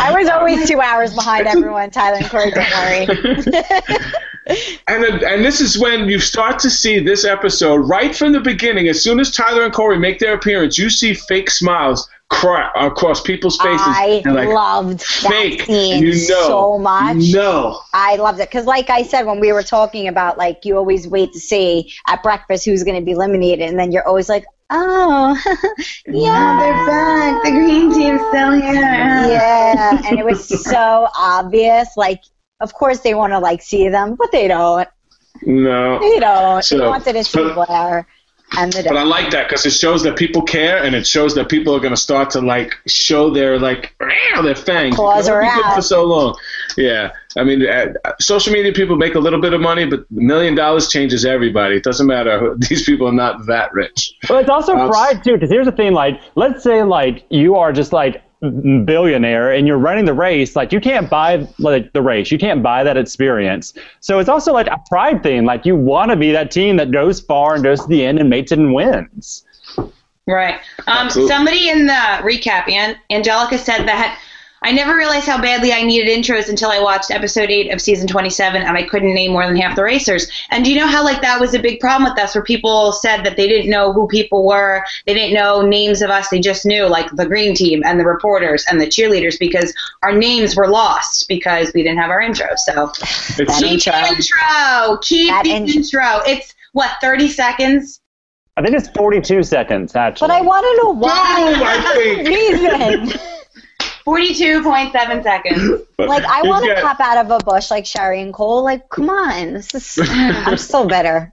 I 0.00 0.12
was 0.14 0.28
always 0.28 0.68
two 0.68 0.80
hours 0.80 1.14
behind 1.14 1.46
everyone, 1.46 1.90
Tyler 1.90 2.18
and 2.18 2.26
Korey. 2.26 2.52
Don't 2.54 2.70
worry. 2.72 4.02
And 4.88 5.02
and 5.04 5.42
this 5.42 5.62
is 5.62 5.78
when 5.78 6.06
you 6.06 6.18
start 6.18 6.58
to 6.58 6.68
see 6.70 6.98
this 6.98 7.24
episode 7.24 7.76
right 7.76 8.14
from 8.14 8.32
the 8.32 8.40
beginning. 8.40 8.88
As 8.88 9.02
soon 9.02 9.18
as 9.18 9.30
Tyler 9.30 9.62
and 9.64 9.72
Korey 9.72 9.98
make 9.98 10.18
their 10.18 10.34
appearance, 10.34 10.76
you 10.76 10.90
see 10.90 11.14
fake 11.14 11.50
smiles 11.50 12.06
cra- 12.34 12.72
across 12.76 13.20
people's 13.20 13.56
faces. 13.58 13.80
I 13.86 14.22
and 14.24 14.34
like, 14.34 14.48
loved 14.48 15.02
fake. 15.02 15.58
that 15.58 15.66
scene 15.66 16.02
you 16.02 16.12
know, 16.12 16.46
so 16.46 16.78
much. 16.78 17.16
No. 17.32 17.80
I 17.92 18.16
loved 18.16 18.40
it 18.40 18.48
because, 18.48 18.66
like 18.66 18.90
I 18.90 19.02
said, 19.02 19.26
when 19.26 19.40
we 19.40 19.52
were 19.52 19.62
talking 19.62 20.08
about 20.08 20.36
like 20.38 20.64
you 20.64 20.76
always 20.76 21.06
wait 21.06 21.32
to 21.32 21.40
see 21.40 21.92
at 22.08 22.22
breakfast 22.22 22.64
who's 22.64 22.82
going 22.82 22.98
to 22.98 23.04
be 23.04 23.12
eliminated, 23.12 23.68
and 23.68 23.78
then 23.78 23.92
you're 23.92 24.06
always 24.06 24.28
like, 24.28 24.44
oh, 24.70 25.36
yeah, 26.06 26.58
they're 26.60 26.86
back. 26.86 27.44
The 27.44 27.50
green 27.50 27.92
team's 27.92 28.20
still 28.28 28.52
here. 28.52 28.74
Yeah, 28.74 30.02
and 30.06 30.18
it 30.18 30.24
was 30.24 30.64
so 30.64 31.08
obvious. 31.16 31.96
Like, 31.96 32.22
of 32.60 32.74
course 32.74 33.00
they 33.00 33.14
want 33.14 33.32
to 33.32 33.38
like 33.38 33.62
see 33.62 33.88
them, 33.88 34.16
but 34.16 34.32
they 34.32 34.48
don't. 34.48 34.88
No. 35.42 35.98
They 36.00 36.20
don't. 36.20 36.64
So- 36.64 36.78
they 36.78 36.86
wanted 36.86 37.12
to 37.14 37.24
see 37.24 37.52
Blair, 37.52 38.06
and 38.58 38.72
they 38.72 38.82
But 38.82 38.96
I 38.96 39.02
like 39.02 39.30
that 39.30 39.48
because 39.48 39.64
it 39.66 39.72
shows 39.72 40.02
that 40.04 40.16
people 40.16 40.42
care, 40.42 40.82
and 40.82 40.94
it 40.94 41.06
shows 41.06 41.34
that 41.34 41.48
people 41.48 41.74
are 41.74 41.80
going 41.80 41.94
to 41.94 42.00
start 42.00 42.30
to 42.30 42.40
like 42.40 42.74
show 42.86 43.30
their 43.30 43.58
like 43.58 43.94
their 44.42 44.54
fangs. 44.54 44.96
Claws 44.96 45.28
are 45.28 45.42
out. 45.42 45.74
for 45.74 45.82
so 45.82 46.04
long. 46.04 46.36
Yeah, 46.76 47.12
I 47.36 47.44
mean, 47.44 47.66
uh, 47.66 47.92
social 48.20 48.52
media 48.52 48.72
people 48.72 48.96
make 48.96 49.14
a 49.14 49.18
little 49.20 49.40
bit 49.40 49.52
of 49.54 49.60
money, 49.60 49.86
but 49.86 50.00
a 50.00 50.04
million 50.10 50.54
dollars 50.54 50.88
changes 50.88 51.24
everybody. 51.24 51.76
It 51.76 51.84
doesn't 51.84 52.06
matter. 52.06 52.38
who- 52.38 52.56
These 52.68 52.84
people 52.84 53.06
are 53.08 53.12
not 53.12 53.46
that 53.46 53.72
rich. 53.72 54.12
But 54.28 54.42
it's 54.42 54.50
also 54.50 54.72
That's- 54.74 54.90
pride 54.90 55.24
too, 55.24 55.34
because 55.34 55.50
here's 55.50 55.66
the 55.66 55.72
thing: 55.72 55.92
like, 55.92 56.20
let's 56.34 56.62
say 56.62 56.82
like 56.82 57.24
you 57.30 57.56
are 57.56 57.72
just 57.72 57.92
like 57.92 58.22
billionaire 58.50 59.52
and 59.52 59.66
you're 59.66 59.78
running 59.78 60.04
the 60.04 60.14
race, 60.14 60.56
like 60.56 60.72
you 60.72 60.80
can't 60.80 61.08
buy 61.08 61.46
like 61.58 61.92
the 61.92 62.02
race, 62.02 62.30
you 62.30 62.38
can't 62.38 62.62
buy 62.62 62.84
that 62.84 62.96
experience. 62.96 63.74
So 64.00 64.18
it's 64.18 64.28
also 64.28 64.52
like 64.52 64.66
a 64.66 64.80
pride 64.88 65.22
thing. 65.22 65.44
Like 65.44 65.64
you 65.66 65.76
want 65.76 66.10
to 66.10 66.16
be 66.16 66.32
that 66.32 66.50
team 66.50 66.76
that 66.76 66.90
goes 66.90 67.20
far 67.20 67.54
and 67.54 67.62
goes 67.64 67.80
to 67.82 67.86
the 67.88 68.04
end 68.04 68.18
and 68.18 68.30
makes 68.30 68.52
it 68.52 68.58
and 68.58 68.74
wins. 68.74 69.44
Right. 70.26 70.54
Um, 70.86 71.06
Absolutely. 71.06 71.34
somebody 71.34 71.68
in 71.68 71.86
the 71.86 71.92
recap, 71.92 72.68
An- 72.68 72.96
Angelica 73.10 73.58
said 73.58 73.86
that 73.86 74.18
I 74.64 74.72
never 74.72 74.96
realized 74.96 75.26
how 75.26 75.40
badly 75.40 75.72
I 75.74 75.82
needed 75.82 76.08
intros 76.08 76.48
until 76.48 76.70
I 76.70 76.80
watched 76.80 77.10
episode 77.10 77.50
eight 77.50 77.70
of 77.70 77.82
season 77.82 78.06
27, 78.08 78.62
and 78.62 78.76
I 78.78 78.82
couldn't 78.82 79.12
name 79.14 79.32
more 79.32 79.46
than 79.46 79.56
half 79.56 79.76
the 79.76 79.84
racers. 79.84 80.26
And 80.50 80.64
do 80.64 80.72
you 80.72 80.78
know 80.80 80.86
how 80.86 81.04
like 81.04 81.20
that 81.20 81.38
was 81.38 81.52
a 81.52 81.58
big 81.58 81.80
problem 81.80 82.10
with 82.10 82.18
us, 82.18 82.34
where 82.34 82.42
people 82.42 82.92
said 82.92 83.24
that 83.24 83.36
they 83.36 83.46
didn't 83.46 83.70
know 83.70 83.92
who 83.92 84.08
people 84.08 84.46
were, 84.46 84.82
they 85.04 85.12
didn't 85.12 85.34
know 85.34 85.60
names 85.60 86.00
of 86.00 86.08
us, 86.08 86.30
they 86.30 86.40
just 86.40 86.64
knew 86.64 86.86
like 86.86 87.10
the 87.12 87.26
green 87.26 87.54
team 87.54 87.82
and 87.84 88.00
the 88.00 88.04
reporters 88.06 88.64
and 88.70 88.80
the 88.80 88.86
cheerleaders 88.86 89.38
because 89.38 89.74
our 90.02 90.12
names 90.12 90.56
were 90.56 90.66
lost 90.68 91.28
because 91.28 91.70
we 91.74 91.82
didn't 91.82 91.98
have 91.98 92.08
our 92.10 92.22
intro. 92.22 92.46
So 92.56 92.90
It's 93.38 93.60
keep 93.60 93.72
intro. 93.86 93.92
the 93.92 94.16
intro, 94.16 94.96
keep 95.02 95.28
That 95.30 95.44
the 95.44 95.50
in- 95.56 95.68
intro. 95.68 96.20
It's 96.26 96.54
what 96.72 96.90
30 97.02 97.28
seconds. 97.28 98.00
I 98.56 98.62
think 98.62 98.74
it's 98.76 98.88
42 98.96 99.42
seconds 99.42 99.94
actually. 99.94 100.28
But 100.28 100.34
I 100.36 100.40
want 100.40 100.64
to 100.64 100.82
know 100.82 100.90
why. 100.94 101.34
No, 101.52 101.64
I 101.66 103.02
think- 103.02 103.10
reason. 103.12 103.20
42.7 104.06 105.22
seconds. 105.22 105.80
Like 105.96 106.24
I 106.24 106.42
want 106.42 106.64
to 106.66 106.74
got- 106.74 106.82
pop 106.82 107.00
out 107.00 107.24
of 107.24 107.30
a 107.30 107.38
bush 107.44 107.70
like 107.70 107.84
Sheri 107.84 108.20
and 108.20 108.34
Cole. 108.34 108.64
Like, 108.64 108.88
come 108.88 109.08
on, 109.08 109.54
this 109.54 109.72
is. 109.74 109.98
I'm 110.10 110.58
still 110.58 110.86
bitter. 110.88 111.32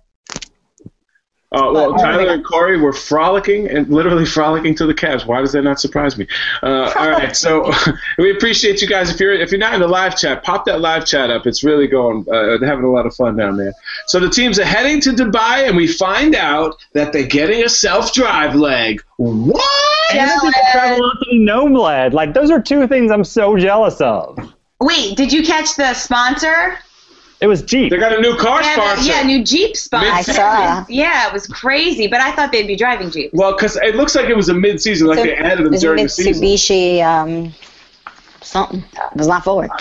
Uh, 1.53 1.69
well, 1.73 1.91
But- 1.91 2.01
Tyler 2.01 2.29
and 2.31 2.45
Korey 2.45 2.81
were 2.81 2.93
frolicking 2.93 3.67
and 3.67 3.89
literally 3.89 4.25
frolicking 4.37 4.73
to 4.75 4.85
the 4.85 4.93
Cavs. 4.93 5.25
Why 5.25 5.41
does 5.41 5.51
that 5.51 5.63
not 5.63 5.81
surprise 5.81 6.17
me? 6.17 6.25
Uh, 6.63 6.93
all 6.95 7.09
right, 7.09 7.35
so 7.35 7.71
we 8.17 8.31
appreciate 8.31 8.81
you 8.81 8.87
guys. 8.87 9.09
If 9.09 9.19
you're 9.19 9.33
if 9.33 9.51
you're 9.51 9.59
not 9.59 9.73
in 9.73 9.81
the 9.81 9.87
live 9.87 10.17
chat, 10.17 10.43
pop 10.43 10.63
that 10.65 10.79
live 10.79 11.05
chat 11.05 11.29
up. 11.29 11.45
It's 11.45 11.63
really 11.63 11.87
going. 11.87 12.25
Uh, 12.31 12.57
they're 12.57 12.69
having 12.69 12.85
a 12.85 12.91
lot 12.91 13.05
of 13.05 13.13
fun 13.13 13.35
down 13.35 13.57
there. 13.57 13.73
So 14.07 14.19
the 14.19 14.29
teams 14.29 14.59
are 14.59 14.65
heading 14.65 15.01
to 15.01 15.09
Dubai, 15.09 15.67
and 15.67 15.75
we 15.75 15.87
find 15.87 16.35
out 16.35 16.75
that 16.93 17.11
they're 17.11 17.27
getting 17.27 17.63
a 17.63 17.69
self 17.69 18.13
drive 18.13 18.55
leg. 18.55 19.01
What? 19.17 19.61
and 20.13 20.29
this 20.29 20.43
is 20.43 20.51
the 21.21 21.27
gnome 21.33 21.73
led. 21.73 22.13
Like 22.13 22.33
those 22.33 22.49
are 22.49 22.61
two 22.61 22.87
things 22.87 23.11
I'm 23.11 23.23
so 23.23 23.57
jealous 23.57 23.99
of. 23.99 24.37
Wait, 24.79 25.15
did 25.15 25.31
you 25.31 25.43
catch 25.43 25.75
the 25.75 25.93
sponsor? 25.93 26.77
It 27.41 27.47
was 27.47 27.63
Jeep. 27.63 27.89
They 27.89 27.97
got 27.97 28.15
a 28.15 28.21
new 28.21 28.35
car 28.37 28.61
Yeah, 28.61 28.75
sponsor. 28.75 29.09
yeah, 29.11 29.23
new 29.23 29.43
Jeep 29.43 29.75
sponsor. 29.75 30.11
I 30.11 30.21
saw. 30.21 30.85
Yeah, 30.89 31.27
it 31.27 31.33
was 31.33 31.47
crazy, 31.47 32.07
but 32.07 32.21
I 32.21 32.31
thought 32.33 32.51
they'd 32.51 32.67
be 32.67 32.75
driving 32.75 33.09
Jeep. 33.09 33.31
Well, 33.33 33.53
because 33.53 33.75
it 33.77 33.95
looks 33.95 34.13
like 34.15 34.29
it 34.29 34.35
was 34.35 34.49
a 34.49 34.53
mid-season, 34.53 35.07
like 35.07 35.23
they 35.23 35.35
added 35.35 35.65
them 35.65 35.73
It's 35.73 35.81
during 35.81 36.03
the 36.03 36.09
season. 36.09 36.43
Mitsubishi 36.43 37.01
um, 37.03 37.51
something. 38.41 38.83
It 38.93 39.17
was 39.17 39.27
not 39.27 39.43
forward. 39.43 39.71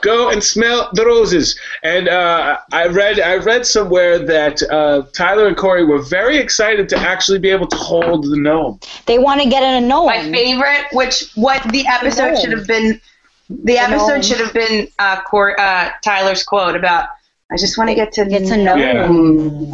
go 0.00 0.30
and 0.30 0.42
smell 0.42 0.88
the 0.94 1.04
roses. 1.04 1.58
And 1.82 2.08
uh, 2.08 2.58
I 2.72 2.86
read 2.86 3.20
I 3.20 3.36
read 3.36 3.66
somewhere 3.66 4.18
that 4.18 4.62
uh, 4.70 5.02
Tyler 5.12 5.48
and 5.48 5.56
Korey 5.56 5.86
were 5.86 6.00
very 6.02 6.38
excited 6.38 6.88
to 6.90 6.96
actually 6.96 7.38
be 7.40 7.50
able 7.50 7.66
to 7.66 7.76
hold 7.76 8.24
the 8.24 8.36
gnome. 8.36 8.80
They 9.06 9.18
want 9.18 9.42
to 9.42 9.48
get 9.48 9.62
in 9.62 9.82
a 9.84 9.86
gnome. 9.86 10.06
My 10.06 10.22
favorite, 10.30 10.86
which 10.92 11.30
what 11.34 11.62
the 11.72 11.86
episode 11.86 12.32
gnome. 12.32 12.40
should 12.40 12.52
have 12.52 12.66
been, 12.66 13.00
the 13.48 13.74
gnome. 13.74 13.92
episode 13.92 14.24
should 14.24 14.40
have 14.40 14.52
been 14.52 14.88
uh, 14.98 15.22
Cor- 15.22 15.58
uh, 15.58 15.90
Tyler's 16.04 16.42
quote 16.42 16.76
about. 16.76 17.08
I 17.50 17.56
just 17.56 17.78
want 17.78 17.88
to 17.88 17.94
get 17.94 18.12
to 18.12 18.26
Get 18.26 18.46
to 18.48 18.58
know. 18.58 18.74
Yeah. 18.74 19.04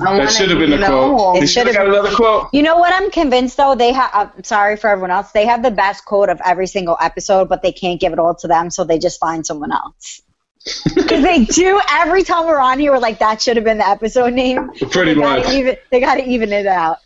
I 0.09 0.17
That 0.19 0.31
should 0.31 0.51
have 0.51 0.61
been 0.61 0.71
the 0.71 0.87
quote. 0.87 1.37
It 1.37 1.41
They 1.41 1.47
should 1.47 1.67
have 1.67 1.75
should've 1.75 1.93
got 1.93 1.99
another 2.03 2.15
quote. 2.15 2.51
You 2.53 2.63
know 2.63 2.79
what? 2.79 2.95
I'm 2.95 3.11
convinced 3.11 3.57
though. 3.57 3.75
They 3.75 3.93
have. 3.93 4.11
I'm 4.13 4.45
sorry 4.45 4.77
for 4.77 4.89
everyone 4.89 5.11
else. 5.11 5.33
They 5.33 5.47
have 5.47 5.65
the 5.65 5.73
best 5.73 6.05
quote 6.05 6.29
of 6.29 6.41
every 6.45 6.69
single 6.69 6.97
episode, 7.01 7.49
but 7.49 7.63
they 7.63 7.73
can't 7.73 8.01
give 8.01 8.13
it 8.13 8.21
all 8.21 8.37
to 8.37 8.47
them, 8.47 8.71
so 8.71 8.85
they 8.85 9.01
just 9.01 9.19
find 9.19 9.45
someone 9.45 9.73
else. 9.73 10.23
Because 10.95 11.23
they 11.23 11.45
do 11.45 11.81
every 11.91 12.23
time 12.23 12.47
we're 12.47 12.59
on 12.59 12.79
here. 12.79 12.93
We're 12.93 12.99
like, 12.99 13.19
that 13.19 13.43
should 13.43 13.57
have 13.57 13.65
been 13.65 13.79
the 13.79 13.89
episode 13.89 14.33
name. 14.33 14.71
Pretty 14.91 15.13
they 15.13 15.21
much. 15.21 15.43
Gotta 15.43 15.59
even, 15.59 15.77
they 15.91 16.01
got 16.01 16.15
to 16.15 16.25
even 16.27 16.53
it 16.53 16.67
out. 16.67 16.99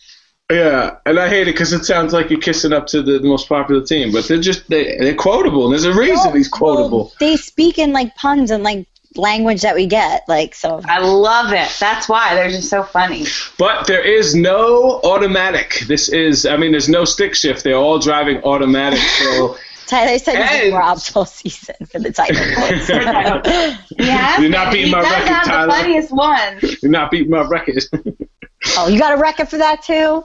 Yeah, 0.50 0.96
and 1.04 1.18
I 1.18 1.28
hate 1.28 1.42
it 1.42 1.52
because 1.52 1.72
it 1.74 1.84
sounds 1.84 2.12
like 2.14 2.30
you're 2.30 2.40
kissing 2.40 2.72
up 2.72 2.86
to 2.88 3.02
the, 3.02 3.18
the 3.18 3.28
most 3.28 3.48
popular 3.48 3.84
team, 3.84 4.12
but 4.12 4.26
they're 4.28 4.40
just 4.40 4.66
they, 4.68 4.96
they're 4.96 5.14
quotable. 5.14 5.64
And 5.64 5.72
there's 5.72 5.84
a 5.84 5.92
reason 5.92 6.34
he's 6.34 6.48
quotable. 6.48 6.98
Well, 6.98 7.12
they 7.20 7.36
speak 7.36 7.78
in 7.78 7.92
like 7.92 8.14
puns 8.16 8.50
and 8.50 8.62
like 8.64 8.86
language 9.14 9.60
that 9.60 9.74
we 9.74 9.86
get. 9.86 10.22
Like 10.26 10.54
so. 10.54 10.80
I 10.86 11.00
love 11.00 11.52
it. 11.52 11.70
That's 11.78 12.08
why 12.08 12.34
they're 12.34 12.48
just 12.48 12.70
so 12.70 12.82
funny. 12.82 13.26
But 13.58 13.86
there 13.86 14.00
is 14.02 14.34
no 14.34 15.00
automatic. 15.04 15.80
This 15.86 16.08
is, 16.08 16.46
I 16.46 16.56
mean, 16.56 16.70
there's 16.70 16.88
no 16.88 17.04
stick 17.04 17.34
shift. 17.34 17.62
They're 17.62 17.74
all 17.76 17.98
driving 17.98 18.38
automatic. 18.42 19.00
So 19.00 19.56
Tyler 19.86 20.18
said 20.18 20.36
Hey. 20.36 20.64
he's 20.66 20.72
Rob's 20.74 21.08
whole 21.12 21.24
season 21.26 21.74
for 21.90 21.98
the 21.98 22.10
title. 22.12 22.36
Yeah, 23.98 24.40
You're 24.40 24.50
not 24.50 24.72
beating 24.72 24.86
he 24.86 24.92
my 24.92 25.02
does 25.02 25.10
record, 25.12 25.28
have 25.28 25.44
Tyler. 25.44 25.66
the 25.66 25.72
funniest 25.72 26.10
ones. 26.12 26.82
you're 26.82 26.90
not 26.92 27.10
beating 27.10 27.30
my 27.30 27.42
record. 27.46 27.82
oh, 28.78 28.88
you 28.88 28.98
got 28.98 29.12
a 29.12 29.20
record 29.20 29.48
for 29.48 29.58
that 29.58 29.82
too? 29.82 30.24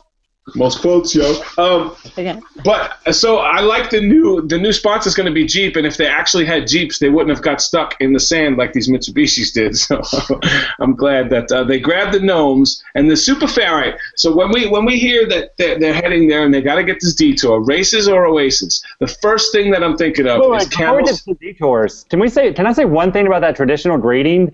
Most 0.55 0.81
quotes, 0.81 1.15
yo. 1.15 1.41
Um, 1.57 1.95
Okay. 2.17 2.39
But 2.63 3.13
so 3.13 3.37
I 3.37 3.61
like 3.61 3.89
the 3.89 4.01
new 4.01 4.41
the 4.45 4.57
new 4.57 4.71
sponsor 4.71 5.07
is 5.07 5.15
going 5.15 5.25
to 5.25 5.33
be 5.33 5.45
Jeep, 5.45 5.75
and 5.75 5.87
if 5.87 5.97
they 5.97 6.05
actually 6.05 6.45
had 6.45 6.67
Jeeps, 6.67 6.99
they 6.99 7.09
wouldn't 7.09 7.35
have 7.35 7.43
got 7.43 7.59
stuck 7.61 7.95
in 7.99 8.13
the 8.13 8.19
sand 8.19 8.57
like 8.57 8.73
these 8.73 8.89
Mitsubishis 8.89 9.53
did. 9.53 9.73
So 10.03 10.39
I'm 10.79 10.95
glad 10.95 11.29
that 11.31 11.51
uh, 11.51 11.63
they 11.63 11.79
grabbed 11.79 12.13
the 12.13 12.19
gnomes 12.19 12.83
and 12.93 13.09
the 13.09 13.17
super 13.17 13.47
ferry. 13.47 13.95
So 14.15 14.35
when 14.35 14.51
we 14.51 14.67
when 14.67 14.85
we 14.85 14.99
hear 14.99 15.27
that 15.27 15.57
they're, 15.57 15.79
they're 15.79 15.93
heading 15.93 16.27
there 16.27 16.43
and 16.43 16.53
they 16.53 16.61
got 16.61 16.75
to 16.75 16.83
get 16.83 16.99
this 17.01 17.15
detour, 17.15 17.61
races 17.61 18.07
or 18.07 18.25
oasis, 18.25 18.83
the 18.99 19.07
first 19.07 19.51
thing 19.51 19.71
that 19.71 19.83
I'm 19.83 19.97
thinking 19.97 20.27
of 20.27 20.39
Wait, 20.39 20.57
is 20.57 20.63
wait, 20.65 20.71
camels. 20.71 21.21
get 21.23 21.37
to 21.37 21.45
detours, 21.45 22.05
can 22.09 22.19
we 22.19 22.29
say? 22.29 22.53
Can 22.53 22.67
I 22.67 22.73
say 22.73 22.85
one 22.85 23.11
thing 23.11 23.25
about 23.27 23.41
that 23.41 23.55
traditional 23.55 23.97
greeting? 23.97 24.53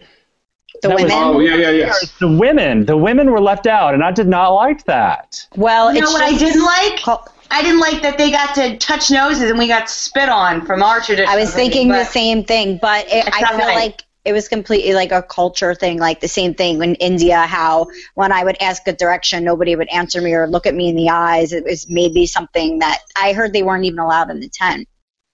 The 0.81 0.87
That 0.89 0.93
was- 0.95 1.03
women. 1.03 1.17
Oh 1.17 1.39
yeah, 1.39 1.55
yeah, 1.55 1.71
yes. 1.71 2.11
The 2.19 2.27
women, 2.27 2.85
the 2.85 2.97
women 2.97 3.31
were 3.31 3.41
left 3.41 3.67
out, 3.67 3.93
and 3.93 4.03
I 4.03 4.11
did 4.11 4.27
not 4.27 4.49
like 4.49 4.85
that. 4.85 5.45
Well, 5.55 5.93
You 5.93 6.01
know 6.01 6.05
it's 6.07 6.13
what 6.13 6.23
I 6.23 6.37
didn't 6.37 6.63
like? 6.63 7.01
Cul- 7.01 7.27
I 7.51 7.61
didn't 7.63 7.79
like 7.79 8.01
that 8.03 8.17
they 8.17 8.31
got 8.31 8.53
to 8.55 8.77
touch 8.77 9.09
noses 9.09 9.49
and 9.49 9.57
we 9.57 9.67
got 9.67 9.89
spit 9.89 10.29
on 10.29 10.65
from 10.65 10.83
our 10.83 11.01
tradition. 11.01 11.27
I 11.27 11.35
was 11.35 11.53
thinking 11.53 11.87
the 11.87 12.05
same 12.05 12.43
thing, 12.43 12.77
but 12.79 13.07
it, 13.09 13.27
I 13.33 13.41
not 13.41 13.55
feel 13.55 13.67
right. 13.67 13.75
like 13.75 14.03
it 14.23 14.33
was 14.33 14.47
completely 14.47 14.93
like 14.93 15.11
a 15.11 15.23
culture 15.23 15.73
thing, 15.73 15.97
like 15.97 16.19
the 16.21 16.27
same 16.27 16.53
thing 16.53 16.81
in 16.83 16.93
India. 16.95 17.39
How 17.39 17.87
when 18.13 18.31
I 18.31 18.43
would 18.43 18.57
ask 18.61 18.87
a 18.87 18.93
direction, 18.93 19.43
nobody 19.43 19.75
would 19.75 19.89
answer 19.89 20.21
me 20.21 20.33
or 20.33 20.47
look 20.47 20.67
at 20.67 20.75
me 20.75 20.89
in 20.89 20.95
the 20.95 21.09
eyes. 21.09 21.51
It 21.51 21.63
was 21.63 21.89
maybe 21.89 22.27
something 22.27 22.79
that 22.79 22.99
I 23.15 23.33
heard 23.33 23.51
they 23.51 23.63
weren't 23.63 23.85
even 23.85 23.97
allowed 23.99 24.29
in 24.29 24.39
the 24.41 24.49
tent. 24.49 24.87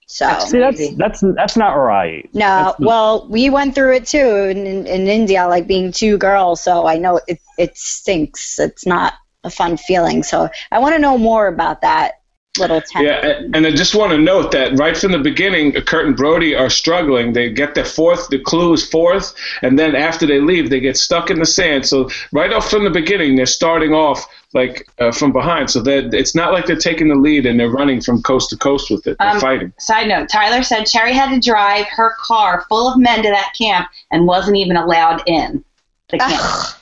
So 0.07 0.37
See, 0.39 0.59
that's 0.59 0.95
that's 0.97 1.23
that's 1.35 1.57
not 1.57 1.73
right. 1.73 2.29
no, 2.33 2.39
That's- 2.39 2.75
well, 2.79 3.27
we 3.29 3.49
went 3.49 3.73
through 3.73 3.95
it 3.95 4.05
too 4.05 4.17
in, 4.19 4.67
in, 4.67 4.85
in 4.85 5.07
India, 5.07 5.47
like 5.47 5.65
being 5.67 5.91
two 5.91 6.17
girls. 6.17 6.61
So 6.61 6.85
I 6.85 6.97
know 6.97 7.19
it 7.27 7.39
it 7.57 7.77
stinks. 7.77 8.59
It's 8.59 8.85
not 8.85 9.13
a 9.43 9.49
fun 9.49 9.77
feeling. 9.77 10.23
So 10.23 10.49
I 10.71 10.79
want 10.79 10.95
to 10.95 10.99
know 10.99 11.17
more 11.17 11.47
about 11.47 11.81
that 11.81 12.21
little 12.59 12.81
tent. 12.81 13.05
Yeah, 13.05 13.25
and- 13.25 13.55
and 13.55 13.67
I 13.67 13.71
just 13.71 13.95
want 13.95 14.11
to 14.11 14.17
note 14.17 14.51
that 14.51 14.77
right 14.77 14.95
from 14.97 15.11
the 15.11 15.19
beginning, 15.19 15.73
Kurt 15.73 16.05
and 16.05 16.15
Brodie 16.15 16.55
are 16.55 16.69
struggling. 16.69 17.33
They 17.33 17.49
get 17.49 17.75
their 17.75 17.85
fourth, 17.85 18.29
the 18.29 18.39
clue 18.39 18.73
is 18.73 18.87
fourth, 18.87 19.33
and 19.61 19.77
then 19.77 19.95
after 19.95 20.25
they 20.25 20.39
leave, 20.39 20.69
they 20.69 20.79
get 20.79 20.97
stuck 20.97 21.29
in 21.29 21.39
the 21.39 21.45
sand. 21.45 21.85
So 21.85 22.09
right 22.31 22.51
off 22.53 22.69
from 22.69 22.83
the 22.83 22.89
beginning, 22.89 23.35
they're 23.35 23.45
starting 23.45 23.93
off 23.93 24.25
like 24.53 24.87
uh, 24.99 25.11
from 25.11 25.33
behind. 25.33 25.69
So 25.69 25.81
that 25.81 26.13
it's 26.13 26.33
not 26.33 26.53
like 26.53 26.65
they're 26.65 26.77
taking 26.77 27.09
the 27.09 27.15
lead 27.15 27.45
and 27.45 27.59
they're 27.59 27.69
running 27.69 27.99
from 28.01 28.21
coast 28.21 28.49
to 28.51 28.57
coast 28.57 28.89
with 28.89 29.05
it. 29.05 29.17
They're 29.19 29.29
Um, 29.31 29.39
fighting. 29.41 29.73
Side 29.79 30.07
note: 30.07 30.29
Tyler 30.29 30.63
said 30.63 30.85
Sheri 30.85 31.11
had 31.11 31.29
to 31.33 31.39
drive 31.39 31.85
her 31.89 32.13
car 32.21 32.65
full 32.69 32.89
of 32.89 32.97
men 32.97 33.21
to 33.23 33.29
that 33.29 33.51
camp 33.57 33.87
and 34.11 34.25
wasn't 34.25 34.55
even 34.57 34.77
allowed 34.77 35.23
in 35.25 35.63
the 36.09 36.17
camp. 36.19 36.39
Ugh, 36.41 36.73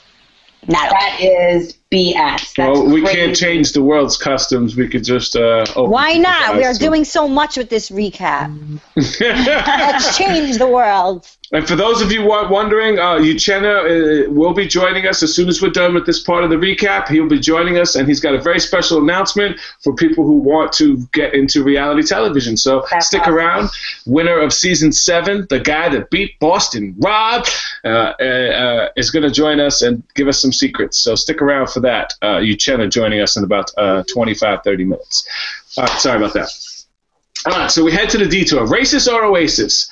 not 0.67 0.89
that 0.91 1.17
is 1.19 1.75
BS. 1.93 2.55
That's 2.55 2.57
Well, 2.57 2.85
we 2.87 3.01
crazy. 3.01 3.15
can't 3.17 3.35
change 3.35 3.71
the 3.73 3.83
world's 3.83 4.17
customs. 4.17 4.75
We 4.75 4.87
could 4.87 5.03
just 5.03 5.35
uh, 5.35 5.65
open 5.75 5.91
Why 5.91 6.13
not? 6.13 6.55
We 6.57 6.63
are 6.63 6.73
to- 6.73 6.79
doing 6.79 7.03
so 7.05 7.27
much 7.27 7.57
with 7.57 7.69
this 7.69 7.89
recap. 7.89 8.49
Let's 9.19 10.17
change 10.17 10.57
the 10.57 10.67
world. 10.67 11.27
And 11.51 11.67
for 11.67 11.75
those 11.75 12.01
of 12.01 12.11
you 12.11 12.25
wondering, 12.25 12.97
uh, 12.97 13.17
Uchenna 13.17 14.25
uh, 14.27 14.31
will 14.31 14.53
be 14.55 14.65
joining 14.65 15.05
us 15.05 15.21
as 15.21 15.35
soon 15.35 15.47
as 15.49 15.61
we're 15.61 15.69
done 15.69 15.93
with 15.93 16.07
this 16.07 16.19
part 16.19 16.43
of 16.43 16.49
the 16.49 16.55
recap. 16.55 17.07
He'll 17.09 17.29
be 17.29 17.37
joining 17.39 17.77
us, 17.77 17.95
and 17.95 18.07
he's 18.07 18.19
got 18.19 18.33
a 18.33 18.41
very 18.41 18.59
special 18.59 18.97
announcement 18.99 19.59
for 19.83 19.93
people 19.93 20.25
who 20.25 20.37
want 20.37 20.73
to 20.73 20.97
get 21.13 21.35
into 21.35 21.63
reality 21.63 22.01
television. 22.07 22.57
So 22.57 22.83
That's 22.89 23.05
stick 23.05 23.21
awesome. 23.21 23.35
around. 23.35 23.69
Winner 24.07 24.39
of 24.39 24.51
season 24.51 24.91
seven, 24.91 25.45
the 25.51 25.59
guy 25.59 25.89
that 25.89 26.09
beat 26.09 26.39
Boston, 26.39 26.95
Rob, 26.97 27.45
uh, 27.83 27.87
uh, 27.87 28.23
uh, 28.23 28.89
is 28.95 29.11
going 29.11 29.23
to 29.23 29.29
join 29.31 29.59
us 29.59 29.83
and 29.83 30.01
give 30.15 30.27
us 30.27 30.41
some 30.41 30.51
secrets. 30.53 30.97
So 30.97 31.13
stick 31.13 31.39
around 31.39 31.69
for 31.69 31.81
that. 31.83 32.13
Uh, 32.21 32.37
Uchenna 32.37 32.89
joining 32.89 33.21
us 33.21 33.37
in 33.37 33.43
about 33.43 33.71
uh, 33.77 34.03
25, 34.11 34.59
30 34.63 34.85
minutes. 34.85 35.27
Right, 35.77 35.89
sorry 35.91 36.17
about 36.17 36.33
that. 36.33 36.49
All 37.45 37.53
right, 37.53 37.71
so 37.71 37.83
we 37.83 37.91
head 37.91 38.09
to 38.11 38.17
the 38.17 38.27
detour. 38.27 38.65
Races 38.67 39.07
or 39.07 39.23
Oasis? 39.23 39.89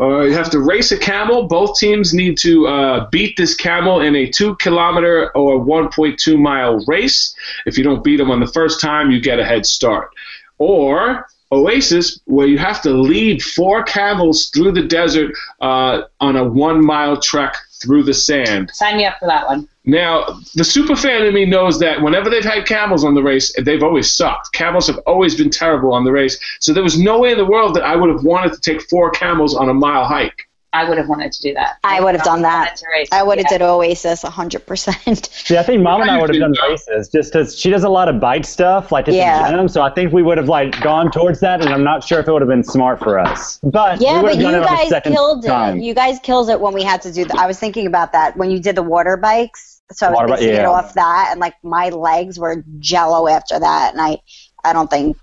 Uh, 0.00 0.20
you 0.20 0.32
have 0.32 0.50
to 0.50 0.58
race 0.58 0.90
a 0.90 0.98
camel. 0.98 1.46
Both 1.46 1.78
teams 1.78 2.14
need 2.14 2.38
to 2.38 2.66
uh, 2.66 3.10
beat 3.10 3.36
this 3.36 3.54
camel 3.54 4.00
in 4.00 4.16
a 4.16 4.28
two 4.28 4.56
kilometer 4.56 5.30
or 5.36 5.64
1.2 5.64 6.38
mile 6.38 6.82
race. 6.86 7.34
If 7.66 7.76
you 7.76 7.84
don't 7.84 8.02
beat 8.02 8.16
them 8.16 8.30
on 8.30 8.40
the 8.40 8.46
first 8.46 8.80
time, 8.80 9.10
you 9.10 9.20
get 9.20 9.38
a 9.38 9.44
head 9.44 9.66
start. 9.66 10.10
Or 10.58 11.26
Oasis, 11.52 12.20
where 12.24 12.46
you 12.46 12.56
have 12.56 12.80
to 12.82 12.90
lead 12.90 13.42
four 13.42 13.82
camels 13.82 14.48
through 14.48 14.72
the 14.72 14.82
desert 14.82 15.34
uh, 15.60 16.02
on 16.20 16.36
a 16.36 16.44
one 16.44 16.84
mile 16.84 17.20
trek 17.20 17.54
through 17.82 18.04
the 18.04 18.14
sand. 18.14 18.70
Sign 18.72 18.96
me 18.96 19.04
up 19.04 19.18
for 19.18 19.26
that 19.26 19.46
one. 19.46 19.68
Now, 19.84 20.38
the 20.54 20.64
super 20.64 20.94
fan 20.94 21.26
in 21.26 21.34
me 21.34 21.44
knows 21.44 21.80
that 21.80 22.00
whenever 22.00 22.30
they've 22.30 22.44
had 22.44 22.66
camels 22.66 23.04
on 23.04 23.14
the 23.14 23.22
race, 23.22 23.52
they've 23.62 23.82
always 23.82 24.12
sucked. 24.12 24.52
Camels 24.52 24.86
have 24.86 24.98
always 25.06 25.34
been 25.34 25.50
terrible 25.50 25.92
on 25.92 26.04
the 26.04 26.12
race. 26.12 26.38
So 26.60 26.72
there 26.72 26.84
was 26.84 26.98
no 26.98 27.18
way 27.18 27.32
in 27.32 27.38
the 27.38 27.44
world 27.44 27.74
that 27.74 27.82
I 27.82 27.96
would 27.96 28.10
have 28.10 28.22
wanted 28.22 28.52
to 28.52 28.60
take 28.60 28.82
four 28.88 29.10
camels 29.10 29.56
on 29.56 29.68
a 29.68 29.74
mile 29.74 30.04
hike. 30.04 30.48
I 30.74 30.88
would 30.88 30.96
have 30.98 31.08
wanted 31.08 31.32
to 31.32 31.42
do 31.42 31.54
that. 31.54 31.78
I 31.84 32.00
would 32.00 32.14
have 32.14 32.24
done 32.24 32.42
that. 32.42 32.80
Race. 32.94 33.08
I 33.12 33.22
would 33.22 33.38
have 33.38 33.46
Yeah. 33.50 33.58
did 33.58 33.62
Oasis 33.64 34.22
100%. 34.24 35.26
See, 35.32 35.56
I 35.58 35.62
think 35.62 35.82
Mom 35.82 36.00
and 36.00 36.10
I 36.10 36.18
would 36.20 36.30
have 36.30 36.40
done 36.40 36.54
Yeah. 36.62 36.66
races 36.70 37.08
just 37.10 37.32
because 37.32 37.58
she 37.58 37.70
does 37.70 37.84
a 37.84 37.88
lot 37.88 38.08
of 38.08 38.20
bike 38.20 38.44
stuff, 38.46 38.90
like 38.90 39.08
at 39.08 39.14
Yeah. 39.14 39.50
the 39.50 39.56
gym. 39.56 39.68
So 39.68 39.82
I 39.82 39.90
think 39.90 40.12
we 40.12 40.22
would 40.22 40.38
have 40.38 40.48
like 40.48 40.80
gone 40.80 41.10
towards 41.10 41.40
that, 41.40 41.60
and 41.60 41.70
I'm 41.70 41.84
not 41.84 42.02
sure 42.04 42.20
if 42.20 42.28
it 42.28 42.32
would 42.32 42.42
have 42.42 42.48
been 42.48 42.64
smart 42.64 43.00
for 43.00 43.18
us. 43.18 43.58
But 43.62 44.00
Yeah, 44.00 44.16
would 44.22 44.22
but 44.22 44.34
have 44.36 44.52
you 44.52 44.62
it 44.62 44.90
guys 44.90 45.02
killed 45.04 45.44
time. 45.44 45.78
it. 45.78 45.82
You 45.84 45.94
guys 45.94 46.18
killed 46.20 46.48
it 46.48 46.60
when 46.60 46.72
we 46.72 46.82
had 46.82 47.02
to 47.02 47.12
do 47.12 47.24
that. 47.26 47.36
I 47.38 47.46
was 47.46 47.58
thinking 47.58 47.86
about 47.86 48.12
that 48.12 48.36
when 48.36 48.50
you 48.50 48.58
did 48.60 48.74
the 48.76 48.82
water 48.82 49.16
bikes. 49.16 49.80
So 49.92 50.06
I 50.06 50.10
was 50.10 50.16
Water 50.16 50.28
bi- 50.28 50.38
it 50.40 50.54
yeah. 50.54 50.70
off 50.70 50.94
that, 50.94 51.28
and 51.32 51.40
like 51.40 51.54
my 51.62 51.90
legs 51.90 52.38
were 52.38 52.64
jello 52.78 53.28
after 53.28 53.60
that, 53.60 53.92
and 53.92 54.00
I, 54.00 54.18
I 54.64 54.72
don't 54.72 54.88
think, 54.88 55.18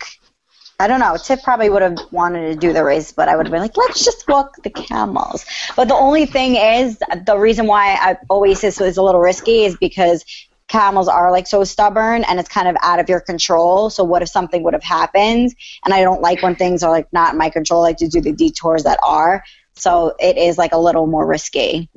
I 0.79 0.87
don't 0.87 1.01
know. 1.01 1.17
Tiff 1.17 1.43
probably 1.43 1.69
would 1.69 1.81
have 1.81 1.97
wanted 2.11 2.53
to 2.53 2.55
do 2.55 2.71
the 2.71 2.83
race, 2.85 3.11
but 3.11 3.27
I 3.27 3.35
would 3.35 3.45
have 3.45 3.51
been 3.51 3.61
like, 3.61 3.75
let's 3.75 4.03
just 4.03 4.25
walk 4.29 4.55
the 4.63 4.69
camels. 4.69 5.45
But 5.75 5.89
the 5.89 5.95
only 5.95 6.25
thing 6.25 6.55
is, 6.55 6.97
the 7.25 7.37
reason 7.37 7.67
why 7.67 7.95
I, 7.95 8.17
Oasis 8.31 8.79
was 8.79 8.95
a 8.95 9.03
little 9.03 9.19
risky 9.19 9.65
is 9.65 9.75
because 9.75 10.23
camels 10.69 11.09
are 11.09 11.31
like 11.31 11.47
so 11.47 11.63
stubborn 11.65 12.23
and 12.23 12.39
it's 12.39 12.47
kind 12.47 12.67
of 12.67 12.77
out 12.81 12.99
of 12.99 13.09
your 13.09 13.19
control. 13.19 13.89
So 13.89 14.03
what 14.05 14.21
if 14.21 14.29
something 14.29 14.63
would 14.63 14.73
have 14.73 14.83
happened? 14.83 15.53
And 15.83 15.93
I 15.93 16.01
don't 16.01 16.21
like 16.21 16.41
when 16.41 16.55
things 16.55 16.81
are 16.83 16.91
like 16.91 17.11
not 17.11 17.33
in 17.33 17.37
my 17.37 17.49
control, 17.49 17.81
like 17.81 17.97
to 17.97 18.07
do 18.07 18.21
the 18.21 18.31
detours 18.31 18.83
that 18.83 18.99
are. 19.03 19.43
So 19.73 20.15
it 20.19 20.37
is 20.37 20.57
like 20.57 20.71
a 20.71 20.77
little 20.77 21.07
more 21.07 21.25
risky. 21.25 21.89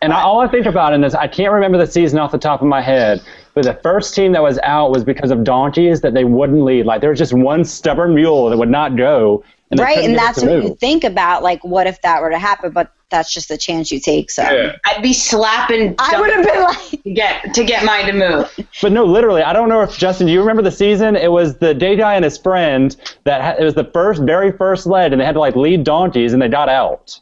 And 0.00 0.12
all 0.12 0.40
I 0.40 0.48
think 0.48 0.66
about 0.66 0.94
in 0.94 1.00
this, 1.00 1.14
I 1.14 1.28
can't 1.28 1.52
remember 1.52 1.78
the 1.78 1.86
season 1.86 2.18
off 2.18 2.32
the 2.32 2.38
top 2.38 2.60
of 2.60 2.66
my 2.66 2.80
head, 2.80 3.22
but 3.54 3.64
the 3.64 3.74
first 3.82 4.14
team 4.14 4.32
that 4.32 4.42
was 4.42 4.58
out 4.62 4.90
was 4.90 5.04
because 5.04 5.30
of 5.30 5.44
donkeys 5.44 6.00
that 6.00 6.14
they 6.14 6.24
wouldn't 6.24 6.62
lead. 6.62 6.86
Like 6.86 7.00
there 7.00 7.10
was 7.10 7.18
just 7.18 7.32
one 7.32 7.64
stubborn 7.64 8.14
mule 8.14 8.48
that 8.50 8.56
would 8.56 8.70
not 8.70 8.96
go. 8.96 9.44
And 9.70 9.80
right, 9.80 10.04
and 10.04 10.16
that's 10.16 10.38
what 10.42 10.50
move. 10.50 10.64
you 10.64 10.74
think 10.74 11.02
about. 11.02 11.42
Like, 11.42 11.64
what 11.64 11.86
if 11.86 12.02
that 12.02 12.20
were 12.20 12.28
to 12.28 12.38
happen? 12.38 12.72
But 12.72 12.92
that's 13.10 13.32
just 13.32 13.48
the 13.48 13.56
chance 13.56 13.90
you 13.90 14.00
take. 14.00 14.30
So 14.30 14.42
Yeah. 14.42 14.76
I'd 14.84 15.02
be 15.02 15.14
slapping. 15.14 15.94
I 15.98 16.20
would 16.20 16.30
have 16.30 16.44
been 16.44 16.62
like, 16.62 17.02
to 17.02 17.10
get 17.10 17.54
to 17.54 17.64
get 17.64 17.84
mine 17.84 18.06
to 18.06 18.12
move. 18.12 18.68
But 18.82 18.92
no, 18.92 19.04
literally, 19.04 19.42
I 19.42 19.52
don't 19.54 19.68
know 19.70 19.80
if 19.80 19.96
Justin, 19.96 20.26
do 20.26 20.32
you 20.32 20.40
remember 20.40 20.62
the 20.62 20.70
season? 20.70 21.16
It 21.16 21.30
was 21.32 21.56
the 21.58 21.72
day 21.72 21.96
guy 21.96 22.14
and 22.14 22.24
his 22.24 22.36
friend 22.36 22.94
that 23.24 23.40
ha- 23.40 23.56
it 23.58 23.64
was 23.64 23.74
the 23.74 23.84
first, 23.84 24.22
very 24.22 24.52
first 24.52 24.86
lead, 24.86 25.12
and 25.12 25.20
they 25.20 25.24
had 25.24 25.34
to 25.34 25.40
like 25.40 25.56
lead 25.56 25.84
donkeys, 25.84 26.34
and 26.34 26.42
they 26.42 26.48
got 26.48 26.68
out. 26.68 27.18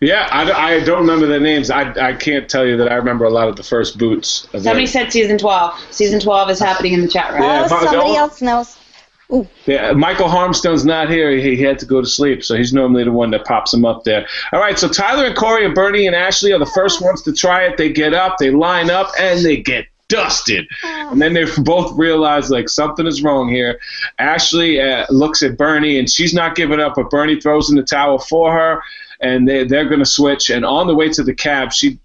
Yeah, 0.00 0.28
I, 0.30 0.74
I 0.74 0.84
don't 0.84 1.00
remember 1.00 1.26
the 1.26 1.40
names. 1.40 1.70
I, 1.70 1.90
I 2.08 2.12
can't 2.14 2.48
tell 2.50 2.66
you 2.66 2.76
that 2.76 2.90
I 2.92 2.96
remember 2.96 3.24
a 3.24 3.30
lot 3.30 3.48
of 3.48 3.56
the 3.56 3.62
first 3.62 3.96
boots. 3.98 4.44
Of 4.52 4.62
Somebody 4.62 4.84
it. 4.84 4.88
said 4.88 5.10
season 5.10 5.38
12. 5.38 5.80
Season 5.90 6.20
12 6.20 6.50
is 6.50 6.58
happening 6.58 6.92
in 6.92 7.00
the 7.00 7.08
chat 7.08 7.32
room. 7.32 7.42
Yeah, 7.42 7.62
oh, 7.64 7.68
somebody 7.68 7.96
don't- 7.96 8.16
else 8.16 8.42
knows. 8.42 8.76
Yeah, 9.64 9.90
Michael 9.92 10.28
Harmstone's 10.28 10.84
not 10.84 11.10
here. 11.10 11.32
He, 11.32 11.56
he 11.56 11.62
had 11.62 11.80
to 11.80 11.86
go 11.86 12.00
to 12.00 12.06
sleep, 12.06 12.44
so 12.44 12.54
he's 12.56 12.72
normally 12.72 13.02
the 13.02 13.10
one 13.10 13.32
that 13.32 13.44
pops 13.44 13.74
him 13.74 13.84
up 13.84 14.04
there. 14.04 14.24
All 14.52 14.60
right, 14.60 14.78
so 14.78 14.88
Tyler 14.88 15.26
and 15.26 15.36
Korey 15.36 15.64
and 15.64 15.74
Burnie 15.74 16.06
and 16.06 16.14
Ashley 16.14 16.52
are 16.52 16.60
the 16.60 16.66
first 16.66 17.02
ones 17.02 17.22
to 17.22 17.32
try 17.32 17.62
it. 17.64 17.76
They 17.76 17.90
get 17.90 18.14
up, 18.14 18.36
they 18.38 18.52
line 18.52 18.88
up, 18.88 19.10
and 19.18 19.44
they 19.44 19.56
get 19.56 19.86
dusted. 20.08 20.68
And 20.84 21.20
then 21.20 21.32
they 21.34 21.44
both 21.58 21.98
realize 21.98 22.50
like 22.50 22.68
something 22.68 23.04
is 23.04 23.20
wrong 23.20 23.48
here. 23.48 23.80
Ashley 24.20 24.80
uh, 24.80 25.06
looks 25.10 25.42
at 25.42 25.56
Burnie, 25.58 25.98
and 25.98 26.08
she's 26.08 26.32
not 26.32 26.54
giving 26.54 26.78
up, 26.78 26.94
but 26.94 27.10
Burnie 27.10 27.40
throws 27.40 27.68
in 27.68 27.74
the 27.74 27.82
towel 27.82 28.18
for 28.20 28.52
her, 28.52 28.80
and 29.26 29.48
they, 29.48 29.64
they're 29.64 29.88
going 29.92 30.04
to 30.06 30.12
switch. 30.20 30.50
And 30.50 30.64
on 30.64 30.86
the 30.86 30.94
way 30.94 31.08
to 31.10 31.22
the 31.22 31.34
cab, 31.34 31.72
she 31.72 31.98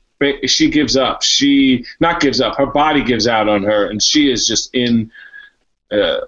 she 0.45 0.69
gives 0.69 0.95
up. 0.95 1.23
She 1.23 1.85
not 1.99 2.21
gives 2.21 2.39
up. 2.41 2.55
Her 2.57 2.67
body 2.67 3.03
gives 3.03 3.27
out 3.27 3.47
on 3.49 3.63
her, 3.63 3.89
and 3.89 4.01
she 4.01 4.31
is 4.31 4.47
just 4.47 4.73
in. 4.73 5.11
Uh, 5.91 6.21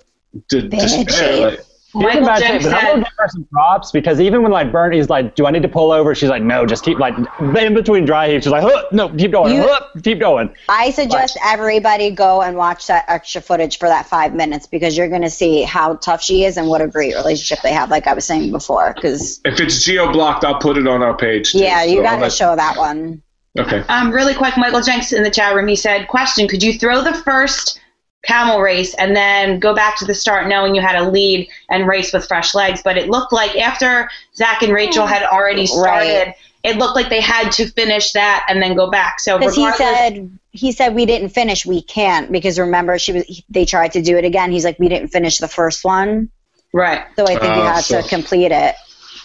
d- 0.50 0.68
despair. 0.68 1.52
Like, 1.52 1.60
Here's 1.94 2.14
Michael 2.16 2.26
bad 2.26 2.40
Jem 2.40 2.60
shape, 2.62 2.72
but 2.72 2.74
I'm 2.74 2.86
gonna 2.86 3.04
give 3.04 3.14
her 3.18 3.28
some 3.30 3.44
props 3.52 3.92
because 3.92 4.20
even 4.20 4.42
when 4.42 4.52
like 4.52 4.72
Burnie's 4.72 5.10
like, 5.10 5.36
"Do 5.36 5.46
I 5.46 5.52
need 5.52 5.62
to 5.62 5.68
pull 5.70 5.92
over?" 5.92 6.16
She's 6.16 6.30
like, 6.30 6.42
"No, 6.42 6.66
just 6.66 6.84
keep 6.84 6.98
like 7.00 7.14
in 7.40 7.74
between 7.74 8.06
dry 8.06 8.30
heaves." 8.30 8.46
She's 8.46 8.52
like, 8.52 8.64
huh, 8.64 8.84
"No, 8.92 9.10
keep 9.10 9.32
going, 9.32 9.56
You- 9.56 9.64
huh, 9.68 9.80
keep 10.04 10.20
going." 10.20 10.54
I 10.70 10.90
suggest 10.92 11.38
everybody 11.46 12.10
go 12.12 12.42
and 12.42 12.58
watch 12.58 12.88
that 12.88 13.06
extra 13.08 13.42
footage 13.42 13.78
for 13.78 13.88
that 13.88 14.08
five 14.08 14.34
minutes 14.34 14.66
because 14.66 14.98
you're 14.98 15.08
going 15.10 15.22
to 15.22 15.30
see 15.30 15.62
how 15.64 15.96
tough 15.96 16.22
she 16.24 16.46
is 16.46 16.58
and 16.58 16.68
what 16.68 16.82
a 16.82 16.88
great 16.88 17.14
relationship 17.16 17.62
they 17.64 17.74
have, 17.74 17.92
like 17.92 18.08
I 18.08 18.14
was 18.14 18.26
saying 18.26 18.52
before. 18.52 18.94
Because, 18.96 19.40
if 19.46 19.60
it's 19.60 19.84
geo 19.84 20.12
blocked, 20.12 20.44
I'll 20.44 20.60
put 20.60 20.78
it 20.78 20.88
on 20.88 21.02
our 21.04 21.16
page. 21.16 21.52
too. 21.52 21.60
yeah, 21.60 21.84
you 21.84 21.98
So 21.98 22.04
gotta 22.04 22.22
let- 22.24 22.34
show 22.34 22.56
that 22.56 22.76
one. 22.78 23.22
Okay. 23.60 23.84
um, 23.88 24.10
really 24.12 24.34
quick, 24.34 24.58
Michael 24.58 24.82
Jenks 24.82 25.14
in 25.14 25.22
the 25.22 25.30
chat 25.30 25.54
room, 25.56 25.68
he 25.68 25.76
said, 25.76 26.08
question, 26.08 26.48
could 26.48 26.64
you 26.64 26.74
throw 26.80 27.04
the 27.04 27.14
first 27.14 27.80
camel 28.24 28.60
race 28.62 28.94
and 28.96 29.16
then 29.16 29.60
go 29.60 29.76
back 29.76 29.98
to 29.98 30.06
the 30.06 30.16
start 30.16 30.48
knowing 30.48 30.74
you 30.76 30.82
had 30.82 30.96
a 30.96 31.10
lead 31.10 31.48
and 31.70 31.88
race 31.88 32.12
with 32.14 32.28
fresh 32.28 32.56
legs? 32.56 32.82
But 32.84 32.98
it 32.98 33.10
looked 33.10 33.32
like 33.34 33.56
after 33.58 34.10
Zach 34.36 34.62
and 34.62 34.74
Rachel 34.74 35.06
had 35.06 35.24
already 35.24 35.66
started, 35.68 36.28
Right. 36.28 36.36
it 36.64 36.78
looked 36.78 36.96
like 36.96 37.10
they 37.10 37.22
had 37.22 37.52
to 37.54 37.68
finish 37.68 38.12
that 38.14 38.46
and 38.50 38.62
then 38.62 38.76
go 38.76 38.90
back. 38.90 39.20
So 39.20 39.38
Because 39.38 39.56
he 39.56 39.70
said 39.74 40.40
he 40.52 40.72
said 40.72 40.94
we 40.96 41.06
didn't 41.06 41.30
finish, 41.30 41.66
we 41.66 41.82
can't 41.82 42.32
because 42.32 42.60
remember 42.60 42.98
she 43.00 43.12
was 43.12 43.42
they 43.50 43.66
tried 43.66 43.92
to 43.94 44.02
do 44.02 44.18
it 44.18 44.24
again. 44.26 44.52
He's 44.52 44.64
like 44.64 44.78
we 44.80 44.88
didn't 44.88 45.10
finish 45.10 45.40
the 45.40 45.48
first 45.48 45.84
one, 45.84 46.30
right. 46.74 47.06
so 47.16 47.24
I 47.26 47.32
think 47.40 47.42
you 47.56 47.62
Oh, 47.62 47.66
have 47.66 47.84
so- 47.86 48.02
to 48.02 48.08
complete 48.08 48.52
it. 48.52 48.76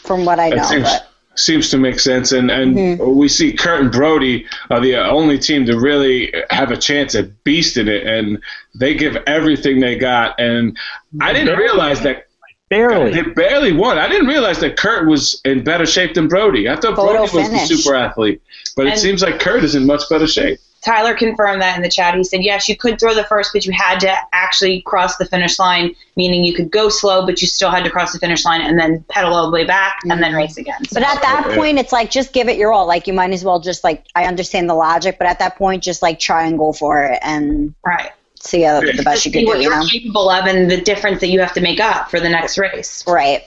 From 0.05 0.25
what 0.25 0.41
I 0.41 0.49
know, 0.49 0.63
It 0.63 0.67
seems, 0.69 0.83
but 0.85 1.07
seems 1.39 1.71
to 1.71 1.79
make 1.79 2.01
sense. 2.01 2.33
And 2.33 2.51
and 2.51 2.77
Mm-hmm. 2.77 3.17
we 3.17 3.29
see 3.29 3.53
Kurt 3.53 3.81
and 3.81 3.93
Brodie 3.93 4.47
are 4.71 4.81
the 4.81 4.97
only 4.97 5.39
team 5.39 5.65
to 5.67 5.79
really 5.79 6.33
have 6.51 6.71
a 6.71 6.77
chance 6.77 7.15
at 7.15 7.31
beasting 7.45 7.87
it, 7.89 8.07
and 8.07 8.43
they 8.75 8.95
give 8.95 9.17
everything 9.27 9.81
they 9.81 9.97
got. 9.97 10.39
And 10.41 10.77
I 11.21 11.33
didn't 11.33 11.59
realize 11.59 12.01
that 12.03 12.25
Barely. 12.69 13.13
they 13.13 13.23
barely 13.23 13.73
won. 13.73 13.99
I 13.99 14.09
didn't 14.09 14.27
realize 14.27 14.59
that 14.61 14.77
Kurt 14.77 15.09
was 15.09 15.41
in 15.47 15.65
better 15.65 15.87
shape 15.87 16.13
than 16.15 16.29
Brodie. 16.29 16.69
I 16.69 16.75
thought 16.77 16.97
Photo 16.97 17.13
Brodie 17.13 17.21
was 17.21 17.31
finish. 17.49 17.69
the 17.69 17.77
super 17.77 17.97
athlete, 17.97 18.43
but 18.77 18.87
it 18.87 18.99
seems 18.99 19.23
like 19.23 19.41
Kurt 19.41 19.65
is 19.65 19.75
in 19.75 19.87
much 19.87 20.03
better 20.11 20.27
shape. 20.27 20.59
Tyler 20.85 21.15
confirmed 21.15 21.61
that 21.61 21.77
in 21.77 21.83
the 21.83 21.89
chat. 21.89 22.15
He 22.15 22.23
said, 22.23 22.43
yes, 22.43 22.69
you 22.69 22.77
could 22.77 23.01
throw 23.01 23.13
the 23.15 23.25
first, 23.25 23.53
but 23.53 23.67
you 23.67 23.73
had 23.73 23.99
to 24.01 24.17
actually 24.33 24.81
cross 24.83 25.17
the 25.17 25.27
finish 25.27 25.59
line, 25.59 25.95
meaning 26.17 26.45
you 26.45 26.55
could 26.55 26.71
go 26.71 26.89
slow, 26.89 27.27
but 27.27 27.41
you 27.41 27.49
still 27.49 27.71
had 27.71 27.83
to 27.85 27.91
cross 27.91 28.13
the 28.13 28.19
finish 28.19 28.45
line 28.45 28.61
and 28.61 28.79
then 28.79 29.05
pedal 29.09 29.35
all 29.35 29.47
the 29.47 29.53
way 29.53 29.65
back 29.65 29.99
and 30.05 30.23
then 30.23 30.35
race 30.35 30.57
again. 30.57 30.85
So 30.85 31.01
But 31.01 31.03
at 31.03 31.21
that 31.23 31.51
point, 31.57 31.79
it's 31.79 31.93
like 31.93 32.11
just 32.11 32.33
give 32.33 32.49
it 32.49 32.57
your 32.57 32.73
all. 32.73 32.87
Like 32.87 33.07
you 33.07 33.13
might 33.13 33.33
as 33.33 33.45
well 33.45 33.59
just 33.59 33.83
like 33.83 34.07
I 34.15 34.27
understand 34.27 34.71
the 34.71 34.75
logic, 34.75 35.17
but 35.19 35.27
at 35.27 35.41
that 35.41 35.57
point, 35.57 35.83
just 35.83 36.01
like 36.01 36.21
try 36.21 36.47
and 36.47 36.57
go 36.57 36.73
for 36.73 37.03
it 37.03 37.19
and 37.23 37.75
right. 37.85 38.13
see 38.39 38.63
how, 38.63 38.81
the 38.81 39.03
best 39.03 39.27
you 39.27 39.33
can 39.33 39.45
do. 39.45 39.57
You 39.57 39.63
you're 39.63 39.77
know? 39.77 39.87
capable 39.87 40.31
of 40.31 40.47
and 40.47 40.71
the 40.71 40.81
difference 40.81 41.21
that 41.21 41.29
you 41.29 41.41
have 41.41 41.55
to 41.55 41.61
make 41.61 41.81
up 41.81 42.09
for 42.09 42.21
the 42.21 42.29
next 42.29 42.57
race. 42.57 43.05
Right. 43.07 43.43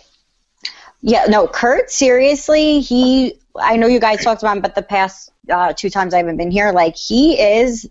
Yeah, 1.02 1.26
no, 1.28 1.48
Kurt, 1.48 1.90
seriously, 1.90 2.80
he, 2.80 3.34
I 3.60 3.76
know 3.78 3.88
you 3.88 4.00
guys 4.00 4.24
talked 4.24 4.42
about 4.44 4.58
him, 4.58 4.62
but 4.62 4.76
the 4.76 4.82
past 4.82 5.32
uh, 5.50 5.74
two 5.74 5.90
times 5.90 6.14
I 6.14 6.18
haven't 6.18 6.38
been 6.38 6.52
here, 6.52 6.72
like, 6.72 6.96
he 6.96 7.40
is 7.40 7.90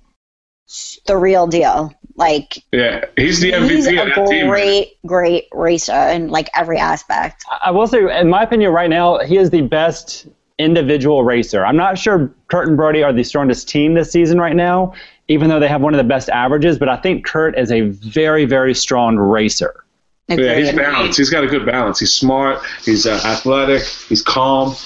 the 1.06 1.16
real 1.16 1.46
deal. 1.46 1.92
Like, 2.16 2.62
Yeah, 2.72 3.04
he's 3.16 3.40
the 3.40 3.52
he's 3.52 3.86
MVP 3.86 4.00
of 4.00 4.06
a 4.08 4.20
that 4.20 4.26
team. 4.28 4.48
great, 4.48 4.98
great 5.06 5.48
racer 5.52 5.92
in, 5.94 6.28
like, 6.28 6.48
every 6.54 6.78
aspect. 6.78 7.44
I 7.62 7.70
will 7.70 7.86
say, 7.86 8.20
in 8.20 8.28
my 8.28 8.42
opinion, 8.42 8.72
right 8.72 8.90
now, 8.90 9.18
he 9.18 9.36
is 9.36 9.50
the 9.50 9.62
best 9.62 10.26
individual 10.58 11.24
racer. 11.24 11.64
I'm 11.64 11.76
not 11.76 11.98
sure 11.98 12.32
Kurt 12.48 12.68
and 12.68 12.76
Brodie 12.76 13.02
are 13.02 13.12
the 13.12 13.24
strongest 13.24 13.68
team 13.68 13.94
this 13.94 14.12
season 14.12 14.38
right 14.38 14.54
now, 14.54 14.92
even 15.28 15.48
though 15.48 15.58
they 15.58 15.68
have 15.68 15.80
one 15.80 15.94
of 15.94 15.98
the 15.98 16.04
best 16.04 16.28
averages, 16.28 16.78
but 16.78 16.88
I 16.88 16.96
think 16.96 17.24
Kurt 17.24 17.58
is 17.58 17.72
a 17.72 17.82
very, 17.82 18.44
very 18.44 18.74
strong 18.74 19.16
racer. 19.16 19.84
Yeah, 20.28 20.54
he's 20.54 20.72
balanced. 20.72 21.18
He's 21.18 21.30
got 21.30 21.42
a 21.42 21.48
good 21.48 21.66
balance. 21.66 21.98
He's 21.98 22.12
smart. 22.12 22.60
He's 22.84 23.04
uh, 23.06 23.20
athletic. 23.24 23.82
He's 23.82 24.22
calm. 24.22 24.76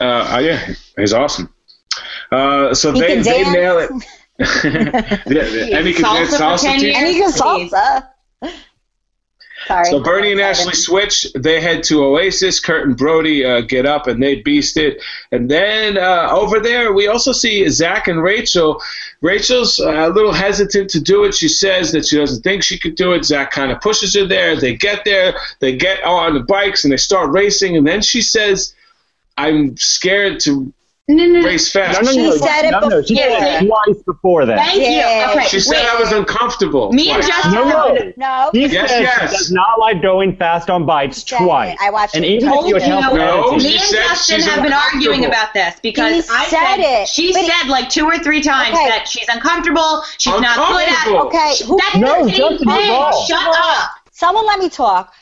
Uh, 0.00 0.04
uh, 0.04 0.38
yeah, 0.38 0.74
he's 0.96 1.12
awesome. 1.12 1.52
Uh, 2.30 2.74
so 2.74 2.92
He 2.92 3.00
they 3.00 3.14
can 3.14 3.22
they 3.22 3.50
nail 3.50 3.78
it. 3.78 3.90
yeah, 5.30 5.78
and 5.78 5.86
he 5.86 5.94
can 5.94 6.04
Salsa 6.04 6.14
dance 6.14 6.30
for 6.30 6.42
salsa 6.42 6.80
too. 6.80 6.92
And 6.94 7.06
he 7.08 7.14
can 7.14 7.32
salsa. 7.32 8.08
Sorry. 9.66 9.84
So 9.86 10.00
Burnie 10.00 10.32
and 10.32 10.40
Ashley 10.40 10.72
switch. 10.72 11.26
They 11.34 11.60
head 11.60 11.82
to 11.84 12.02
Oasis. 12.02 12.60
Kurt 12.60 12.86
and 12.86 12.96
Brodie 12.96 13.44
uh, 13.44 13.60
get 13.62 13.86
up 13.86 14.06
and 14.06 14.22
they 14.22 14.36
beast 14.36 14.76
it. 14.76 15.02
And 15.32 15.50
then 15.50 15.98
uh, 15.98 16.28
over 16.30 16.60
there, 16.60 16.92
we 16.92 17.08
also 17.08 17.32
see 17.32 17.68
Zach 17.68 18.08
and 18.08 18.22
Rachel. 18.22 18.80
Rachel's 19.20 19.80
uh, 19.80 20.08
a 20.08 20.10
little 20.10 20.32
hesitant 20.32 20.90
to 20.90 21.00
do 21.00 21.24
it. 21.24 21.34
She 21.34 21.48
says 21.48 21.92
that 21.92 22.06
she 22.06 22.16
doesn't 22.16 22.42
think 22.42 22.62
she 22.62 22.78
could 22.78 22.94
do 22.94 23.12
it. 23.12 23.24
Zach 23.24 23.50
kind 23.50 23.72
of 23.72 23.80
pushes 23.80 24.14
her 24.14 24.24
there. 24.26 24.56
They 24.56 24.76
get 24.76 25.04
there. 25.04 25.34
They 25.58 25.76
get 25.76 26.02
on 26.04 26.34
the 26.34 26.40
bikes 26.40 26.84
and 26.84 26.92
they 26.92 26.96
start 26.96 27.32
racing. 27.32 27.76
And 27.76 27.86
then 27.86 28.00
she 28.00 28.22
says, 28.22 28.74
"I'm 29.38 29.76
scared 29.76 30.40
to 30.40 30.72
No, 31.10 31.24
no, 31.24 31.40
no. 31.40 31.46
race 31.46 31.72
fast." 31.72 32.02
No, 32.02 32.06
no, 32.06 32.12
She 32.12 32.18
no, 32.22 32.36
said 32.36 32.64
it 32.66 32.70
no, 32.70 32.80
no, 32.80 33.02
she 33.02 33.14
before. 33.14 33.38
said 33.40 33.62
it 33.62 33.66
twice 33.66 34.02
before 34.04 34.44
that. 34.46 34.58
Thank 34.58 34.82
Yeah. 34.82 35.32
you. 35.32 35.38
Okay, 35.38 35.46
She 35.48 35.60
said 35.60 35.76
wait. 35.76 35.86
I 35.94 35.98
was 35.98 36.12
uncomfortable. 36.12 36.92
Me 36.92 37.10
and 37.10 37.22
Justin 37.22 37.52
No, 37.54 37.64
no. 37.64 38.12
No. 38.18 38.50
He 38.52 38.66
Yes, 38.66 38.90
said 38.90 39.00
yes. 39.02 39.30
she 39.30 39.36
does 39.38 39.50
not 39.52 39.78
like 39.80 40.02
going 40.02 40.36
fast 40.36 40.68
on 40.68 40.84
bikes 40.84 41.22
Said 41.26 41.40
it. 41.40 41.44
twice. 41.44 41.76
I 41.80 41.88
watched 41.90 42.14
and 42.14 42.24
it. 42.26 42.28
even 42.28 42.50
Told 42.50 42.64
if 42.66 42.68
you 42.68 42.76
you. 42.76 42.82
account 42.82 43.06
for 43.12 43.16
No. 43.16 43.52
Me 43.56 43.72
and 43.78 43.90
Justin 43.90 44.40
have 44.42 44.62
been 44.62 44.72
arguing 44.74 45.24
about 45.24 45.54
this 45.54 45.74
because 45.82 46.26
He 46.28 46.34
I 46.36 46.44
said 46.46 46.58
said 46.58 46.80
it, 46.80 47.08
she 47.08 47.32
but 47.32 47.40
he- 47.42 47.48
said 47.48 47.68
like 47.68 47.88
two 47.88 48.04
or 48.04 48.18
three 48.18 48.42
times 48.42 48.74
Okay. 48.76 48.88
that 48.88 49.08
she's 49.08 49.26
uncomfortable, 49.28 50.02
she's 50.18 50.38
not 50.40 50.56
good 50.56 50.88
at 50.88 51.06
Uncomfortable. 51.06 51.26
Okay. 51.28 51.54
Who, 51.64 51.78
That's 51.78 51.96
No, 51.96 52.24
the 52.24 52.30
same 52.30 52.38
Justin, 52.38 52.68
thing. 52.68 53.12
Shut 53.26 53.56
up. 53.56 53.90
someone 54.12 54.46
let 54.46 54.58
me 54.58 54.68
talk. 54.68 55.14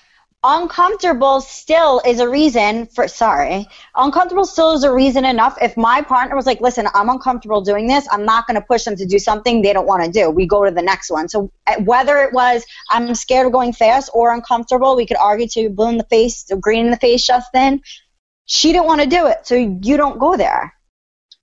Uncomfortable 0.48 1.40
still 1.40 2.00
is 2.06 2.20
a 2.20 2.28
reason 2.28 2.86
for 2.86 3.08
sorry. 3.08 3.66
Uncomfortable 3.96 4.44
still 4.46 4.74
is 4.74 4.84
a 4.84 4.92
reason 4.92 5.24
enough. 5.24 5.58
If 5.60 5.76
my 5.76 6.02
partner 6.02 6.36
was 6.36 6.46
like, 6.46 6.60
"Listen, 6.60 6.86
I'm 6.94 7.08
uncomfortable 7.08 7.62
doing 7.62 7.88
this. 7.88 8.06
I'm 8.12 8.24
not 8.24 8.46
going 8.46 8.54
to 8.54 8.60
push 8.60 8.84
them 8.84 8.94
to 8.94 9.04
do 9.06 9.18
something 9.18 9.60
they 9.60 9.72
don't 9.72 9.88
want 9.88 10.04
to 10.04 10.10
do." 10.10 10.30
We 10.30 10.46
go 10.46 10.64
to 10.64 10.70
the 10.70 10.82
next 10.82 11.10
one. 11.10 11.28
So 11.28 11.50
uh, 11.66 11.80
whether 11.80 12.18
it 12.18 12.32
was 12.32 12.64
I'm 12.90 13.12
scared 13.16 13.46
of 13.46 13.52
going 13.52 13.72
fast 13.72 14.08
or 14.14 14.32
uncomfortable, 14.32 14.94
we 14.94 15.04
could 15.04 15.16
argue 15.16 15.48
to 15.48 15.68
blue 15.68 15.88
in 15.88 15.98
the 15.98 16.04
face, 16.04 16.48
green 16.60 16.84
in 16.84 16.90
the 16.92 16.96
face. 16.96 17.26
Justin, 17.26 17.82
she 18.44 18.72
didn't 18.72 18.86
want 18.86 19.00
to 19.00 19.08
do 19.08 19.26
it, 19.26 19.48
so 19.48 19.56
you 19.56 19.96
don't 19.96 20.20
go 20.20 20.36
there. 20.36 20.75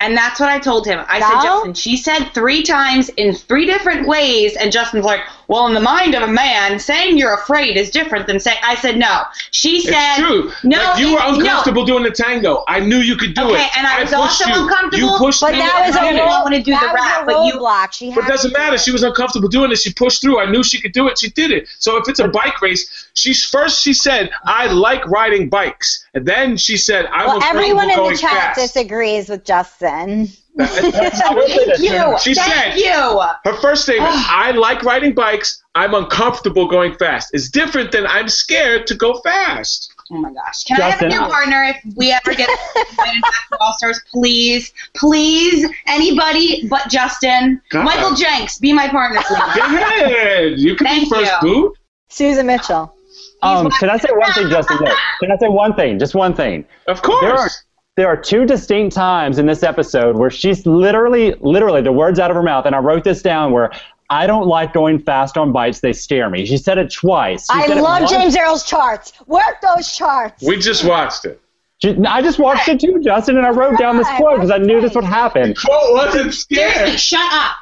And 0.03 0.17
that's 0.17 0.39
what 0.39 0.49
I 0.49 0.59
told 0.59 0.85
him. 0.85 1.03
I 1.07 1.19
No? 1.19 1.27
said, 1.29 1.41
Justin, 1.43 1.73
she 1.75 1.95
said 1.97 2.25
three 2.33 2.61
times 2.61 3.07
in 3.09 3.33
three 3.33 3.65
different 3.65 4.05
ways, 4.07 4.55
and 4.57 4.71
Justin's 4.71 5.05
like, 5.05 5.21
well, 5.47 5.65
in 5.67 5.73
the 5.73 5.79
mind 5.79 6.13
of 6.15 6.23
a 6.23 6.27
man, 6.27 6.77
saying 6.79 7.17
you're 7.17 7.33
afraid 7.33 7.77
is 7.77 7.89
different 7.89 8.27
than 8.27 8.39
saying. 8.39 8.57
I 8.63 8.75
said, 8.75 8.97
no. 8.97 9.21
She 9.51 9.81
said, 9.81 10.17
It's 10.17 10.27
true. 10.27 10.51
no, 10.63 10.77
like 10.77 10.99
you 10.99 11.07
were 11.13 11.19
it's- 11.19 11.31
no. 11.37 11.39
uncomfortable 11.39 11.85
doing 11.85 12.03
the 12.03 12.11
tango. 12.11 12.63
I 12.67 12.79
knew 12.81 12.97
you 12.97 13.15
could 13.15 13.33
do 13.33 13.43
Okay, 13.51 13.63
it. 13.63 13.77
and 13.77 13.87
I 13.87 14.01
was 14.01 14.09
pushed 14.09 14.41
also 14.41 14.49
you. 14.49 14.63
uncomfortable, 14.63 15.11
You 15.13 15.17
pushed 15.17 15.41
But 15.41 15.53
me. 15.53 15.59
that 15.59 15.83
was 15.87 15.95
I 15.95 16.05
a 16.09 16.11
did 16.13 16.19
road, 16.19 16.25
not 16.25 16.43
want 16.43 16.55
to 16.55 16.61
do 16.61 16.71
that 16.71 16.81
the 16.81 16.93
rap, 16.93 17.25
but 17.25 17.45
you- 17.45 17.53
roadblock. 17.53 17.93
She 17.93 18.13
But 18.13 18.25
it 18.25 18.27
doesn't 18.27 18.53
matter. 18.53 18.75
it. 18.75 18.81
She 18.81 18.91
was 18.91 19.03
uncomfortable 19.03 19.47
doing 19.49 19.71
it. 19.71 19.77
She 19.77 19.93
pushed 19.93 20.21
through. 20.21 20.39
I 20.39 20.45
knew 20.49 20.63
she 20.63 20.81
could 20.81 20.91
do 20.91 21.07
it. 21.07 21.17
She 21.19 21.29
did 21.29 21.51
it. 21.51 21.67
So 21.79 21.97
if 21.97 22.07
it's 22.09 22.19
a 22.19 22.27
bike 22.27 22.61
race, 22.61 23.02
she's 23.13 23.43
first. 23.45 23.81
She 23.83 23.93
said, 23.93 24.29
"I 24.45 24.67
like 24.67 25.05
riding 25.07 25.49
bikes," 25.49 26.05
and 26.13 26.25
then 26.25 26.57
she 26.57 26.77
said, 26.77 27.05
"I'm 27.11 27.27
Well, 27.27 27.37
afraid 27.37 27.49
everyone 27.55 27.91
of 27.91 27.97
in 27.97 28.11
the 28.13 28.17
chat 28.17 28.31
fast." 28.55 28.59
disagrees 28.59 29.29
with 29.29 29.43
Justin. 29.45 30.27
Thank 30.57 31.79
you. 31.79 32.17
She 32.19 32.33
Thank 32.35 32.53
said- 32.53 32.77
you. 32.77 33.21
Her 33.43 33.57
first 33.61 33.83
statement, 33.83 34.11
I 34.15 34.51
like 34.51 34.83
riding 34.83 35.13
bikes. 35.13 35.61
I'm 35.75 35.93
uncomfortable 35.95 36.67
going 36.67 36.95
fast. 36.95 37.29
It's 37.33 37.49
different 37.49 37.91
than 37.91 38.05
I'm 38.05 38.29
scared 38.29 38.85
to 38.87 38.95
go 38.95 39.19
fast. 39.21 39.91
Oh 40.11 40.17
my 40.17 40.31
gosh. 40.31 40.63
Can 40.65 40.79
I 40.79 40.91
have 40.91 41.01
a 41.01 41.07
new 41.07 41.17
partner 41.17 41.63
if 41.63 41.95
we 41.95 42.11
ever 42.11 42.35
get 42.35 42.47
invited 42.75 43.21
back 43.23 43.49
to 43.51 43.57
All 43.59 43.73
Stars? 43.77 43.99
Please, 44.11 44.71
please, 44.95 45.67
anybody 45.87 46.67
but 46.67 46.87
Justin. 46.89 47.59
God. 47.71 47.85
Michael 47.85 48.13
Jenks, 48.13 48.59
be 48.59 48.71
my 48.73 48.87
partner, 48.89 49.21
please. 49.25 49.39
Go 49.55 49.65
ahead. 49.65 50.59
You 50.59 50.75
can 50.75 50.85
Thank 50.85 51.05
be 51.05 51.09
first 51.09 51.31
you. 51.41 51.49
boot. 51.49 51.77
Susan 52.09 52.45
Mitchell. 52.45 52.92
Um, 53.43 53.69
can 53.71 53.89
I 53.89 53.97
say 53.97 54.09
one 54.11 54.31
thing, 54.33 54.49
Justin? 54.49 54.77
No. 54.81 54.95
Can 55.19 55.31
I 55.31 55.37
say 55.37 55.47
one 55.47 55.73
thing? 55.75 55.99
Just 55.99 56.15
one 56.15 56.33
thing. 56.33 56.65
Of 56.87 57.01
course. 57.01 57.21
There 57.21 57.35
are 57.37 57.49
there 57.95 58.07
are 58.07 58.17
two 58.17 58.45
distinct 58.45 58.95
times 58.95 59.37
in 59.37 59.45
this 59.45 59.61
episode 59.61 60.15
where 60.17 60.31
she's 60.31 60.65
literally, 60.65 61.35
literally, 61.41 61.81
the 61.81 61.91
words 61.91 62.17
out 62.19 62.31
of 62.31 62.35
her 62.35 62.41
mouth, 62.41 62.65
and 62.65 62.73
I 62.73 62.79
wrote 62.79 63.03
this 63.03 63.21
down 63.21 63.51
where 63.51 63.71
I 64.09 64.25
don't 64.25 64.47
like 64.47 64.73
going 64.73 64.99
fast 64.99 65.37
on 65.37 65.51
bites. 65.51 65.79
They 65.79 65.93
scare 65.93 66.29
me. 66.29 66.45
She 66.45 66.57
said 66.57 66.77
it 66.79 66.91
twice. 66.91 67.45
She 67.51 67.59
I 67.59 67.67
said 67.67 67.81
love. 67.81 68.09
James 68.09 68.35
Earl's 68.35 68.65
charts. 68.65 69.13
Work 69.27 69.61
those 69.61 69.95
charts. 69.95 70.41
we 70.43 70.57
just 70.57 70.83
watched 70.85 71.25
it. 71.25 71.39
She- 71.83 71.97
I 72.07 72.21
just 72.21 72.39
watched 72.39 72.67
it 72.67 72.79
too, 72.79 72.99
Justin, 73.03 73.37
and 73.37 73.45
I 73.45 73.49
wrote 73.51 73.77
down 73.77 73.97
this 73.97 74.09
quote 74.17 74.37
because 74.37 74.51
I 74.51 74.57
knew 74.57 74.81
this 74.81 74.95
would 74.95 75.03
happen. 75.03 75.53
Quote 75.53 75.93
wasn't 75.93 76.33
scared. 76.33 76.99
shut 76.99 77.31
up. 77.33 77.57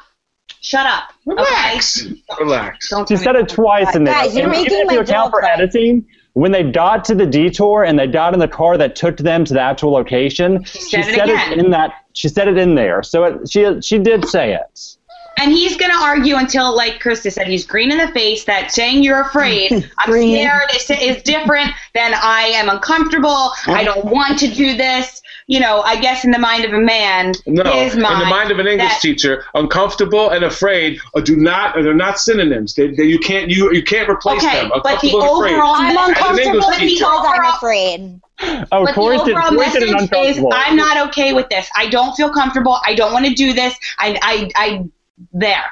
Shut 0.60 0.86
up. 0.86 1.11
Relax. 1.26 2.04
Okay? 2.04 2.22
Relax. 2.40 2.90
Don't 2.90 3.08
She 3.08 3.16
said 3.16 3.36
it 3.36 3.48
twice 3.48 3.94
in 3.94 4.04
there. 4.04 4.14
Guys, 4.14 4.34
you're 4.34 4.44
And 4.44 4.52
making 4.52 4.66
even 4.66 4.80
if 4.80 4.86
my 4.88 4.92
you 4.94 5.00
account 5.00 5.30
for 5.32 5.40
cry. 5.40 5.50
editing, 5.52 6.04
when 6.34 6.50
they 6.52 6.62
got 6.64 7.04
to 7.06 7.14
the 7.14 7.26
detour 7.26 7.84
and 7.84 7.98
they 7.98 8.06
got 8.06 8.34
in 8.34 8.40
the 8.40 8.48
car 8.48 8.76
that 8.78 8.96
took 8.96 9.18
them 9.18 9.44
to 9.44 9.54
the 9.54 9.60
actual 9.60 9.92
location, 9.92 10.64
she 10.64 10.80
said 10.80 11.00
it 11.00 11.14
said 11.14 11.24
again. 11.28 11.52
it 11.52 11.58
in 11.58 11.70
that. 11.70 11.92
She 12.14 12.28
said 12.28 12.48
it 12.48 12.58
in 12.58 12.74
there, 12.74 13.02
so 13.02 13.24
it, 13.24 13.50
she 13.50 13.80
she 13.82 13.98
did 13.98 14.26
say 14.26 14.54
it. 14.54 14.96
And 15.38 15.50
he's 15.50 15.76
going 15.78 15.90
to 15.90 15.96
argue 15.96 16.36
until, 16.36 16.76
like 16.76 17.02
Krista 17.02 17.32
said, 17.32 17.46
he's 17.46 17.64
green 17.64 17.90
in 17.90 17.96
the 17.96 18.08
face 18.08 18.44
that 18.44 18.70
saying 18.70 19.02
you're 19.02 19.22
afraid, 19.22 19.72
I'm 19.98 20.12
scared 20.12 20.70
is, 20.74 20.90
is 20.90 21.22
different 21.22 21.70
than 21.94 22.12
I 22.14 22.52
am 22.54 22.68
uncomfortable. 22.68 23.50
I 23.66 23.82
don't 23.82 24.04
want 24.04 24.38
to 24.40 24.48
do 24.48 24.76
this. 24.76 25.22
You 25.52 25.60
know, 25.60 25.82
I 25.82 26.00
guess 26.00 26.24
in 26.24 26.30
the 26.30 26.38
mind 26.38 26.64
of 26.64 26.72
a 26.72 26.78
man, 26.80 27.34
No, 27.46 27.62
his 27.64 27.92
in 27.92 28.00
the 28.00 28.08
mind 28.08 28.50
of 28.50 28.58
an 28.58 28.66
English 28.66 28.88
that- 28.88 29.00
teacher, 29.02 29.44
uncomfortable 29.54 30.30
and 30.30 30.44
afraid 30.44 30.98
are 31.14 31.20
do 31.20 31.36
not 31.36 31.74
they're 31.74 31.92
not 31.92 32.18
synonyms. 32.18 32.72
They, 32.74 32.86
they, 32.88 33.04
you 33.04 33.18
can't 33.18 33.50
you 33.50 33.70
you 33.70 33.82
can't 33.82 34.08
replace 34.08 34.40
them. 34.40 34.48
Okay, 34.50 34.60
them. 34.60 34.80
but 34.82 35.00
the 35.02 35.08
Uncomfortable 35.08 35.20
and 35.20 35.40
afraid. 35.40 35.52
overall 35.54 35.74
I'm 35.74 35.98
As 35.98 36.08
uncomfortable 36.08 36.54
because 36.60 36.76
teacher. 36.78 37.04
I'm 37.06 37.54
afraid. 37.54 38.20
Oh, 38.72 38.86
But 38.86 38.94
Corey 38.94 39.18
the 39.18 39.24
did, 39.24 39.36
overall 39.36 39.50
Corey 39.54 39.70
did 39.72 39.82
an 39.82 39.92
message 40.10 40.38
is. 40.38 40.44
I'm 40.52 40.74
not 40.76 41.08
okay 41.08 41.34
with 41.34 41.48
this. 41.50 41.68
I 41.76 41.88
don't 41.90 42.14
feel 42.16 42.30
comfortable. 42.32 42.78
I 42.86 42.94
don't 42.94 43.12
want 43.12 43.26
to 43.26 43.34
do 43.34 43.52
this. 43.52 43.74
I, 43.98 44.18
I, 44.22 44.50
I, 44.56 44.84
there. 45.34 45.64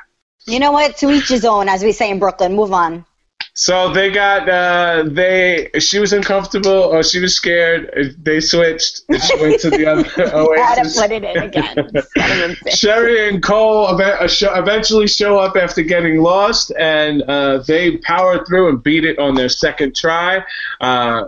You 0.47 0.59
know 0.61 0.72
what? 0.72 0.99
To 0.99 1.11
each 1.11 1.28
his 1.28 1.47
own, 1.47 1.68
as 1.70 1.83
we 1.83 1.93
say 1.93 2.11
in 2.11 2.18
Brooklyn. 2.18 2.55
Move 2.55 2.72
on. 2.74 3.07
So 3.55 3.92
they 3.92 4.11
got 4.11 4.48
uh 4.48 5.05
they 5.07 5.70
she 5.78 5.98
was 5.98 6.12
uncomfortable 6.12 6.70
or 6.70 7.03
she 7.03 7.20
was 7.20 7.34
scared. 7.34 8.16
They 8.22 8.40
switched. 8.40 9.03
And 9.09 9.22
she 9.22 9.36
went 9.40 9.61
to 9.61 9.70
the 9.70 9.86
other 9.86 10.05
Had 10.62 10.82
to 10.82 11.01
put 11.01 11.11
it 11.11 11.24
in 11.24 11.36
again. 11.42 11.74
Son 11.74 11.84
of 11.84 12.51
a 12.51 12.55
bitch. 12.55 12.72
Sheri 12.72 13.28
and 13.28 13.42
Cole 13.42 13.86
uh, 13.88 14.28
eventually 14.57 15.09
show 15.09 15.38
up 15.38 15.57
after 15.57 15.82
getting 15.82 16.20
lost, 16.20 16.72
and 16.78 17.22
uh, 17.22 17.59
they 17.59 17.96
power 17.98 18.44
through 18.44 18.68
and 18.68 18.82
beat 18.82 19.05
it 19.05 19.18
on 19.18 19.34
their 19.34 19.48
second 19.48 19.96
try. 19.96 20.42
Uh, 20.80 21.24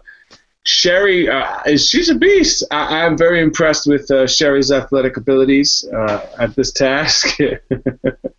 Sheri, 0.65 1.29
uh, 1.29 1.63
is 1.67 1.89
she's 1.89 2.09
a 2.09 2.15
beast. 2.15 2.63
I, 2.71 3.05
I'm 3.05 3.19
very 3.19 3.41
impressed 3.43 3.87
with 3.87 4.11
uh, 4.11 4.27
Sheri's 4.27 4.71
athletic 4.71 5.17
abilities 5.17 5.85
uh, 5.93 6.27
at 6.39 6.55
this 6.55 6.73
task. 6.73 7.37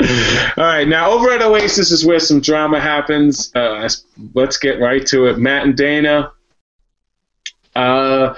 All 0.00 0.64
right, 0.64 0.86
now 0.86 1.10
over 1.10 1.30
at 1.30 1.42
Oasis 1.42 1.90
is 1.90 2.04
where 2.04 2.20
some 2.20 2.40
drama 2.40 2.80
happens. 2.80 3.54
Uh, 3.54 3.88
let's 4.34 4.56
get 4.56 4.80
right 4.80 5.04
to 5.08 5.26
it. 5.26 5.38
Matt 5.38 5.64
and 5.64 5.76
Dana. 5.76 6.32
Uh, 7.74 8.34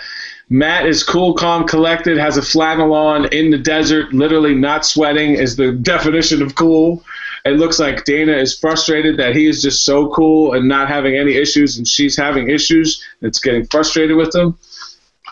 Matt 0.48 0.86
is 0.86 1.04
cool, 1.04 1.34
calm, 1.34 1.66
collected, 1.66 2.18
has 2.18 2.36
a 2.36 2.42
flannel 2.42 2.92
on 2.92 3.26
in 3.26 3.50
the 3.50 3.58
desert, 3.58 4.12
literally 4.12 4.54
not 4.54 4.84
sweating 4.84 5.34
is 5.34 5.56
the 5.56 5.72
definition 5.82 6.42
of 6.42 6.54
cool. 6.56 7.04
It 7.44 7.58
looks 7.58 7.78
like 7.78 8.04
Dana 8.04 8.32
is 8.32 8.58
frustrated 8.58 9.16
that 9.18 9.34
he 9.36 9.46
is 9.46 9.62
just 9.62 9.84
so 9.84 10.08
cool 10.11 10.54
and 10.54 10.68
not 10.68 10.88
having 10.88 11.16
any 11.16 11.34
issues, 11.36 11.78
and 11.78 11.86
she's 11.86 12.16
having 12.16 12.50
issues. 12.50 13.02
It's 13.22 13.38
getting 13.38 13.64
frustrated 13.66 14.16
with 14.16 14.34
him. 14.34 14.58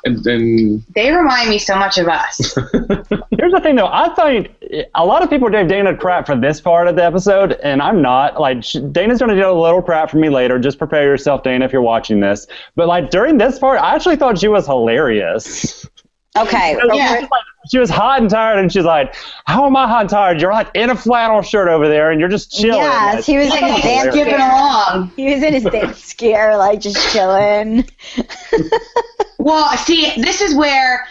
And 0.04 0.22
then 0.24 0.84
They 0.94 1.10
remind 1.12 1.50
me 1.50 1.58
so 1.58 1.76
much 1.76 1.98
of 1.98 2.08
us. 2.08 2.54
Here's 3.30 3.52
the 3.52 3.60
thing, 3.62 3.76
though. 3.76 3.90
I 3.90 4.08
think 4.14 4.54
a 4.94 5.04
lot 5.04 5.22
of 5.22 5.30
people 5.30 5.48
gave 5.48 5.68
Dana 5.68 5.96
crap 5.96 6.26
for 6.26 6.36
this 6.36 6.60
part 6.60 6.88
of 6.88 6.96
the 6.96 7.04
episode, 7.04 7.52
and 7.62 7.82
I'm 7.82 8.00
not. 8.02 8.40
Like, 8.40 8.64
Dana's 8.92 9.18
going 9.18 9.30
to 9.30 9.36
get 9.36 9.46
a 9.46 9.52
little 9.52 9.82
crap 9.82 10.10
from 10.10 10.20
me 10.20 10.28
later. 10.28 10.58
Just 10.58 10.78
prepare 10.78 11.04
yourself, 11.04 11.42
Dana, 11.42 11.64
if 11.64 11.72
you're 11.72 11.82
watching 11.82 12.20
this. 12.20 12.46
But, 12.76 12.88
like, 12.88 13.10
during 13.10 13.38
this 13.38 13.58
part, 13.58 13.80
I 13.80 13.94
actually 13.94 14.16
thought 14.16 14.38
she 14.38 14.48
was 14.48 14.66
hilarious. 14.66 15.86
Okay. 16.42 16.78
Yeah. 16.92 17.26
She 17.70 17.78
was 17.78 17.90
hot 17.90 18.20
and 18.20 18.30
tired, 18.30 18.58
and 18.58 18.72
she's 18.72 18.84
like, 18.84 19.14
How 19.46 19.66
am 19.66 19.76
I 19.76 19.86
hot 19.86 20.02
and 20.02 20.10
tired? 20.10 20.40
You're 20.40 20.52
like 20.52 20.70
in 20.74 20.90
a 20.90 20.96
flannel 20.96 21.42
shirt 21.42 21.68
over 21.68 21.88
there, 21.88 22.10
and 22.10 22.18
you're 22.20 22.28
just 22.28 22.50
chilling. 22.52 22.78
Yes, 22.80 23.14
Like, 23.16 23.24
he 23.24 23.36
was 23.38 23.46
in 23.54 23.64
his 23.64 23.82
dance 23.82 24.08
Skipping 24.14 24.24
gear. 24.36 24.36
along. 24.38 25.12
He 25.16 25.34
was 25.34 25.42
in 25.42 25.52
his 25.54 25.64
dance 25.64 26.12
gear, 26.14 26.56
like 26.56 26.80
just 26.80 27.12
chilling. 27.12 27.88
Well, 29.40 29.68
see, 29.78 30.20
this 30.20 30.40
is 30.40 30.54
where 30.56 31.06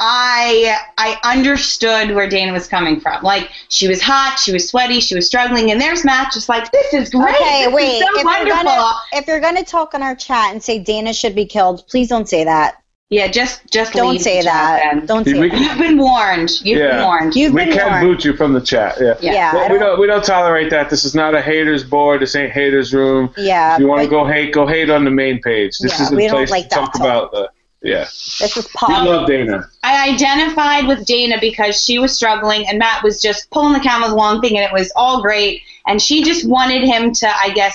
I 0.00 0.78
I 0.96 1.18
understood 1.24 2.12
where 2.14 2.28
Dana 2.28 2.52
was 2.52 2.68
coming 2.68 3.00
from. 3.00 3.22
Like 3.24 3.50
she 3.68 3.88
was 3.88 4.00
hot, 4.00 4.38
she 4.38 4.52
was 4.52 4.68
sweaty, 4.68 5.00
she 5.00 5.16
was 5.16 5.26
struggling, 5.26 5.72
and 5.72 5.80
there's 5.80 6.04
Matt 6.04 6.32
just 6.32 6.48
like, 6.48 6.70
this 6.70 6.94
is 6.94 7.10
great. 7.10 7.34
Okay, 7.34 7.64
this 7.64 7.74
wait. 7.74 7.96
is 7.96 8.00
so 8.02 8.18
if 8.20 8.24
wonderful. 8.24 8.46
you're 8.46 8.64
gonna 8.64 8.92
if 9.12 9.26
you're 9.26 9.40
gonna 9.40 9.64
talk 9.64 9.94
on 9.94 10.02
our 10.02 10.14
chat 10.14 10.52
and 10.52 10.62
say 10.62 10.78
Dana 10.78 11.12
should 11.12 11.34
be 11.34 11.46
killed, 11.46 11.84
please 11.88 12.08
don't 12.08 12.28
say 12.28 12.44
that. 12.44 12.80
Yeah, 13.10 13.26
just 13.28 13.62
just 13.70 13.94
Don't 13.94 14.10
leave 14.12 14.20
say 14.22 14.38
the 14.40 14.44
that. 14.44 14.80
then. 14.92 15.06
Don't 15.06 15.24
say 15.24 15.32
can- 15.32 15.48
that. 15.48 15.60
You've 15.60 15.78
been 15.78 15.98
warned. 15.98 16.50
You've 16.62 16.78
been 16.78 17.02
warned. 17.02 17.34
You've 17.36 17.54
we 17.54 17.64
been 17.64 17.72
can 17.74 17.90
warned. 17.90 18.06
boot 18.06 18.24
you 18.24 18.34
from 18.36 18.52
the 18.52 18.60
chat. 18.60 18.98
Yeah. 19.00 19.14
Yeah. 19.20 19.32
Yeah, 19.32 19.54
Well, 19.54 19.62
we 19.62 19.68
don't- 19.78 19.80
don't 19.80 20.00
we 20.00 20.06
don't 20.06 20.24
tolerate 20.24 20.68
that. 20.70 20.90
This 20.90 21.04
is 21.06 21.14
not 21.14 21.34
a 21.34 21.40
haters 21.40 21.84
board. 21.84 22.20
This 22.20 22.36
ain't 22.36 22.52
haters 22.52 22.92
room. 22.92 23.32
Yeah, 23.38 23.74
If 23.74 23.80
you 23.80 23.88
want 23.88 24.02
to 24.02 24.08
go 24.08 24.26
hate, 24.26 24.52
go 24.52 24.66
hate 24.66 24.90
on 24.90 25.04
the 25.04 25.10
main 25.10 25.40
page. 25.40 25.78
This 25.78 25.98
Yeah, 25.98 26.02
is 26.04 26.10
the 26.10 26.28
place 26.28 26.50
like 26.50 26.68
to 26.68 26.74
talk 26.74 26.92
talk. 26.92 27.00
about. 27.00 27.34
Uh, 27.34 27.46
yeah. 27.82 28.00
this 28.00 28.56
is 28.58 28.64
We 28.66 28.70
pop. 28.74 29.06
love 29.06 29.26
Dana. 29.26 29.64
I 29.82 30.10
identified 30.10 30.86
with 30.86 31.06
Dana 31.06 31.38
because 31.40 31.82
she 31.82 31.98
was 31.98 32.14
struggling 32.14 32.66
and 32.68 32.78
Matt 32.78 33.02
was 33.02 33.22
just 33.22 33.48
pulling 33.50 33.72
the 33.72 33.80
camel's 33.80 34.12
along 34.12 34.42
thinking 34.42 34.58
it 34.58 34.72
was 34.72 34.92
all 34.96 35.22
great 35.22 35.62
and 35.86 36.02
she 36.02 36.22
just 36.24 36.46
wanted 36.46 36.82
him 36.82 37.12
to 37.14 37.28
I 37.28 37.50
guess 37.54 37.74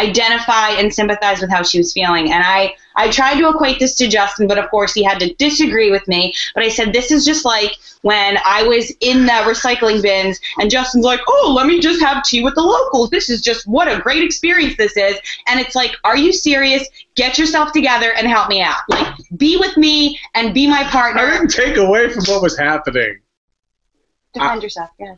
identify 0.00 0.70
and 0.70 0.92
sympathize 0.92 1.40
with 1.40 1.50
how 1.50 1.62
she 1.62 1.78
was 1.78 1.92
feeling 1.92 2.32
and 2.32 2.42
I 2.44 2.74
I 2.96 3.10
tried 3.10 3.38
to 3.38 3.48
equate 3.48 3.78
this 3.78 3.94
to 3.96 4.08
Justin 4.08 4.46
but 4.46 4.58
of 4.58 4.70
course 4.70 4.92
he 4.92 5.02
had 5.02 5.20
to 5.20 5.34
disagree 5.34 5.90
with 5.90 6.06
me 6.08 6.34
but 6.54 6.64
I 6.64 6.68
said 6.68 6.92
this 6.92 7.10
is 7.10 7.24
just 7.24 7.44
like 7.44 7.76
when 8.02 8.38
I 8.44 8.62
was 8.62 8.92
in 9.00 9.26
the 9.26 9.32
recycling 9.32 10.02
bins 10.02 10.40
and 10.58 10.70
Justin's 10.70 11.04
like 11.04 11.20
oh 11.28 11.52
let 11.56 11.66
me 11.66 11.80
just 11.80 12.02
have 12.02 12.24
tea 12.24 12.42
with 12.42 12.54
the 12.54 12.62
locals 12.62 13.10
this 13.10 13.28
is 13.28 13.42
just 13.42 13.66
what 13.66 13.88
a 13.88 14.00
great 14.00 14.24
experience 14.24 14.76
this 14.76 14.96
is 14.96 15.18
and 15.46 15.60
it's 15.60 15.74
like 15.74 15.92
are 16.04 16.16
you 16.16 16.32
serious 16.32 16.86
get 17.14 17.38
yourself 17.38 17.72
together 17.72 18.12
and 18.14 18.26
help 18.26 18.48
me 18.48 18.62
out 18.62 18.80
like 18.88 19.14
be 19.36 19.56
with 19.56 19.76
me 19.76 20.18
and 20.34 20.54
be 20.54 20.66
my 20.66 20.84
partner 20.84 21.22
I 21.22 21.30
didn't 21.30 21.50
take 21.50 21.76
away 21.76 22.08
from 22.10 22.24
what 22.24 22.42
was 22.42 22.58
happening. 22.58 23.20
Defend 24.32 24.62
yourself, 24.62 24.90
yeah. 24.98 25.14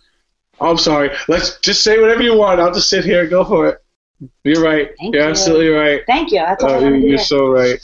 Oh, 0.60 0.70
I'm 0.70 0.78
sorry. 0.78 1.10
Let's 1.28 1.58
just 1.60 1.82
say 1.82 2.00
whatever 2.00 2.22
you 2.22 2.36
want. 2.36 2.60
I'll 2.60 2.72
just 2.72 2.88
sit 2.88 3.04
here. 3.04 3.22
and 3.22 3.30
Go 3.30 3.44
for 3.44 3.68
it. 3.68 3.81
You're 4.44 4.62
right. 4.62 4.90
Thank 4.98 5.14
you're 5.14 5.24
you. 5.24 5.30
absolutely 5.30 5.68
right. 5.68 6.02
Thank 6.06 6.30
you. 6.32 6.38
That's 6.38 6.62
all 6.64 6.70
I 6.70 6.78
you- 6.78 6.84
wanted 6.84 7.00
to 7.00 7.06
you're 7.06 7.16
hear. 7.18 7.24
so 7.24 7.46
right. 7.48 7.80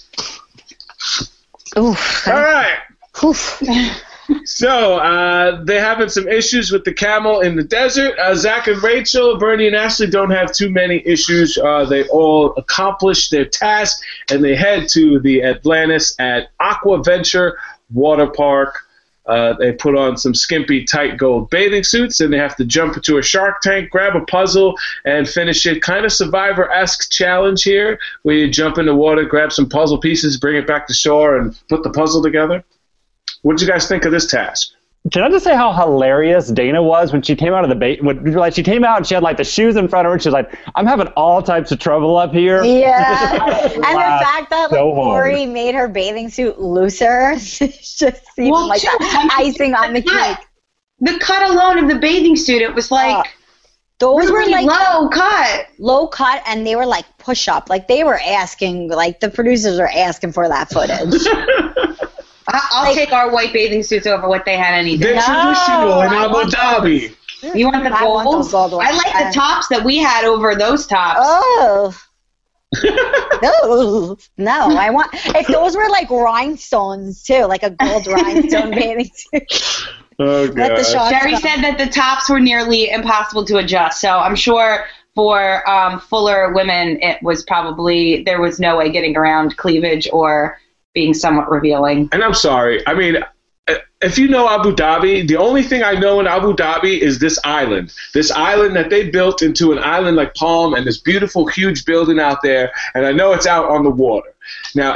Oof. 1.78 2.28
All 2.28 2.34
right. 2.42 2.78
Oof. 3.24 3.62
So 4.44 4.96
uh, 4.98 5.64
they're 5.64 5.80
having 5.82 6.10
some 6.10 6.28
issues 6.28 6.70
with 6.70 6.84
the 6.84 6.92
camel 6.92 7.40
in 7.40 7.56
the 7.56 7.62
desert. 7.64 8.18
Uh, 8.18 8.34
Zach 8.34 8.66
and 8.66 8.82
Rachel, 8.82 9.38
Burnie 9.38 9.68
and 9.68 9.74
Ashley 9.74 10.06
don't 10.06 10.28
have 10.30 10.52
too 10.52 10.68
many 10.68 11.02
issues. 11.06 11.56
Uh, 11.56 11.86
they 11.86 12.06
all 12.08 12.52
accomplish 12.58 13.30
their 13.30 13.46
task 13.46 13.98
and 14.30 14.44
they 14.44 14.54
head 14.54 14.86
to 14.90 15.18
the 15.20 15.42
Atlantis 15.42 16.14
at 16.18 16.48
Aqua 16.60 17.02
Venture 17.02 17.58
Water 17.90 18.26
Park. 18.26 18.74
Uh, 19.28 19.52
they 19.52 19.72
put 19.72 19.94
on 19.94 20.16
some 20.16 20.34
skimpy, 20.34 20.84
tight 20.84 21.18
gold 21.18 21.50
bathing 21.50 21.84
suits, 21.84 22.20
and 22.20 22.32
they 22.32 22.38
have 22.38 22.56
to 22.56 22.64
jump 22.64 22.96
into 22.96 23.18
a 23.18 23.22
shark 23.22 23.60
tank, 23.60 23.90
grab 23.90 24.16
a 24.16 24.24
puzzle, 24.24 24.74
and 25.04 25.28
finish 25.28 25.66
it. 25.66 25.82
Kind 25.82 26.06
of 26.06 26.12
survivor-esque 26.12 27.10
challenge 27.10 27.62
here, 27.62 27.98
where 28.22 28.36
you 28.36 28.50
jump 28.50 28.78
in 28.78 28.86
the 28.86 28.94
water, 28.94 29.24
grab 29.24 29.52
some 29.52 29.68
puzzle 29.68 29.98
pieces, 29.98 30.38
bring 30.38 30.56
it 30.56 30.66
back 30.66 30.86
to 30.86 30.94
shore, 30.94 31.36
and 31.36 31.58
put 31.68 31.82
the 31.82 31.90
puzzle 31.90 32.22
together. 32.22 32.64
What 33.42 33.58
did 33.58 33.66
you 33.66 33.72
guys 33.72 33.86
think 33.86 34.04
of 34.04 34.12
this 34.12 34.26
task? 34.26 34.72
Can 35.12 35.22
I 35.22 35.28
just 35.30 35.44
say 35.44 35.54
how 35.54 35.72
hilarious 35.72 36.48
Dana 36.48 36.82
was 36.82 37.12
when 37.12 37.22
she 37.22 37.36
came 37.36 37.54
out 37.54 37.62
of 37.62 37.70
the 37.70 37.76
bait? 37.76 38.02
When 38.02 38.32
like 38.34 38.54
she 38.54 38.62
came 38.62 38.84
out 38.84 38.96
and 38.98 39.06
she 39.06 39.14
had 39.14 39.22
like 39.22 39.36
the 39.36 39.44
shoes 39.44 39.76
in 39.76 39.86
front 39.88 40.06
of 40.06 40.10
her, 40.10 40.14
and 40.14 40.22
she 40.22 40.28
was 40.28 40.34
like, 40.34 40.52
"I'm 40.74 40.86
having 40.86 41.06
all 41.08 41.40
types 41.42 41.70
of 41.72 41.78
trouble 41.78 42.16
up 42.16 42.32
here." 42.32 42.62
Yeah. 42.64 43.62
and 43.62 43.72
the 43.72 43.80
fact 43.80 44.50
that 44.50 44.68
like, 44.70 44.78
so 44.78 44.94
hard. 44.94 45.32
Korey 45.32 45.50
made 45.50 45.74
her 45.74 45.88
bathing 45.88 46.28
suit 46.30 46.60
looser 46.60 47.32
it's 47.36 47.96
just 47.96 48.22
seemed 48.34 48.50
Well, 48.50 48.68
like 48.68 48.80
too, 48.80 48.88
that 48.98 49.36
icing 49.38 49.74
on 49.74 49.92
the 49.94 50.02
cut. 50.02 50.38
cake. 50.38 50.46
The 51.00 51.18
cut 51.20 51.48
alone 51.50 51.78
of 51.78 51.88
the 51.88 51.98
bathing 52.00 52.34
suit, 52.36 52.60
it 52.60 52.74
was 52.74 52.90
like 52.90 53.14
Uh, 53.14 53.22
Those 54.00 54.30
were 54.30 54.44
like 54.46 54.66
low 54.66 55.08
cut. 55.08 55.66
low 55.78 56.08
cut 56.08 56.42
and 56.46 56.66
they 56.66 56.74
were 56.76 56.86
like 56.86 57.04
push 57.18 57.46
up. 57.48 57.70
Like 57.70 57.86
they 57.88 58.02
were 58.04 58.18
asking, 58.26 58.88
like 58.90 59.20
the 59.20 59.30
producers 59.30 59.78
were 59.78 59.88
asking 59.88 60.32
for 60.32 60.48
that 60.48 60.68
footage. 60.70 61.22
I- 62.48 62.68
I'll 62.72 62.84
Like- 62.84 62.94
take 62.96 63.12
our 63.12 63.30
white 63.30 63.52
bathing 63.52 63.82
suits 63.82 64.06
over 64.06 64.26
what 64.28 64.44
they 64.44 64.56
had 64.56 64.74
any 64.74 64.96
They're 64.96 65.14
day. 65.14 65.20
traditional 65.20 66.00
in 66.02 66.08
I 66.08 66.24
Abu 66.24 66.50
Dhabi. 66.50 67.14
You 67.54 67.66
want 67.66 67.84
the 67.84 67.90
I 67.96 68.04
want 68.04 68.30
those 68.30 68.50
gold 68.50 68.72
ones. 68.72 68.88
I 68.90 68.96
like 68.96 69.12
the 69.12 69.26
Uh, 69.28 69.32
tops 69.32 69.68
that 69.68 69.84
we 69.84 69.98
had 69.98 70.24
over 70.24 70.54
those 70.56 70.86
tops. 70.86 71.20
Oh. 71.22 71.94
no, 73.42 74.16
no, 74.36 74.76
I 74.76 74.90
want 74.90 75.08
if 75.12 75.46
those 75.46 75.74
were 75.76 75.88
like 75.88 76.10
rhinestones 76.10 77.22
too, 77.22 77.44
like 77.44 77.62
a 77.62 77.70
gold 77.70 78.06
rhinestone 78.08 78.70
bathing 78.72 79.10
suit. 79.14 79.86
Oh, 80.18 80.48
God. 80.48 80.84
shots 80.84 81.10
Jerry 81.10 81.32
go. 81.32 81.38
said 81.38 81.62
that 81.62 81.78
the 81.78 81.86
tops 81.86 82.28
were 82.28 82.40
nearly 82.40 82.90
impossible 82.90 83.44
to 83.46 83.58
adjust, 83.58 84.00
so 84.00 84.10
I'm 84.10 84.34
sure 84.36 84.84
for 85.14 85.68
um, 85.68 86.00
fuller 86.00 86.52
women, 86.52 86.98
it 87.02 87.22
was 87.22 87.42
probably 87.44 88.22
there 88.24 88.40
was 88.40 88.60
no 88.60 88.76
way 88.76 88.90
getting 88.90 89.16
around 89.16 89.56
cleavage 89.56 90.08
or 90.12 90.58
being 90.98 91.14
somewhat 91.14 91.48
revealing. 91.48 92.08
And 92.10 92.24
I'm 92.24 92.34
sorry. 92.34 92.84
I 92.84 92.94
mean, 92.94 93.18
if 94.00 94.18
you 94.18 94.26
know 94.26 94.48
Abu 94.48 94.74
Dhabi, 94.74 95.28
the 95.28 95.36
only 95.36 95.62
thing 95.62 95.84
I 95.84 95.92
know 95.92 96.18
in 96.18 96.26
Abu 96.26 96.54
Dhabi 96.54 96.98
is 96.98 97.20
this 97.20 97.38
island. 97.44 97.94
This 98.14 98.32
island 98.32 98.74
that 98.74 98.90
they 98.90 99.08
built 99.08 99.40
into 99.40 99.70
an 99.70 99.78
island 99.78 100.16
like 100.16 100.34
Palm 100.34 100.74
and 100.74 100.84
this 100.84 100.98
beautiful, 100.98 101.46
huge 101.46 101.84
building 101.84 102.18
out 102.18 102.42
there. 102.42 102.72
And 102.94 103.06
I 103.06 103.12
know 103.12 103.32
it's 103.32 103.46
out 103.46 103.70
on 103.70 103.84
the 103.84 103.90
water. 103.90 104.34
Now, 104.74 104.88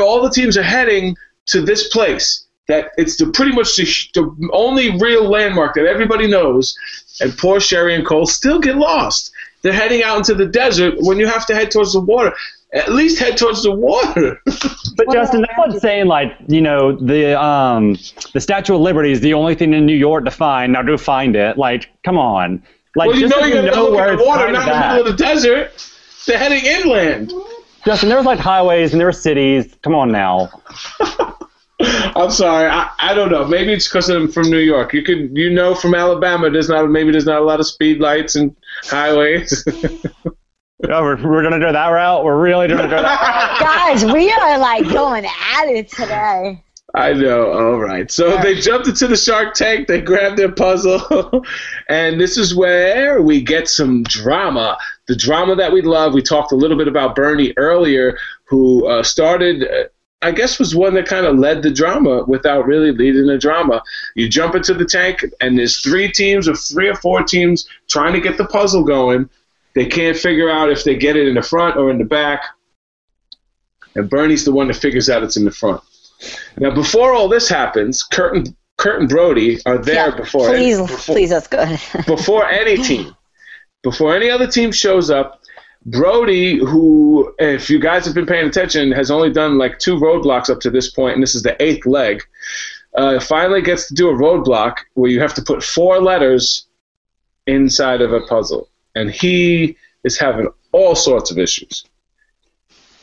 all 0.00 0.20
the 0.20 0.28
teams 0.28 0.58
are 0.58 0.62
heading 0.62 1.16
to 1.46 1.62
this 1.62 1.88
place. 1.88 2.44
That 2.66 2.90
it's 2.98 3.16
the 3.16 3.28
pretty 3.28 3.52
much 3.52 3.74
the, 3.76 3.84
the 4.12 4.50
only 4.52 4.98
real 4.98 5.24
landmark 5.30 5.74
that 5.76 5.86
everybody 5.86 6.26
knows. 6.26 6.76
And 7.22 7.34
poor 7.38 7.58
Sheri 7.58 7.94
and 7.94 8.04
Cole 8.04 8.26
still 8.26 8.58
get 8.58 8.76
lost. 8.76 9.32
They're 9.62 9.72
heading 9.72 10.02
out 10.02 10.18
into 10.18 10.34
the 10.34 10.46
desert 10.46 10.94
when 10.98 11.18
you 11.18 11.26
have 11.26 11.46
to 11.46 11.54
head 11.54 11.70
towards 11.70 11.94
the 11.94 12.00
water. 12.00 12.34
At 12.74 12.92
least 12.92 13.18
head 13.18 13.36
towards 13.36 13.62
the 13.62 13.72
water. 13.72 14.40
But 14.96 15.12
Justin, 15.12 15.42
no 15.42 15.48
one's 15.58 15.80
saying 15.80 16.06
like 16.06 16.32
you 16.48 16.60
know 16.60 16.90
the 16.90 17.40
um 17.40 17.96
the 18.32 18.40
Statue 18.40 18.74
of 18.74 18.80
Liberty 18.80 19.12
is 19.12 19.20
the 19.20 19.32
only 19.32 19.54
thing 19.54 19.72
in 19.72 19.86
New 19.86 19.94
York 19.94 20.24
to 20.24 20.30
find. 20.32 20.72
Now 20.72 20.82
go 20.82 20.96
find 20.96 21.36
it. 21.36 21.56
Like, 21.56 21.88
come 22.02 22.18
on. 22.18 22.60
Like, 22.96 23.06
Well, 23.06 23.16
you 23.16 23.28
just 23.28 23.36
know 23.36 23.42
so 23.42 23.46
you're 23.46 23.56
you 23.56 23.62
going 23.62 23.72
to 23.72 23.76
know 23.76 23.84
look 23.84 23.94
where 23.94 24.12
it's 24.14 24.22
the 24.22 24.26
water, 24.28 24.50
not 24.50 24.62
of 24.62 24.74
in 24.74 24.80
the 24.80 24.88
middle 24.88 25.12
of 25.12 25.16
the 25.16 25.24
desert. 25.24 25.92
They're 26.26 26.36
heading 26.36 26.64
inland. 26.64 27.32
Justin, 27.84 28.08
there's 28.08 28.26
like 28.26 28.40
highways 28.40 28.92
and 28.92 29.00
there 29.00 29.06
are 29.06 29.12
cities. 29.12 29.76
Come 29.82 29.94
on 29.94 30.10
now. 30.10 30.50
I'm 31.80 32.30
sorry. 32.32 32.68
I, 32.68 32.90
I 32.98 33.14
don't 33.14 33.30
know. 33.30 33.44
Maybe 33.44 33.72
it's 33.72 33.86
because 33.86 34.08
I'm 34.08 34.26
from 34.30 34.50
New 34.50 34.58
York. 34.58 34.92
You 34.92 35.02
could 35.02 35.30
you 35.36 35.48
know 35.50 35.76
from 35.76 35.94
Alabama. 35.94 36.50
There's 36.50 36.68
not 36.68 36.90
maybe 36.90 37.12
there's 37.12 37.26
not 37.26 37.40
a 37.40 37.44
lot 37.44 37.60
of 37.60 37.66
speed 37.66 38.00
lights 38.00 38.34
and 38.34 38.54
highways. 38.82 39.64
Oh, 40.92 41.02
we're, 41.02 41.28
we're 41.28 41.42
gonna 41.42 41.60
go 41.60 41.70
that 41.70 41.88
route. 41.88 42.24
We're 42.24 42.40
really 42.40 42.66
gonna 42.66 42.88
go 42.88 43.02
that. 43.02 43.58
Guys, 43.60 44.10
we 44.10 44.32
are 44.32 44.58
like 44.58 44.88
going 44.90 45.26
at 45.26 45.66
it 45.66 45.90
today. 45.90 46.62
I 46.94 47.12
know. 47.12 47.52
All 47.52 47.78
right. 47.78 48.10
So 48.10 48.38
they 48.38 48.58
jumped 48.58 48.88
into 48.88 49.06
the 49.06 49.16
Shark 49.16 49.52
Tank. 49.52 49.86
They 49.86 50.00
grabbed 50.00 50.38
their 50.38 50.50
puzzle, 50.50 51.44
and 51.90 52.18
this 52.18 52.38
is 52.38 52.54
where 52.54 53.20
we 53.20 53.42
get 53.42 53.68
some 53.68 54.02
drama. 54.04 54.78
The 55.08 55.16
drama 55.16 55.56
that 55.56 55.72
we 55.72 55.82
love. 55.82 56.14
We 56.14 56.22
talked 56.22 56.52
a 56.52 56.56
little 56.56 56.78
bit 56.78 56.88
about 56.88 57.14
Burnie 57.14 57.52
earlier, 57.58 58.16
who 58.44 58.86
uh, 58.86 59.02
started. 59.02 59.64
Uh, 59.64 59.88
I 60.22 60.32
guess 60.32 60.58
was 60.58 60.74
one 60.74 60.94
that 60.94 61.06
kind 61.06 61.26
of 61.26 61.38
led 61.38 61.62
the 61.62 61.70
drama 61.70 62.24
without 62.24 62.66
really 62.66 62.92
leading 62.92 63.26
the 63.26 63.38
drama. 63.38 63.82
You 64.16 64.28
jump 64.28 64.54
into 64.54 64.72
the 64.72 64.86
tank, 64.86 65.22
and 65.40 65.58
there's 65.58 65.80
three 65.80 66.10
teams 66.10 66.48
or 66.48 66.54
three 66.54 66.88
or 66.88 66.94
four 66.96 67.22
teams 67.22 67.68
trying 67.88 68.14
to 68.14 68.20
get 68.20 68.38
the 68.38 68.46
puzzle 68.46 68.84
going. 68.84 69.28
They 69.78 69.86
can't 69.86 70.16
figure 70.16 70.50
out 70.50 70.72
if 70.72 70.82
they 70.82 70.96
get 70.96 71.14
it 71.14 71.28
in 71.28 71.36
the 71.36 71.42
front 71.42 71.76
or 71.76 71.88
in 71.88 71.98
the 71.98 72.04
back. 72.04 72.42
And 73.94 74.10
Burnie's 74.10 74.44
the 74.44 74.50
one 74.50 74.66
that 74.66 74.74
figures 74.74 75.08
out 75.08 75.22
it's 75.22 75.36
in 75.36 75.44
the 75.44 75.52
front. 75.52 75.80
Now, 76.56 76.74
before 76.74 77.12
all 77.12 77.28
this 77.28 77.48
happens, 77.48 78.02
Kurt 78.02 78.34
and, 78.34 78.56
Kurt 78.76 78.98
and 78.98 79.08
Brodie 79.08 79.60
are 79.66 79.78
there 79.78 80.08
Yeah, 80.08 80.16
before, 80.16 80.48
please, 80.48 80.78
before, 80.78 81.14
please, 81.14 81.30
that's 81.30 81.46
good. 81.46 81.78
before 82.08 82.44
any 82.48 82.76
team, 82.82 83.14
before 83.84 84.16
any 84.16 84.28
other 84.28 84.48
team 84.48 84.72
shows 84.72 85.12
up. 85.12 85.42
Brodie, 85.86 86.58
who, 86.58 87.32
if 87.38 87.70
you 87.70 87.78
guys 87.78 88.04
have 88.04 88.16
been 88.16 88.26
paying 88.26 88.48
attention, 88.48 88.90
has 88.90 89.12
only 89.12 89.30
done 89.32 89.58
like 89.58 89.78
two 89.78 89.94
roadblocks 89.94 90.50
up 90.50 90.58
to 90.62 90.70
this 90.70 90.90
point, 90.90 91.14
and 91.14 91.22
this 91.22 91.36
is 91.36 91.44
the 91.44 91.54
eighth 91.62 91.86
leg. 91.86 92.24
Uh, 92.96 93.20
finally 93.20 93.62
gets 93.62 93.86
to 93.86 93.94
do 93.94 94.08
a 94.08 94.12
roadblock 94.12 94.78
where 94.94 95.08
you 95.08 95.20
have 95.20 95.34
to 95.34 95.42
put 95.42 95.62
four 95.62 96.02
letters 96.02 96.66
inside 97.46 98.00
of 98.00 98.12
a 98.12 98.22
puzzle, 98.22 98.68
and 98.98 99.10
he 99.10 99.76
is 100.04 100.18
having 100.18 100.48
all 100.72 100.94
sorts 100.94 101.30
of 101.30 101.38
issues. 101.38 101.84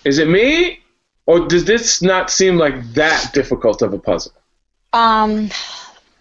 Is 0.03 0.17
it 0.19 0.27
me, 0.27 0.79
or 1.25 1.47
does 1.47 1.65
this 1.65 2.01
not 2.01 2.29
seem 2.29 2.57
like 2.57 2.93
that 2.93 3.31
difficult 3.33 3.81
of 3.81 3.93
a 3.93 3.99
puzzle? 3.99 4.33
um, 4.93 5.49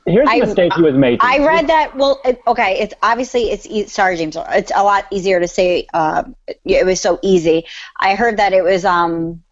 Here's 0.06 0.26
the 0.28 0.32
I- 0.34 0.40
mistake 0.40 0.72
he 0.74 0.82
was 0.82 0.94
making. 0.94 1.20
I 1.22 1.38
read 1.38 1.68
that. 1.68 1.96
Well, 1.96 2.20
it, 2.26 2.38
okay, 2.46 2.78
it's 2.80 2.92
obviously 3.02 3.44
it's 3.50 3.66
e- 3.66 3.86
sorry, 3.86 4.16
James. 4.18 4.36
It's 4.50 4.70
a 4.74 4.82
lot 4.82 5.06
easier 5.10 5.40
to 5.40 5.48
say. 5.48 5.86
Uh, 5.94 6.24
it 6.64 6.84
was 6.84 7.00
so 7.00 7.18
easy. 7.22 7.64
I 7.98 8.14
heard 8.14 8.36
that 8.36 8.52
it 8.52 8.62
was 8.62 8.84
um, 8.84 9.42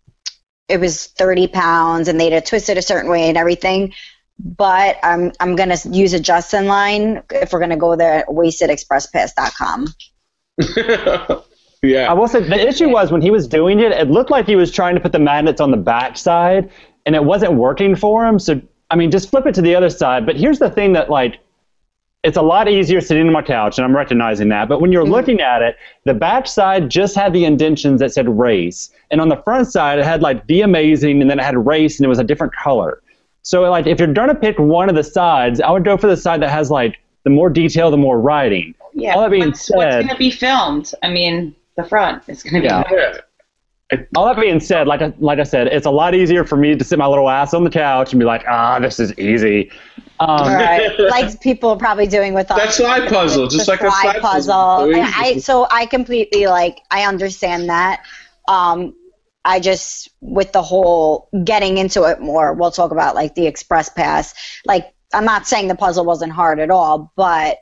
it 0.69 0.79
was 0.79 1.07
thirty 1.07 1.47
pounds, 1.49 2.09
and 2.09 2.21
they'd 2.21 2.35
have 2.35 2.45
twisted 2.45 2.77
a 2.77 2.83
certain 2.83 3.11
way 3.11 3.29
and 3.31 3.39
everything. 3.39 3.95
But 4.39 4.99
I'm 5.03 5.33
I'm 5.41 5.57
gonna 5.57 5.79
use 5.91 6.13
a 6.13 6.21
Justin 6.21 6.67
line 6.67 7.23
if 7.31 7.51
we're 7.55 7.61
gonna 7.61 7.77
go 7.79 7.97
there. 7.97 8.27
Wastedexpresspass.com. 8.29 9.87
yeah. 11.83 12.11
I 12.11 12.13
will 12.13 12.29
say 12.29 12.41
the 12.41 12.69
issue 12.69 12.89
was 12.89 13.11
when 13.11 13.23
he 13.23 13.31
was 13.31 13.49
doing 13.49 13.81
it, 13.81 13.93
it 13.93 14.11
looked 14.11 14.31
like 14.31 14.47
he 14.47 14.57
was 14.57 14.71
trying 14.71 14.95
to 14.95 15.01
put 15.01 15.13
the 15.13 15.19
magnets 15.19 15.61
on 15.61 15.71
the 15.71 15.77
back 15.77 16.17
side, 16.17 16.71
and 17.07 17.15
it 17.15 17.25
wasn't 17.25 17.55
working 17.55 17.97
for 17.97 18.27
him. 18.27 18.39
So 18.39 18.61
I 18.91 18.97
mean, 18.97 19.11
just 19.11 19.31
flip 19.31 19.47
it 19.47 19.55
to 19.55 19.63
the 19.63 19.75
other 19.75 19.89
side. 19.89 20.27
But 20.27 20.37
here's 20.37 20.59
the 20.59 20.71
thing 20.71 20.93
that 20.93 21.09
like, 21.09 21.39
it's 22.23 22.37
a 22.37 22.43
lot 22.43 22.69
easier 22.69 23.01
sitting 23.01 23.27
on 23.27 23.33
my 23.33 23.43
couch, 23.43 23.79
and 23.79 23.87
I'm 23.87 23.97
recognizing 23.97 24.49
that. 24.51 24.69
But 24.69 24.81
when 24.81 24.93
you're 24.93 25.03
mm-hmm. 25.03 25.13
looking 25.13 25.41
at 25.41 25.63
it, 25.63 25.77
the 26.05 26.15
back 26.15 26.47
side 26.47 26.91
just 26.91 27.17
had 27.17 27.33
the 27.33 27.47
indentions 27.47 28.01
that 28.01 28.13
said 28.13 28.29
race, 28.29 28.91
and 29.11 29.21
on 29.21 29.29
the 29.29 29.39
front 29.39 29.73
side 29.73 29.99
it 29.99 30.05
had 30.05 30.21
like 30.21 30.47
the 30.47 30.61
amazing, 30.61 31.23
and 31.23 31.31
then 31.31 31.41
it 31.41 31.45
had 31.45 31.67
race, 31.67 31.99
and 31.99 32.05
it 32.05 32.09
was 32.09 32.19
a 32.19 32.25
different 32.25 32.55
color. 32.55 33.03
So 33.41 33.63
like, 33.63 33.87
if 33.87 33.99
you're 33.99 34.13
gonna 34.13 34.35
pick 34.35 34.59
one 34.59 34.91
of 34.91 34.95
the 34.95 35.03
sides, 35.03 35.61
I 35.61 35.71
would 35.71 35.85
go 35.85 35.97
for 35.97 36.07
the 36.07 36.17
side 36.17 36.43
that 36.43 36.51
has 36.51 36.71
like 36.71 36.99
the 37.25 37.31
more 37.31 37.49
detail, 37.49 37.91
the 37.91 37.97
more 37.97 38.21
writing. 38.21 38.75
Yeah. 38.95 39.15
All 39.15 39.23
that 39.23 39.31
being 39.31 39.47
what's, 39.49 39.71
what's 39.71 39.97
going 39.97 40.09
to 40.09 40.17
be 40.17 40.31
filmed? 40.31 40.93
I 41.03 41.11
mean, 41.11 41.55
the 41.77 41.85
front 41.85 42.29
is 42.29 42.43
going 42.43 42.55
to 42.55 42.61
be. 42.61 42.67
Yeah. 42.67 42.83
Yeah. 42.91 43.19
All 44.17 44.25
that 44.25 44.41
being 44.41 44.59
said, 44.59 44.87
like 44.87 45.03
I, 45.03 45.13
like 45.19 45.39
I 45.39 45.43
said, 45.43 45.67
it's 45.67 45.85
a 45.85 45.91
lot 45.91 46.15
easier 46.15 46.45
for 46.45 46.57
me 46.57 46.75
to 46.75 46.83
sit 46.83 46.99
my 46.99 47.07
little 47.07 47.29
ass 47.29 47.53
on 47.53 47.63
the 47.63 47.71
couch 47.71 48.13
and 48.13 48.21
be 48.21 48.25
like, 48.25 48.43
ah, 48.49 48.79
this 48.79 48.99
is 48.99 49.17
easy. 49.19 49.71
Um, 50.19 50.47
Right, 50.47 50.99
like 51.11 51.41
people 51.41 51.71
are 51.71 51.77
probably 51.77 52.07
doing 52.07 52.33
with 52.33 52.51
us. 52.51 52.59
That 52.59 52.73
slide 52.73 53.09
puzzle, 53.09 53.49
just 53.49 53.69
like 53.69 53.83
a 53.83 53.91
slide 53.91 54.21
puzzle. 54.23 54.55
puzzle. 54.55 54.95
So 54.95 55.01
I 55.03 55.39
so 55.39 55.67
I 55.71 55.87
completely 55.87 56.47
like 56.47 56.79
I 56.91 57.05
understand 57.05 57.69
that. 57.69 58.03
Um, 58.49 58.95
I 59.45 59.61
just 59.61 60.09
with 60.21 60.53
the 60.53 60.63
whole 60.63 61.29
getting 61.45 61.77
into 61.77 62.05
it 62.05 62.21
more. 62.21 62.55
We'll 62.55 62.71
talk 62.71 62.93
about 62.93 63.15
like 63.15 63.35
the 63.35 63.47
express 63.47 63.89
pass. 63.89 64.35
Like 64.65 64.95
I'm 65.13 65.25
not 65.25 65.47
saying 65.47 65.69
the 65.69 65.75
puzzle 65.75 66.05
wasn't 66.05 66.33
hard 66.33 66.61
at 66.61 66.71
all, 66.71 67.13
but 67.17 67.59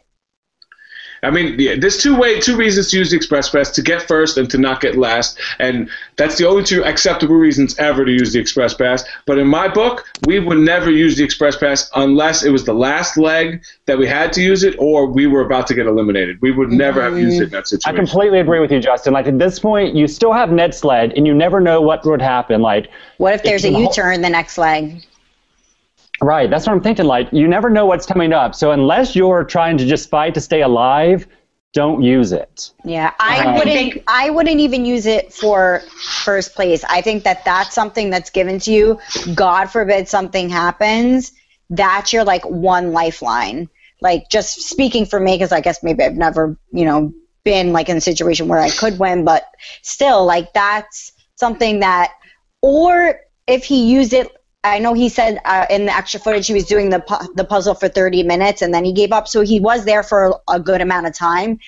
I 1.22 1.30
mean, 1.30 1.56
yeah, 1.58 1.74
there's 1.78 1.98
two 1.98 2.16
way, 2.16 2.40
two 2.40 2.56
reasons 2.56 2.90
to 2.90 2.98
use 2.98 3.10
the 3.10 3.16
Express 3.16 3.50
Pass: 3.50 3.70
to 3.72 3.82
get 3.82 4.02
first 4.02 4.38
and 4.38 4.50
to 4.50 4.58
not 4.58 4.80
get 4.80 4.96
last. 4.96 5.38
And 5.58 5.90
that's 6.16 6.38
the 6.38 6.48
only 6.48 6.64
two 6.64 6.84
acceptable 6.84 7.34
reasons 7.34 7.78
ever 7.78 8.04
to 8.04 8.10
use 8.10 8.32
the 8.32 8.40
Express 8.40 8.74
Pass. 8.74 9.04
But 9.26 9.38
in 9.38 9.46
my 9.46 9.68
book, 9.68 10.06
we 10.26 10.38
would 10.38 10.58
never 10.58 10.90
use 10.90 11.16
the 11.16 11.24
Express 11.24 11.56
Pass 11.56 11.90
unless 11.94 12.42
it 12.42 12.50
was 12.50 12.64
the 12.64 12.74
last 12.74 13.16
leg 13.16 13.62
that 13.86 13.98
we 13.98 14.06
had 14.06 14.32
to 14.34 14.42
use 14.42 14.62
it, 14.62 14.76
or 14.78 15.06
we 15.06 15.26
were 15.26 15.42
about 15.42 15.66
to 15.68 15.74
get 15.74 15.86
eliminated. 15.86 16.40
We 16.40 16.52
would 16.52 16.70
never 16.70 17.02
have 17.02 17.18
used 17.18 17.40
it 17.40 17.44
in 17.44 17.50
that 17.50 17.64
mm-hmm. 17.64 17.66
situation. 17.66 17.96
I 17.96 17.98
completely 17.98 18.40
agree 18.40 18.60
with 18.60 18.72
you, 18.72 18.80
Justin. 18.80 19.12
Like 19.12 19.26
at 19.26 19.38
this 19.38 19.58
point, 19.58 19.94
you 19.94 20.06
still 20.08 20.32
have 20.32 20.50
Ned 20.50 20.74
Sled, 20.74 21.12
and 21.16 21.26
you 21.26 21.34
never 21.34 21.60
know 21.60 21.80
what 21.80 22.04
would 22.04 22.22
happen. 22.22 22.62
Like, 22.62 22.90
what 23.18 23.34
if 23.34 23.42
there's 23.42 23.64
a 23.64 23.68
you 23.68 23.74
can 23.74 23.82
U-turn 23.84 24.22
the 24.22 24.30
next 24.30 24.56
leg? 24.56 25.04
Right? 26.22 26.50
That's 26.50 26.66
what 26.66 26.72
I'm 26.72 26.82
thinking. 26.82 27.06
Like, 27.06 27.28
you 27.32 27.48
never 27.48 27.70
know 27.70 27.86
what's 27.86 28.06
coming 28.06 28.32
up. 28.32 28.54
So 28.54 28.72
unless 28.72 29.16
you're 29.16 29.44
trying 29.44 29.78
to 29.78 29.86
just 29.86 30.10
fight 30.10 30.34
to 30.34 30.40
stay 30.40 30.62
alive, 30.62 31.26
don't 31.72 32.02
use 32.02 32.32
it. 32.32 32.72
Yeah, 32.84 33.12
I 33.20 33.46
Uh, 33.46 33.58
wouldn't. 33.58 34.02
I 34.08 34.30
wouldn't 34.30 34.58
even 34.58 34.84
use 34.84 35.06
it 35.06 35.32
for 35.32 35.82
first 36.24 36.56
place. 36.56 36.82
I 36.88 37.00
think 37.00 37.22
that 37.22 37.44
that's 37.44 37.74
something 37.74 38.10
that's 38.10 38.30
given 38.30 38.58
to 38.60 38.72
you. 38.72 38.98
God 39.34 39.66
forbid 39.66 40.08
something 40.08 40.48
happens. 40.48 41.32
That's 41.68 42.12
your 42.12 42.24
like 42.24 42.44
one 42.44 42.92
lifeline. 42.92 43.68
Like 44.00 44.28
just 44.30 44.62
speaking 44.62 45.06
for 45.06 45.20
me, 45.20 45.34
because 45.36 45.52
I 45.52 45.60
guess 45.60 45.82
maybe 45.82 46.02
I've 46.02 46.16
never, 46.16 46.58
you 46.72 46.84
know, 46.84 47.12
been 47.44 47.72
like 47.72 47.88
in 47.88 47.96
a 47.96 48.00
situation 48.00 48.48
where 48.48 48.58
I 48.58 48.70
could 48.70 48.98
win, 48.98 49.24
but 49.24 49.44
still, 49.82 50.24
like 50.26 50.52
that's 50.52 51.12
something 51.36 51.80
that, 51.80 52.10
or 52.62 53.20
if 53.46 53.64
he 53.64 53.92
used 53.92 54.12
it. 54.12 54.28
I 54.62 54.78
know 54.78 54.92
he 54.92 55.08
said 55.08 55.40
uh, 55.44 55.66
in 55.70 55.86
the 55.86 55.96
extra 55.96 56.20
footage 56.20 56.46
he 56.46 56.52
was 56.52 56.66
doing 56.66 56.90
the 56.90 57.00
pu- 57.00 57.32
the 57.34 57.44
puzzle 57.44 57.74
for 57.74 57.88
30 57.88 58.22
minutes 58.24 58.60
and 58.62 58.74
then 58.74 58.84
he 58.84 58.92
gave 58.92 59.12
up, 59.12 59.26
so 59.26 59.40
he 59.40 59.58
was 59.60 59.84
there 59.84 60.02
for 60.02 60.40
a 60.48 60.60
good 60.60 60.80
amount 60.80 61.06
of 61.06 61.14
time 61.14 61.58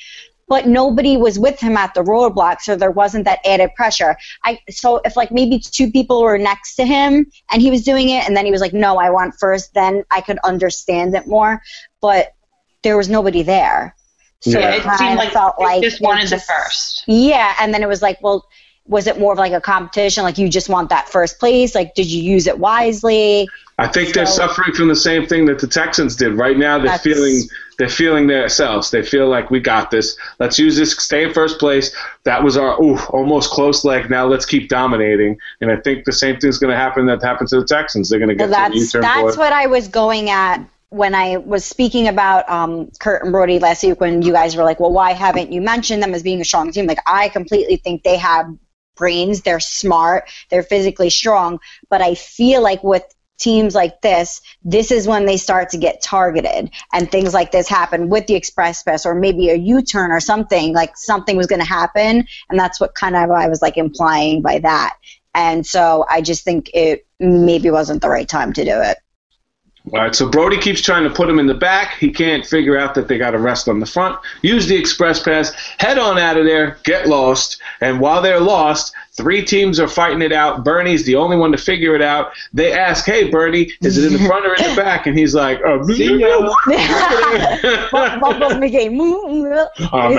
but 0.53 0.67
nobody 0.67 1.17
was 1.17 1.39
with 1.39 1.59
him 1.59 1.79
at 1.79 1.95
the 1.95 2.03
roadblock, 2.03 2.61
so 2.61 2.77
there 2.77 2.91
wasn't 2.91 3.25
that 3.25 3.39
added 3.47 3.71
pressure. 3.75 4.19
I 4.45 4.59
so 4.69 5.01
if 5.03 5.17
like 5.17 5.33
maybe 5.33 5.59
two 5.59 5.91
people 5.91 6.21
were 6.21 6.37
next 6.37 6.75
to 6.75 6.85
him 6.85 7.25
and 7.51 7.63
he 7.63 7.71
was 7.71 7.83
doing 7.83 8.11
it, 8.11 8.27
and 8.27 8.37
then 8.37 8.45
he 8.45 8.51
was 8.53 8.61
like, 8.61 8.75
"No, 8.75 8.99
I 8.99 9.09
want 9.09 9.35
first, 9.41 9.73
then 9.73 10.05
I 10.11 10.21
could 10.21 10.39
understand 10.45 11.15
it 11.15 11.27
more. 11.27 11.63
But 12.03 12.35
there 12.83 12.99
was 12.99 13.09
nobody 13.09 13.43
there, 13.43 13.95
so 14.41 14.59
Yeah. 14.59 14.75
it, 14.75 14.85
It 14.85 14.99
seemed 14.99 15.17
like 15.17 15.31
felt 15.31 15.59
like 15.59 15.83
just 15.83 16.03
wanted 16.03 16.29
the 16.29 16.39
first. 16.39 17.05
Yeah, 17.07 17.55
and 17.59 17.73
then 17.73 17.83
it 17.83 17.89
was 17.89 18.03
like, 18.03 18.19
well, 18.21 18.47
was 18.87 19.07
it 19.07 19.19
more 19.19 19.33
of 19.33 19.39
like 19.39 19.53
a 19.53 19.61
competition? 19.61 20.25
Like 20.25 20.39
you 20.39 20.49
just 20.49 20.69
want 20.69 20.91
that 20.91 21.09
first 21.09 21.39
place? 21.39 21.75
Like 21.75 21.95
did 21.95 22.07
you 22.07 22.23
use 22.23 22.47
it 22.47 22.59
wisely? 22.59 23.49
I 23.79 23.89
think 23.89 24.15
they're 24.15 24.27
suffering 24.27 24.75
from 24.75 24.89
the 24.89 24.97
same 24.97 25.27
thing 25.27 25.47
that 25.47 25.59
the 25.59 25.67
Texans 25.67 26.15
did. 26.15 26.35
Right 26.35 26.57
now, 26.57 26.79
they're 26.79 26.99
feeling 26.99 27.43
they're 27.79 27.89
feeling 27.89 28.27
themselves. 28.27 28.91
They 28.91 29.03
feel 29.03 29.29
like 29.29 29.51
we 29.51 29.61
got 29.61 29.91
this. 29.91 30.17
Let's 30.39 30.59
use 30.59 30.77
this. 30.77 30.97
Stay 30.97 31.25
in 31.25 31.33
first 31.33 31.59
place. 31.59 31.95
That 32.25 32.45
was 32.45 32.57
our 32.57 32.81
ooh, 32.83 32.99
almost 33.07 33.51
close 33.51 33.85
leg. 33.85 34.11
Now 34.11 34.27
let's 34.27 34.45
keep 34.45 34.69
dominating. 34.69 35.39
And 35.61 35.73
I 35.73 35.77
think 35.77 36.05
the 36.05 36.13
same 36.13 36.39
thing's 36.39 36.59
going 36.59 36.71
to 36.71 36.77
happen 36.77 37.07
that 37.07 37.23
happened 37.23 37.49
to 37.49 37.61
the 37.61 37.67
Texans. 37.67 38.09
They're 38.09 38.19
going 38.19 38.29
to 38.29 38.35
get 38.35 38.45
to 38.45 38.51
that's 38.51 38.75
U-turn 38.75 39.01
that's 39.01 39.21
board. 39.23 39.39
what 39.39 39.53
I 39.53 39.67
was 39.67 39.89
going 39.89 40.31
at 40.31 40.65
when 40.91 41.15
I 41.15 41.39
was 41.39 41.65
speaking 41.65 42.07
about 42.07 42.49
um, 42.51 42.91
Kurt 43.01 43.23
and 43.23 43.33
Brodie 43.33 43.59
last 43.59 43.83
week. 43.83 44.01
When 44.01 44.21
you 44.21 44.33
guys 44.33 44.55
were 44.55 44.65
like, 44.65 44.79
"Well, 44.79 44.93
why 44.93 45.13
haven't 45.13 45.51
you 45.51 45.63
mentioned 45.63 46.03
them 46.03 46.15
as 46.15 46.23
being 46.23 46.41
a 46.43 46.45
strong 46.45 46.71
team?" 46.71 46.87
Like, 46.87 47.01
I 47.07 47.31
completely 47.31 47.77
think 47.77 48.03
they 48.03 48.19
have 48.19 48.55
brains. 48.97 49.43
They're 49.43 49.61
smart. 49.61 50.31
They're 50.51 50.63
physically 50.63 51.11
strong. 51.11 51.61
But 51.89 52.03
I 52.03 52.15
feel 52.15 52.63
like 52.63 52.83
with 52.83 53.05
teams 53.39 53.75
like 53.75 54.01
this, 54.03 54.41
this 54.63 54.93
is 54.93 55.09
when 55.09 55.27
they 55.27 55.37
start 55.37 55.71
to 55.71 55.79
get 55.79 56.01
targeted, 56.01 56.71
and 56.93 57.11
things 57.11 57.35
like 57.35 57.51
this 57.51 57.69
happen 57.69 58.09
with 58.09 58.27
the 58.29 58.35
express 58.35 58.83
pass, 58.85 59.05
or 59.05 59.15
maybe 59.15 59.51
a 59.51 59.57
U-turn 59.57 60.13
or 60.13 60.21
something. 60.21 60.73
Like 60.73 60.97
something 60.97 61.37
was 61.37 61.49
going 61.49 61.61
to 61.61 61.67
happen, 61.67 62.25
and 62.49 62.59
that's 62.59 62.81
what 62.81 62.95
kind 62.95 63.17
of 63.17 63.31
I 63.31 63.49
was 63.49 63.61
like 63.61 63.77
implying 63.77 64.43
by 64.43 64.61
that. 64.61 64.97
And 65.35 65.67
so 65.67 66.05
I 66.09 66.21
just 66.21 66.45
think 66.45 66.71
it 66.75 67.07
maybe 67.19 67.71
wasn't 67.71 68.03
the 68.03 68.11
right 68.11 68.29
time 68.29 68.53
to 68.53 68.65
do 68.65 68.81
it. 68.81 68.99
All 69.87 69.99
right, 69.99 70.15
so 70.15 70.29
Brodie 70.29 70.59
keeps 70.59 70.81
trying 70.81 71.03
to 71.03 71.11
put 71.11 71.29
him 71.29 71.41
in 71.41 71.47
the 71.49 71.55
back. 71.55 71.99
He 71.99 72.13
can't 72.13 72.47
figure 72.47 72.79
out 72.79 72.95
that 72.95 73.09
they 73.09 73.19
got 73.19 73.33
to 73.33 73.39
rest 73.39 73.69
on 73.69 73.81
the 73.81 73.87
front. 73.87 74.17
Use 74.43 74.69
the 74.69 74.77
express 74.77 75.21
pass, 75.21 75.53
head 75.79 75.99
on 75.99 76.19
out 76.19 76.37
of 76.37 76.47
there, 76.47 76.79
get 76.85 77.09
lost. 77.09 77.61
And 77.81 77.99
while 77.99 78.23
they're 78.23 78.39
lost, 78.41 78.95
three 79.15 79.45
teams 79.45 79.81
are 79.81 79.89
fighting 79.89 80.23
it 80.23 80.33
out. 80.33 80.65
Burnie's 80.65 81.05
the 81.05 81.17
only 81.17 81.37
one 81.37 81.51
to 81.51 81.59
figure 81.59 81.97
it 81.97 82.01
out. 82.03 82.33
They 82.53 82.73
ask, 82.73 83.05
"Hey, 83.05 83.29
Burnie, 83.29 83.73
is 83.83 83.99
it 83.99 84.07
in 84.07 84.13
the 84.21 84.27
front 84.27 84.47
or 84.47 84.55
in 84.55 84.71
the 84.71 84.77
back?" 84.81 85.07
And 85.07 85.19
he's 85.19 85.35
like, 85.35 85.59
See 85.97 86.21
ya. 86.21 86.39
Bubbles 87.91 88.55
McGee. 88.55 88.91
Um, 89.93 90.17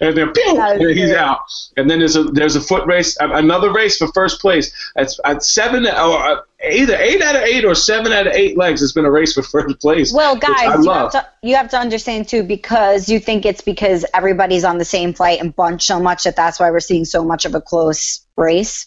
and 0.00 0.16
then 0.16 0.32
pew, 0.32 0.54
That 0.54 0.78
was 0.78 0.82
and 0.82 0.98
he's 0.98 1.12
out. 1.12 1.40
And 1.76 1.90
then 1.90 1.98
there's 1.98 2.16
a 2.16 2.24
there's 2.24 2.56
a 2.56 2.60
foot 2.60 2.86
race, 2.86 3.16
another 3.20 3.72
race 3.72 3.96
for 3.96 4.08
first 4.08 4.40
place. 4.40 4.72
It's 4.96 5.18
at 5.24 5.42
seven 5.42 5.86
or 5.86 5.90
uh, 5.90 6.36
either 6.70 6.96
eight 6.96 7.22
out 7.22 7.36
of 7.36 7.42
eight 7.42 7.64
or 7.64 7.74
seven 7.74 8.12
out 8.12 8.26
of 8.26 8.32
eight 8.34 8.56
legs 8.56 8.80
has 8.80 8.92
been 8.92 9.04
a 9.04 9.10
race 9.10 9.34
for 9.34 9.42
first 9.42 9.80
place. 9.80 10.12
Well, 10.12 10.36
guys, 10.36 10.84
you 10.84 10.90
have, 10.90 11.12
to, 11.12 11.26
you 11.42 11.56
have 11.56 11.70
to 11.70 11.78
understand 11.78 12.28
too 12.28 12.42
because 12.42 13.08
you 13.08 13.20
think 13.20 13.44
it's 13.44 13.62
because 13.62 14.04
everybody's 14.14 14.64
on 14.64 14.78
the 14.78 14.84
same 14.84 15.12
flight 15.12 15.40
and 15.40 15.54
bunched 15.54 15.86
so 15.86 16.00
much 16.00 16.24
that 16.24 16.36
that's 16.36 16.60
why 16.60 16.70
we're 16.70 16.80
seeing 16.80 17.04
so 17.04 17.24
much 17.24 17.44
of 17.44 17.54
a 17.54 17.60
close 17.60 18.26
race. 18.36 18.86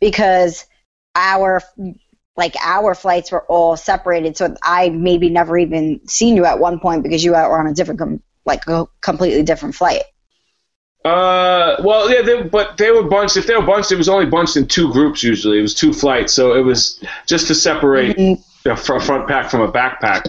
Because 0.00 0.66
our 1.14 1.62
like 2.36 2.56
our 2.62 2.94
flights 2.94 3.30
were 3.30 3.44
all 3.44 3.76
separated, 3.76 4.36
so 4.36 4.54
I 4.62 4.88
maybe 4.88 5.28
never 5.28 5.58
even 5.58 6.00
seen 6.08 6.36
you 6.36 6.44
at 6.44 6.58
one 6.58 6.80
point 6.80 7.02
because 7.02 7.22
you 7.22 7.32
were 7.32 7.60
on 7.60 7.66
a 7.66 7.74
different, 7.74 8.00
com- 8.00 8.22
like 8.46 8.66
a 8.68 8.86
completely 9.02 9.42
different 9.42 9.74
flight. 9.74 10.02
Uh, 11.04 11.76
well, 11.82 12.10
yeah, 12.10 12.22
they, 12.22 12.42
but 12.42 12.76
they 12.76 12.90
were 12.90 13.02
bunched. 13.02 13.36
If 13.36 13.46
they 13.46 13.56
were 13.56 13.66
bunched, 13.66 13.90
it 13.90 13.96
was 13.96 14.08
only 14.08 14.26
bunched 14.26 14.56
in 14.56 14.68
two 14.68 14.92
groups 14.92 15.22
usually. 15.22 15.58
It 15.58 15.62
was 15.62 15.74
two 15.74 15.92
flights, 15.92 16.32
so 16.32 16.54
it 16.54 16.62
was 16.62 17.02
just 17.26 17.48
to 17.48 17.54
separate 17.54 18.16
the 18.62 18.76
fr- 18.76 19.00
front 19.00 19.26
pack 19.26 19.50
from 19.50 19.62
a 19.62 19.70
backpack. 19.70 20.22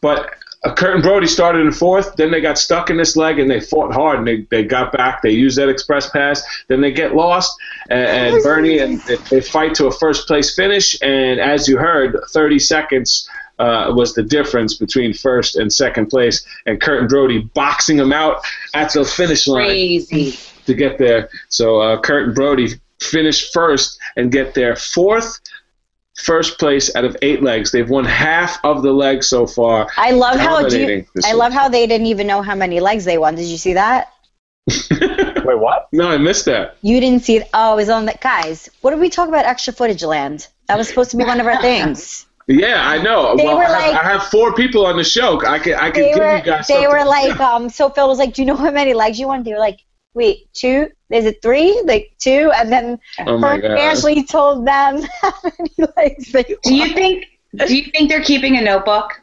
But 0.00 0.34
uh, 0.64 0.74
Kurt 0.74 0.94
and 0.94 1.02
Brodie 1.02 1.26
started 1.26 1.60
in 1.62 1.72
fourth. 1.72 2.14
Then 2.16 2.30
they 2.30 2.40
got 2.40 2.56
stuck 2.56 2.88
in 2.88 2.96
this 2.96 3.16
leg 3.16 3.38
and 3.40 3.50
they 3.50 3.60
fought 3.60 3.92
hard 3.92 4.18
and 4.18 4.26
they, 4.26 4.42
they 4.50 4.64
got 4.64 4.92
back. 4.92 5.22
They 5.22 5.30
used 5.30 5.58
that 5.58 5.68
express 5.68 6.08
pass. 6.10 6.42
Then 6.68 6.80
they 6.80 6.92
get 6.92 7.14
lost 7.16 7.52
and, 7.90 8.34
and 8.34 8.42
Burnie 8.44 8.78
and 8.78 9.00
they, 9.02 9.16
they 9.16 9.40
fight 9.40 9.74
to 9.76 9.86
a 9.86 9.92
first 9.92 10.28
place 10.28 10.54
finish. 10.54 10.96
And 11.02 11.40
as 11.40 11.66
you 11.66 11.78
heard, 11.78 12.16
30 12.28 12.58
seconds 12.60 13.28
uh, 13.62 13.92
was 13.94 14.12
the 14.12 14.22
difference 14.24 14.74
between 14.74 15.14
first 15.14 15.56
and 15.56 15.72
second 15.72 16.06
place. 16.06 16.44
And 16.66 16.80
Kurt 16.80 17.00
and 17.00 17.08
Brodie 17.08 17.38
boxing 17.54 17.96
them 17.96 18.12
out 18.12 18.44
at 18.74 18.92
the 18.92 19.04
finish 19.04 19.46
line 19.46 19.66
Crazy. 19.66 20.36
to 20.66 20.74
get 20.74 20.98
there. 20.98 21.30
So 21.48 21.80
uh, 21.80 22.00
Kurt 22.00 22.26
and 22.26 22.34
Brodie 22.34 22.74
finish 23.00 23.52
first 23.52 23.98
and 24.16 24.32
get 24.32 24.54
their 24.54 24.74
fourth 24.74 25.38
first 26.16 26.58
place 26.58 26.94
out 26.96 27.04
of 27.04 27.16
eight 27.22 27.42
legs. 27.42 27.70
They've 27.70 27.88
won 27.88 28.04
half 28.04 28.58
of 28.64 28.82
the 28.82 28.92
legs 28.92 29.28
so 29.28 29.46
far. 29.46 29.88
I 29.96 30.10
love 30.10 30.38
how 30.40 30.68
do 30.68 30.78
you, 30.78 31.06
I 31.24 31.28
year. 31.28 31.36
love 31.36 31.52
how 31.52 31.68
they 31.68 31.86
didn't 31.86 32.08
even 32.08 32.26
know 32.26 32.42
how 32.42 32.56
many 32.56 32.80
legs 32.80 33.04
they 33.04 33.16
won. 33.16 33.36
Did 33.36 33.46
you 33.46 33.58
see 33.58 33.74
that? 33.74 34.12
Wait, 34.90 35.58
what? 35.58 35.88
No, 35.92 36.10
I 36.10 36.18
missed 36.18 36.44
that. 36.46 36.76
You 36.82 37.00
didn't 37.00 37.22
see 37.22 37.36
it. 37.36 37.48
Oh, 37.54 37.74
it 37.74 37.76
was 37.76 37.88
on 37.88 38.06
that. 38.06 38.20
Guys, 38.20 38.68
what 38.80 38.90
did 38.90 39.00
we 39.00 39.08
talk 39.08 39.28
about 39.28 39.44
extra 39.44 39.72
footage 39.72 40.02
land? 40.02 40.48
That 40.66 40.78
was 40.78 40.88
supposed 40.88 41.10
to 41.12 41.16
be 41.16 41.24
one 41.24 41.40
of 41.40 41.46
our 41.46 41.60
things. 41.62 42.26
Yeah, 42.48 42.86
I 42.88 43.00
know. 43.00 43.36
They 43.36 43.44
well, 43.44 43.56
were 43.58 43.64
I, 43.64 43.68
have, 43.80 43.92
like- 43.94 44.04
I 44.04 44.08
have 44.12 44.22
four 44.24 44.54
people 44.54 44.84
on 44.86 44.96
the 44.96 45.04
show. 45.04 45.40
I 45.46 45.58
can 45.58 45.74
I 45.74 45.90
can 45.90 46.02
They 46.02 46.08
give 46.10 46.18
were, 46.18 46.36
you 46.36 46.42
guys. 46.42 46.66
they 46.66 46.74
something. 46.74 46.90
were 46.90 47.04
like, 47.04 47.38
um, 47.40 47.68
so 47.68 47.88
Phil 47.90 48.08
was 48.08 48.18
like, 48.18 48.34
do 48.34 48.42
you 48.42 48.46
know 48.46 48.56
how 48.56 48.70
many 48.70 48.94
legs 48.94 49.18
you 49.20 49.28
want? 49.28 49.44
They 49.44 49.52
were 49.52 49.58
like, 49.58 49.80
wait, 50.14 50.52
two? 50.52 50.88
Is 51.10 51.24
it 51.24 51.40
three? 51.42 51.80
Like 51.84 52.14
two? 52.18 52.50
And 52.54 52.70
then 52.72 52.98
Oh 53.20 53.38
my 53.38 53.48
Frank 53.60 53.62
God. 53.62 53.78
Ashley 53.78 54.24
told 54.24 54.66
them 54.66 55.02
how 55.22 55.32
many 55.44 55.92
legs 55.96 56.32
they 56.32 56.42
Do 56.64 56.74
you 56.74 56.92
think? 56.94 57.26
Do 57.54 57.74
you 57.76 57.90
think 57.92 58.08
they're 58.08 58.22
keeping 58.24 58.56
a 58.56 58.60
notebook? 58.62 59.20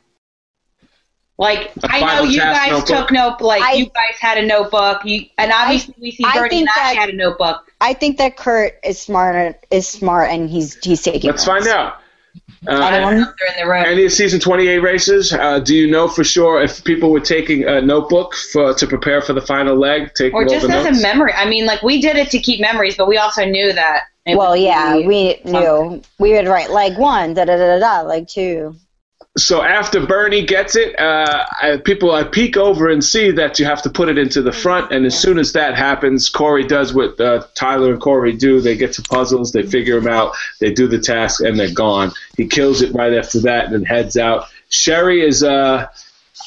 Like 1.37 1.71
A 1.77 1.87
I 1.89 2.15
know 2.17 2.23
you 2.23 2.39
guys 2.39 2.71
notebook? 2.71 2.87
took 2.87 3.11
note. 3.11 3.41
Like 3.41 3.61
I- 3.61 3.73
you 3.73 3.85
guys 3.85 4.17
had 4.19 4.37
a 4.37 4.45
notebook. 4.45 5.05
You 5.05 5.25
and 5.37 5.51
obviously 5.53 5.95
we 6.01 6.11
see 6.11 6.23
I 6.25 6.33
Burnie 6.37 6.49
think 6.49 6.61
and 6.61 6.69
Ash 6.69 6.75
that- 6.75 6.95
had 6.95 7.09
a 7.09 7.15
notebook. 7.15 7.71
I 7.81 7.93
think 7.93 8.17
that 8.17 8.35
Kurt 8.35 8.77
is 8.83 9.01
smart. 9.01 9.55
Is 9.71 9.87
smart, 9.87 10.29
and 10.29 10.49
he's 10.49 10.75
he's 10.83 11.01
taking. 11.01 11.29
Let's 11.29 11.47
notes. 11.47 11.65
find 11.65 11.67
out. 11.75 11.99
I 12.67 12.71
Uh, 12.71 12.99
don't 12.99 13.17
know 13.17 13.29
if 13.29 13.55
they're 13.57 13.75
in 13.75 13.85
any 13.85 14.05
of 14.05 14.11
season 14.11 14.39
28 14.39 14.79
races, 14.79 15.31
uh, 15.31 15.59
do 15.59 15.75
you 15.75 15.89
know 15.89 16.07
for 16.07 16.23
sure 16.23 16.61
if 16.61 16.83
people 16.83 17.09
were 17.11 17.19
taking 17.21 17.65
a 17.65 17.81
notebook 17.81 18.35
for 18.35 18.73
to 18.73 18.87
prepare 18.87 19.21
for 19.21 19.33
the 19.33 19.41
final 19.41 19.77
leg? 19.77 20.11
Taking 20.15 20.33
or 20.35 20.43
just 20.45 20.65
as 20.69 20.85
notes? 20.85 20.99
a 20.99 21.01
memory. 21.01 21.31
I 21.33 21.47
mean, 21.47 21.65
like 21.65 21.81
we 21.83 22.01
did 22.01 22.17
it 22.17 22.29
to 22.31 22.39
keep 22.39 22.59
memories, 22.59 22.97
but 22.97 23.07
we 23.07 23.17
also 23.17 23.45
knew 23.45 23.71
that. 23.73 24.03
Well, 24.27 24.55
yeah, 24.55 24.97
be- 24.97 25.07
we 25.07 25.41
knew 25.45 26.01
we 26.19 26.33
would 26.33 26.47
write 26.47 26.69
like 26.69 26.97
one, 26.97 27.33
da 27.33 27.45
da 27.45 27.55
da 27.57 27.77
da 27.77 27.79
da, 27.79 28.07
like 28.07 28.27
two. 28.27 28.75
So 29.37 29.61
after 29.61 30.05
Burnie 30.05 30.43
gets 30.45 30.75
it, 30.75 30.99
uh, 30.99 31.45
I, 31.61 31.77
people 31.77 32.11
I 32.11 32.23
peek 32.23 32.57
over 32.57 32.89
and 32.89 33.03
see 33.03 33.31
that 33.31 33.59
you 33.59 33.65
have 33.65 33.81
to 33.83 33.89
put 33.89 34.09
it 34.09 34.17
into 34.17 34.41
the 34.41 34.51
front, 34.51 34.91
and 34.91 35.05
as 35.05 35.17
soon 35.17 35.37
as 35.37 35.53
that 35.53 35.75
happens, 35.75 36.31
Korey 36.31 36.67
does 36.67 36.93
what 36.93 37.19
uh, 37.21 37.45
Tyler 37.53 37.93
and 37.93 38.01
Korey 38.01 38.37
do. 38.37 38.59
They 38.59 38.75
get 38.75 38.93
to 38.93 39.03
puzzles, 39.03 39.51
they 39.51 39.63
figure 39.63 39.99
them 39.99 40.11
out, 40.11 40.35
they 40.59 40.71
do 40.71 40.87
the 40.87 40.99
task, 40.99 41.41
and 41.41 41.59
they're 41.59 41.73
gone. 41.73 42.11
He 42.37 42.47
kills 42.47 42.81
it 42.81 42.93
right 42.93 43.13
after 43.13 43.39
that, 43.41 43.65
and 43.65 43.73
then 43.73 43.83
heads 43.83 44.17
out. 44.17 44.47
Sheri 44.71 45.23
is. 45.23 45.43
Uh, 45.43 45.87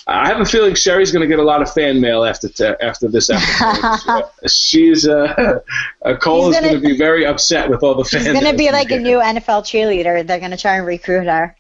I 0.07 0.29
have 0.29 0.41
a 0.41 0.45
feeling 0.45 0.75
Sheri's 0.75 1.13
going 1.13 1.23
to 1.23 1.29
get 1.29 1.39
a 1.39 1.45
lot 1.45 1.63
of 1.63 1.73
fan 1.73 2.01
mail 2.01 2.25
after 2.25 2.49
t- 2.49 2.65
after 2.65 3.09
this 3.09 3.31
episode. 3.31 4.25
She's 4.49 5.07
uh, 5.07 5.61
uh, 6.05 6.17
Cole 6.17 6.51
is 6.51 6.59
going 6.59 6.75
to 6.75 6.81
be 6.81 6.99
very 6.99 7.25
upset 7.25 7.71
with 7.71 7.85
all 7.85 7.95
the 7.95 8.05
fans. 8.05 8.25
She's 8.25 8.33
gonna 8.33 8.57
be 8.57 8.73
like 8.73 8.91
a 8.91 8.99
new 8.99 9.19
NFL 9.19 9.63
cheerleader. 9.63 10.27
They're 10.27 10.41
gonna 10.41 10.57
try 10.57 10.77
and 10.77 10.87
recruit 10.87 11.27
her. 11.27 11.57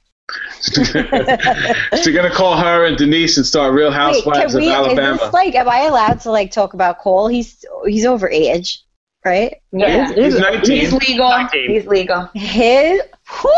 They're 0.74 2.12
going 2.12 2.28
to 2.28 2.34
call 2.34 2.56
her 2.56 2.84
and 2.86 2.96
Denise 2.96 3.36
and 3.36 3.46
start 3.46 3.72
Real 3.74 3.88
Wait, 3.90 3.94
Housewives 3.96 4.52
can 4.54 4.60
we? 4.62 4.70
of 4.72 4.80
Is 4.86 4.86
Alabama. 4.98 5.18
this 5.18 5.32
like? 5.32 5.54
Am 5.54 5.68
I 5.68 5.80
allowed 5.84 6.20
to 6.22 6.30
like 6.30 6.50
talk 6.50 6.74
about 6.74 6.98
Cole? 6.98 7.28
He's 7.28 7.64
he's 7.86 8.04
over 8.04 8.28
age, 8.30 8.82
right? 9.24 9.56
yeah. 9.72 10.12
He's 10.12 10.38
19. 10.38 10.80
He's 10.80 10.92
legal. 10.92 11.28
Nineteen. 11.28 11.70
He's 11.70 11.86
legal. 11.86 12.28
His 12.34 13.02
whew, 13.40 13.50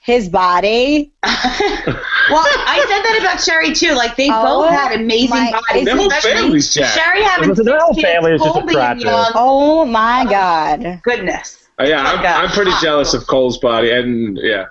his 0.00 0.28
body. 0.28 1.12
Well, 2.28 2.42
I 2.44 2.80
said 2.88 3.02
that 3.04 3.18
about 3.20 3.38
Sheri 3.38 3.78
too. 3.78 3.94
Like 3.94 4.16
they 4.16 4.28
Oh, 4.28 4.42
both 4.62 4.70
had 4.70 5.00
amazing 5.00 5.30
my- 5.30 5.52
bodies. 5.68 5.84
Their 5.84 5.94
whole 5.96 6.08
Especially 6.08 6.32
family's 6.42 6.74
jacked. 6.74 6.98
Sheri 6.98 7.22
having 7.22 7.50
Listen, 7.50 7.64
their 7.66 7.78
whole 7.78 7.94
family 7.94 8.32
is 8.32 8.40
just 8.42 8.52
Cole 8.52 8.62
being 8.66 8.70
attractive. 8.78 9.08
Oh 9.36 9.84
my 9.84 10.26
god. 10.28 11.00
Goodness. 11.04 11.68
Uh, 11.78 11.84
yeah, 11.86 12.02
I'm, 12.02 12.46
I'm 12.46 12.50
pretty 12.50 12.72
jealous 12.82 13.14
of 13.14 13.28
Cole's 13.28 13.58
body, 13.58 13.92
and 13.92 14.36
yeah, 14.42 14.64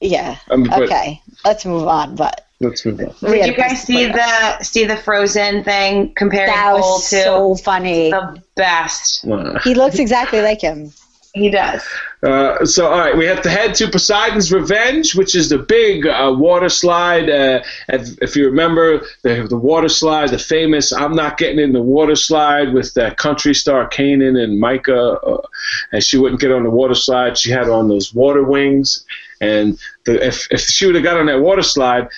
Yeah. 0.00 0.36
I'm 0.50 0.64
but 0.64 0.82
Okay. 0.82 1.20
Let's 1.44 1.64
move 1.64 1.86
on. 1.88 2.14
But 2.16 2.46
Let's 2.60 2.84
move 2.84 3.00
on. 3.00 3.30
Did 3.30 3.46
you 3.46 3.56
guys 3.56 3.82
see 3.82 4.06
put 4.06 4.16
it. 4.16 4.58
the 4.58 4.64
see 4.64 4.84
the 4.84 4.96
Frozen 4.96 5.64
thing 5.64 6.12
comparing 6.14 6.46
That 6.52 6.72
Cole 6.72 6.80
was 6.80 7.10
to 7.10 7.22
so 7.22 7.54
funny. 7.56 8.10
the 8.10 8.42
best? 8.56 9.26
Uh, 9.26 9.58
He 9.60 9.74
looks 9.74 9.98
exactly 9.98 10.40
like 10.42 10.60
him. 10.60 10.92
He 11.34 11.50
does. 11.50 11.84
Uh, 12.22 12.64
so, 12.64 12.86
all 12.90 12.98
right, 12.98 13.16
we 13.16 13.26
have 13.26 13.42
to 13.42 13.50
head 13.50 13.74
to 13.76 13.86
Poseidon's 13.88 14.50
Revenge, 14.52 15.14
which 15.14 15.36
is 15.36 15.50
the 15.50 15.58
big 15.58 16.04
uh, 16.06 16.34
water 16.36 16.68
slide. 16.68 17.30
Uh, 17.30 17.62
if, 17.90 18.20
if 18.20 18.34
you 18.34 18.46
remember, 18.46 19.02
the, 19.22 19.46
the 19.48 19.56
water 19.56 19.88
slide, 19.88 20.30
the 20.30 20.38
famous 20.38 20.90
I'm 20.90 21.14
Not 21.14 21.38
Getting 21.38 21.60
in 21.60 21.72
the 21.72 21.82
Water 21.82 22.16
slide 22.16 22.72
with 22.72 22.96
uh, 22.96 23.14
country 23.14 23.54
star 23.54 23.86
Canaan 23.86 24.36
and 24.36 24.58
Mika. 24.58 24.98
Uh, 25.20 25.42
and 25.92 26.02
she 26.02 26.16
wouldn't 26.16 26.40
get 26.40 26.50
on 26.50 26.64
the 26.64 26.70
water 26.70 26.94
slide. 26.96 27.38
She 27.38 27.50
had 27.50 27.68
on 27.68 27.88
those 27.88 28.12
water 28.12 28.42
wings. 28.42 29.04
And 29.40 29.78
the, 30.04 30.26
if, 30.26 30.46
if 30.50 30.60
she 30.60 30.86
would 30.86 30.94
have 30.94 31.04
got 31.04 31.16
on 31.18 31.26
that 31.26 31.40
water 31.40 31.62
slide, 31.62 32.08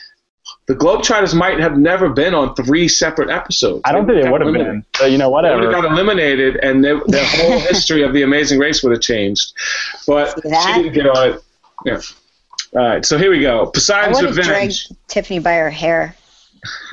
the 0.67 0.75
Globetrotters 0.75 1.35
might 1.35 1.59
have 1.61 1.77
never 1.77 2.09
been 2.09 2.35
on 2.35 2.55
three 2.55 2.87
separate 2.89 3.29
episodes. 3.31 3.83
I 3.85 3.93
don't 3.93 4.07
think 4.07 4.25
it 4.25 4.31
would 4.31 4.41
have 4.41 4.53
been. 4.53 4.85
So, 4.97 5.07
you 5.07 5.19
know, 5.19 5.29
whatever. 5.31 5.61
They 5.61 5.67
would 5.67 5.75
have 5.75 5.83
whatever. 5.85 5.95
got 5.97 5.99
eliminated, 5.99 6.57
and 6.63 6.85
their, 6.85 7.01
their 7.07 7.25
whole 7.27 7.59
history 7.69 8.03
of 8.03 8.13
the 8.13 8.23
Amazing 8.23 8.59
Race 8.59 8.83
would 8.83 8.93
have 8.93 9.01
changed. 9.03 9.53
But 10.07 10.41
that? 10.45 10.75
she 10.77 10.83
didn't 10.83 10.95
get 10.95 11.07
on 11.09 11.29
it. 11.31 11.43
Yeah. 11.85 12.01
All 12.81 12.87
right, 12.89 13.05
so 13.05 13.19
here 13.19 13.31
we 13.33 13.41
go. 13.41 13.67
I 13.67 13.71
Poseidon's 13.75 14.19
would 14.21 14.27
have 14.29 14.37
Revenge. 14.37 14.87
dragged 14.89 15.09
Tiffany 15.09 15.39
by 15.41 15.55
her 15.57 15.71
hair. 15.71 16.15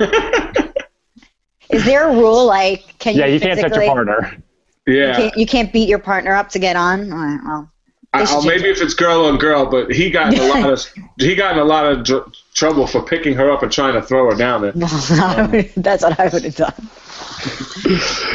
Is 1.70 1.84
there 1.84 2.08
a 2.08 2.12
rule 2.12 2.46
like 2.46 2.98
can 2.98 3.14
Yeah, 3.14 3.26
you 3.26 3.34
you 3.34 3.40
can't 3.40 3.60
touch 3.60 3.70
your 3.70 3.80
physically- 3.80 3.86
partner. 3.86 4.42
You 4.86 4.94
Yeah. 4.96 5.16
can't, 5.16 5.36
you 5.36 5.46
can't 5.46 5.72
beat 5.72 5.88
your 5.88 5.98
partner 5.98 6.34
up 6.34 6.48
to 6.50 6.58
get 6.58 6.74
on. 6.76 7.12
All 7.12 7.18
right, 7.18 7.40
well, 7.44 7.70
I, 8.12 8.20
they 8.20 8.26
should 8.26 8.36
oh, 8.36 8.42
change 8.42 8.62
maybe 8.62 8.70
if 8.70 8.80
it's 8.80 8.94
girl 8.94 9.26
on 9.26 9.38
girl, 9.38 9.66
but 9.66 9.92
he 9.92 10.10
got 10.10 10.32
in 10.32 10.40
a 10.40 10.46
lot 10.46 10.70
of 10.72 10.84
he 11.18 11.34
got 11.34 11.52
in 11.52 11.58
a 11.58 11.64
lot 11.64 11.84
of 11.84 12.04
dr- 12.04 12.32
trouble 12.54 12.86
for 12.86 13.02
picking 13.02 13.34
her 13.34 13.50
up 13.50 13.62
and 13.62 13.70
trying 13.70 13.94
to 13.94 14.02
throw 14.02 14.30
her 14.30 14.36
down 14.36 14.62
there. 14.62 14.72
that's 15.76 16.02
what 16.02 16.18
I 16.18 16.28
would 16.28 16.44
have 16.44 16.56
done. 16.56 16.74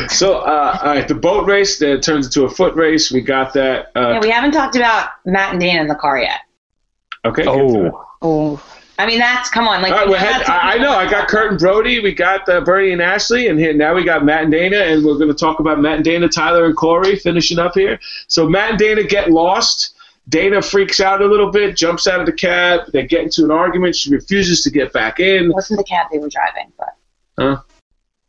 So, 0.09 0.39
uh, 0.39 0.79
all 0.81 0.95
right, 0.95 1.07
the 1.07 1.15
boat 1.15 1.47
race 1.47 1.77
that 1.79 2.01
turns 2.01 2.25
into 2.25 2.45
a 2.45 2.49
foot 2.49 2.75
race. 2.75 3.11
We 3.11 3.21
got 3.21 3.53
that. 3.53 3.91
Uh, 3.95 4.13
Yeah, 4.13 4.19
we 4.19 4.29
haven't 4.29 4.51
talked 4.51 4.75
about 4.75 5.09
Matt 5.25 5.51
and 5.51 5.59
Dana 5.59 5.81
in 5.81 5.87
the 5.87 5.95
car 5.95 6.17
yet. 6.17 6.39
okay. 7.25 7.43
get 7.43 7.51
to 7.51 7.85
it. 7.85 7.93
Oh, 7.93 8.07
Oh, 8.23 8.63
I 8.99 9.07
mean, 9.07 9.17
that's 9.19 9.49
come 9.49 9.67
on. 9.67 9.81
Like, 9.81 9.91
All 9.91 9.99
right, 9.99 10.07
we 10.07 10.15
had, 10.15 10.43
I 10.43 10.73
I 10.73 10.77
know. 10.77 10.91
I 10.91 11.09
got 11.09 11.27
Kurt 11.27 11.51
and 11.51 11.59
Brodie. 11.59 11.99
We 11.99 12.13
got 12.13 12.47
uh, 12.47 12.61
Burnie 12.61 12.91
and 12.91 13.01
Ashley, 13.01 13.47
and 13.47 13.59
here 13.59 13.73
now 13.73 13.95
we 13.95 14.03
got 14.03 14.23
Matt 14.23 14.43
and 14.43 14.51
Dana, 14.51 14.77
and 14.77 15.03
we're 15.03 15.15
going 15.17 15.29
to 15.29 15.33
talk 15.33 15.59
about 15.59 15.79
Matt 15.81 15.95
and 15.95 16.05
Dana, 16.05 16.29
Tyler 16.29 16.65
and 16.65 16.77
Korey 16.77 17.19
finishing 17.19 17.57
up 17.57 17.73
here. 17.73 17.99
So 18.27 18.47
Matt 18.47 18.71
and 18.71 18.79
Dana 18.79 19.03
get 19.03 19.31
lost. 19.31 19.95
Dana 20.29 20.61
freaks 20.61 20.99
out 21.01 21.21
a 21.21 21.25
little 21.25 21.51
bit, 21.51 21.75
jumps 21.75 22.07
out 22.07 22.19
of 22.19 22.25
the 22.25 22.31
cab. 22.31 22.81
They 22.93 23.05
get 23.05 23.23
into 23.23 23.43
an 23.43 23.51
argument. 23.51 23.95
She 23.95 24.09
refuses 24.09 24.61
to 24.63 24.69
get 24.69 24.93
back 24.93 25.19
in. 25.19 25.45
It 25.45 25.53
wasn't 25.53 25.79
the 25.79 25.83
cab 25.83 26.07
they 26.11 26.19
were 26.19 26.29
driving, 26.29 26.71
but 26.77 26.95
Huh? 27.37 27.57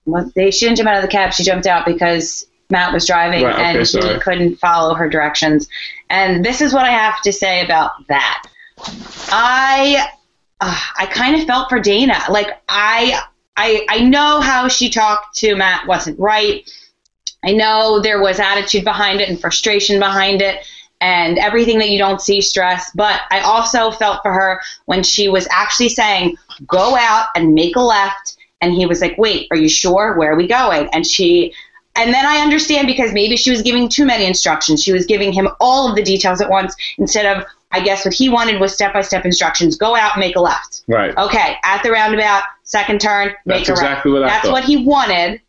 Well, 0.07 0.31
they 0.35 0.51
she 0.51 0.65
didn't 0.66 0.78
jump 0.78 0.89
out 0.89 0.97
of 0.97 1.03
the 1.03 1.09
cab. 1.09 1.32
She 1.35 1.45
jumped 1.45 1.66
out 1.66 1.86
because 1.86 2.47
Matt 2.70 2.93
was 2.93 3.07
driving 3.07 3.45
Right, 3.45 3.55
okay, 3.55 3.62
and 3.62 3.78
he 3.78 3.85
sorry. 3.85 4.19
couldn't 4.20 4.57
follow 4.57 4.95
her 4.95 5.09
directions. 5.09 5.69
And 6.11 6.45
this 6.45 6.61
is 6.61 6.73
what 6.74 6.85
I 6.85 6.91
have 6.91 7.20
to 7.23 7.32
say 7.32 7.65
about 7.65 7.93
that. 8.09 8.43
I 9.28 10.09
uh, 10.60 10.78
I 10.98 11.06
kind 11.06 11.36
of 11.40 11.47
felt 11.47 11.68
for 11.68 11.81
Dana. 11.81 12.18
Like 12.31 12.48
I 12.68 13.20
I 13.56 13.86
I 13.89 14.01
know 14.05 14.40
how 14.40 14.68
she 14.68 14.90
talked 14.90 15.36
to 15.39 15.55
Matt 15.56 15.86
wasn't 15.86 16.18
right. 16.18 16.68
I 17.44 17.52
know 17.52 18.01
there 18.01 18.20
was 18.22 18.40
attitude 18.40 18.85
behind 18.85 19.20
it 19.20 19.28
and 19.28 19.40
frustration 19.40 19.98
behind 19.98 20.43
it. 20.43 20.64
and 21.01 21.39
everything 21.39 21.78
that 21.78 21.90
you 21.90 21.98
don't 21.98 22.20
see 22.22 22.40
stress. 22.40 22.90
But 22.94 23.20
I 23.31 23.40
also 23.40 23.90
felt 23.90 24.22
for 24.22 24.32
her 24.32 24.60
when 24.86 25.02
she 25.02 25.28
was 25.28 25.47
actually 25.51 25.90
saying, 25.90 26.36
go 26.66 26.97
out 26.97 27.26
and 27.35 27.55
make 27.55 27.76
a 27.76 27.81
left. 27.81 28.36
And 28.62 28.72
he 28.72 28.86
was 28.86 29.01
like, 29.02 29.18
wait, 29.18 29.48
are 29.51 29.56
you 29.56 29.68
sure? 29.68 30.16
Where 30.16 30.32
are 30.32 30.36
we 30.36 30.47
going? 30.47 30.89
And 30.94 31.06
she, 31.06 31.52
and 31.97 32.14
then 32.14 32.24
I 32.24 32.39
understand 32.39 32.86
because 32.86 33.12
maybe 33.12 33.36
she 33.36 33.51
was 33.51 33.60
giving 33.60 33.89
too 33.89 34.06
many 34.06 34.24
instructions. 34.24 34.82
She 34.82 34.93
was 34.93 35.05
giving 35.05 35.32
him 35.32 35.48
all 35.60 35.89
of 35.90 35.97
the 35.97 36.02
details 36.02 36.40
at 36.40 36.48
once 36.48 36.74
instead 36.97 37.26
of, 37.36 37.44
I 37.75 37.81
guess, 37.81 38.05
what 38.05 38.15
he 38.15 38.29
wanted 38.29 38.61
was 38.61 38.73
step 38.73 38.93
by 38.93 39.01
step 39.03 39.25
instructions. 39.25 39.77
Go 39.77 39.97
out, 39.97 40.17
make 40.17 40.37
a 40.37 40.41
left. 40.41 40.83
Right. 40.87 41.17
Okay, 41.17 41.57
at 41.65 41.83
the 41.83 41.91
roundabout, 41.91 42.45
second 42.63 43.01
turn, 43.01 43.35
make 43.45 43.67
That's 43.67 43.69
a 43.69 43.73
exactly 43.73 44.13
right. 44.13 44.21
what 44.21 44.29
I 44.29 44.33
That's 44.33 44.45
thought. 44.45 44.53
what 44.53 44.65
he 44.65 44.77
wanted. 44.85 45.41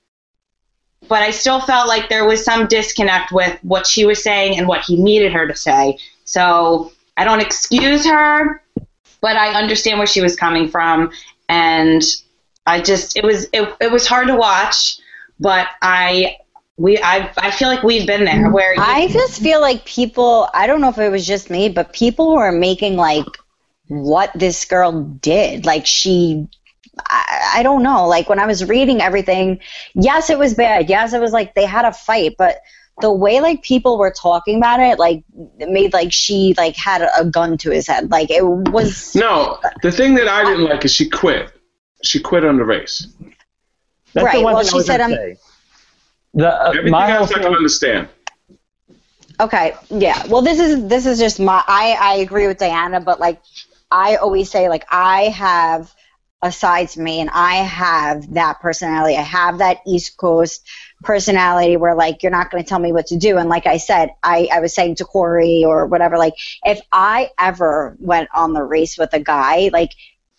But 1.08 1.22
I 1.22 1.30
still 1.30 1.62
felt 1.62 1.88
like 1.88 2.10
there 2.10 2.26
was 2.26 2.44
some 2.44 2.66
disconnect 2.66 3.32
with 3.32 3.60
what 3.62 3.86
she 3.86 4.06
was 4.06 4.24
saying 4.24 4.58
and 4.58 4.68
what 4.68 4.82
he 4.82 4.96
needed 5.00 5.34
her 5.34 5.48
to 5.48 5.56
say. 5.56 6.00
So 6.24 6.92
I 7.16 7.24
don't 7.26 7.42
excuse 7.42 8.08
her, 8.08 8.64
but 9.22 9.38
I 9.38 9.54
understand 9.54 10.00
where 10.00 10.08
she 10.08 10.22
was 10.22 10.36
coming 10.36 10.68
from, 10.68 11.12
and 11.48 12.02
I 12.66 12.82
just 12.82 13.16
it 13.16 13.24
was 13.24 13.48
it, 13.54 13.72
it 13.80 13.92
was 13.92 14.08
hard 14.08 14.28
to 14.30 14.36
watch, 14.36 14.98
but 15.40 15.68
I 15.84 16.38
we 16.78 16.98
I 17.02 17.32
I 17.38 17.52
feel 17.52 17.70
like 17.70 17.84
we've 17.84 18.06
been 18.06 18.26
there 18.26 18.50
where 18.52 18.74
you- 18.76 18.82
I 18.82 19.08
just 19.08 19.42
feel 19.42 19.62
like 19.62 19.86
people, 19.86 20.50
I 20.54 20.68
don't 20.68 20.82
know 20.82 20.90
if 20.90 20.98
it 20.98 21.10
was 21.10 21.26
just 21.26 21.50
me, 21.50 21.70
but 21.70 21.94
people 21.94 22.36
were 22.36 22.52
making 22.52 22.98
like 22.98 23.26
what 23.88 24.32
this 24.36 24.66
girl 24.66 25.02
did. 25.04 25.66
Like 25.66 25.86
she, 25.86 26.48
I, 27.10 27.54
I 27.56 27.64
don't 27.64 27.82
know. 27.84 28.08
Like 28.08 28.28
when 28.28 28.40
I 28.40 28.46
was 28.46 28.66
reading 28.66 29.02
everything, 29.02 29.60
yes, 29.94 30.30
it 30.30 30.38
was 30.38 30.54
bad. 30.54 30.90
Yes, 30.90 31.14
it 31.14 31.22
was 31.22 31.32
like 31.32 31.54
they 31.56 31.66
had 31.66 31.86
a 31.86 31.94
fight, 31.94 32.36
but 32.38 32.60
the 33.02 33.12
way 33.12 33.40
like 33.42 33.62
people 33.62 33.98
were 33.98 34.12
talking 34.12 34.58
about 34.58 34.80
it, 34.80 35.00
like 35.00 35.24
it 35.60 35.70
made 35.70 35.94
like 35.94 36.12
she 36.12 36.56
like 36.58 36.76
had 36.76 37.02
a, 37.02 37.22
a 37.22 37.26
gun 37.26 37.58
to 37.60 37.72
his 37.72 37.88
head. 37.88 38.12
Like 38.12 38.30
it 38.32 38.44
was. 38.46 39.16
No, 39.16 39.60
the 39.82 39.92
thing 39.92 40.16
that 40.16 40.28
I 40.28 40.44
didn't 40.44 40.66
like 40.66 40.84
is 40.84 40.94
she 40.94 41.10
quit. 41.10 41.52
She 42.04 42.20
quit 42.20 42.44
on 42.46 42.58
the 42.58 42.66
race. 42.66 43.08
That's 44.14 44.26
Right, 44.26 44.38
the 44.38 44.44
one 44.44 44.54
well, 44.56 44.64
she 44.64 44.80
said, 44.82 45.00
gonna 45.00 45.14
um, 45.14 45.20
say. 45.20 45.38
The 46.36 46.50
uh, 46.54 46.68
Everything 46.70 46.92
my 46.92 47.08
whole 47.10 47.22
else 47.22 47.32
I 47.32 47.34
can 47.36 47.44
thing- 47.44 47.56
understand. 47.56 48.10
Okay, 49.40 49.74
yeah. 49.90 50.26
Well, 50.28 50.42
this 50.42 50.60
is 50.60 50.88
this 50.88 51.06
is 51.06 51.20
just 51.20 51.40
my. 51.40 51.62
I 51.68 51.98
I 52.00 52.14
agree 52.18 52.48
with 52.48 52.58
Diana, 52.58 53.02
but 53.02 53.20
like 53.20 53.42
I 53.92 54.16
always 54.18 54.50
say, 54.50 54.70
like 54.70 54.86
I 54.90 55.24
have 55.24 55.94
a 56.42 56.52
side 56.52 56.90
to 56.90 57.02
me, 57.02 57.20
and 57.20 57.30
I 57.34 57.56
have 57.56 58.34
that 58.34 58.62
personality. 58.62 59.18
I 59.18 59.22
have 59.24 59.58
that 59.58 59.80
East 59.86 60.16
Coast 60.16 60.66
personality 61.04 61.76
where 61.76 61.96
like 61.96 62.24
you're 62.24 62.32
not 62.32 62.50
going 62.50 62.64
to 62.64 62.68
tell 62.70 62.80
me 62.80 62.94
what 62.94 63.08
to 63.08 63.18
do. 63.18 63.38
And 63.38 63.50
like 63.50 63.66
I 63.68 63.78
said, 63.78 64.12
I 64.24 64.48
I 64.54 64.60
was 64.62 64.74
saying 64.74 64.96
to 64.96 65.06
Corey 65.06 65.64
or 65.66 65.86
whatever, 65.86 66.18
like 66.18 66.36
if 66.64 66.80
I 66.94 67.30
ever 67.38 67.98
went 68.00 68.30
on 68.34 68.54
the 68.54 68.64
race 68.64 68.98
with 68.98 69.14
a 69.14 69.20
guy, 69.20 69.70
like 69.74 69.92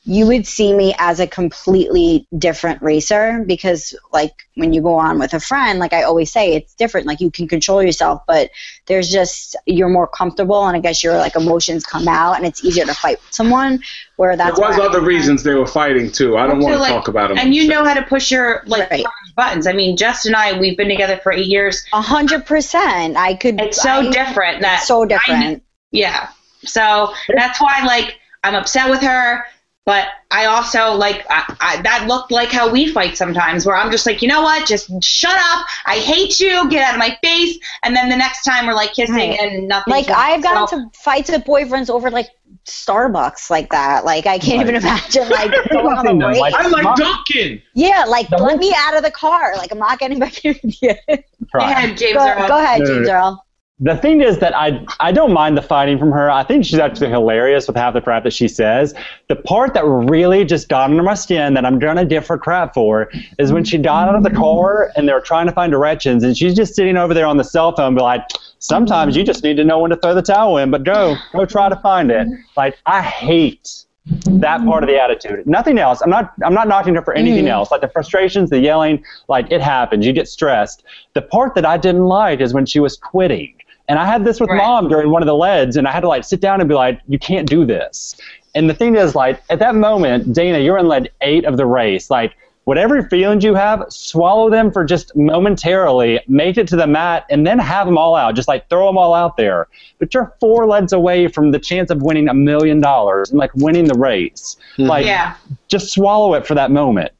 you 0.08 0.24
would 0.26 0.46
see 0.46 0.72
me 0.72 0.94
as 0.98 1.18
a 1.18 1.26
completely 1.26 2.28
different 2.38 2.80
racer 2.80 3.42
because 3.44 3.92
like 4.12 4.32
when 4.54 4.72
you 4.72 4.80
go 4.80 4.94
on 4.94 5.18
with 5.18 5.34
a 5.34 5.40
friend 5.40 5.80
like 5.80 5.92
i 5.92 6.02
always 6.04 6.30
say 6.30 6.54
it's 6.54 6.74
different 6.74 7.08
like 7.08 7.20
you 7.20 7.28
can 7.30 7.48
control 7.48 7.82
yourself 7.82 8.22
but 8.28 8.50
there's 8.86 9.10
just 9.10 9.56
you're 9.66 9.88
more 9.88 10.06
comfortable 10.06 10.64
and 10.66 10.76
i 10.76 10.80
guess 10.80 11.02
your 11.02 11.18
like 11.18 11.34
emotions 11.34 11.84
come 11.84 12.06
out 12.06 12.36
and 12.36 12.46
it's 12.46 12.64
easier 12.64 12.84
to 12.86 12.94
fight 12.94 13.18
with 13.20 13.32
someone 13.34 13.80
where 14.14 14.36
that 14.36 14.54
There 14.54 14.68
was 14.68 14.76
where 14.76 14.86
I- 14.86 14.90
other 14.90 15.00
reasons 15.00 15.42
they 15.42 15.54
were 15.54 15.66
fighting 15.66 16.10
too. 16.12 16.36
I 16.38 16.46
don't 16.46 16.62
So, 16.62 16.68
want 16.68 16.74
to 16.76 16.80
like, 16.80 16.92
talk 16.92 17.08
about 17.08 17.28
them. 17.28 17.38
And 17.38 17.54
you 17.54 17.66
know 17.68 17.84
how 17.84 17.92
to 17.92 18.02
push 18.02 18.30
your 18.30 18.62
like 18.66 18.90
Right. 18.90 19.04
buttons. 19.36 19.66
I 19.66 19.72
mean, 19.74 19.94
Justin 19.98 20.34
and 20.34 20.36
I, 20.42 20.58
we've 20.58 20.74
been 20.76 20.88
together 20.88 21.18
for 21.22 21.32
eight 21.32 21.46
years. 21.48 21.84
a 21.92 22.00
hundred 22.00 22.46
percent 22.46 23.16
i 23.18 23.34
could 23.34 23.60
It's 23.60 23.82
so 23.82 23.90
I- 23.90 24.10
different 24.10 24.62
that 24.62 24.78
it's 24.78 24.86
so 24.88 25.02
I- 25.02 25.06
different 25.08 25.62
Yeah. 25.90 26.28
So 26.64 27.12
that's 27.36 27.60
why, 27.60 27.82
like, 27.84 28.16
I'm 28.42 28.54
upset 28.54 28.88
with 28.88 29.02
her, 29.02 29.44
but 29.86 30.08
I 30.30 30.46
also 30.46 30.92
like 30.94 31.24
I, 31.30 31.56
I, 31.60 31.82
that 31.82 32.06
looked 32.08 32.30
like 32.32 32.50
how 32.50 32.70
we 32.70 32.92
fight 32.92 33.16
sometimes, 33.16 33.64
where 33.64 33.76
I'm 33.76 33.90
just 33.90 34.04
like, 34.04 34.20
you 34.20 34.28
know 34.28 34.42
what, 34.42 34.66
just 34.66 34.90
shut 35.02 35.34
up. 35.38 35.64
I 35.86 35.96
hate 35.98 36.38
you. 36.40 36.68
Get 36.68 36.82
out 36.86 36.94
of 36.94 36.98
my 36.98 37.16
face. 37.22 37.56
And 37.84 37.94
then 37.96 38.08
the 38.10 38.16
next 38.16 38.42
time 38.44 38.66
we're 38.66 38.74
like 38.74 38.92
kissing 38.92 39.14
Right. 39.14 39.38
and 39.40 39.68
nothing. 39.68 39.92
like 39.92 40.10
i've 40.10 40.42
gotten 40.42 40.66
to 40.90 40.98
fights 40.98 41.30
with 41.30 41.44
boyfriends 41.44 41.88
over 41.88 42.10
like 42.10 42.28
starbucks 42.64 43.48
like 43.48 43.70
that 43.70 44.04
like 44.04 44.26
i 44.26 44.38
can't 44.38 44.60
even 44.60 44.74
imagine 44.74 45.28
like 45.28 45.50
going 45.70 45.86
on 45.86 46.04
Nothing, 46.04 46.16
a 46.16 46.24
though, 46.24 46.28
race 46.28 46.40
like- 46.40 46.54
I 46.54 46.66
like 46.68 46.82
Mom- 46.84 46.96
Duncan. 46.96 47.62
yeah 47.74 48.04
like 48.08 48.28
The 48.28 48.36
let 48.38 48.50
whole- 48.50 48.58
me 48.58 48.74
out 48.76 48.96
of 48.96 49.02
the 49.04 49.10
car 49.10 49.56
like 49.56 49.70
i'm 49.72 49.78
not 49.78 49.98
getting 50.00 50.18
back 50.18 50.44
in 50.44 50.58
with 50.62 50.82
you 50.82 50.94
Go 51.08 51.60
ahead, 51.60 51.96
James. 51.96 52.14
go, 52.14 52.26
Earl. 52.28 52.48
go 52.48 52.58
ahead 52.58 52.80
No, 52.80 52.86
no, 52.86 52.94
james 52.94 53.08
no. 53.08 53.14
earl 53.14 53.45
The 53.80 53.94
thing 53.94 54.22
is 54.22 54.38
that 54.38 54.56
I 54.56 54.82
I 55.00 55.12
don't 55.12 55.34
mind 55.34 55.58
the 55.58 55.62
fighting 55.62 55.98
from 55.98 56.10
her. 56.10 56.30
I 56.30 56.42
think 56.44 56.64
she's 56.64 56.78
actually 56.78 57.10
hilarious 57.10 57.66
with 57.66 57.76
half 57.76 57.92
the 57.92 58.00
crap 58.00 58.24
that 58.24 58.32
she 58.32 58.48
says. 58.48 58.94
The 59.28 59.36
part 59.36 59.74
that 59.74 59.84
really 59.84 60.46
just 60.46 60.70
got 60.70 60.88
under 60.88 61.02
my 61.02 61.12
skin 61.12 61.52
that 61.52 61.66
I'm 61.66 61.78
gonna 61.78 62.06
give 62.06 62.26
her 62.28 62.38
crap 62.38 62.72
for 62.72 63.10
is 63.38 63.52
when 63.52 63.64
she 63.64 63.76
got 63.76 64.08
out 64.08 64.14
of 64.14 64.22
the 64.22 64.30
car 64.30 64.92
and 64.96 65.06
they 65.06 65.12
were 65.12 65.20
trying 65.20 65.44
to 65.44 65.52
find 65.52 65.70
directions 65.70 66.24
and 66.24 66.34
she's 66.34 66.54
just 66.54 66.74
sitting 66.74 66.96
over 66.96 67.12
there 67.12 67.26
on 67.26 67.36
the 67.36 67.44
cell 67.44 67.76
phone, 67.76 67.94
be 67.94 68.00
like, 68.00 68.22
sometimes 68.60 69.14
you 69.14 69.22
just 69.22 69.44
need 69.44 69.58
to 69.58 69.64
know 69.64 69.80
when 69.80 69.90
to 69.90 69.96
throw 69.96 70.14
the 70.14 70.22
towel 70.22 70.56
in, 70.56 70.70
but 70.70 70.82
go 70.82 71.14
go 71.32 71.44
try 71.44 71.68
to 71.68 71.76
find 71.76 72.10
it. 72.10 72.26
Like 72.56 72.78
I 72.86 73.02
hate 73.02 73.84
that 74.06 74.64
part 74.64 74.84
of 74.84 74.88
the 74.88 74.98
attitude. 74.98 75.46
Nothing 75.46 75.78
else. 75.78 76.00
I'm 76.00 76.08
not 76.08 76.32
I'm 76.42 76.54
not 76.54 76.66
knocking 76.66 76.94
her 76.94 77.02
for 77.02 77.12
anything 77.12 77.44
mm. 77.44 77.50
else. 77.50 77.70
Like 77.70 77.82
the 77.82 77.88
frustrations, 77.88 78.48
the 78.48 78.58
yelling, 78.58 79.04
like 79.28 79.52
it 79.52 79.60
happens. 79.60 80.06
You 80.06 80.14
get 80.14 80.28
stressed. 80.28 80.82
The 81.12 81.20
part 81.20 81.54
that 81.56 81.66
I 81.66 81.76
didn't 81.76 82.06
like 82.06 82.40
is 82.40 82.54
when 82.54 82.64
she 82.64 82.80
was 82.80 82.96
quitting. 82.96 83.52
And 83.88 83.98
I 83.98 84.04
had 84.06 84.24
this 84.24 84.40
with 84.40 84.50
Right. 84.50 84.58
mom 84.58 84.88
during 84.88 85.10
one 85.10 85.22
of 85.22 85.26
the 85.26 85.36
leads 85.36 85.76
and 85.76 85.86
I 85.86 85.92
had 85.92 86.00
to 86.00 86.08
like 86.08 86.24
sit 86.24 86.40
down 86.40 86.60
and 86.60 86.68
be 86.68 86.74
like, 86.74 87.00
you 87.08 87.18
can't 87.18 87.48
do 87.48 87.64
this. 87.64 88.16
And 88.54 88.68
the 88.68 88.74
thing 88.74 88.96
is 88.96 89.14
like 89.14 89.42
at 89.50 89.58
that 89.60 89.74
moment, 89.74 90.32
Dana, 90.32 90.58
you're 90.58 90.78
in 90.78 90.88
lead 90.88 91.10
eight 91.20 91.44
of 91.44 91.56
the 91.56 91.66
race. 91.66 92.10
Like 92.10 92.32
whatever 92.64 93.00
feelings 93.04 93.44
you 93.44 93.54
have, 93.54 93.84
swallow 93.90 94.50
them 94.50 94.72
for 94.72 94.84
just 94.84 95.14
momentarily, 95.14 96.20
make 96.26 96.56
it 96.58 96.66
to 96.68 96.74
the 96.74 96.86
mat, 96.86 97.24
and 97.30 97.46
then 97.46 97.58
have 97.60 97.86
them 97.86 97.96
all 97.96 98.16
out. 98.16 98.34
Just 98.34 98.48
like 98.48 98.68
throw 98.68 98.86
them 98.86 98.98
all 98.98 99.14
out 99.14 99.36
there. 99.36 99.68
But 100.00 100.12
you're 100.12 100.34
four 100.40 100.66
leads 100.66 100.92
away 100.92 101.28
from 101.28 101.52
the 101.52 101.58
chance 101.60 101.90
of 101.90 102.02
winning 102.02 102.28
a 102.28 102.34
million 102.34 102.80
dollars 102.80 103.30
and 103.30 103.38
like 103.38 103.54
winning 103.54 103.84
the 103.84 103.94
race. 103.98 104.56
Hmm. 104.76 104.82
Like 104.86 105.06
Yeah. 105.06 105.34
just 105.68 105.92
swallow 105.92 106.34
it 106.34 106.44
for 106.46 106.54
that 106.56 106.70
moment. 106.72 107.12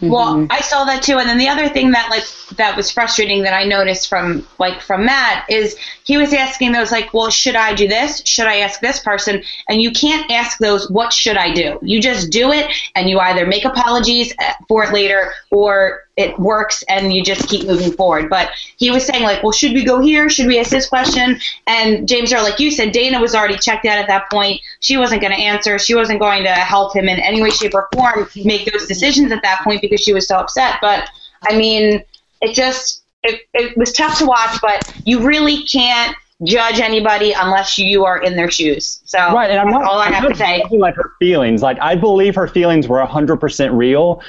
Well, 0.00 0.46
I 0.50 0.60
saw 0.60 0.84
that 0.84 1.02
too, 1.02 1.18
and 1.18 1.28
then 1.28 1.38
the 1.38 1.48
other 1.48 1.68
thing 1.68 1.90
that 1.90 2.08
like 2.10 2.24
that 2.56 2.76
was 2.76 2.90
frustrating 2.90 3.42
that 3.42 3.52
I 3.52 3.64
noticed 3.64 4.08
from 4.08 4.46
like 4.58 4.80
from 4.80 5.04
Matt 5.04 5.44
is 5.50 5.76
he 6.04 6.16
was 6.16 6.32
asking 6.32 6.72
those 6.72 6.92
like, 6.92 7.12
well, 7.12 7.30
should 7.30 7.56
I 7.56 7.74
do 7.74 7.88
this? 7.88 8.22
Should 8.24 8.46
I 8.46 8.58
ask 8.58 8.80
this 8.80 9.00
person? 9.00 9.42
And 9.68 9.82
you 9.82 9.90
can't 9.90 10.30
ask 10.30 10.58
those, 10.58 10.88
what 10.90 11.12
should 11.12 11.36
I 11.36 11.52
do? 11.52 11.78
You 11.82 12.00
just 12.00 12.30
do 12.30 12.52
it, 12.52 12.70
and 12.94 13.10
you 13.10 13.18
either 13.18 13.46
make 13.46 13.64
apologies 13.64 14.32
uh, 14.38 14.52
for 14.68 14.84
it 14.84 14.92
later, 14.92 15.32
or 15.50 16.04
it 16.16 16.38
works, 16.38 16.82
and 16.88 17.12
you 17.12 17.24
just 17.24 17.48
keep 17.48 17.66
moving 17.66 17.92
forward. 17.92 18.28
But 18.30 18.50
he 18.76 18.90
was 18.90 19.04
saying 19.06 19.22
like, 19.22 19.42
well, 19.42 19.52
should 19.52 19.72
we 19.72 19.84
go 19.84 20.00
here? 20.00 20.28
Should 20.28 20.46
we 20.46 20.58
ask 20.58 20.70
this 20.70 20.88
question? 20.88 21.40
And 21.66 22.08
James, 22.08 22.32
Earl, 22.32 22.42
like 22.42 22.58
you 22.58 22.70
said, 22.70 22.92
Dana 22.92 23.20
was 23.20 23.34
already 23.34 23.58
checked 23.58 23.86
out 23.86 23.98
at 23.98 24.08
that 24.08 24.30
point. 24.30 24.60
She 24.80 24.96
wasn't 24.96 25.20
going 25.20 25.32
to 25.32 25.38
answer. 25.40 25.78
She 25.78 25.94
wasn't 25.94 26.20
going 26.20 26.44
to 26.44 26.50
help 26.50 26.94
him 26.94 27.08
in 27.08 27.18
any 27.18 27.42
way, 27.42 27.50
shape, 27.50 27.74
or 27.74 27.88
form 27.94 28.28
make 28.44 28.70
those 28.70 28.86
decisions 28.86 29.32
at 29.32 29.42
that 29.42 29.62
point 29.64 29.80
because 29.80 30.00
she 30.00 30.12
was 30.12 30.28
so 30.28 30.36
upset. 30.36 30.76
But 30.80 31.08
I 31.48 31.56
mean, 31.56 32.02
it 32.40 32.54
just 32.54 33.02
it, 33.24 33.42
it 33.54 33.76
was 33.76 33.92
tough 33.92 34.18
to 34.18 34.26
watch, 34.26 34.60
but 34.62 34.92
you 35.04 35.26
really 35.26 35.64
can't 35.64 36.16
judge 36.44 36.78
anybody 36.78 37.32
unless 37.32 37.78
you 37.78 38.04
are 38.04 38.22
in 38.22 38.36
their 38.36 38.50
shoes. 38.50 39.00
So 39.04 39.18
Right, 39.18 39.50
and 39.50 39.58
I'm 39.58 39.70
not, 39.70 39.82
all 39.84 39.98
I 39.98 40.06
I'm 40.06 40.12
have 40.12 40.28
to 40.28 40.36
say. 40.36 40.62
like 40.70 40.94
her 40.94 41.12
feelings. 41.18 41.62
Like 41.62 41.78
I 41.80 41.96
believe 41.96 42.34
her 42.36 42.46
feelings 42.46 42.86
were 42.86 43.04
100% 43.04 43.76
real, 43.76 44.22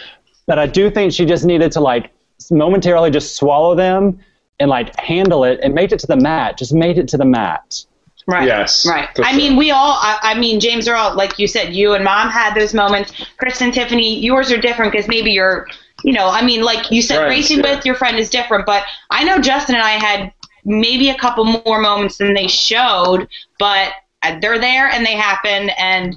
but 0.47 0.57
I 0.57 0.65
do 0.65 0.89
think 0.89 1.13
she 1.13 1.25
just 1.25 1.45
needed 1.45 1.71
to 1.73 1.79
like 1.79 2.11
momentarily 2.49 3.11
just 3.11 3.35
swallow 3.35 3.75
them 3.75 4.19
and 4.59 4.69
like 4.69 4.99
handle 4.99 5.43
it 5.43 5.59
and 5.61 5.73
make 5.75 5.91
it 5.91 5.99
to 5.99 6.07
the 6.07 6.17
mat. 6.17 6.57
Just 6.57 6.73
made 6.73 6.97
it 6.97 7.07
to 7.09 7.17
the 7.17 7.25
mat. 7.25 7.85
Right. 8.29 8.45
Yes, 8.45 8.85
Right. 8.85 9.09
I 9.23 9.31
sure. 9.31 9.37
mean, 9.37 9.55
we 9.57 9.71
all, 9.71 9.97
I, 9.99 10.19
I 10.21 10.39
mean, 10.39 10.59
James 10.59 10.87
Earl, 10.87 11.15
like 11.15 11.39
you 11.39 11.47
said, 11.47 11.73
you 11.73 11.93
and 11.93 12.03
mom 12.03 12.29
had 12.29 12.53
those 12.53 12.73
moments. 12.75 13.11
Kristen, 13.37 13.71
Tiffany, 13.71 14.19
yours 14.19 14.51
are 14.51 14.57
different 14.57 14.91
because 14.91 15.07
maybe 15.07 15.31
you're, 15.31 15.67
you 16.03 16.13
know, 16.13 16.27
I 16.29 16.43
mean, 16.45 16.61
like 16.61 16.91
you 16.91 17.01
said, 17.01 17.27
racing 17.27 17.59
yeah. 17.59 17.75
with 17.75 17.85
your 17.85 17.95
friend 17.95 18.17
is 18.19 18.29
different. 18.29 18.67
But 18.67 18.83
I 19.09 19.23
know 19.23 19.39
Justin 19.39 19.75
and 19.75 19.83
I 19.83 19.91
had 19.91 20.31
maybe 20.63 21.09
a 21.09 21.17
couple 21.17 21.43
more 21.65 21.79
moments 21.81 22.17
than 22.17 22.35
they 22.35 22.47
showed, 22.47 23.27
but 23.57 23.93
uh, 24.21 24.37
they're 24.39 24.59
there 24.59 24.89
and 24.89 25.03
they 25.05 25.15
happen. 25.15 25.71
And 25.71 26.15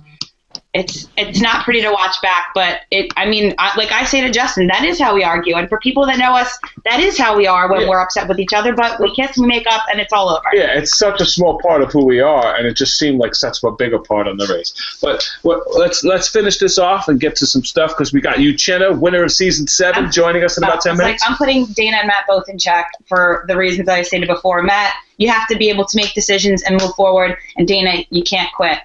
it's 0.74 1.06
it's 1.18 1.38
not 1.40 1.64
pretty 1.64 1.82
to 1.82 1.90
watch 1.90 2.16
back, 2.22 2.46
but 2.54 2.80
it. 2.90 3.12
I 3.16 3.26
mean, 3.26 3.54
I, 3.58 3.76
like 3.76 3.92
I 3.92 4.04
say 4.04 4.22
to 4.22 4.30
Justin, 4.30 4.68
that 4.68 4.84
is 4.84 4.98
how 4.98 5.14
we 5.14 5.22
argue, 5.22 5.54
and 5.54 5.68
for 5.68 5.78
people 5.78 6.06
that 6.06 6.18
know 6.18 6.34
us, 6.34 6.58
that 6.86 6.98
is 6.98 7.18
how 7.18 7.36
we 7.36 7.46
are 7.46 7.70
when 7.70 7.82
Yeah. 7.82 7.88
we're 7.88 8.00
upset 8.00 8.26
with 8.26 8.38
each 8.38 8.54
other. 8.54 8.74
But 8.74 8.98
we 8.98 9.14
kiss, 9.14 9.36
we 9.36 9.46
make 9.46 9.66
up, 9.70 9.82
and 9.90 10.00
it's 10.00 10.14
all 10.14 10.30
over. 10.30 10.42
Yeah, 10.54 10.78
it's 10.78 10.96
such 10.96 11.20
a 11.20 11.26
small 11.26 11.60
part 11.60 11.82
of 11.82 11.92
who 11.92 12.06
we 12.06 12.20
are, 12.20 12.56
and 12.56 12.66
it 12.66 12.74
just 12.74 12.98
seemed 12.98 13.18
like 13.18 13.34
such 13.34 13.58
a 13.62 13.70
bigger 13.70 13.98
part 13.98 14.26
on 14.26 14.38
the 14.38 14.46
race. 14.46 14.72
But 15.02 15.28
what, 15.42 15.60
let's 15.76 16.04
let's 16.04 16.28
finish 16.28 16.56
this 16.56 16.78
off 16.78 17.06
and 17.06 17.20
get 17.20 17.36
to 17.36 17.46
some 17.46 17.64
stuff 17.64 17.90
because 17.90 18.14
we 18.14 18.22
got 18.22 18.40
you, 18.40 18.54
Uchenna, 18.54 18.98
winner 18.98 19.24
of 19.24 19.32
season 19.32 19.66
7 19.66 20.04
I'm- 20.04 20.10
joining 20.12 20.42
us 20.42 20.56
in 20.56 20.64
about 20.64 20.80
ten 20.80 20.96
minutes. 20.96 21.22
Like 21.22 21.30
I'm 21.30 21.36
putting 21.36 21.66
Dana 21.66 21.98
and 21.98 22.06
Matt 22.08 22.24
both 22.26 22.48
in 22.48 22.56
check 22.58 22.90
for 23.08 23.44
the 23.46 23.58
reasons 23.58 23.86
that 23.86 23.98
I 23.98 24.02
stated 24.02 24.26
before. 24.26 24.62
Matt, 24.62 24.94
you 25.18 25.28
have 25.30 25.46
to 25.48 25.56
be 25.56 25.68
able 25.68 25.84
to 25.84 25.96
make 25.98 26.14
decisions 26.14 26.62
and 26.62 26.80
move 26.80 26.94
forward, 26.94 27.36
and 27.58 27.68
Dana, 27.68 28.04
you 28.08 28.22
can't 28.22 28.50
quit. 28.54 28.78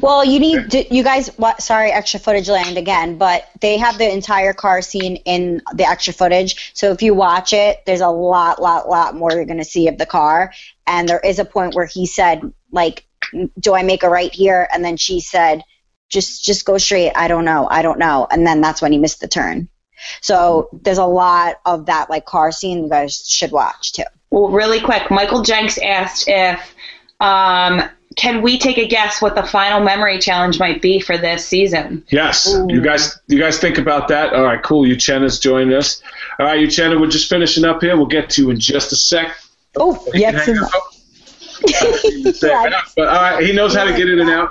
Well, 0.00 0.24
you 0.24 0.40
need 0.40 0.70
to, 0.70 0.94
you 0.94 1.02
guys. 1.02 1.28
What? 1.36 1.62
Sorry, 1.62 1.90
extra 1.90 2.20
footage 2.20 2.48
land 2.48 2.78
again, 2.78 3.18
but 3.18 3.48
they 3.60 3.76
have 3.78 3.98
the 3.98 4.10
entire 4.10 4.52
car 4.52 4.82
scene 4.82 5.16
in 5.16 5.62
the 5.74 5.84
extra 5.84 6.12
footage. 6.12 6.72
So 6.74 6.92
if 6.92 7.02
you 7.02 7.14
watch 7.14 7.52
it, 7.52 7.84
there's 7.86 8.00
a 8.00 8.08
lot, 8.08 8.60
lot, 8.60 8.88
lot 8.88 9.14
more 9.14 9.32
you're 9.32 9.44
going 9.44 9.58
to 9.58 9.64
see 9.64 9.88
of 9.88 9.98
the 9.98 10.06
car. 10.06 10.52
And 10.86 11.08
there 11.08 11.20
is 11.20 11.38
a 11.38 11.44
point 11.44 11.74
where 11.74 11.86
he 11.86 12.06
said, 12.06 12.52
like, 12.70 13.06
"Do 13.58 13.74
I 13.74 13.82
make 13.82 14.02
a 14.02 14.08
right 14.08 14.32
here?" 14.32 14.68
And 14.72 14.84
then 14.84 14.96
she 14.96 15.20
said, 15.20 15.62
"Just, 16.08 16.44
just 16.44 16.64
go 16.64 16.78
straight. 16.78 17.12
I 17.14 17.28
don't 17.28 17.44
know. 17.44 17.66
I 17.70 17.82
don't 17.82 17.98
know." 17.98 18.26
And 18.30 18.46
then 18.46 18.60
that's 18.60 18.80
when 18.82 18.92
he 18.92 18.98
missed 18.98 19.20
the 19.20 19.28
turn. 19.28 19.68
So 20.20 20.68
there's 20.72 20.98
a 20.98 21.06
lot 21.06 21.56
of 21.64 21.86
that 21.86 22.10
like 22.10 22.26
car 22.26 22.52
scene 22.52 22.84
you 22.84 22.90
guys 22.90 23.26
should 23.26 23.50
watch 23.50 23.92
too. 23.92 24.04
Well, 24.30 24.50
really 24.50 24.80
quick, 24.80 25.10
Michael 25.10 25.42
Jenks 25.42 25.78
asked 25.78 26.24
if 26.28 26.74
um, 27.20 27.82
can 28.16 28.40
we 28.40 28.58
take 28.58 28.78
a 28.78 28.88
guess 28.88 29.20
what 29.20 29.34
the 29.34 29.42
final 29.42 29.80
memory 29.80 30.18
challenge 30.18 30.58
might 30.58 30.80
be 30.80 31.00
for 31.00 31.18
this 31.18 31.46
season? 31.46 32.02
Yes, 32.08 32.46
you 32.68 32.80
guys, 32.80 33.20
you 33.28 33.38
guys 33.38 33.58
think 33.58 33.76
about 33.78 34.08
that. 34.08 34.32
All 34.32 34.42
right, 34.42 34.62
cool. 34.62 34.84
Uchenna's 34.84 35.38
joining 35.38 35.74
us. 35.74 36.02
All 36.40 36.46
right, 36.46 36.58
Uchenna, 36.58 36.98
we're 36.98 37.08
just 37.08 37.28
finishing 37.28 37.64
up 37.64 37.82
here. 37.82 37.96
We'll 37.96 38.06
get 38.06 38.30
to 38.30 38.42
you 38.42 38.50
in 38.50 38.58
just 38.58 38.90
a 38.92 38.96
sec. 38.96 39.36
Oh, 39.76 40.02
yes. 40.14 40.46
Hang. 40.46 40.56
But 42.96 43.08
all 43.08 43.14
right, 43.14 43.42
he 43.42 43.52
knows 43.52 43.74
how 43.74 43.84
to 43.84 43.96
get 43.96 44.08
in 44.08 44.20
and 44.20 44.28
out. 44.30 44.50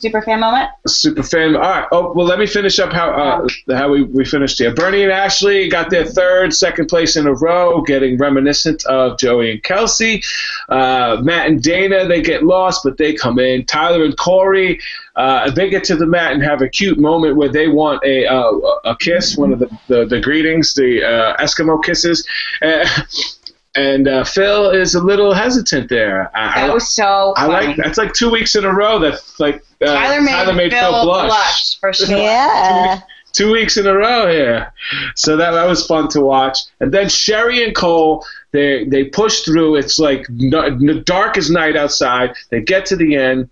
Super 0.00 0.22
fan 0.22 0.40
moment. 0.40 0.70
Super 0.86 1.22
fan. 1.22 1.54
All 1.54 1.62
right. 1.62 1.86
Oh 1.92 2.12
well, 2.14 2.26
let 2.26 2.38
me 2.38 2.46
finish 2.46 2.78
up 2.78 2.92
how 2.92 3.10
uh, 3.10 3.46
how 3.76 3.90
we, 3.90 4.02
we 4.02 4.24
finished 4.24 4.58
here. 4.58 4.74
Burnie 4.74 5.02
and 5.02 5.12
Ashley 5.12 5.68
got 5.68 5.90
their 5.90 6.06
third, 6.06 6.54
second 6.54 6.86
place 6.86 7.16
in 7.16 7.26
a 7.26 7.34
row, 7.34 7.82
getting 7.82 8.16
reminiscent 8.16 8.84
of 8.86 9.18
Joey 9.18 9.50
and 9.52 9.62
Kelsey. 9.62 10.22
Uh, 10.68 11.18
Matt 11.22 11.48
and 11.48 11.62
Dana 11.62 12.08
they 12.08 12.22
get 12.22 12.44
lost, 12.44 12.80
but 12.82 12.96
they 12.96 13.12
come 13.12 13.38
in. 13.38 13.66
Tyler 13.66 14.04
and 14.04 14.16
Korey 14.16 14.80
uh, 15.16 15.50
they 15.50 15.68
get 15.68 15.84
to 15.84 15.96
the 15.96 16.06
mat 16.06 16.32
and 16.32 16.42
have 16.42 16.62
a 16.62 16.68
cute 16.68 16.98
moment 16.98 17.36
where 17.36 17.50
they 17.50 17.68
want 17.68 18.02
a 18.04 18.26
uh, 18.26 18.52
a 18.84 18.96
kiss, 18.96 19.36
one 19.36 19.52
of 19.52 19.58
the 19.58 19.78
the, 19.88 20.06
the 20.06 20.20
greetings, 20.20 20.72
the 20.74 21.04
uh, 21.04 21.36
Eskimo 21.36 21.82
kisses. 21.82 22.26
And 23.76 24.08
uh, 24.08 24.24
Phil 24.24 24.70
is 24.70 24.94
a 24.96 25.00
little 25.02 25.32
hesitant 25.32 25.88
there. 25.88 26.30
I, 26.36 26.62
I, 26.62 26.66
That 26.66 26.74
was 26.74 26.88
so. 26.88 27.34
I 27.36 27.46
funny. 27.46 27.66
like 27.68 27.76
that's 27.76 27.98
like 27.98 28.12
two 28.14 28.30
weeks 28.30 28.56
in 28.56 28.64
a 28.64 28.72
row 28.72 28.98
that 28.98 29.20
like 29.38 29.62
uh, 29.80 29.86
Tyler 29.86 30.20
made, 30.54 30.72
Phil, 30.72 31.04
blush. 31.04 31.78
for 31.78 31.92
sure. 31.92 32.08
Yeah. 32.18 33.00
Two 33.32 33.52
weeks 33.52 33.76
in 33.76 33.86
a 33.86 33.94
row 33.94 34.28
here, 34.28 34.72
so 35.14 35.36
that 35.36 35.52
that 35.52 35.64
was 35.68 35.86
fun 35.86 36.08
to 36.08 36.20
watch. 36.20 36.58
And 36.80 36.90
then 36.92 37.06
Sheri 37.06 37.64
and 37.64 37.76
Cole, 37.76 38.26
they 38.50 38.84
they 38.86 39.04
push 39.04 39.42
through. 39.42 39.76
It's 39.76 40.00
like 40.00 40.26
no, 40.28 40.62
n- 40.62 41.04
dark 41.06 41.38
as 41.38 41.48
night 41.48 41.76
outside. 41.76 42.34
They 42.50 42.60
get 42.60 42.86
to 42.86 42.96
the 42.96 43.14
end 43.14 43.48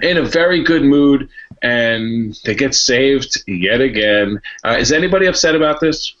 in 0.00 0.16
a 0.16 0.22
very 0.22 0.62
good 0.62 0.84
mood, 0.84 1.28
and 1.60 2.38
they 2.44 2.54
get 2.54 2.72
saved 2.72 3.42
yet 3.48 3.80
again. 3.80 4.40
Uh, 4.64 4.76
is 4.78 4.92
anybody 4.92 5.26
upset 5.26 5.56
about 5.56 5.80
this? 5.80 6.14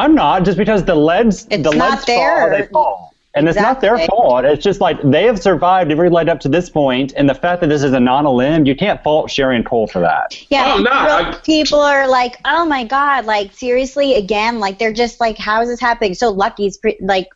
I'm 0.00 0.14
not 0.14 0.44
just 0.44 0.58
because 0.58 0.84
the 0.84 0.94
leads 0.94 1.46
It's 1.50 1.62
the 1.62 1.70
leads 1.70 2.04
their- 2.04 2.40
fall, 2.40 2.50
they 2.50 2.66
fall. 2.66 3.06
And 3.32 3.48
it's 3.48 3.56
not 3.56 3.80
their 3.80 3.96
fault. 4.08 4.44
It's 4.44 4.64
just 4.64 4.80
like 4.80 4.98
they 5.04 5.22
have 5.26 5.40
survived 5.40 5.92
every 5.92 6.10
lead 6.10 6.28
up 6.28 6.40
to 6.40 6.48
this 6.48 6.68
point, 6.68 7.12
and 7.16 7.28
the 7.28 7.34
fact 7.34 7.60
that 7.60 7.68
this 7.68 7.84
is 7.84 7.92
a 7.92 8.00
non-limb, 8.00 8.66
you 8.66 8.74
can't 8.74 9.00
fault 9.04 9.28
Sheri 9.28 9.54
and 9.54 9.64
Cole 9.64 9.86
for 9.86 10.00
that. 10.00 10.36
Yeah, 10.50 10.72
Oh, 10.74 10.78
no, 10.82 10.90
people, 10.90 10.98
I- 11.14 11.38
people 11.44 11.80
are 11.80 12.08
like, 12.08 12.38
"Oh 12.44 12.64
my 12.64 12.82
god!" 12.82 13.26
Like 13.26 13.52
seriously, 13.52 14.14
again, 14.16 14.58
like 14.58 14.80
they're 14.80 14.92
just 14.92 15.20
like, 15.20 15.38
"How 15.38 15.62
is 15.62 15.68
this 15.68 15.78
happening?" 15.78 16.14
So 16.14 16.30
lucky, 16.30 16.66
it's 16.66 16.76
pre- 16.78 16.98
like, 17.00 17.28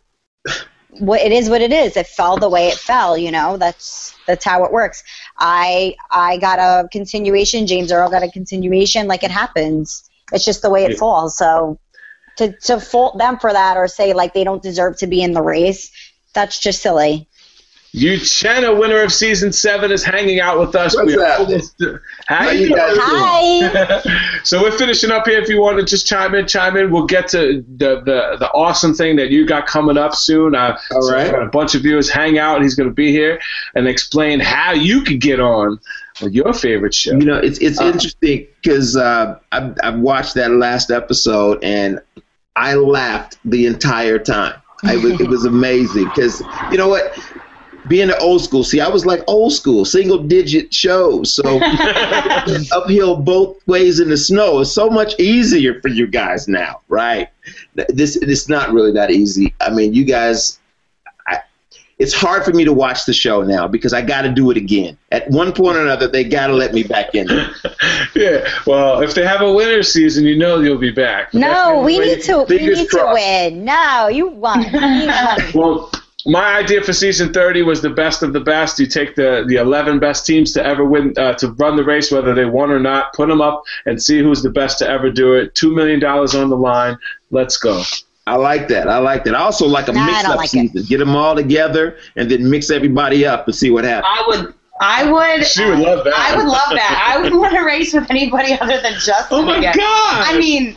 what 0.99 1.20
it 1.20 1.31
is, 1.31 1.49
what 1.49 1.61
it 1.61 1.73
is. 1.73 1.97
It 1.97 2.09
fell 2.09 2.36
the 2.39 2.49
way 2.49 2.69
it 2.69 2.74
fell. 2.77 3.16
You 3.16 3.31
know, 3.31 3.57
that's 3.57 4.15
that's 4.27 4.45
how 4.45 4.65
it 4.65 4.73
works. 4.73 5.05
I 5.39 5.95
I 6.11 6.39
got 6.39 6.59
a 6.59 6.89
continuation. 6.91 7.69
James 7.69 7.93
Earl 7.93 8.11
got 8.11 8.24
a 8.24 8.31
continuation. 8.31 9.07
Like 9.07 9.23
it 9.23 9.31
happens. 9.31 10.09
It's 10.32 10.45
just 10.45 10.62
the 10.62 10.70
way 10.70 10.85
it 10.85 10.93
Yeah. 10.93 10.97
falls. 10.99 11.36
So 11.39 11.78
to 12.39 12.52
to 12.62 12.81
fault 12.81 13.19
them 13.19 13.39
for 13.39 13.52
that 13.52 13.77
or 13.77 13.89
say 13.89 14.12
like 14.12 14.35
they 14.35 14.44
don't 14.44 14.62
deserve 14.62 14.97
to 14.98 15.06
be 15.06 15.23
in 15.23 15.32
the 15.32 15.43
race, 15.43 15.90
that's 16.35 16.59
just 16.59 16.82
silly. 16.82 17.28
Uchenna, 17.94 18.77
winner 18.77 19.02
of 19.02 19.12
season 19.12 19.52
seven, 19.52 19.93
is 19.93 20.02
hanging 20.02 20.40
out 20.40 20.59
with 20.59 20.74
us. 20.74 20.97
What's 20.97 21.06
We 21.06 21.15
are 21.15 21.20
that? 21.20 21.40
almost- 21.40 21.77
How 22.27 22.36
How 22.43 22.51
you 22.51 22.66
you 22.66 22.74
guys 22.74 22.94
doing? 22.94 23.01
Hi. 23.05 24.40
so 24.43 24.61
we're 24.62 24.77
finishing 24.77 25.12
up 25.12 25.28
here. 25.28 25.39
If 25.40 25.48
you 25.48 25.61
want 25.61 25.78
to 25.78 25.85
just 25.85 26.05
chime 26.05 26.35
in, 26.35 26.48
chime 26.48 26.77
in. 26.77 26.90
We'll 26.90 27.06
get 27.06 27.28
to 27.28 27.65
the 27.77 28.01
the, 28.01 28.36
the 28.40 28.51
awesome 28.52 28.94
thing 28.94 29.15
that 29.16 29.31
you 29.31 29.47
got 29.47 29.69
coming 29.69 29.97
up 29.97 30.16
soon. 30.16 30.56
Uh, 30.56 30.77
All 30.90 31.02
so 31.02 31.12
right. 31.12 31.31
got 31.31 31.44
a 31.44 31.48
bunch 31.48 31.77
of 31.77 31.82
viewers 31.82 32.11
hang 32.11 32.36
out. 32.36 32.62
He's 32.62 32.74
going 32.74 32.89
to 32.89 32.94
be 32.94 33.12
here 33.12 33.39
and 33.77 33.86
explain 33.86 34.40
how 34.40 34.73
you 34.73 35.02
could 35.02 35.20
get 35.20 35.39
on 35.39 35.78
your 36.20 36.52
favorite 36.52 36.94
show. 36.94 37.12
You 37.12 37.27
know, 37.27 37.36
it's 37.39 37.59
it's 37.61 37.81
Uh. 37.81 37.85
interesting 37.93 38.48
because 38.61 38.97
uh, 38.97 39.39
I've, 39.52 39.77
I've 39.85 39.98
watched 40.01 40.35
that 40.35 40.51
last 40.51 40.90
episode 40.90 41.62
and 41.62 42.01
I 42.56 42.74
laughed 42.74 43.39
the 43.44 43.66
entire 43.66 44.18
time. 44.18 44.60
I 44.85 44.97
it 44.97 45.28
was 45.28 45.44
amazing 45.47 46.05
because 46.05 46.43
you 46.70 46.76
know 46.76 46.89
what, 46.89 47.18
being 47.89 48.10
an 48.10 48.16
old 48.20 48.43
school. 48.43 48.64
See, 48.64 48.81
I 48.81 48.89
was 48.89 49.06
like 49.06 49.22
old 49.26 49.52
school, 49.52 49.85
single 49.85 50.18
digit 50.18 50.72
shows. 50.72 51.35
So 51.35 51.60
uphill 52.72 53.16
both 53.16 53.66
ways 53.66 54.01
in 54.01 54.10
the 54.10 54.16
snow 54.16 54.60
is 54.60 54.72
so 54.72 54.89
much 54.89 55.18
easier 55.18 55.81
for 55.81 55.89
you 55.89 56.06
guys 56.06 56.48
now, 56.48 56.81
right? 56.89 57.28
This 57.89 58.16
it's 58.16 58.48
not 58.48 58.72
really 58.72 58.93
that 58.93 59.10
easy. 59.10 59.55
I 59.60 59.70
mean, 59.70 59.94
you 59.94 60.05
guys. 60.05 60.59
I, 62.05 62.06
it's 62.06 62.14
hard 62.14 62.44
for 62.44 62.52
me 62.52 62.64
to 62.64 62.72
watch 62.72 63.06
the 63.06 63.12
show 63.12 63.43
now 63.43 63.68
because 63.68 63.93
I 63.93 64.02
got 64.02 64.22
to 64.22 64.31
do 64.31 64.51
it 64.51 64.56
again. 64.56 64.97
At 65.10 65.31
one 65.31 65.52
point 65.52 65.76
or 65.76 65.82
another, 65.82 66.09
they 66.09 66.24
got 66.24 66.48
to 66.48 66.55
let 66.55 66.72
me 66.72 66.82
back 66.82 67.14
in. 67.14 67.26
there. 67.26 67.51
yeah. 68.14 68.48
Well, 68.66 69.02
if 69.02 69.14
they 69.14 69.24
have 69.26 69.40
a 69.40 69.52
winter 69.52 69.82
season, 69.82 70.24
you 70.24 70.36
know 70.36 70.60
you'll 70.60 70.78
be 70.78 70.93
back. 70.93 71.32
No, 71.35 71.81
we 71.81 71.98
need 71.98 72.22
to. 72.22 72.44
We 72.48 72.59
Fingers 72.59 72.78
need 72.78 72.90
to 72.90 73.10
win. 73.12 73.64
No, 73.64 74.09
you 74.09 74.28
won. 74.28 74.62
You 74.62 75.06
won. 75.06 75.40
Well, 75.55 75.90
my 76.26 76.56
idea 76.56 76.82
for 76.82 76.93
season 76.93 77.32
30 77.32 77.62
was 77.62 77.82
the 77.82 77.90
best 77.90 78.22
of 78.22 78.32
the 78.32 78.40
best. 78.40 78.78
You 78.78 78.86
take 78.86 79.14
the, 79.14 79.44
the 79.47 79.56
11 79.56 79.98
best 79.98 80.26
teams 80.26 80.52
to 80.52 80.64
ever 80.64 80.85
win, 80.85 81.14
uh, 81.18 81.35
to 81.35 81.52
run 81.52 81.76
the 81.76 81.85
race, 81.85 82.10
whether 82.10 82.35
they 82.35 82.47
won 82.47 82.70
or 82.70 82.81
not, 82.81 83.12
put 83.12 83.28
them 83.28 83.40
up 83.40 83.62
and 83.85 84.02
see 84.02 84.20
who's 84.20 84.43
the 84.43 84.51
best 84.51 84.78
to 84.78 84.89
ever 84.89 85.10
do 85.10 85.35
it. 85.35 85.55
$2 85.55 85.74
million 85.74 86.02
on 86.05 86.48
the 86.48 86.56
line. 86.56 86.97
Let's 87.31 87.56
go. 87.59 87.82
I 88.27 88.37
like 88.37 88.69
that. 88.69 88.89
I 88.89 88.99
like 88.99 89.25
that. 89.25 89.35
I 89.35 89.41
also 89.41 89.67
like 89.67 89.89
a 89.89 89.93
Nah, 89.93 90.01
I 90.03 90.07
mix 90.07 90.23
don't 90.23 90.31
up 90.33 90.37
like 90.39 90.55
it. 90.55 90.89
Get 90.89 90.99
them 90.99 91.15
all 91.15 91.35
together 91.35 91.99
and 92.17 92.31
then 92.31 92.49
mix 92.49 92.71
everybody 92.71 93.27
up 93.27 93.47
and 93.47 93.55
see 93.55 93.71
what 93.71 93.85
happens. 93.85 94.07
I 94.09 94.25
would. 94.27 94.55
I 94.81 95.11
would. 95.13 95.47
She 95.47 95.65
would 95.65 95.79
love 95.79 96.05
that. 96.05 96.15
I 96.17 96.37
would 96.37 96.47
love 96.47 96.71
that. 96.71 97.05
I 97.07 97.21
wouldn't 97.21 97.41
want 97.41 97.55
to 97.55 97.63
race 97.65 97.93
with 97.93 98.11
anybody 98.11 98.55
other 98.59 98.81
than 98.81 98.95
Justin. 98.95 99.39
Oh, 99.39 99.43
my 99.43 99.59
again. 99.59 99.75
God. 99.77 100.35
I 100.35 100.39
mean, 100.39 100.77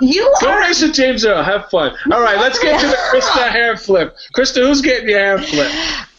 you 0.00 0.32
Go 0.40 0.50
are. 0.50 0.60
race 0.60 0.82
with 0.82 0.94
James 0.94 1.24
Earl. 1.24 1.42
Have 1.42 1.68
fun. 1.70 1.96
All 2.12 2.20
right, 2.20 2.36
let's 2.38 2.58
get 2.58 2.78
to 2.80 2.86
the 2.86 2.92
Krista 3.12 3.48
hair 3.48 3.76
flip. 3.76 4.14
Krista, 4.36 4.58
who's 4.66 4.82
getting 4.82 5.08
your 5.08 5.18
hair 5.18 5.38
flip? 5.38 5.70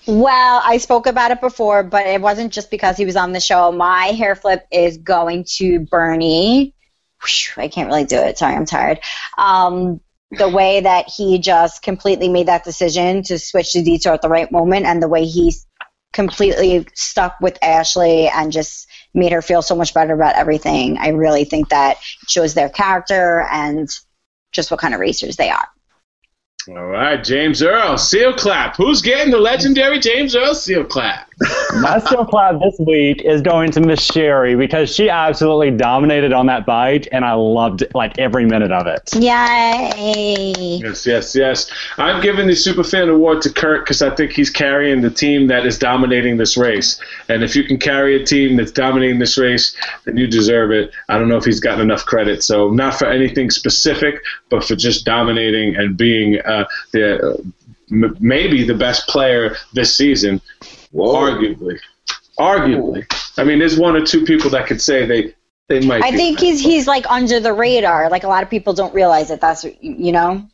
Well, 0.07 0.61
I 0.63 0.77
spoke 0.77 1.07
about 1.07 1.31
it 1.31 1.41
before, 1.41 1.83
but 1.83 2.05
it 2.05 2.21
wasn't 2.21 2.51
just 2.53 2.69
because 2.69 2.97
he 2.97 3.05
was 3.05 3.15
on 3.15 3.31
the 3.33 3.39
show. 3.39 3.71
My 3.71 4.07
hair 4.07 4.35
flip 4.35 4.65
is 4.71 4.97
going 4.97 5.45
to 5.57 5.79
Burnie. 5.79 6.73
Whew, 7.23 7.63
I 7.63 7.67
can't 7.69 7.87
really 7.87 8.03
do 8.05 8.17
it. 8.17 8.37
Sorry, 8.37 8.55
I'm 8.55 8.65
tired. 8.65 8.99
Um, 9.37 9.99
the 10.37 10.49
way 10.49 10.81
that 10.81 11.09
he 11.09 11.39
just 11.39 11.81
completely 11.81 12.29
made 12.29 12.47
that 12.47 12.63
decision 12.63 13.23
to 13.23 13.39
switch 13.39 13.73
to 13.73 13.83
detour 13.83 14.13
at 14.13 14.21
the 14.21 14.29
right 14.29 14.51
moment, 14.51 14.85
and 14.85 15.01
the 15.01 15.07
way 15.07 15.25
he 15.25 15.53
completely 16.13 16.87
stuck 16.93 17.35
with 17.41 17.57
Ashley 17.61 18.29
and 18.29 18.51
just 18.51 18.87
made 19.13 19.33
her 19.33 19.41
feel 19.41 19.61
so 19.61 19.75
much 19.75 19.93
better 19.93 20.13
about 20.13 20.35
everything. 20.35 20.97
I 20.97 21.09
really 21.09 21.43
think 21.43 21.69
that 21.69 21.97
shows 22.27 22.53
their 22.53 22.69
character 22.69 23.45
and 23.51 23.89
just 24.51 24.71
what 24.71 24.79
kind 24.79 24.93
of 24.93 25.01
racers 25.01 25.35
they 25.35 25.49
are. 25.49 25.67
All 26.67 26.87
right, 26.87 27.23
James 27.23 27.61
Earl, 27.61 27.95
seal 27.95 28.33
clap. 28.33 28.75
Who's 28.75 29.03
getting 29.03 29.31
the 29.31 29.37
legendary 29.37 29.99
James 29.99 30.35
Earl 30.35 30.55
seal 30.55 30.83
clap? 30.83 31.29
My 31.81 31.99
seal 31.99 32.25
clap 32.25 32.59
this 32.59 32.79
week 32.79 33.21
is 33.21 33.41
going 33.41 33.71
to 33.71 33.81
Miss 33.81 34.09
Sheri 34.09 34.57
because 34.57 34.93
she 34.93 35.09
absolutely 35.09 35.69
dominated 35.71 36.33
on 36.33 36.47
that 36.47 36.65
bite, 36.65 37.07
and 37.11 37.23
I 37.23 37.33
loved 37.33 37.83
like 37.93 38.17
every 38.17 38.45
minute 38.45 38.71
of 38.71 38.87
it. 38.87 39.13
Yay! 39.13 40.79
Yes, 40.81 41.05
yes, 41.05 41.35
yes. 41.35 41.69
I'm 41.97 42.21
giving 42.21 42.47
the 42.47 42.53
Superfan 42.53 43.13
Award 43.13 43.43
to 43.43 43.53
Kurt 43.53 43.81
because 43.81 44.01
I 44.01 44.15
think 44.15 44.31
he's 44.31 44.49
carrying 44.49 45.01
the 45.01 45.11
team 45.11 45.47
that 45.47 45.67
is 45.67 45.77
dominating 45.77 46.37
this 46.37 46.57
race. 46.57 46.99
And 47.29 47.43
if 47.43 47.55
you 47.55 47.63
can 47.63 47.77
carry 47.77 48.19
a 48.19 48.25
team 48.25 48.55
that's 48.55 48.71
dominating 48.71 49.19
this 49.19 49.37
race, 49.37 49.75
then 50.05 50.17
you 50.17 50.25
deserve 50.25 50.71
it. 50.71 50.91
I 51.09 51.19
don't 51.19 51.27
know 51.27 51.37
if 51.37 51.45
he's 51.45 51.59
gotten 51.59 51.81
enough 51.81 52.05
credit. 52.05 52.43
So, 52.43 52.69
not 52.71 52.95
for 52.95 53.05
anything 53.05 53.51
specific, 53.51 54.23
but 54.49 54.63
for 54.63 54.75
just 54.75 55.05
dominating 55.05 55.75
and 55.75 55.97
being 55.97 56.39
uh, 56.41 56.65
the 56.91 57.31
uh, 57.31 57.37
m- 57.91 58.17
maybe 58.19 58.63
the 58.63 58.73
best 58.73 59.07
player 59.07 59.55
this 59.73 59.95
season, 59.95 60.41
arguably. 60.93 61.79
Arguably. 62.39 63.05
I 63.37 63.43
mean, 63.43 63.59
there's 63.59 63.77
one 63.77 63.95
or 63.95 64.05
two 64.05 64.25
people 64.25 64.49
that 64.51 64.67
could 64.67 64.81
say 64.81 65.05
they 65.05 65.33
they 65.67 65.85
might. 65.85 66.03
I 66.03 66.11
be 66.11 66.17
think 66.17 66.39
he's 66.39 66.57
best 66.57 66.65
he's 66.65 66.87
like 66.87 67.09
under 67.09 67.39
the 67.39 67.53
radar. 67.53 68.09
Like 68.09 68.23
a 68.23 68.27
lot 68.27 68.43
of 68.43 68.49
people 68.49 68.73
don't 68.73 68.93
realize 68.93 69.29
that 69.29 69.41
that's 69.41 69.65
you 69.81 70.11
know. 70.11 70.47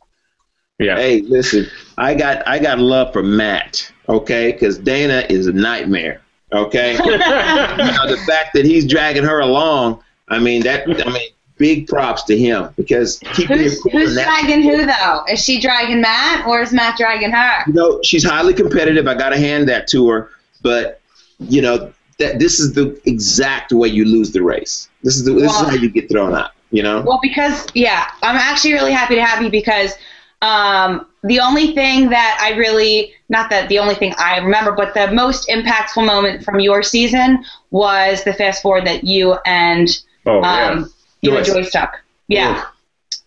yeah. 0.78 0.96
Hey, 0.96 1.20
listen, 1.20 1.66
I 1.98 2.14
got 2.14 2.46
I 2.46 2.58
got 2.58 2.78
love 2.78 3.12
for 3.12 3.22
Matt, 3.22 3.92
okay? 4.08 4.52
Because 4.52 4.78
Dana 4.78 5.26
is 5.28 5.46
a 5.46 5.52
nightmare, 5.52 6.22
okay? 6.52 6.92
you 6.96 6.98
know, 6.98 8.08
the 8.08 8.22
fact 8.26 8.54
that 8.54 8.64
he's 8.64 8.86
dragging 8.86 9.24
her 9.24 9.40
along, 9.40 10.02
I 10.28 10.38
mean 10.38 10.62
that 10.62 10.88
I 10.88 11.10
mean 11.10 11.28
big 11.62 11.86
props 11.86 12.24
to 12.24 12.36
him 12.36 12.68
because 12.76 13.20
keeping 13.34 13.56
Who's, 13.58 13.80
cool 13.80 13.92
who's 13.92 14.14
dragging 14.14 14.62
who 14.62 14.84
though? 14.84 15.24
Is 15.30 15.44
she 15.44 15.60
dragging 15.60 16.00
Matt 16.00 16.44
or 16.44 16.60
is 16.60 16.72
Matt 16.72 16.98
dragging 16.98 17.30
her? 17.30 17.62
you 17.68 17.72
know, 17.72 18.00
she's 18.02 18.24
highly 18.24 18.52
competitive. 18.52 19.06
I 19.06 19.14
got 19.14 19.28
to 19.28 19.38
hand 19.38 19.68
that 19.68 19.86
to 19.88 20.08
her. 20.08 20.30
But 20.60 21.00
you 21.38 21.62
know, 21.62 21.92
that 22.18 22.40
this 22.40 22.58
is 22.58 22.72
the 22.72 23.00
exact 23.04 23.70
way 23.70 23.86
you 23.86 24.04
lose 24.04 24.32
the 24.32 24.42
race. 24.42 24.88
This 25.04 25.14
is 25.14 25.24
the, 25.24 25.32
this 25.34 25.52
Well- 25.52 25.62
is 25.62 25.70
how 25.70 25.76
you 25.76 25.88
get 25.88 26.10
thrown 26.10 26.34
out. 26.34 26.50
You 26.72 26.82
know. 26.82 27.02
Well, 27.02 27.20
because 27.22 27.66
yeah, 27.74 28.10
I'm 28.22 28.36
actually 28.36 28.72
really 28.72 28.92
happy 28.92 29.14
to 29.14 29.24
have 29.24 29.40
you 29.42 29.50
because 29.50 29.92
um, 30.40 31.06
the 31.22 31.38
only 31.38 31.74
thing 31.74 32.08
that 32.08 32.38
I 32.42 32.56
really 32.56 33.12
not 33.28 33.50
that 33.50 33.68
the 33.68 33.78
only 33.78 33.94
thing 33.94 34.14
I 34.18 34.38
remember, 34.38 34.72
but 34.72 34.94
the 34.94 35.12
most 35.12 35.48
impactful 35.48 36.04
moment 36.04 36.44
from 36.44 36.58
your 36.58 36.82
season 36.82 37.44
was 37.70 38.24
the 38.24 38.32
fast 38.32 38.62
forward 38.62 38.86
that 38.86 39.04
you 39.04 39.36
and 39.46 39.88
Oh, 40.26 40.40
yeah. 40.40 40.84
You 41.22 41.30
Joyce. 41.30 41.46
Joyce 41.46 41.70
took. 41.72 41.90
Yeah. 42.28 42.64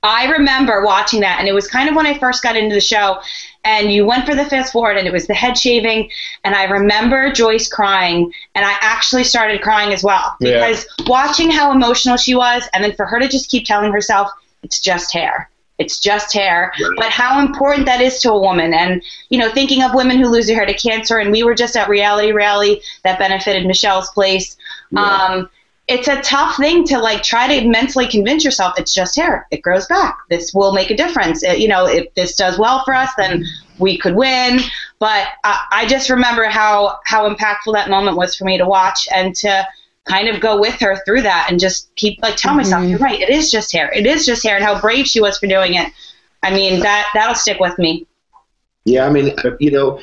I 0.03 0.29
remember 0.29 0.83
watching 0.85 1.21
that, 1.21 1.39
and 1.39 1.47
it 1.47 1.53
was 1.53 1.67
kind 1.67 1.89
of 1.89 1.95
when 1.95 2.05
I 2.05 2.17
first 2.19 2.43
got 2.43 2.55
into 2.55 2.75
the 2.75 2.81
show. 2.81 3.19
And 3.63 3.91
you 3.91 4.05
went 4.05 4.27
for 4.27 4.35
the 4.35 4.45
fast 4.45 4.71
forward, 4.73 4.97
and 4.97 5.07
it 5.07 5.13
was 5.13 5.25
the 5.25 5.33
head 5.33 5.57
shaving. 5.57 6.11
And 6.43 6.53
I 6.53 6.65
remember 6.65 7.31
Joyce 7.31 7.67
crying, 7.67 8.31
and 8.53 8.63
I 8.63 8.75
actually 8.81 9.23
started 9.23 9.63
crying 9.63 9.91
as 9.91 10.03
well 10.03 10.35
Yeah. 10.39 10.67
because 10.67 10.85
watching 11.07 11.49
how 11.49 11.71
emotional 11.71 12.17
she 12.17 12.35
was, 12.35 12.69
and 12.73 12.83
then 12.83 12.93
for 12.93 13.07
her 13.07 13.19
to 13.19 13.27
just 13.27 13.49
keep 13.49 13.65
telling 13.65 13.91
herself, 13.91 14.29
"It's 14.61 14.79
just 14.79 15.11
hair." 15.11 15.49
It's 15.77 15.99
just 15.99 16.31
hair, 16.31 16.71
but 16.95 17.09
how 17.09 17.41
important 17.41 17.85
that 17.87 17.99
is 17.99 18.21
to 18.21 18.31
a 18.31 18.39
woman, 18.39 18.73
and 18.73 19.01
you 19.29 19.37
know, 19.37 19.51
thinking 19.51 19.83
of 19.83 19.93
women 19.93 20.19
who 20.19 20.29
lose 20.29 20.47
their 20.47 20.55
hair 20.55 20.65
to 20.65 20.73
cancer, 20.73 21.17
and 21.17 21.31
we 21.33 21.43
were 21.43 21.53
just 21.55 21.75
at 21.75 21.89
Reality 21.89 22.31
Rally 22.31 22.81
that 23.03 23.19
benefited 23.19 23.65
Michelle's 23.65 24.09
place. 24.11 24.55
Um, 24.95 25.49
it's 25.87 26.07
a 26.07 26.19
tough 26.21 26.57
thing 26.57 26.83
to 26.85 26.97
like 26.97 27.21
try 27.21 27.59
to 27.59 27.67
mentally 27.67 28.07
convince 28.07 28.43
yourself 28.43 28.73
it's 28.77 28.93
just 28.93 29.15
hair. 29.15 29.47
It 29.51 29.61
grows 29.61 29.85
back. 29.85 30.17
This 30.29 30.53
will 30.53 30.73
make 30.73 30.89
a 30.89 30.97
difference. 30.97 31.43
Uh, 31.43 31.51
you 31.51 31.67
know 31.67 31.85
if 31.87 32.13
this 32.15 32.35
does 32.35 32.57
well 32.57 32.83
for 32.83 32.93
us 32.93 33.11
then 33.17 33.45
we 33.77 33.97
could 33.97 34.15
win. 34.15 34.59
But 34.99 35.27
I, 35.43 35.65
I 35.71 35.85
just 35.85 36.09
remember 36.09 36.45
how 36.45 36.99
how 37.05 37.29
impactful 37.29 37.73
that 37.73 37.89
moment 37.89 38.17
was 38.17 38.35
for 38.35 38.45
me 38.45 38.57
to 38.57 38.65
watch 38.65 39.07
and 39.13 39.35
to 39.37 39.67
kind 40.05 40.27
of 40.27 40.39
go 40.39 40.59
with 40.59 40.79
her 40.79 41.01
through 41.05 41.23
that 41.23 41.47
and 41.49 41.59
just 41.59 41.93
keep 41.95 42.21
like 42.21 42.35
tell 42.35 42.55
myself 42.55 42.87
you're 42.87 42.99
right. 42.99 43.19
It 43.19 43.29
is 43.29 43.51
just 43.51 43.71
hair. 43.71 43.91
It 43.91 44.05
is 44.05 44.25
just 44.25 44.43
hair 44.43 44.55
and 44.55 44.63
how 44.63 44.79
brave 44.79 45.05
she 45.05 45.21
was 45.21 45.37
for 45.37 45.47
doing 45.47 45.75
it. 45.75 45.91
I 46.41 46.51
mean 46.51 46.79
that 46.81 47.07
that'll 47.13 47.35
stick 47.35 47.59
with 47.59 47.77
me. 47.77 48.07
Yeah, 48.85 49.07
I 49.07 49.09
mean, 49.09 49.35
you 49.59 49.71
know, 49.71 49.99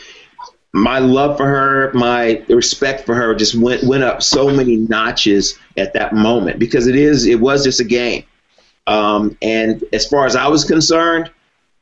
my 0.73 0.99
love 0.99 1.37
for 1.37 1.47
her, 1.47 1.93
my 1.93 2.43
respect 2.49 3.05
for 3.05 3.15
her 3.15 3.35
just 3.35 3.55
went 3.55 3.85
went 3.85 4.03
up 4.03 4.23
so 4.23 4.49
many 4.49 4.77
notches 4.77 5.59
at 5.77 5.93
that 5.93 6.15
moment 6.15 6.59
because 6.59 6.87
it 6.87 6.97
is 6.97 7.27
it 7.27 7.41
was 7.41 7.65
just 7.65 7.81
a 7.81 7.85
game. 7.85 8.25
Um, 8.87 9.37
and 9.43 9.85
as 9.93 10.07
far 10.07 10.27
as 10.27 10.35
I 10.35 10.49
was 10.49 10.65
concerned, 10.65 11.31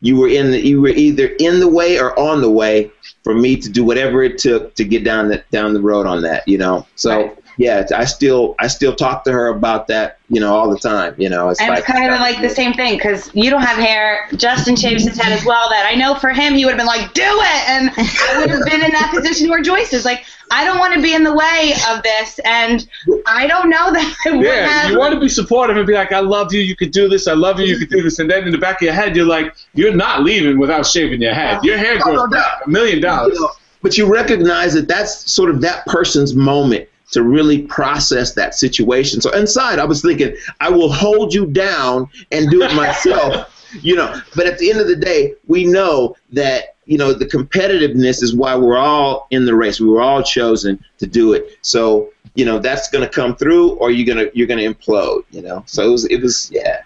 you 0.00 0.16
were 0.16 0.28
in 0.28 0.50
the, 0.50 0.60
you 0.60 0.80
were 0.80 0.88
either 0.88 1.26
in 1.38 1.60
the 1.60 1.68
way 1.68 1.98
or 1.98 2.18
on 2.18 2.40
the 2.40 2.50
way 2.50 2.90
for 3.22 3.34
me 3.34 3.56
to 3.56 3.68
do 3.68 3.84
whatever 3.84 4.22
it 4.22 4.38
took 4.38 4.74
to 4.74 4.84
get 4.84 5.04
down 5.04 5.28
the 5.28 5.44
down 5.50 5.72
the 5.72 5.80
road 5.80 6.06
on 6.06 6.22
that, 6.22 6.46
you 6.48 6.58
know. 6.58 6.86
So 6.96 7.22
Right. 7.22 7.36
Yeah, 7.60 7.84
I 7.94 8.06
still 8.06 8.54
I 8.58 8.68
still 8.68 8.96
talk 8.96 9.24
to 9.24 9.32
her 9.32 9.48
about 9.48 9.86
that, 9.88 10.18
you 10.30 10.40
know, 10.40 10.54
all 10.54 10.70
the 10.70 10.78
time. 10.78 11.14
You 11.18 11.28
know, 11.28 11.50
it's 11.50 11.60
And 11.60 11.68
like 11.68 11.80
it's 11.80 11.86
kind 11.86 12.10
of 12.10 12.18
like 12.18 12.40
the 12.40 12.48
same 12.48 12.72
thing 12.72 12.94
because 12.96 13.30
you 13.34 13.50
don't 13.50 13.60
have 13.60 13.76
hair. 13.76 14.26
Justin 14.34 14.76
shaves 14.76 15.04
his 15.04 15.18
head 15.20 15.30
as 15.30 15.44
well. 15.44 15.68
That 15.68 15.84
I 15.86 15.94
know 15.94 16.14
for 16.14 16.30
him, 16.30 16.54
he 16.54 16.64
would 16.64 16.70
have 16.70 16.78
been 16.78 16.86
like, 16.86 17.12
"Do 17.12 17.20
it," 17.22 17.68
and 17.68 17.90
I 17.98 18.38
would 18.40 18.48
have 18.48 18.64
been 18.64 18.82
in 18.82 18.90
that 18.92 19.12
position 19.14 19.50
where 19.50 19.60
Joyce 19.60 19.92
is 19.92 20.06
like, 20.06 20.24
"I 20.50 20.64
don't 20.64 20.78
want 20.78 20.94
to 20.94 21.02
be 21.02 21.12
in 21.12 21.22
the 21.22 21.34
way 21.34 21.74
of 21.90 22.02
this," 22.02 22.40
and 22.46 22.88
I 23.26 23.46
don't 23.46 23.68
know 23.68 23.92
that 23.92 24.16
I 24.26 24.30
would 24.30 24.42
Yeah, 24.46 24.66
have. 24.66 24.90
you 24.90 24.98
want 24.98 25.12
to 25.12 25.20
be 25.20 25.28
supportive 25.28 25.76
and 25.76 25.86
be 25.86 25.92
like, 25.92 26.12
I 26.12 26.20
love 26.20 26.54
you, 26.54 26.62
you 26.62 26.74
could 26.74 26.92
do 26.92 27.10
this, 27.10 27.28
I 27.28 27.34
love 27.34 27.60
you, 27.60 27.66
you 27.66 27.78
could 27.78 27.90
do 27.90 28.00
this. 28.02 28.18
And 28.20 28.30
then 28.30 28.44
in 28.44 28.52
the 28.52 28.58
back 28.58 28.76
of 28.80 28.86
your 28.86 28.94
head, 28.94 29.14
you're 29.14 29.26
like, 29.26 29.54
you're 29.74 29.94
not 29.94 30.22
leaving 30.22 30.58
without 30.58 30.86
shaving 30.86 31.20
your 31.20 31.34
head. 31.34 31.62
Your 31.62 31.76
hair 31.76 31.96
no 31.98 32.04
grows 32.04 32.20
doubt. 32.20 32.30
back 32.30 32.66
a 32.66 32.70
million 32.70 33.02
dollars. 33.02 33.38
But 33.82 33.98
you 33.98 34.06
recognize 34.10 34.72
that 34.74 34.88
that's 34.88 35.30
sort 35.30 35.50
of 35.50 35.60
that 35.60 35.84
person's 35.86 36.34
moment 36.34 36.88
to 37.10 37.22
really 37.22 37.62
process 37.62 38.34
that 38.34 38.54
situation. 38.54 39.20
So 39.20 39.30
inside, 39.32 39.78
I 39.78 39.84
was 39.84 40.02
thinking, 40.02 40.36
I 40.60 40.70
will 40.70 40.92
hold 40.92 41.34
you 41.34 41.46
down 41.46 42.08
and 42.30 42.50
do 42.50 42.62
it 42.62 42.74
myself. 42.74 43.56
you 43.82 43.96
know, 43.96 44.20
but 44.34 44.46
at 44.46 44.58
the 44.58 44.70
end 44.70 44.80
of 44.80 44.88
the 44.88 44.96
day, 44.96 45.34
we 45.46 45.64
know 45.64 46.16
that 46.32 46.76
you 46.86 46.98
know 46.98 47.12
the 47.12 47.26
competitiveness 47.26 48.22
is 48.22 48.34
why 48.34 48.56
we're 48.56 48.76
all 48.76 49.26
in 49.30 49.44
the 49.44 49.54
race. 49.54 49.80
We 49.80 49.88
were 49.88 50.02
all 50.02 50.22
chosen 50.22 50.82
to 50.98 51.06
do 51.06 51.34
it. 51.34 51.58
So 51.62 52.12
you 52.34 52.44
know 52.44 52.58
that's 52.58 52.88
going 52.90 53.04
to 53.04 53.10
come 53.10 53.36
through, 53.36 53.74
or 53.76 53.90
you're 53.90 54.06
gonna 54.06 54.28
you're 54.34 54.48
gonna 54.48 54.62
implode. 54.62 55.24
You 55.30 55.42
know, 55.42 55.62
so 55.66 55.86
it 55.86 55.90
was 55.90 56.04
it 56.06 56.20
was 56.20 56.50
yeah. 56.50 56.82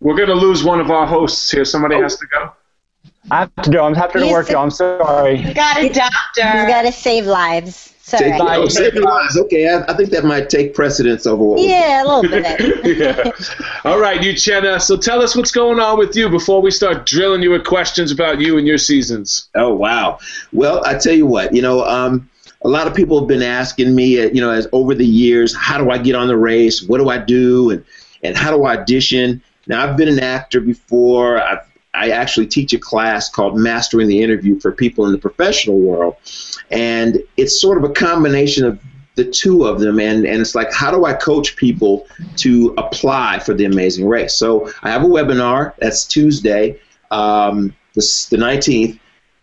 We're 0.00 0.16
going 0.16 0.28
to 0.28 0.34
lose 0.34 0.64
one 0.64 0.80
of 0.80 0.90
our 0.90 1.06
hosts 1.06 1.50
here. 1.50 1.64
Somebody 1.64 1.96
has 1.96 2.16
to 2.18 2.26
go. 2.26 2.52
I 3.30 3.40
have 3.40 3.54
to 3.62 3.70
do. 3.70 3.80
I'm 3.80 3.94
happy 3.94 4.18
to 4.18 4.24
He's 4.24 4.32
work. 4.32 4.46
the- 4.46 4.52
you. 4.52 4.58
I'm 4.58 4.70
sorry. 4.70 5.38
You 5.38 5.54
got 5.54 5.78
a 5.78 5.88
doctor. 5.88 6.42
He's 6.42 6.66
got 6.68 6.82
to 6.82 6.92
save 6.92 7.26
lives. 7.26 7.90
Sorry. 8.02 8.32
Take, 8.32 8.40
oh, 8.42 8.68
save 8.68 8.94
lives. 8.96 9.38
Okay, 9.38 9.66
I, 9.66 9.82
I 9.90 9.94
think 9.96 10.10
that 10.10 10.24
might 10.24 10.50
take 10.50 10.74
precedence 10.74 11.26
over 11.26 11.42
what 11.42 11.60
Yeah, 11.60 12.02
a 12.02 12.06
little 12.06 12.30
bit. 12.30 12.98
yeah. 12.98 13.30
All 13.90 13.98
right, 13.98 14.20
Uchenna. 14.20 14.78
So 14.78 14.98
tell 14.98 15.22
us 15.22 15.34
what's 15.34 15.50
going 15.50 15.80
on 15.80 15.96
with 15.98 16.14
you 16.14 16.28
before 16.28 16.60
we 16.60 16.70
start 16.70 17.06
drilling 17.06 17.42
you 17.42 17.50
with 17.50 17.64
questions 17.64 18.12
about 18.12 18.40
you 18.42 18.58
and 18.58 18.66
your 18.66 18.76
seasons. 18.76 19.48
Oh 19.54 19.74
wow. 19.74 20.18
Well, 20.52 20.82
I 20.84 20.98
tell 20.98 21.14
you 21.14 21.24
what, 21.24 21.54
you 21.54 21.62
know, 21.62 21.82
um, 21.86 22.28
a 22.62 22.68
lot 22.68 22.86
of 22.86 22.94
people 22.94 23.18
have 23.20 23.28
been 23.28 23.42
asking 23.42 23.94
me, 23.94 24.20
uh, 24.22 24.26
you 24.28 24.42
know, 24.42 24.50
as 24.50 24.68
over 24.72 24.94
the 24.94 25.06
years, 25.06 25.56
how 25.56 25.78
do 25.82 25.90
I 25.90 25.96
get 25.96 26.14
on 26.14 26.28
the 26.28 26.36
race? 26.36 26.82
What 26.82 26.98
do 26.98 27.08
I 27.08 27.16
do? 27.16 27.70
And 27.70 27.84
and 28.22 28.36
how 28.36 28.50
do 28.54 28.64
I 28.64 28.76
audition? 28.76 29.42
Now, 29.66 29.82
I've 29.82 29.96
been 29.96 30.08
an 30.08 30.20
actor 30.20 30.60
before. 30.60 31.40
I've, 31.40 31.60
I 31.94 32.10
actually 32.10 32.46
teach 32.46 32.72
a 32.72 32.78
class 32.78 33.28
called 33.30 33.56
Mastering 33.56 34.08
the 34.08 34.22
Interview 34.22 34.58
for 34.60 34.72
people 34.72 35.06
in 35.06 35.12
the 35.12 35.18
professional 35.18 35.78
world, 35.78 36.16
and 36.70 37.22
it's 37.36 37.60
sort 37.60 37.78
of 37.78 37.88
a 37.88 37.92
combination 37.92 38.64
of 38.64 38.80
the 39.14 39.24
two 39.24 39.64
of 39.64 39.80
them. 39.80 40.00
And, 40.00 40.26
and 40.26 40.40
it's 40.40 40.54
like 40.56 40.72
how 40.72 40.90
do 40.90 41.04
i 41.04 41.12
coach 41.12 41.54
people 41.56 42.06
to 42.36 42.74
apply 42.78 43.38
for 43.38 43.54
the 43.54 43.64
amazing 43.64 44.08
race? 44.08 44.34
So 44.34 44.72
i 44.82 44.90
have 44.90 45.04
a 45.04 45.08
webinar 45.08 45.74
that's 45.78 46.04
tuesday 46.04 46.80
um, 47.10 47.74
this, 47.94 48.26
the 48.26 48.36
19th 48.36 48.98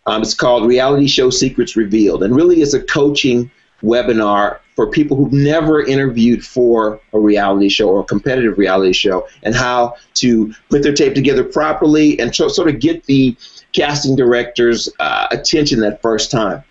um, 0.06 0.22
it's 0.22 0.34
called 0.34 0.66
Reality 0.66 1.08
Show 1.08 1.30
Secrets 1.30 1.76
Revealed, 1.76 2.24
and 2.24 2.36
really 2.36 2.62
is 2.62 2.74
a 2.74 2.82
coaching 2.82 3.52
webinar 3.84 4.60
for 4.76 4.88
people 4.88 5.18
who've 5.18 5.34
never 5.34 5.84
interviewed 5.84 6.46
for 6.46 7.00
a 7.14 7.20
reality 7.20 7.70
show 7.70 7.90
or 7.90 8.02
a 8.02 8.06
competitive 8.06 8.58
reality 8.58 8.94
show, 8.94 9.28
and 9.44 9.56
how 9.56 9.96
to 10.16 10.54
put 10.70 10.84
their 10.84 10.94
tape 10.94 11.14
together 11.14 11.44
properly 11.44 12.20
and 12.20 12.34
tr- 12.34 12.50
sort 12.50 12.70
of 12.70 12.80
get 12.80 13.04
the 13.06 13.36
casting 13.74 14.16
director's 14.16 14.90
uh, 15.00 15.28
attention 15.32 15.80
that 15.80 16.02
first 16.02 16.32
time. 16.32 16.64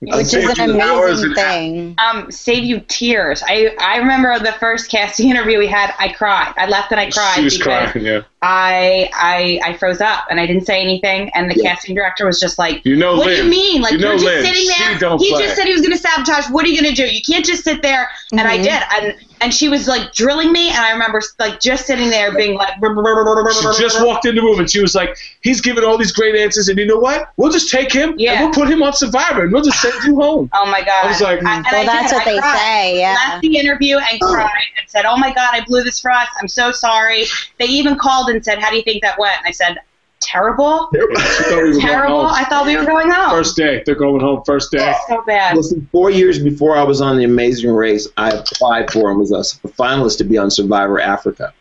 Which 0.00 0.34
is 0.34 0.58
an 0.58 0.70
amazing 0.72 1.34
thing. 1.34 1.94
um, 1.98 2.30
save 2.30 2.64
you 2.64 2.80
tears. 2.80 3.42
I, 3.46 3.74
I 3.80 3.96
remember 3.96 4.38
the 4.38 4.52
first 4.52 4.90
casting 4.90 5.30
interview 5.30 5.58
we 5.58 5.66
had. 5.68 5.94
I 5.98 6.12
cried. 6.12 6.52
I 6.58 6.66
left 6.68 6.90
and 6.92 7.00
I 7.00 7.10
cried 7.10 7.36
She 7.36 7.44
was 7.44 7.56
because 7.56 7.92
crying, 7.92 8.04
yeah. 8.04 8.20
I, 8.42 9.08
I 9.14 9.60
I 9.70 9.76
froze 9.78 10.02
up 10.02 10.26
and 10.30 10.38
I 10.38 10.46
didn't 10.46 10.66
say 10.66 10.82
anything. 10.82 11.30
And 11.34 11.50
the 11.50 11.56
Yeah. 11.56 11.70
casting 11.72 11.94
director 11.94 12.26
was 12.26 12.38
just 12.38 12.58
like, 12.58 12.84
You 12.84 12.94
know 12.96 13.16
"What 13.16 13.28
do 13.28 13.36
you 13.36 13.44
mean? 13.50 13.80
Like 13.80 13.92
You 13.92 13.98
know 13.98 14.10
are 14.10 14.18
just 14.18 14.24
Lynn. 14.26 14.44
sitting 14.44 14.68
there? 14.68 15.16
he 15.18 15.30
play." 15.32 15.42
just 15.42 15.56
said 15.56 15.64
he 15.64 15.72
was 15.72 15.80
going 15.80 15.92
to 15.92 15.98
sabotage. 15.98 16.50
What 16.50 16.66
are 16.66 16.68
you 16.68 16.80
going 16.80 16.94
to 16.94 17.02
do? 17.06 17.08
You 17.12 17.22
can't 17.22 17.44
just 17.44 17.64
sit 17.64 17.80
there." 17.80 18.08
And 18.32 18.42
I 18.42 18.58
Mhm. 18.58 18.62
did. 18.64 18.82
And 19.02 19.14
and 19.40 19.52
she 19.54 19.68
was 19.68 19.86
like 19.88 20.12
drilling 20.14 20.50
me, 20.52 20.68
and 20.68 20.78
I 20.78 20.92
remember 20.92 21.20
like 21.38 21.60
just 21.60 21.86
sitting 21.86 22.08
there 22.10 22.34
being 22.36 22.54
like, 22.54 22.74
She 22.80 23.82
just 23.82 24.04
walked 24.04 24.24
in 24.26 24.34
the 24.34 24.40
room 24.42 24.58
and 24.60 24.70
she 24.70 24.80
was 24.80 24.94
like, 24.94 25.16
"He's 25.42 25.60
giving 25.60 25.84
all 25.84 25.98
these 25.98 26.12
great 26.12 26.34
answers, 26.36 26.68
and 26.68 26.78
you 26.78 26.86
know 26.86 26.96
what? 26.98 27.32
We'll 27.36 27.50
just 27.52 27.70
take 27.70 27.92
him 27.92 28.14
Yeah. 28.18 28.32
and 28.32 28.40
we'll 28.44 28.52
put 28.54 28.68
him 28.72 28.82
on 28.82 28.92
Survivor, 28.92 29.42
and 29.44 29.52
we'll 29.52 29.62
just 29.62 29.80
send 29.90 30.04
you 30.04 30.16
home." 30.20 30.50
Oh 30.52 30.66
my 30.66 30.80
god! 30.80 31.04
I 31.04 31.08
was 31.08 31.20
like- 31.20 31.38
and 31.38 31.46
Well, 31.46 31.80
I 31.82 31.84
that's 31.84 32.10
did. 32.12 32.16
what 32.18 32.26
I 32.28 32.32
they 32.32 32.38
cried. 32.38 32.58
say, 32.58 32.98
yeah. 33.00 33.14
Left 33.30 33.42
the 33.42 33.56
interview 33.58 33.98
and 33.98 34.20
cried 34.20 34.50
and 34.80 34.88
said, 34.88 35.04
"Oh 35.04 35.16
my 35.16 35.32
god, 35.32 35.50
I 35.52 35.62
blew 35.66 35.82
this 35.82 36.00
for 36.00 36.10
us. 36.10 36.28
I'm 36.40 36.48
so 36.48 36.72
sorry." 36.72 37.24
They 37.58 37.66
even 37.66 37.96
called 37.96 38.28
and 38.30 38.44
said, 38.44 38.58
"How 38.58 38.70
do 38.70 38.76
you 38.76 38.82
think 38.82 39.02
that 39.02 39.18
went?" 39.18 39.38
And 39.38 39.46
I 39.46 39.50
said, 39.52 39.78
"Terrible, 40.20 40.88
She 40.92 40.98
thought 41.44 41.62
we 41.64 41.80
terrible." 41.80 42.26
I 42.26 42.44
thought 42.44 42.66
we 42.66 42.76
were 42.76 42.84
going 42.86 43.10
home. 43.10 43.30
First 43.30 43.56
day, 43.56 43.82
they're 43.84 43.94
going 43.94 44.20
home. 44.20 44.42
First 44.46 44.72
day. 44.72 44.94
so 45.08 45.22
bad. 45.26 45.56
Listen, 45.56 45.86
four 45.92 46.10
years 46.10 46.38
before 46.38 46.76
I 46.76 46.82
was 46.82 47.00
on 47.00 47.16
The 47.18 47.24
Amazing 47.24 47.70
Race, 47.70 48.08
I 48.16 48.30
applied 48.30 48.90
for 48.90 49.10
and 49.10 49.18
was 49.20 49.30
a 49.32 49.68
finalist 49.68 50.18
to 50.18 50.24
be 50.24 50.38
on 50.38 50.50
Survivor 50.50 51.00
Africa. 51.00 51.52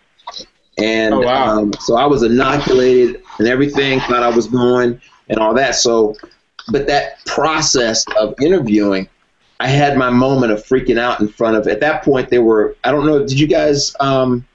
And 0.78 1.14
Oh, 1.14 1.20
wow. 1.22 1.60
um, 1.60 1.74
so 1.80 1.96
I 1.96 2.06
was 2.06 2.24
inoculated 2.24 3.22
and 3.40 3.48
everything, 3.48 4.00
thought 4.02 4.24
I 4.24 4.30
was 4.30 4.48
going 4.48 5.00
and 5.30 5.40
all 5.40 5.54
that. 5.54 5.76
So, 5.76 6.16
but 6.70 6.88
that 6.88 7.24
process 7.26 8.06
of 8.20 8.36
interviewing, 8.42 9.08
I 9.60 9.68
had 9.68 9.98
my 9.98 10.10
moment 10.10 10.52
of 10.52 10.64
freaking 10.64 11.00
out 11.00 11.20
in 11.20 11.28
front 11.28 11.58
of. 11.58 11.68
At 11.68 11.80
that 11.82 12.04
point, 12.04 12.30
there 12.30 12.44
were 12.44 12.76
I 12.84 12.92
don't 12.92 13.06
know. 13.06 13.20
Did 13.20 13.40
you 13.40 13.48
guys 13.48 13.96
um, 14.00 14.46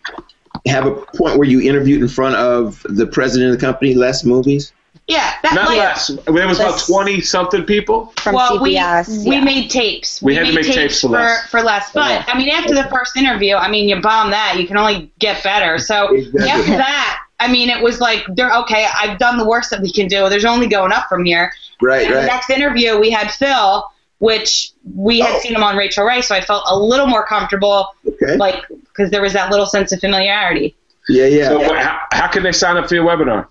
have 0.67 0.87
a 0.87 0.95
point 0.95 1.39
where 1.39 1.49
you 1.49 1.61
interviewed 1.61 2.03
in 2.03 2.09
front 2.09 2.37
of 2.37 2.85
the 2.89 3.07
president 3.07 3.53
of 3.53 3.61
the 3.61 3.67
company, 3.67 3.95
Les 3.95 4.23
Moonves? 4.23 4.73
Yeah, 5.07 5.35
that 5.43 5.55
Not 5.55 5.69
like, 5.69 5.79
less. 5.79 6.09
There 6.09 6.47
was 6.47 6.61
about 6.61 6.79
twenty 6.79 7.21
something 7.21 7.65
people. 7.65 8.13
From 8.19 8.35
well, 8.35 8.59
CBS. 8.59 9.25
we 9.25 9.31
we 9.31 9.41
made 9.41 9.69
tapes. 9.69 10.23
We 10.23 10.35
had 10.35 10.47
to 10.47 10.53
made 10.53 10.67
make 10.67 10.75
tapes 10.75 11.01
for 11.01 11.09
Les. 11.09 11.47
for 11.49 11.63
Les. 11.63 11.91
But 11.93 12.29
I 12.29 12.39
mean, 12.39 12.49
after 12.49 12.75
the 12.75 12.85
first 12.85 13.17
interview, 13.17 13.57
I 13.57 13.69
mean, 13.69 13.89
you 13.89 14.01
bomb 14.01 14.31
that, 14.31 14.57
you 14.59 14.69
can 14.69 14.77
only 14.77 15.11
get 15.19 15.43
better. 15.43 15.79
So 15.79 16.15
Exactly. 16.15 16.49
after 16.49 16.77
that, 16.77 17.23
I 17.41 17.51
mean, 17.51 17.71
it 17.71 17.83
was 17.83 18.01
like, 18.01 18.25
they're 18.35 18.53
okay. 18.59 18.87
I've 19.01 19.19
done 19.19 19.39
the 19.39 19.47
worst 19.47 19.71
that 19.71 19.81
we 19.81 19.91
can 19.91 20.07
do. 20.07 20.29
There's 20.29 20.45
only 20.45 20.69
going 20.69 20.93
up 20.93 21.09
from 21.09 21.25
here. 21.25 21.53
Right, 21.81 22.05
And 22.07 22.13
the 22.15 22.19
right. 22.19 22.27
next 22.27 22.51
interview, 22.51 22.99
we 22.99 23.11
had 23.11 23.31
Phil, 23.31 23.85
which 24.19 24.73
we 24.95 25.21
had 25.21 25.37
Oh. 25.37 25.41
seen 25.41 25.55
him 25.55 25.63
on 25.63 25.77
Rachel 25.77 26.05
Ray, 26.05 26.21
so 26.23 26.35
I 26.35 26.41
felt 26.43 26.65
a 26.69 26.79
little 26.79 27.07
more 27.07 27.25
comfortable, 27.27 27.89
Okay. 28.07 28.37
like 28.37 28.63
because 28.69 29.11
there 29.11 29.23
was 29.23 29.33
that 29.33 29.51
little 29.51 29.67
sense 29.67 29.93
of 29.93 30.01
familiarity. 30.01 30.75
Yeah, 31.09 31.25
yeah. 31.27 31.49
So 31.49 31.59
what, 31.59 31.79
how, 31.79 31.99
how 32.13 32.29
can 32.29 32.43
they 32.43 32.53
sign 32.53 32.77
up 32.77 32.89
for 32.89 32.95
your 32.95 33.07
webinar? 33.07 33.47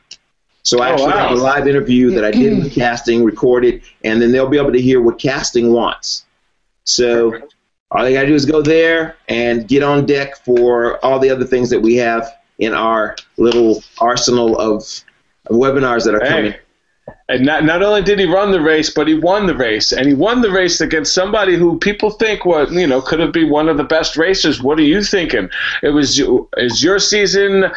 So 0.62 0.80
I 0.80 0.90
Oh, 0.90 0.92
actually 0.92 1.06
wow. 1.08 1.28
have 1.28 1.38
a 1.38 1.40
live 1.40 1.66
interview 1.68 2.10
that 2.12 2.24
I 2.24 2.30
did 2.30 2.58
with 2.62 2.72
casting, 2.74 3.24
recorded, 3.24 3.82
and 4.04 4.22
then 4.22 4.32
they'll 4.32 4.48
be 4.48 4.58
able 4.58 4.72
to 4.72 4.80
hear 4.80 5.02
what 5.02 5.18
casting 5.18 5.72
wants. 5.72 6.24
So 6.84 7.34
all 7.90 8.04
they 8.04 8.14
got 8.14 8.22
to 8.22 8.26
do 8.28 8.34
is 8.34 8.46
go 8.46 8.62
there 8.62 9.16
and 9.28 9.68
get 9.68 9.82
on 9.82 10.06
deck 10.06 10.36
for 10.44 11.04
all 11.04 11.18
the 11.18 11.30
other 11.30 11.44
things 11.44 11.68
that 11.70 11.80
we 11.80 11.96
have 11.96 12.32
in 12.58 12.72
our 12.72 13.16
little 13.36 13.82
arsenal 13.98 14.58
of 14.58 14.84
webinars 15.50 16.04
that 16.04 16.14
are 16.14 16.20
coming. 16.20 16.54
And 17.28 17.44
not, 17.44 17.64
not 17.64 17.82
only 17.82 18.02
did 18.02 18.18
he 18.18 18.26
run 18.26 18.52
the 18.52 18.60
race, 18.60 18.90
but 18.90 19.08
he 19.08 19.14
won 19.14 19.46
the 19.46 19.56
race, 19.56 19.90
and 19.92 20.06
he 20.06 20.14
won 20.14 20.40
the 20.40 20.50
race 20.50 20.80
against 20.80 21.14
somebody 21.14 21.56
who 21.56 21.78
people 21.78 22.10
think 22.10 22.44
what 22.44 22.70
you 22.70 22.86
know 22.86 23.00
could 23.00 23.18
have 23.20 23.32
been 23.32 23.50
one 23.50 23.68
of 23.68 23.76
the 23.76 23.84
best 23.84 24.16
racers. 24.16 24.62
What 24.62 24.78
are 24.78 24.82
you 24.84 25.02
thinking? 25.02 25.50
It 25.82 25.90
was 25.90 26.16
you- 26.16 26.48
is 26.56 26.82
your 26.82 26.98
season, 26.98 27.70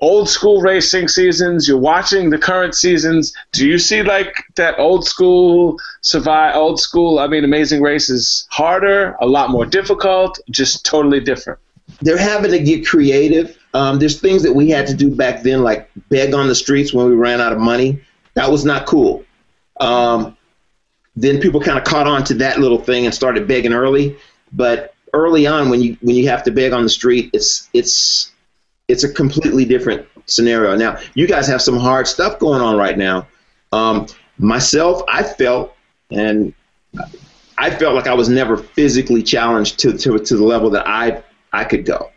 old 0.00 0.28
school 0.28 0.60
racing 0.60 1.08
seasons. 1.08 1.68
You're 1.68 1.78
watching 1.78 2.30
the 2.30 2.38
current 2.38 2.74
seasons. 2.74 3.34
Do 3.52 3.66
you 3.66 3.78
see 3.78 4.02
like 4.02 4.34
that 4.56 4.78
old 4.78 5.06
school 5.06 5.78
survive? 6.00 6.56
Old 6.56 6.80
school, 6.80 7.18
I 7.18 7.26
mean, 7.26 7.44
Amazing 7.44 7.82
races 7.82 8.46
harder, 8.50 9.16
a 9.20 9.26
lot 9.26 9.50
more 9.50 9.66
difficult, 9.66 10.38
just 10.50 10.84
totally 10.84 11.20
different. 11.20 11.58
They're 12.00 12.16
having 12.16 12.50
to 12.50 12.58
get 12.58 12.86
creative. 12.86 13.58
Um, 13.74 13.98
there's 13.98 14.20
things 14.20 14.44
that 14.44 14.52
we 14.52 14.70
had 14.70 14.86
to 14.86 14.94
do 14.94 15.14
back 15.14 15.42
then, 15.42 15.62
like 15.62 15.90
beg 16.08 16.32
on 16.32 16.46
the 16.46 16.54
streets 16.54 16.94
when 16.94 17.06
we 17.06 17.14
ran 17.14 17.40
out 17.40 17.52
of 17.52 17.58
money. 17.58 18.00
That 18.34 18.50
was 18.50 18.64
not 18.64 18.86
cool. 18.86 19.24
Um, 19.80 20.36
then 21.16 21.40
people 21.40 21.60
kind 21.60 21.78
of 21.78 21.84
caught 21.84 22.06
on 22.06 22.24
to 22.24 22.34
that 22.34 22.60
little 22.60 22.78
thing 22.78 23.04
and 23.04 23.14
started 23.14 23.46
begging 23.46 23.72
early. 23.72 24.16
But 24.52 24.94
early 25.12 25.46
on, 25.46 25.70
when 25.70 25.82
you 25.82 25.96
when 26.00 26.16
you 26.16 26.28
have 26.28 26.44
to 26.44 26.52
beg 26.52 26.72
on 26.72 26.84
the 26.84 26.88
street, 26.88 27.30
it's 27.32 27.68
it's 27.74 28.32
it's 28.88 29.04
a 29.04 29.12
completely 29.12 29.64
different 29.64 30.06
scenario. 30.26 30.76
Now, 30.76 30.98
you 31.14 31.26
guys 31.26 31.46
have 31.48 31.60
some 31.60 31.76
hard 31.76 32.06
stuff 32.06 32.38
going 32.38 32.60
on 32.60 32.76
right 32.76 32.96
now. 32.96 33.26
Um, 33.72 34.06
myself, 34.38 35.02
I 35.08 35.22
felt 35.22 35.74
and 36.10 36.54
I 37.58 37.70
felt 37.70 37.94
like 37.94 38.06
I 38.06 38.14
was 38.14 38.28
never 38.28 38.56
physically 38.56 39.22
challenged 39.22 39.80
to 39.80 39.96
to, 39.98 40.18
to 40.18 40.36
the 40.36 40.44
level 40.44 40.70
that 40.70 40.86
I 40.86 41.22
I 41.52 41.64
could 41.64 41.84
go. 41.84 42.10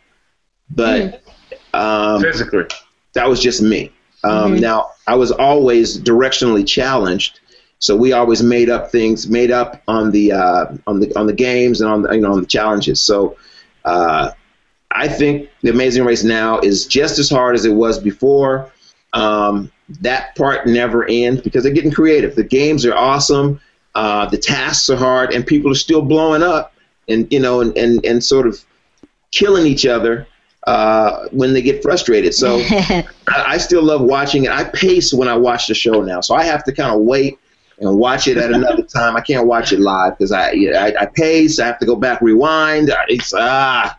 But 0.70 1.24
um, 1.74 2.22
Physically, 2.22 2.66
that 3.14 3.28
was 3.28 3.42
just 3.42 3.62
me. 3.62 3.92
Um, 4.24 4.60
Now, 4.60 4.92
I 5.06 5.16
was 5.16 5.32
always 5.32 6.00
directionally 6.00 6.68
challenged, 6.68 7.40
so 7.80 7.96
we 7.96 8.14
always 8.14 8.42
made 8.42 8.70
up 8.70 8.92
things, 8.92 9.28
made 9.28 9.52
up 9.52 9.82
on 9.88 10.12
the 10.12 10.32
uh, 10.32 10.66
on 10.88 11.00
the 11.00 11.16
on 11.16 11.28
the 11.28 11.34
games 11.34 11.82
and 11.82 11.90
on 11.90 12.02
the, 12.02 12.14
you 12.14 12.22
know 12.22 12.34
on 12.34 12.42
the 12.42 12.48
challenges. 12.48 13.02
So, 13.02 13.38
uh, 13.86 14.32
I 14.92 15.08
think 15.08 15.50
the 15.62 15.70
Amazing 15.70 16.06
Race 16.06 16.24
now 16.24 16.60
is 16.60 16.88
just 16.88 17.20
as 17.20 17.30
hard 17.30 17.56
as 17.56 17.66
it 17.66 17.74
was 17.74 18.00
before. 18.00 18.72
Um, 19.14 19.72
that 20.02 20.36
part 20.36 20.68
never 20.68 21.06
ends 21.08 21.42
because 21.42 21.64
they're 21.64 21.74
getting 21.74 21.92
creative. 21.92 22.36
The 22.36 22.44
games 22.44 22.86
are 22.86 22.96
awesome. 22.96 23.62
Uh, 23.96 24.26
the 24.28 24.38
tasks 24.38 24.90
are 24.90 24.98
hard, 24.98 25.34
and 25.34 25.46
people 25.46 25.72
are 25.72 25.76
still 25.76 26.02
blowing 26.02 26.44
up, 26.44 26.74
and 27.08 27.32
you 27.32 27.40
know, 27.40 27.62
and 27.62 27.78
and, 27.78 28.04
and 28.06 28.24
sort 28.24 28.48
of 28.48 28.64
killing 29.32 29.66
each 29.66 29.86
other 29.86 30.28
uh, 30.68 31.28
when 31.32 31.54
they 31.54 31.62
get 31.64 31.82
frustrated. 31.82 32.34
So. 32.34 32.62
I, 32.70 33.06
I 33.56 33.58
still 33.58 33.84
love 33.84 34.02
watching 34.02 34.46
it. 34.46 34.52
I 34.52 34.64
pace 34.64 35.14
when 35.14 35.28
I 35.28 35.36
watch 35.36 35.68
the 35.68 35.74
show 35.74 36.02
now, 36.02 36.22
so 36.22 36.34
I 36.36 36.44
have 36.46 36.64
to 36.66 36.72
kind 36.72 36.94
of 36.96 37.02
wait 37.02 37.40
and 37.80 37.98
watch 37.98 38.28
it 38.28 38.38
at 38.38 38.52
another 38.52 38.84
time. 38.98 39.18
I 39.18 39.22
can't 39.22 39.46
watch 39.48 39.74
it 39.74 39.80
live 39.82 40.18
because 40.18 40.32
I, 40.32 40.52
yeah, 40.52 40.84
I 40.86 41.04
I 41.04 41.06
pace. 41.08 41.60
I 41.60 41.66
have 41.68 41.80
to 41.80 41.86
go 41.86 41.96
back, 41.96 42.22
rewind. 42.22 42.90
It's 43.10 43.34
ah. 43.36 43.98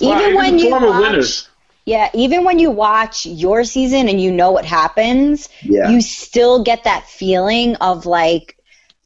even 0.00 0.34
Wow, 0.34 0.36
when 0.36 0.58
you 0.58 0.70
watch, 0.70 1.00
winners. 1.02 1.48
yeah, 1.86 2.08
even 2.14 2.44
when 2.44 2.58
you 2.58 2.70
watch 2.70 3.26
your 3.26 3.64
season 3.64 4.08
and 4.08 4.20
you 4.20 4.30
know 4.30 4.50
what 4.52 4.64
happens, 4.64 5.48
Yeah. 5.62 5.90
you 5.90 6.00
still 6.00 6.62
get 6.62 6.84
that 6.84 7.06
feeling 7.08 7.74
of 7.76 8.06
like 8.06 8.56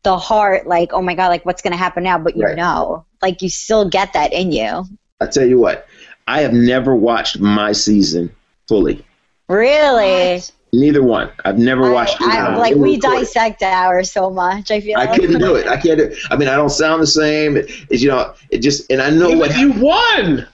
the 0.03 0.19
heart, 0.19 0.67
like 0.67 0.93
oh 0.93 1.01
my 1.03 1.15
god, 1.15 1.29
like 1.29 1.47
what's 1.47 1.63
gonna 1.63 1.77
happen 1.77 2.03
now? 2.05 2.19
But 2.19 2.37
you 2.37 2.45
Right. 2.45 2.57
know, 2.57 3.07
like 3.23 3.41
you 3.43 3.49
still 3.49 3.89
get 3.89 4.13
that 4.13 4.33
in 4.35 4.53
you. 4.53 4.85
I 5.21 5.27
tell 5.27 5.47
you 5.47 5.59
what, 5.59 5.87
I 6.27 6.41
have 6.43 6.53
never 6.53 6.95
watched 6.95 7.39
my 7.41 7.73
season 7.73 8.35
fully. 8.69 9.05
Really, 9.49 10.41
Neither 10.75 11.03
one. 11.03 11.31
I've 11.45 11.59
never 11.59 11.93
watched. 11.93 12.17
I, 12.23 12.25
it. 12.25 12.41
I, 12.41 12.57
like 12.57 12.75
we 12.77 12.95
recorded. 12.95 13.21
dissect 13.21 13.63
ours 13.63 14.11
so 14.11 14.31
much. 14.31 14.71
I 14.71 14.81
feel 14.81 14.99
I 14.99 15.05
like. 15.05 15.21
couldn't 15.21 15.39
do 15.41 15.55
it. 15.57 15.67
I 15.67 15.77
can't 15.81 15.99
do 15.99 16.05
it. 16.05 16.19
I 16.31 16.37
mean, 16.37 16.49
I 16.49 16.57
don't 16.57 16.71
sound 16.71 17.03
the 17.03 17.07
same. 17.07 17.59
It, 17.59 17.71
it, 17.91 18.01
you 18.01 18.09
know, 18.09 18.33
it 18.49 18.59
just 18.59 18.91
and 18.91 19.03
I 19.03 19.11
know 19.11 19.31
what. 19.37 19.55
You 19.59 19.73
won. 19.73 20.49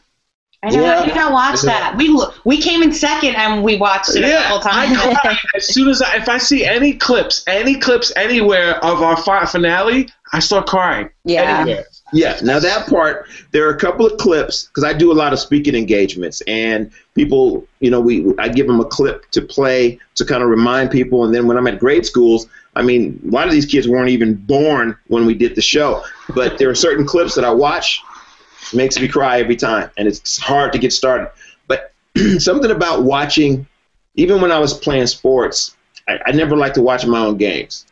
I 0.64 0.70
know 0.70 0.82
Yeah. 0.82 0.98
I 0.98 1.04
did 1.06 1.14
not 1.14 1.32
watch 1.32 1.60
that. 1.62 1.94
We 1.96 2.20
we 2.44 2.60
came 2.60 2.82
in 2.82 2.92
second 2.92 3.36
and 3.36 3.62
we 3.62 3.76
watched 3.76 4.16
it 4.16 4.24
a 4.24 4.28
Yeah, 4.28 4.42
couple 4.48 4.68
I 4.72 4.86
times. 4.86 5.18
cry 5.20 5.38
as 5.54 5.68
soon 5.68 5.88
as 5.88 6.02
I, 6.02 6.16
if 6.16 6.28
I 6.28 6.38
see 6.38 6.64
any 6.64 6.94
clips, 6.94 7.44
any 7.46 7.76
clips 7.78 8.12
anywhere 8.16 8.84
of 8.84 9.00
our 9.02 9.16
fi- 9.18 9.44
finale, 9.46 10.08
I 10.32 10.40
start 10.40 10.66
crying. 10.66 11.10
Yeah. 11.24 11.60
Anywhere. 11.60 11.84
Yeah. 12.12 12.38
Now 12.42 12.58
that 12.58 12.88
part, 12.88 13.26
there 13.50 13.66
are 13.68 13.70
a 13.70 13.78
couple 13.78 14.06
of 14.06 14.18
clips 14.18 14.64
because 14.66 14.84
I 14.84 14.92
do 14.92 15.12
a 15.12 15.14
lot 15.14 15.32
of 15.32 15.38
speaking 15.38 15.74
engagements, 15.74 16.40
and 16.46 16.90
people, 17.14 17.66
you 17.80 17.90
know, 17.90 18.00
we 18.00 18.34
I 18.38 18.48
give 18.48 18.66
them 18.66 18.80
a 18.80 18.84
clip 18.84 19.30
to 19.32 19.42
play 19.42 19.98
to 20.14 20.24
kind 20.24 20.42
of 20.42 20.48
remind 20.48 20.90
people, 20.90 21.24
and 21.24 21.34
then 21.34 21.46
when 21.46 21.56
I'm 21.56 21.66
at 21.66 21.78
grade 21.78 22.06
schools, 22.06 22.48
I 22.76 22.82
mean, 22.82 23.20
a 23.26 23.30
lot 23.30 23.46
of 23.46 23.52
these 23.52 23.66
kids 23.66 23.88
weren't 23.88 24.08
even 24.10 24.34
born 24.34 24.96
when 25.08 25.26
we 25.26 25.34
did 25.34 25.54
the 25.54 25.62
show, 25.62 26.02
but 26.34 26.58
there 26.58 26.70
are 26.70 26.74
certain 26.74 27.04
clips 27.04 27.34
that 27.34 27.44
I 27.44 27.50
watch 27.50 28.02
makes 28.72 28.98
me 28.98 29.08
cry 29.08 29.40
every 29.40 29.56
time, 29.56 29.90
and 29.96 30.08
it's 30.08 30.38
hard 30.38 30.72
to 30.72 30.78
get 30.78 30.92
started. 30.92 31.30
But 31.66 31.92
something 32.38 32.70
about 32.70 33.02
watching, 33.02 33.66
even 34.14 34.40
when 34.40 34.52
I 34.52 34.58
was 34.58 34.74
playing 34.74 35.06
sports, 35.08 35.76
I, 36.08 36.18
I 36.26 36.32
never 36.32 36.56
liked 36.56 36.76
to 36.76 36.82
watch 36.82 37.04
my 37.06 37.18
own 37.18 37.36
games. 37.36 37.86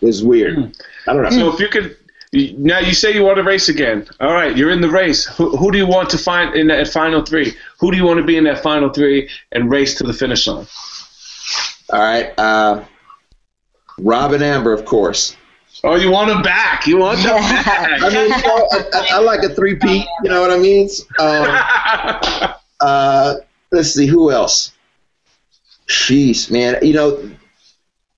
It 0.00 0.06
was 0.06 0.24
weird. 0.24 0.56
Hmm. 0.56 1.10
I 1.10 1.12
don't 1.12 1.22
know. 1.22 1.30
So 1.30 1.52
if 1.52 1.60
you 1.60 1.68
could, 1.68 1.96
now 2.32 2.78
you 2.78 2.92
say 2.92 3.14
you 3.14 3.22
want 3.24 3.36
to 3.36 3.42
race 3.42 3.68
again. 3.68 4.06
All 4.20 4.32
right, 4.32 4.56
you're 4.56 4.70
in 4.70 4.80
the 4.80 4.90
race. 4.90 5.24
Who, 5.24 5.56
who 5.56 5.70
do 5.70 5.78
you 5.78 5.86
want 5.86 6.10
to 6.10 6.18
find 6.18 6.54
in 6.54 6.66
that 6.68 6.88
final 6.88 7.22
three? 7.22 7.54
Who 7.80 7.90
do 7.90 7.96
you 7.96 8.04
want 8.04 8.18
to 8.18 8.24
be 8.24 8.36
in 8.36 8.44
that 8.44 8.62
final 8.62 8.90
three 8.90 9.30
and 9.52 9.70
race 9.70 9.94
to 9.98 10.04
the 10.04 10.12
finish 10.12 10.46
line? 10.46 10.66
All 11.90 12.00
right. 12.00 12.38
Uh, 12.38 12.84
Rob 13.98 14.32
and 14.32 14.42
Amber, 14.42 14.72
of 14.72 14.84
course. 14.84 15.36
Oh, 15.84 15.94
you 15.94 16.10
want 16.10 16.28
them 16.28 16.42
back? 16.42 16.86
You 16.86 16.98
want 16.98 17.22
them 17.22 17.36
I 17.36 17.40
back? 17.40 18.00
mean, 18.02 18.12
you 18.12 18.28
know, 18.28 18.68
I, 18.72 18.84
I, 18.92 19.06
I 19.12 19.18
like 19.20 19.42
a 19.44 19.54
three-peat. 19.54 20.06
You 20.22 20.30
know 20.30 20.40
what 20.40 20.50
I 20.50 20.58
mean? 20.58 20.88
Um, 21.18 22.54
uh, 22.80 23.34
let's 23.70 23.94
see 23.94 24.06
who 24.06 24.30
else. 24.30 24.72
Jeez, 25.86 26.50
man. 26.50 26.78
You 26.82 26.94
know, 26.94 27.30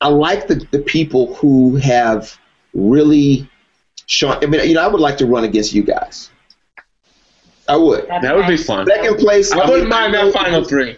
I 0.01 0.09
like 0.09 0.49
the, 0.49 0.66
the 0.70 0.78
people 0.81 1.35
who 1.35 1.77
have 1.77 2.37
really 2.73 3.49
shown. 4.11 4.37
I 4.43 4.47
mean, 4.47 4.66
you 4.69 4.74
know, 4.74 4.82
I 4.82 4.89
would 4.89 5.01
like 5.01 5.16
to 5.19 5.27
run 5.27 5.45
against 5.45 5.73
you 5.73 5.82
guys. 5.82 6.31
I 7.69 7.77
would. 7.77 8.07
that 8.09 8.35
would 8.35 8.47
be 8.49 8.57
fun. 8.57 8.87
Second 8.87 9.19
place. 9.19 9.53
I 9.53 9.57
wouldn't 9.59 9.81
mean, 9.82 9.89
mind 9.89 10.16
I 10.16 10.23
know- 10.23 10.31
that 10.31 10.35
final 10.35 10.65
three. 10.65 10.97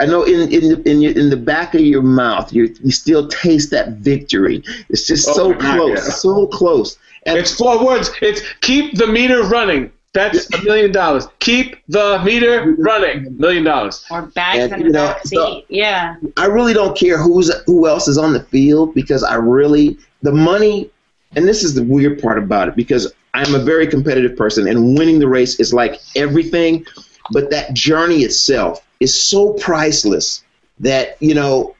I 0.00 0.06
know 0.06 0.24
in 0.24 0.50
in 0.52 0.68
the, 0.70 0.90
in, 0.90 1.00
your, 1.02 1.12
in 1.12 1.30
the 1.30 1.36
back 1.36 1.74
of 1.74 1.82
your 1.82 2.02
mouth, 2.02 2.52
you 2.52 2.74
you 2.82 2.90
still 2.90 3.28
taste 3.28 3.70
that 3.70 3.90
victory. 3.98 4.62
It's 4.88 5.06
just 5.06 5.28
Oh 5.28 5.32
so 5.34 5.48
my 5.50 5.58
God, 5.58 5.76
close, 5.76 5.90
yeah. 6.06 6.12
so 6.14 6.46
close. 6.48 6.98
And 7.26 7.38
It's 7.38 7.54
four 7.54 7.84
words. 7.84 8.10
It's 8.20 8.40
keep 8.60 8.96
the 8.96 9.06
meter 9.06 9.42
running. 9.44 9.92
That's 10.14 10.52
a 10.54 10.62
million 10.62 10.90
dollars. 10.92 11.26
Keep 11.40 11.76
the 11.88 12.20
meter 12.24 12.74
running. 12.78 13.36
Million 13.36 13.62
dollars. 13.64 14.04
Or 14.10 14.22
bags 14.22 14.64
And, 14.64 14.72
in 14.72 14.78
you 14.80 14.86
the 14.86 14.92
know, 14.98 15.06
back 15.08 15.22
seat. 15.26 15.36
so- 15.36 15.62
yeah. 15.68 16.16
I 16.38 16.46
really 16.46 16.72
don't 16.72 16.96
care 16.96 17.18
who's 17.18 17.52
who 17.66 17.86
else 17.86 18.08
is 18.08 18.16
on 18.18 18.32
the 18.32 18.40
field 18.44 18.94
because 18.94 19.22
I 19.22 19.34
really 19.36 19.98
the 20.22 20.32
money 20.32 20.90
and 21.36 21.46
this 21.46 21.62
is 21.62 21.74
the 21.74 21.82
weird 21.82 22.20
part 22.20 22.38
about 22.38 22.68
it 22.68 22.76
because 22.76 23.12
I'm 23.34 23.54
a 23.54 23.58
very 23.58 23.86
competitive 23.86 24.36
person 24.36 24.68
and 24.68 24.96
winning 24.96 25.18
the 25.18 25.28
race 25.28 25.58
is 25.58 25.72
like 25.74 26.00
everything 26.16 26.86
but 27.30 27.50
that 27.50 27.74
journey 27.74 28.22
itself 28.22 28.86
is 29.00 29.20
so 29.20 29.54
priceless 29.54 30.44
that 30.80 31.16
you 31.20 31.34
know 31.34 31.74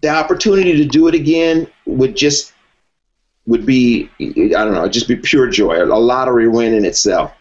the 0.00 0.08
opportunity 0.08 0.76
to 0.76 0.84
do 0.84 1.08
it 1.08 1.14
again 1.14 1.66
would 1.86 2.16
just 2.16 2.52
would 3.46 3.66
be 3.66 4.10
I 4.20 4.64
don't 4.64 4.74
know 4.74 4.88
just 4.88 5.08
be 5.08 5.16
pure 5.16 5.48
joy 5.48 5.82
a 5.82 5.86
lottery 5.86 6.48
win 6.48 6.74
in 6.74 6.84
itself 6.84 7.32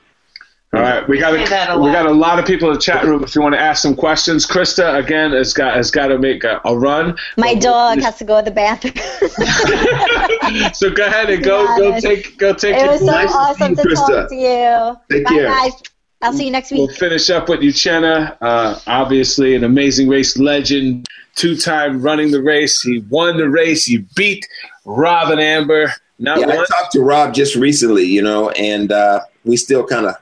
All 0.73 0.81
right, 0.81 1.07
we 1.07 1.19
got 1.19 1.33
a 1.33 1.73
a, 1.73 1.77
we 1.77 1.85
lot. 1.85 1.93
got 1.93 2.05
a 2.07 2.11
lot 2.11 2.39
of 2.39 2.45
people 2.47 2.67
in 2.69 2.73
the 2.73 2.79
chat 2.81 3.03
room. 3.05 3.23
If 3.23 3.35
you 3.35 3.41
want 3.43 3.53
to 3.53 3.61
ask 3.61 3.79
some 3.83 3.95
questions, 3.95 4.47
Krista 4.47 4.97
again 4.97 5.31
has 5.31 5.53
got 5.53 5.75
has 5.75 5.91
got 5.91 6.07
to 6.07 6.17
make 6.17 6.43
a, 6.43 6.59
a 6.65 6.75
run. 6.75 7.15
My 7.37 7.53
dog 7.53 8.01
has 8.01 8.17
to 8.17 8.23
go 8.23 8.39
to 8.39 8.45
the 8.45 8.51
bathroom. 8.51 8.93
So 10.73 10.89
go 10.91 11.05
ahead 11.05 11.29
and 11.29 11.43
go 11.43 11.65
go 11.77 11.99
take 11.99 12.37
go 12.37 12.53
take 12.53 12.75
it 12.75 12.81
your 12.81 12.91
was 12.91 12.99
so 12.99 13.05
Nice 13.05 13.31
to 13.31 13.37
awesome 13.37 13.69
you, 13.71 13.75
to 13.75 13.95
talk 13.95 14.29
to 14.29 14.35
you. 14.35 14.97
Take 15.09 15.25
Bye, 15.25 15.29
care. 15.29 15.47
guys. 15.47 15.73
I'll 16.21 16.33
see 16.33 16.45
you 16.45 16.51
next 16.51 16.71
week. 16.71 16.79
We'll 16.79 16.95
finish 16.95 17.29
up 17.29 17.49
with 17.49 17.59
Uchenna. 17.61 18.37
Uh, 18.41 18.79
obviously, 18.87 19.55
an 19.55 19.63
amazing 19.63 20.07
race 20.07 20.37
legend, 20.37 21.05
two 21.35 21.55
time 21.55 22.01
running 22.01 22.31
the 22.31 22.41
race. 22.41 22.81
He 22.81 22.99
won 23.09 23.37
the 23.37 23.49
race. 23.49 23.85
He 23.85 24.05
beat 24.15 24.47
Rob 24.85 25.31
and 25.31 25.39
Amber. 25.41 25.91
Not 26.19 26.39
Yeah, 26.39 26.47
I 26.47 26.55
talked 26.55 26.91
to 26.93 27.01
Rob 27.01 27.33
just 27.33 27.55
recently, 27.55 28.05
you 28.05 28.21
know, 28.21 28.49
and 28.51 28.91
uh, 28.91 29.21
we 29.43 29.57
still 29.57 29.85
kind 29.85 30.05
of 30.05 30.15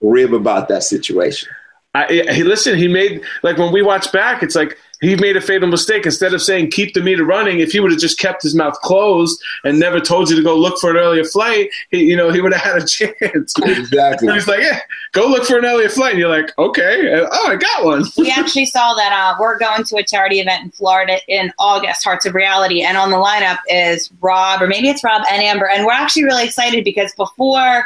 rib 0.00 0.32
about 0.32 0.68
that 0.68 0.82
situation. 0.82 1.48
I, 1.92 2.06
he 2.32 2.44
listen. 2.44 2.78
He 2.78 2.86
made 2.86 3.22
like 3.42 3.58
when 3.58 3.72
we 3.72 3.82
watch 3.82 4.12
back, 4.12 4.44
it's 4.44 4.54
like 4.54 4.78
he 5.00 5.16
made 5.16 5.36
a 5.36 5.40
fatal 5.40 5.68
mistake. 5.68 6.06
Instead 6.06 6.32
of 6.34 6.40
saying 6.40 6.70
keep 6.70 6.94
the 6.94 7.00
meter 7.00 7.24
running, 7.24 7.58
if 7.58 7.72
he 7.72 7.80
would 7.80 7.90
have 7.90 8.00
just 8.00 8.18
kept 8.18 8.42
his 8.44 8.54
mouth 8.54 8.80
closed 8.82 9.42
and 9.64 9.80
never 9.80 9.98
told 9.98 10.30
you 10.30 10.36
to 10.36 10.42
go 10.42 10.56
look 10.56 10.78
for 10.78 10.90
an 10.90 10.96
earlier 10.96 11.24
flight, 11.24 11.68
he, 11.90 12.04
you 12.04 12.16
know, 12.16 12.30
he 12.30 12.40
would 12.40 12.52
have 12.52 12.62
had 12.62 12.82
a 12.82 12.86
chance. 12.86 13.54
Exactly. 13.58 14.32
He's 14.32 14.46
like, 14.46 14.60
yeah, 14.60 14.80
go 15.10 15.26
look 15.26 15.44
for 15.44 15.58
an 15.58 15.64
earlier 15.64 15.88
flight. 15.88 16.12
And 16.12 16.20
you're 16.20 16.28
like, 16.28 16.56
okay, 16.58 17.12
and, 17.12 17.26
oh, 17.32 17.48
I 17.48 17.56
got 17.56 17.84
one. 17.84 18.04
we 18.16 18.30
actually 18.30 18.66
saw 18.66 18.94
that 18.94 19.12
uh, 19.12 19.36
we're 19.40 19.58
going 19.58 19.82
to 19.82 19.96
a 19.96 20.04
charity 20.04 20.38
event 20.38 20.62
in 20.62 20.70
Florida 20.70 21.18
in 21.26 21.52
August, 21.58 22.04
Hearts 22.04 22.24
of 22.24 22.36
Reality, 22.36 22.82
and 22.82 22.96
on 22.96 23.10
the 23.10 23.16
lineup 23.16 23.58
is 23.68 24.12
Rob, 24.20 24.62
or 24.62 24.68
maybe 24.68 24.88
it's 24.88 25.02
Rob 25.02 25.22
and 25.28 25.42
Amber, 25.42 25.68
and 25.68 25.84
we're 25.84 25.92
actually 25.92 26.22
really 26.22 26.44
excited 26.44 26.84
because 26.84 27.12
before, 27.14 27.84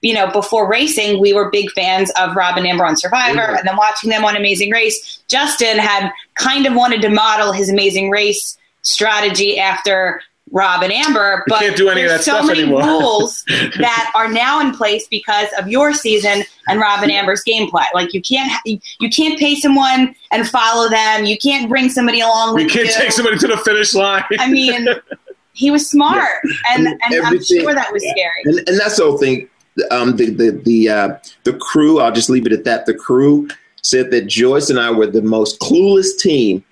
you 0.00 0.14
know, 0.14 0.30
before 0.30 0.68
racing, 0.68 1.20
we 1.20 1.32
were 1.32 1.50
big 1.50 1.70
fans 1.72 2.10
of 2.12 2.36
Rob 2.36 2.56
and 2.56 2.66
Amber 2.66 2.84
on 2.86 2.96
Survivor, 2.96 3.40
Mhm. 3.40 3.58
and 3.58 3.68
then 3.68 3.76
watching 3.76 4.10
them 4.10 4.24
on 4.24 4.36
Amazing 4.36 4.70
Race. 4.70 5.18
Justin 5.28 5.78
had 5.78 6.10
kind 6.36 6.66
of 6.66 6.74
wanted 6.74 7.02
to 7.02 7.08
model 7.08 7.52
his 7.52 7.68
Amazing 7.68 8.10
Race 8.10 8.56
strategy 8.82 9.58
after. 9.58 10.22
Rob 10.50 10.82
and 10.82 10.90
Amber, 10.90 11.42
We 11.46 11.50
but 11.50 11.58
can't 11.60 11.76
do 11.76 11.90
any 11.90 12.00
of 12.04 12.08
there's 12.08 12.24
that 12.24 12.24
so 12.24 12.36
stuff 12.38 12.46
many 12.46 12.60
anymore. 12.62 12.80
rules 12.82 13.44
that 13.48 14.10
are 14.14 14.28
now 14.32 14.60
in 14.60 14.74
place 14.74 15.06
because 15.06 15.46
of 15.58 15.68
your 15.68 15.92
season 15.92 16.42
and 16.68 16.80
Rob 16.80 17.02
and 17.02 17.12
Amber's 17.12 17.42
gameplay. 17.46 17.84
Like 17.92 18.14
you 18.14 18.22
can't 18.22 18.50
you 18.64 19.10
can't 19.10 19.38
pay 19.38 19.56
someone 19.56 20.14
and 20.32 20.48
follow 20.48 20.88
them. 20.88 21.26
You 21.26 21.36
can't 21.36 21.68
bring 21.68 21.90
somebody 21.90 22.20
along 22.20 22.54
We 22.54 22.64
with 22.64 22.72
can't 22.72 22.86
you. 22.88 22.94
take 22.94 23.12
somebody 23.12 23.36
to 23.36 23.46
the 23.46 23.58
finish 23.58 23.92
line. 23.92 24.24
I 24.38 24.50
mean, 24.50 24.88
he 25.52 25.70
was 25.70 25.86
smart, 25.90 26.30
and, 26.70 26.86
and 26.86 27.26
I'm 27.26 27.44
sure 27.44 27.74
that 27.74 27.92
was 27.92 28.02
yeah. 28.02 28.12
scary. 28.12 28.42
And, 28.44 28.68
and 28.70 28.80
that's 28.80 28.96
the 28.96 29.02
whole 29.04 29.18
thing. 29.18 29.50
Um, 29.90 30.16
the 30.16 30.30
the 30.30 30.50
the 30.64 30.88
uh, 30.88 31.08
the 31.44 31.54
crew. 31.54 32.00
I'll 32.00 32.12
just 32.12 32.30
leave 32.30 32.46
it 32.46 32.52
at 32.52 32.64
that. 32.64 32.86
The 32.86 32.94
crew 32.94 33.48
said 33.82 34.10
that 34.10 34.26
Joyce 34.26 34.70
and 34.70 34.78
I 34.78 34.90
were 34.90 35.06
the 35.06 35.22
most 35.22 35.60
clueless 35.60 36.18
team 36.18 36.64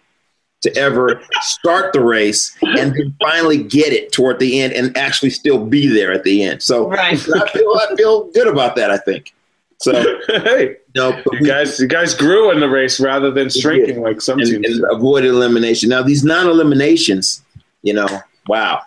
to 0.62 0.76
ever 0.76 1.20
start 1.40 1.92
the 1.92 2.00
race 2.02 2.56
and 2.62 2.94
then 2.94 3.14
finally 3.20 3.62
get 3.62 3.92
it 3.92 4.10
toward 4.10 4.38
the 4.40 4.60
end 4.60 4.72
and 4.72 4.96
actually 4.96 5.30
still 5.30 5.64
be 5.64 5.86
there 5.86 6.12
at 6.12 6.24
the 6.24 6.42
end. 6.42 6.62
So 6.62 6.88
Right. 6.88 7.12
I 7.12 7.48
feel 7.48 7.72
I 7.78 7.94
feel 7.96 8.24
good 8.32 8.48
about 8.48 8.74
that. 8.76 8.90
I 8.90 8.96
think. 8.98 9.32
So 9.78 9.92
hey, 10.28 10.76
no, 10.94 11.12
but 11.12 11.34
you 11.34 11.40
we, 11.42 11.46
guys, 11.46 11.78
you 11.78 11.86
guys 11.86 12.14
grew 12.14 12.50
in 12.50 12.60
the 12.60 12.68
race 12.68 12.98
rather 12.98 13.30
than 13.30 13.50
shrinking 13.50 14.00
like 14.00 14.20
some 14.22 14.38
and, 14.38 14.48
teams. 14.48 14.78
and 14.78 14.84
avoided 14.90 15.28
elimination. 15.30 15.90
Now 15.90 16.02
these 16.02 16.24
non-eliminations, 16.24 17.44
you 17.82 17.92
know, 17.92 18.08
wow, 18.48 18.82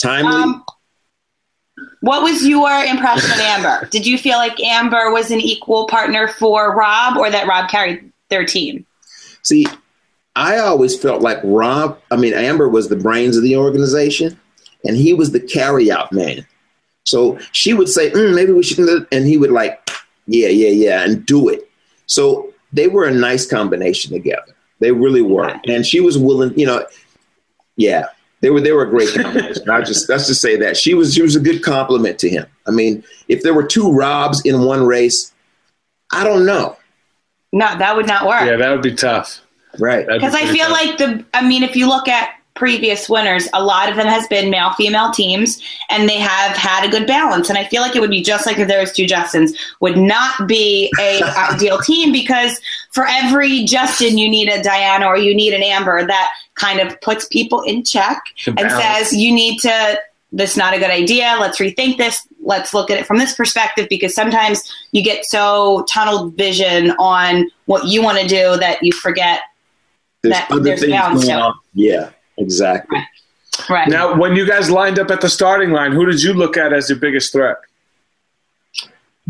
timely. 0.00 0.42
Um, 0.42 0.64
what 2.04 2.22
was 2.22 2.46
your 2.46 2.70
impression 2.84 3.30
of 3.30 3.38
Amber? 3.38 3.88
Did 3.90 4.06
you 4.06 4.18
feel 4.18 4.36
like 4.36 4.60
Amber 4.60 5.10
was 5.10 5.30
an 5.30 5.40
equal 5.40 5.86
partner 5.86 6.28
for 6.28 6.76
Rob, 6.76 7.16
or 7.16 7.30
that 7.30 7.46
Rob 7.46 7.70
carried 7.70 8.12
their 8.28 8.44
team? 8.44 8.84
See, 9.42 9.66
I 10.36 10.58
always 10.58 11.00
felt 11.00 11.22
like 11.22 11.38
Rob, 11.42 11.98
I 12.10 12.16
mean, 12.16 12.34
Amber 12.34 12.68
was 12.68 12.90
the 12.90 12.96
brains 12.96 13.38
of 13.38 13.42
the 13.42 13.56
organization, 13.56 14.38
and 14.84 14.98
he 14.98 15.14
was 15.14 15.32
the 15.32 15.40
carry-out 15.40 16.12
man. 16.12 16.46
So 17.04 17.38
she 17.52 17.72
would 17.72 17.88
say, 17.88 18.10
mm, 18.10 18.34
maybe 18.34 18.52
we 18.52 18.62
should, 18.62 19.06
and 19.10 19.26
he 19.26 19.38
would 19.38 19.52
like, 19.52 19.88
yeah, 20.26 20.48
yeah, 20.48 20.68
yeah, 20.68 21.04
and 21.04 21.24
do 21.24 21.48
it. 21.48 21.70
So 22.04 22.52
they 22.70 22.86
were 22.86 23.06
a 23.06 23.14
nice 23.14 23.46
combination 23.46 24.12
together. 24.12 24.54
They 24.78 24.92
really 24.92 25.22
were, 25.22 25.58
and 25.66 25.86
she 25.86 26.00
was 26.00 26.18
willing. 26.18 26.58
You 26.58 26.66
know, 26.66 26.86
yeah, 27.76 28.08
they 28.44 28.50
were. 28.50 28.60
They 28.60 28.72
were 28.72 28.82
a 28.82 28.90
great 28.90 29.08
combination. 29.14 29.70
I 29.70 29.80
just 29.80 30.06
let's 30.10 30.26
just 30.26 30.42
say 30.42 30.54
that 30.56 30.76
she 30.76 30.92
was. 30.92 31.14
She 31.14 31.22
was 31.22 31.34
a 31.34 31.40
good 31.40 31.62
compliment 31.62 32.18
to 32.18 32.28
him. 32.28 32.44
I 32.66 32.72
mean, 32.72 33.02
if 33.26 33.42
there 33.42 33.54
were 33.54 33.66
two 33.66 33.90
Robs 33.90 34.42
in 34.44 34.60
one 34.64 34.84
race, 34.84 35.32
I 36.12 36.24
don't 36.24 36.44
know. 36.44 36.76
No, 37.54 37.78
that 37.78 37.96
would 37.96 38.06
not 38.06 38.26
work. 38.26 38.42
yeah, 38.42 38.56
that 38.56 38.70
would 38.70 38.82
be 38.82 38.94
tough. 38.94 39.40
Right. 39.78 40.06
That'd 40.06 40.20
be 40.20 40.26
Because 40.26 40.34
I 40.34 40.52
feel 40.52 40.66
tough. 40.66 40.72
like 40.72 40.98
the, 40.98 41.24
I 41.32 41.46
mean, 41.46 41.62
if 41.62 41.74
you 41.74 41.88
look 41.88 42.06
at 42.06 42.34
previous 42.54 43.08
winners, 43.08 43.48
a 43.52 43.62
lot 43.62 43.88
of 43.88 43.96
them 43.96 44.06
has 44.06 44.26
been 44.28 44.48
male 44.48 44.72
female 44.74 45.10
teams, 45.10 45.60
and 45.90 46.08
they 46.08 46.18
have 46.18 46.56
had 46.56 46.86
a 46.86 46.90
good 46.90 47.06
balance. 47.06 47.48
And 47.48 47.58
I 47.58 47.64
feel 47.64 47.82
like 47.82 47.96
it 47.96 48.00
would 48.00 48.10
be 48.10 48.22
just 48.22 48.46
like 48.46 48.58
if 48.58 48.68
there 48.68 48.80
was 48.80 48.92
two 48.92 49.06
Justins, 49.06 49.56
would 49.80 49.96
not 49.96 50.46
be 50.46 50.92
a 51.00 51.22
ideal 51.52 51.78
team 51.78 52.12
because 52.12 52.60
for 52.90 53.06
every 53.06 53.64
Justin, 53.64 54.18
you 54.18 54.28
need 54.28 54.48
a 54.48 54.62
Diana 54.62 55.06
or 55.06 55.18
you 55.18 55.34
need 55.34 55.52
an 55.52 55.62
Amber 55.62 56.06
that 56.06 56.32
kind 56.54 56.80
of 56.80 57.00
puts 57.00 57.26
people 57.26 57.62
in 57.62 57.82
check 57.82 58.22
and 58.46 58.70
says 58.70 59.12
you 59.12 59.34
need 59.34 59.58
to. 59.60 60.00
This 60.30 60.52
is 60.52 60.56
not 60.56 60.74
a 60.74 60.80
good 60.80 60.90
idea. 60.90 61.36
Let's 61.38 61.60
rethink 61.60 61.96
this. 61.96 62.26
Let's 62.40 62.74
look 62.74 62.90
at 62.90 62.98
it 62.98 63.06
from 63.06 63.18
this 63.18 63.36
perspective 63.36 63.86
because 63.88 64.16
sometimes 64.16 64.68
you 64.90 65.02
get 65.02 65.24
so 65.24 65.84
tunnel 65.88 66.30
vision 66.30 66.90
on 66.98 67.48
what 67.66 67.86
you 67.86 68.02
want 68.02 68.18
to 68.18 68.26
do 68.26 68.56
that 68.56 68.82
you 68.82 68.90
forget 68.90 69.42
There's 70.22 70.34
that 70.34 70.50
other 70.50 70.62
there's 70.62 70.80
things 70.80 70.90
balance 70.92 71.24
going 71.24 71.40
on. 71.40 71.54
Yeah, 71.74 72.10
exactly. 72.38 72.98
Right. 73.70 73.88
Now, 73.88 74.16
when 74.16 74.34
you 74.36 74.46
guys 74.46 74.70
lined 74.70 74.98
up 74.98 75.10
at 75.10 75.20
the 75.20 75.28
starting 75.28 75.70
line, 75.70 75.92
who 75.92 76.06
did 76.06 76.22
you 76.22 76.32
look 76.34 76.56
at 76.56 76.72
as 76.72 76.88
your 76.88 76.98
biggest 76.98 77.32
threat? 77.32 77.58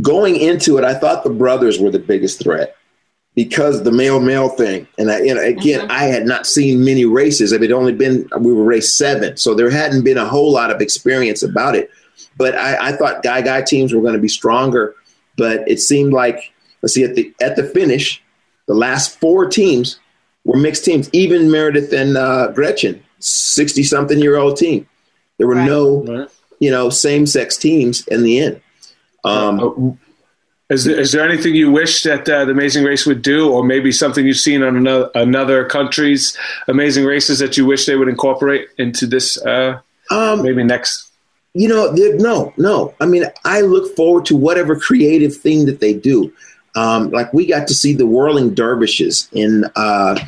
going 0.02 0.36
into 0.36 0.76
it, 0.76 0.85
I 0.85 0.94
thought 0.94 1.24
the 1.24 1.31
brothers 1.31 1.78
were 1.78 1.90
the 1.90 1.98
biggest 2.01 2.43
threat 2.43 2.76
because 3.36 3.82
the 3.85 3.93
male 3.93 4.20
male 4.20 4.48
thing. 4.48 4.89
And 4.98 5.10
I, 5.10 5.20
you 5.20 5.35
know, 5.35 5.40
again, 5.40 5.82
Mhm. 5.82 5.90
I 5.90 6.05
had 6.05 6.26
not 6.26 6.47
seen 6.47 6.85
many 6.85 7.05
races. 7.05 7.52
I 7.52 7.59
mean, 7.59 7.70
it 7.70 7.74
only 7.74 7.93
been 7.93 8.28
we 8.40 8.52
were 8.52 8.64
race 8.64 8.93
seven, 8.93 9.36
so 9.36 9.55
there 9.55 9.70
hadn't 9.70 10.02
been 10.02 10.18
a 10.18 10.24
whole 10.24 10.51
lot 10.52 10.70
of 10.72 10.81
experience 10.81 11.43
about 11.43 11.76
it. 11.76 11.90
But 12.36 12.56
I, 12.56 12.89
I 12.89 12.93
thought 12.93 13.22
guy 13.22 13.40
guy 13.40 13.62
teams 13.62 13.93
were 13.93 14.01
going 14.01 14.14
to 14.14 14.20
be 14.20 14.28
stronger. 14.28 14.94
But 15.36 15.62
it 15.68 15.81
seemed 15.81 16.12
like 16.12 16.52
let's 16.82 16.94
see 16.94 17.05
at 17.05 17.14
the 17.14 17.32
at 17.40 17.56
the 17.56 17.62
finish, 17.64 18.22
the 18.66 18.74
last 18.74 19.18
four 19.20 19.47
teams 19.47 19.98
were 20.45 20.57
mixed 20.59 20.85
teams. 20.85 21.09
Even 21.12 21.51
Meredith 21.51 21.93
and 21.93 22.16
uh, 22.16 22.49
Gretchen, 22.53 23.03
sixty 23.19 23.83
something 23.83 24.19
year 24.19 24.37
old 24.37 24.57
team. 24.57 24.87
There 25.39 25.47
were 25.47 25.55
Right. 25.55 25.66
no 25.66 26.03
Right. 26.05 26.29
you 26.61 26.71
know 26.71 26.91
same 26.91 27.27
sex 27.27 27.57
teams 27.57 28.07
in 28.09 28.23
the 28.23 28.39
end. 28.41 28.61
Um, 29.25 29.61
Uh, 29.61 30.75
Is 30.75 30.85
there, 30.85 30.99
is 30.99 31.12
there 31.12 31.23
anything 31.23 31.55
you 31.55 31.71
wish 31.71 32.03
that 32.05 32.27
uh, 32.29 32.47
the 32.47 32.53
Amazing 32.53 32.85
Race 32.85 33.05
would 33.05 33.21
do, 33.21 33.51
or 33.53 33.62
maybe 33.62 33.93
something 33.93 34.27
you've 34.27 34.39
seen 34.39 34.62
on 34.62 34.77
another, 34.77 35.11
another 35.15 35.65
country's 35.66 36.35
Amazing 36.69 37.05
Races 37.05 37.39
that 37.41 37.59
you 37.59 37.66
wish 37.66 37.85
they 37.85 37.97
would 37.97 38.09
incorporate 38.09 38.69
into 38.79 39.07
this? 39.07 39.37
Uh, 39.45 39.79
um, 40.11 40.43
maybe 40.43 40.65
next. 40.65 41.11
You 41.53 41.69
know, 41.69 41.93
no, 42.16 42.53
no. 42.57 42.95
I 42.99 43.05
mean, 43.07 43.25
I 43.45 43.61
look 43.61 43.95
forward 43.95 44.25
to 44.27 44.37
whatever 44.37 44.75
creative 44.75 45.37
thing 45.37 45.66
that 45.66 45.81
they 45.81 45.93
do. 45.93 46.33
Um, 46.77 47.11
like 47.11 47.33
we 47.33 47.47
got 47.47 47.69
to 47.69 47.75
see 47.75 47.93
the 47.95 48.07
whirling 48.07 48.55
dervishes 48.55 49.29
in, 49.33 49.65
uh, 49.77 50.19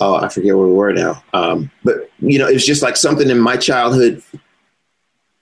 oh, 0.00 0.16
I 0.16 0.28
forget 0.28 0.56
where 0.56 0.66
we 0.66 0.72
were 0.74 0.92
now. 0.92 1.22
Um, 1.32 1.70
but 1.82 2.10
you 2.20 2.38
know, 2.38 2.46
it's 2.46 2.66
just 2.66 2.82
like 2.82 2.96
something 2.96 3.30
in 3.30 3.38
my 3.38 3.56
childhood 3.56 4.22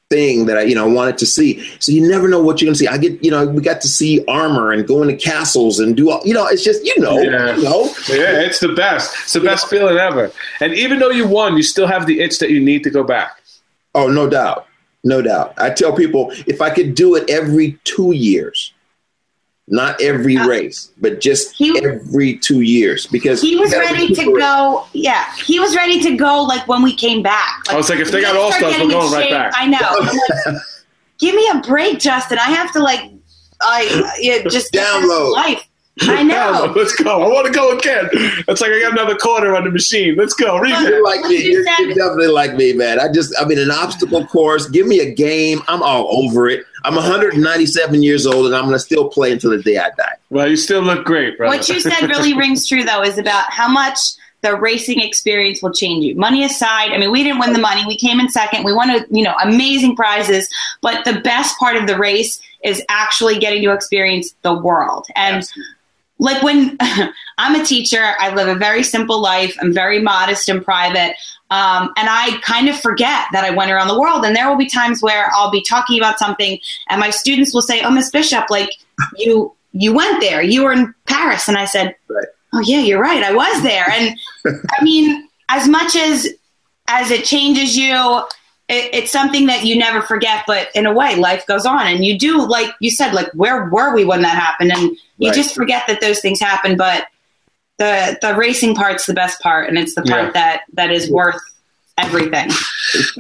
thing 0.09 0.45
that 0.45 0.59
I, 0.59 0.63
you 0.63 0.75
know, 0.75 0.87
wanted 0.89 1.17
to 1.19 1.27
see. 1.27 1.65
So 1.81 1.91
you 1.91 2.07
never 2.07 2.29
know 2.29 2.41
what 2.43 2.61
you're 2.61 2.67
going 2.67 2.75
to 2.75 2.79
see. 2.79 2.87
I 2.87 2.99
get, 2.99 3.25
you 3.25 3.31
know, 3.31 3.47
we 3.47 3.63
got 3.63 3.81
to 3.81 3.89
see 3.89 4.23
armor 4.29 4.71
and 4.71 4.87
go 4.87 5.03
into 5.03 5.17
castles 5.17 5.81
and 5.81 5.97
do 5.97 6.11
all, 6.11 6.21
you 6.25 6.35
know, 6.35 6.47
it's 6.47 6.63
just, 6.63 6.85
you 6.85 6.99
know, 7.01 7.19
Yeah. 7.19 7.57
you 7.57 7.63
know. 7.63 7.85
Yeah, 8.11 8.41
it's 8.43 8.61
the 8.61 8.75
best. 8.75 9.15
It's 9.23 9.33
the 9.33 9.41
best 9.41 9.69
feeling 9.69 9.97
ever. 9.97 10.31
And 10.61 10.75
even 10.75 10.99
though 10.99 11.09
you 11.11 11.27
won, 11.27 11.57
you 11.57 11.63
still 11.63 11.87
have 11.87 12.07
the 12.07 12.21
itch 12.21 12.39
that 12.41 12.51
you 12.51 12.61
need 12.61 12.85
to 12.85 12.91
go 12.91 13.03
back. 13.03 13.41
Oh, 13.95 14.09
no 14.09 14.29
doubt. 14.29 14.67
No 15.03 15.23
doubt. 15.23 15.55
I 15.57 15.71
tell 15.71 15.95
people 15.95 16.31
if 16.47 16.61
I 16.61 16.69
could 16.71 16.95
do 16.95 17.15
it 17.17 17.29
every 17.31 17.79
two 17.85 18.13
years, 18.13 18.75
not 19.73 20.01
every 20.01 20.36
Uh, 20.36 20.47
race, 20.47 20.90
but 21.01 21.20
just 21.20 21.55
he- 21.57 21.77
every 21.85 22.36
two 22.36 22.61
years, 22.61 23.07
because 23.07 23.40
He 23.40 23.57
was 23.57 23.73
ready 23.73 24.07
to 24.09 24.12
recuperate. 24.20 24.43
go. 24.43 24.85
Yeah, 24.93 25.24
he 25.44 25.59
was 25.59 25.74
ready 25.74 26.01
to 26.03 26.15
go. 26.16 26.43
Like 26.43 26.69
when 26.69 26.82
we 26.82 26.94
came 26.94 27.23
back. 27.23 27.62
Like, 27.66 27.74
I 27.74 27.77
was 27.78 27.89
like, 27.90 27.99
if 27.99 28.11
they 28.12 28.20
got 28.20 28.36
all 28.36 28.53
start 28.53 28.74
stars, 28.74 28.85
we're 28.85 28.90
getting 28.90 28.90
in 28.93 28.99
going 29.01 29.12
right 29.12 29.31
back. 29.31 29.53
I 29.57 29.66
know. 29.66 29.97
Like, 30.53 30.62
Give 31.19 31.35
me 31.35 31.49
a 31.55 31.59
break, 31.61 31.99
Justin. 32.01 32.39
I 32.39 32.51
have 32.51 32.73
to 32.73 32.81
like, 32.81 33.01
I 33.62 34.12
yeah, 34.20 34.43
just 34.49 34.73
get 34.73 34.86
Download. 34.86 35.32
life. 35.32 35.65
I 36.01 36.23
know. 36.23 36.73
Let's 36.77 36.94
go. 36.94 37.23
I 37.23 37.28
want 37.28 37.47
to 37.47 37.52
go 37.52 37.77
again. 37.77 38.09
It's 38.12 38.60
like 38.60 38.73
I 38.73 38.81
got 38.81 38.93
another 38.93 39.14
quarter 39.16 39.55
on 39.55 39.64
the 39.64 39.70
machine. 39.70 40.16
Let's 40.16 40.35
go. 40.35 40.59
Read 40.59 40.70
You're 40.89 41.05
like 41.05 41.23
me. 41.24 41.36
you 41.36 41.52
You're, 41.52 41.86
you're 41.86 41.94
definitely 41.94 42.28
like 42.28 42.55
me, 42.55 42.73
man. 42.73 42.98
I 42.98 43.12
just, 43.12 43.35
I 43.39 43.44
mean, 43.44 43.59
an 43.59 43.70
obstacle 43.70 44.27
course. 44.27 44.69
Give 44.69 44.86
me 44.86 45.01
a 45.01 45.12
game. 45.12 45.60
I'm 45.69 45.82
all 45.82 46.09
over 46.24 46.48
it. 46.48 46.64
I'm 46.85 46.94
197 46.94 48.02
years 48.02 48.27
old, 48.27 48.47
and 48.47 48.55
I'm 48.55 48.64
gonna 48.64 48.78
still 48.78 49.09
play 49.09 49.32
until 49.32 49.51
the 49.51 49.62
day 49.62 49.78
I 49.78 49.90
die. 49.90 50.16
Well, 50.31 50.48
you 50.48 50.56
still 50.56 50.82
look 50.82 51.05
great, 51.05 51.36
brother. 51.36 51.56
What 51.56 51.69
you 51.69 51.78
said 51.81 52.09
really 52.09 52.35
rings 52.35 52.66
true, 52.66 52.85
though, 52.85 53.02
is 53.02 53.19
about 53.19 53.52
how 53.52 53.69
much 53.69 53.98
the 54.40 54.56
racing 54.56 55.01
experience 55.01 55.62
will 55.62 55.73
change 55.73 56.05
you. 56.05 56.16
Money 56.16 56.43
aside, 56.43 56.90
I 56.90 56.98
mean, 56.98 57.12
we 57.12 57.23
didn't 57.23 57.39
win 57.39 57.52
the 57.52 57.60
money. 57.60 57.85
We 57.86 57.97
came 57.97 58.19
in 58.19 58.28
second. 58.28 58.64
We 58.64 58.73
won, 58.73 58.90
a, 58.90 59.06
you 59.09 59.23
know, 59.23 59.35
amazing 59.40 59.94
prizes. 59.94 60.48
But 60.81 61.05
the 61.05 61.20
best 61.20 61.56
part 61.59 61.77
of 61.77 61.86
the 61.86 61.97
race 61.97 62.40
is 62.64 62.82
actually 62.89 63.39
getting 63.39 63.62
to 63.62 63.73
experience 63.73 64.35
the 64.43 64.52
world. 64.52 65.06
And 65.14 65.48
like 66.23 66.43
when 66.43 66.77
I'm 67.39 67.61
a 67.61 67.65
teacher, 67.65 68.15
I 68.19 68.32
live 68.35 68.49
a 68.49 68.55
very 68.55 68.82
simple 68.82 69.20
life. 69.20 69.57
I'm 69.61 69.73
very 69.73 70.01
modest 70.01 70.49
and 70.49 70.65
private. 70.65 71.16
Um, 71.51 71.93
and 71.97 72.09
I 72.09 72.39
kind 72.43 72.69
of 72.69 72.81
forget 72.81 73.27
that 73.32 73.44
I 73.44 73.51
went 73.51 73.70
around 73.70 73.89
the 73.89 73.99
world. 73.99 74.24
And 74.24 74.35
there 74.35 74.49
will 74.49 74.57
be 74.57 74.69
times 74.69 75.03
where 75.03 75.31
I'll 75.35 75.51
be 75.51 75.62
talking 75.62 75.99
about 75.99 76.19
something, 76.19 76.59
and 76.89 77.01
my 77.01 77.11
students 77.11 77.53
will 77.53 77.61
say, 77.61 77.82
"Oh, 77.82 77.90
Miss 77.90 78.11
Bishop, 78.11 78.49
like 78.49 78.70
you 79.16 79.53
you 79.73 79.93
went 79.93 80.20
there. 80.20 80.43
You 80.43 80.65
were 80.65 80.73
in 80.73 80.94
Paris." 81.07 81.49
And 81.49 81.59
I 81.59 81.66
said, 81.66 81.94
Right. 82.09 82.27
"Oh 82.55 82.61
yeah, 82.61 82.81
you're 82.81 83.03
right. 83.03 83.23
I 83.23 83.35
was 83.35 83.62
there." 83.62 83.90
And 83.90 84.16
I 84.47 84.82
mean, 84.82 85.28
as 85.49 85.69
much 85.69 85.97
as 85.97 86.28
as 86.89 87.11
it 87.11 87.24
changes 87.24 87.77
you, 87.77 88.23
it, 88.73 88.93
it's 88.94 89.11
something 89.12 89.47
that 89.47 89.65
you 89.65 89.77
never 89.78 90.03
forget. 90.03 90.44
But 90.47 90.69
in 90.74 90.86
a 90.86 90.93
way, 90.93 91.15
life 91.16 91.47
goes 91.47 91.65
on, 91.66 91.86
and 91.86 92.05
you 92.05 92.19
do, 92.19 92.44
like 92.47 92.74
you 92.81 92.90
said, 92.90 93.12
like 93.15 93.31
where 93.35 93.65
were 93.66 93.94
we 93.94 94.05
when 94.05 94.23
that 94.23 94.36
happened? 94.36 94.73
And 94.73 94.97
you 95.19 95.28
Right. 95.28 95.36
just 95.36 95.55
forget 95.55 95.85
that 95.89 96.01
those 96.01 96.19
things 96.20 96.40
happen. 96.40 96.77
But 96.77 97.07
the 97.78 98.19
the 98.20 98.35
racing 98.35 98.74
part's 98.74 99.07
the 99.07 99.15
best 99.15 99.40
part, 99.40 99.69
and 99.69 99.78
it's 99.78 99.94
the 99.94 100.03
part 100.03 100.24
Yeah. 100.27 100.31
that 100.32 100.61
that 100.74 100.90
is 100.90 101.09
worth 101.11 101.40
everything. 101.99 102.51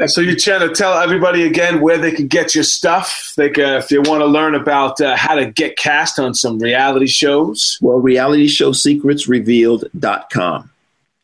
So 0.06 0.20
you 0.20 0.36
trying 0.36 0.66
to 0.68 0.74
tell 0.74 0.94
everybody 0.98 1.44
again 1.44 1.80
where 1.80 1.96
they 1.98 2.10
can 2.10 2.26
get 2.26 2.54
your 2.54 2.64
stuff. 2.64 3.32
Like 3.36 3.58
can, 3.58 3.78
if 3.82 3.90
you 3.90 4.00
want 4.02 4.20
to 4.22 4.26
learn 4.26 4.54
about 4.54 5.00
uh, 5.00 5.16
how 5.16 5.34
to 5.34 5.46
get 5.46 5.76
cast 5.76 6.18
on 6.18 6.34
some 6.34 6.58
reality 6.58 7.06
shows. 7.06 7.78
Well, 7.80 8.00
realityshow.secretsrevealed.com. 8.00 10.70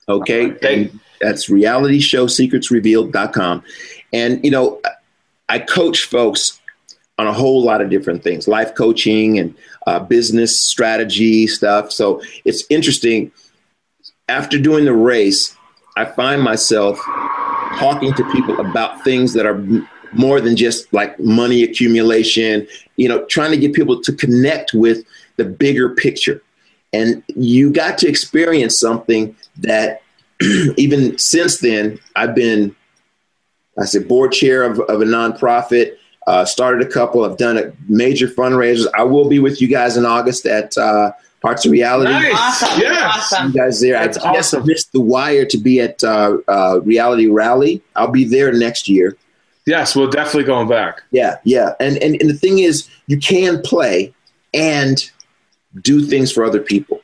Okay. 0.08 0.46
Okay. 0.52 0.74
And 0.82 1.00
that's 1.20 1.48
realityshow.secretsrevealed.com. 1.50 3.62
And, 4.12 4.44
you 4.44 4.50
know, 4.50 4.80
I 5.48 5.58
coach 5.58 6.04
folks 6.04 6.60
on 7.18 7.26
a 7.26 7.32
whole 7.32 7.62
lot 7.62 7.80
of 7.80 7.90
different 7.90 8.22
things 8.22 8.46
life 8.46 8.74
coaching 8.74 9.38
and 9.38 9.54
uh, 9.86 9.98
business 9.98 10.58
strategy 10.58 11.46
stuff. 11.46 11.90
So 11.90 12.22
it's 12.44 12.64
interesting. 12.70 13.32
After 14.28 14.58
doing 14.58 14.84
the 14.84 14.92
race, 14.92 15.56
I 15.96 16.04
find 16.04 16.42
myself 16.42 17.00
talking 17.78 18.12
to 18.14 18.32
people 18.32 18.60
about 18.60 19.02
things 19.02 19.32
that 19.34 19.46
are 19.46 19.62
more 20.12 20.40
than 20.40 20.56
just 20.56 20.92
like 20.92 21.18
money 21.18 21.62
accumulation, 21.62 22.66
you 22.96 23.08
know, 23.08 23.24
trying 23.26 23.50
to 23.50 23.56
get 23.56 23.74
people 23.74 24.00
to 24.02 24.12
connect 24.12 24.72
with 24.74 25.04
the 25.36 25.44
bigger 25.44 25.94
picture. 25.94 26.42
And 26.92 27.22
you 27.28 27.70
got 27.70 27.98
to 27.98 28.08
experience 28.08 28.78
something 28.78 29.36
that 29.58 30.02
even 30.76 31.18
since 31.18 31.58
then, 31.58 31.98
I've 32.16 32.34
been, 32.34 32.74
I 33.80 33.84
said, 33.84 34.08
board 34.08 34.32
chair 34.32 34.62
of, 34.64 34.80
of 34.80 35.00
a 35.00 35.04
nonprofit, 35.04 35.96
uh, 36.26 36.44
started 36.44 36.86
a 36.86 36.90
couple, 36.90 37.24
I've 37.24 37.38
done 37.38 37.56
a 37.58 37.72
major 37.88 38.26
fundraisers. 38.28 38.86
I 38.96 39.02
will 39.04 39.28
be 39.28 39.38
with 39.38 39.60
you 39.62 39.68
guys 39.68 39.96
in 39.96 40.04
August 40.04 40.44
at 40.46 40.76
uh, 40.76 41.12
Hearts 41.42 41.64
of 41.64 41.72
Reality. 41.72 42.10
Nice. 42.12 42.34
Awesome, 42.36 42.80
Yes. 42.80 43.02
awesome. 43.32 43.46
You 43.48 43.54
guys 43.54 43.80
there. 43.80 43.92
That's 43.94 44.18
I 44.18 44.34
just 44.34 44.52
awesome. 44.54 44.66
missed 44.66 44.92
the 44.92 45.00
wire 45.00 45.44
to 45.46 45.56
be 45.56 45.80
at 45.80 46.02
uh, 46.04 46.38
uh, 46.48 46.80
Reality 46.84 47.28
Rally. 47.28 47.80
I'll 47.96 48.10
be 48.10 48.24
there 48.24 48.52
next 48.52 48.88
year. 48.88 49.16
Yes, 49.64 49.94
we're 49.94 50.08
definitely 50.08 50.44
going 50.44 50.66
back. 50.68 51.02
Yeah, 51.10 51.36
yeah. 51.44 51.74
And, 51.78 51.98
and 51.98 52.20
and 52.20 52.30
the 52.30 52.34
thing 52.34 52.58
is, 52.58 52.88
you 53.06 53.18
can 53.18 53.60
play 53.62 54.14
and 54.54 55.10
do 55.82 56.04
things 56.06 56.32
for 56.32 56.42
other 56.42 56.58
people. 56.60 57.00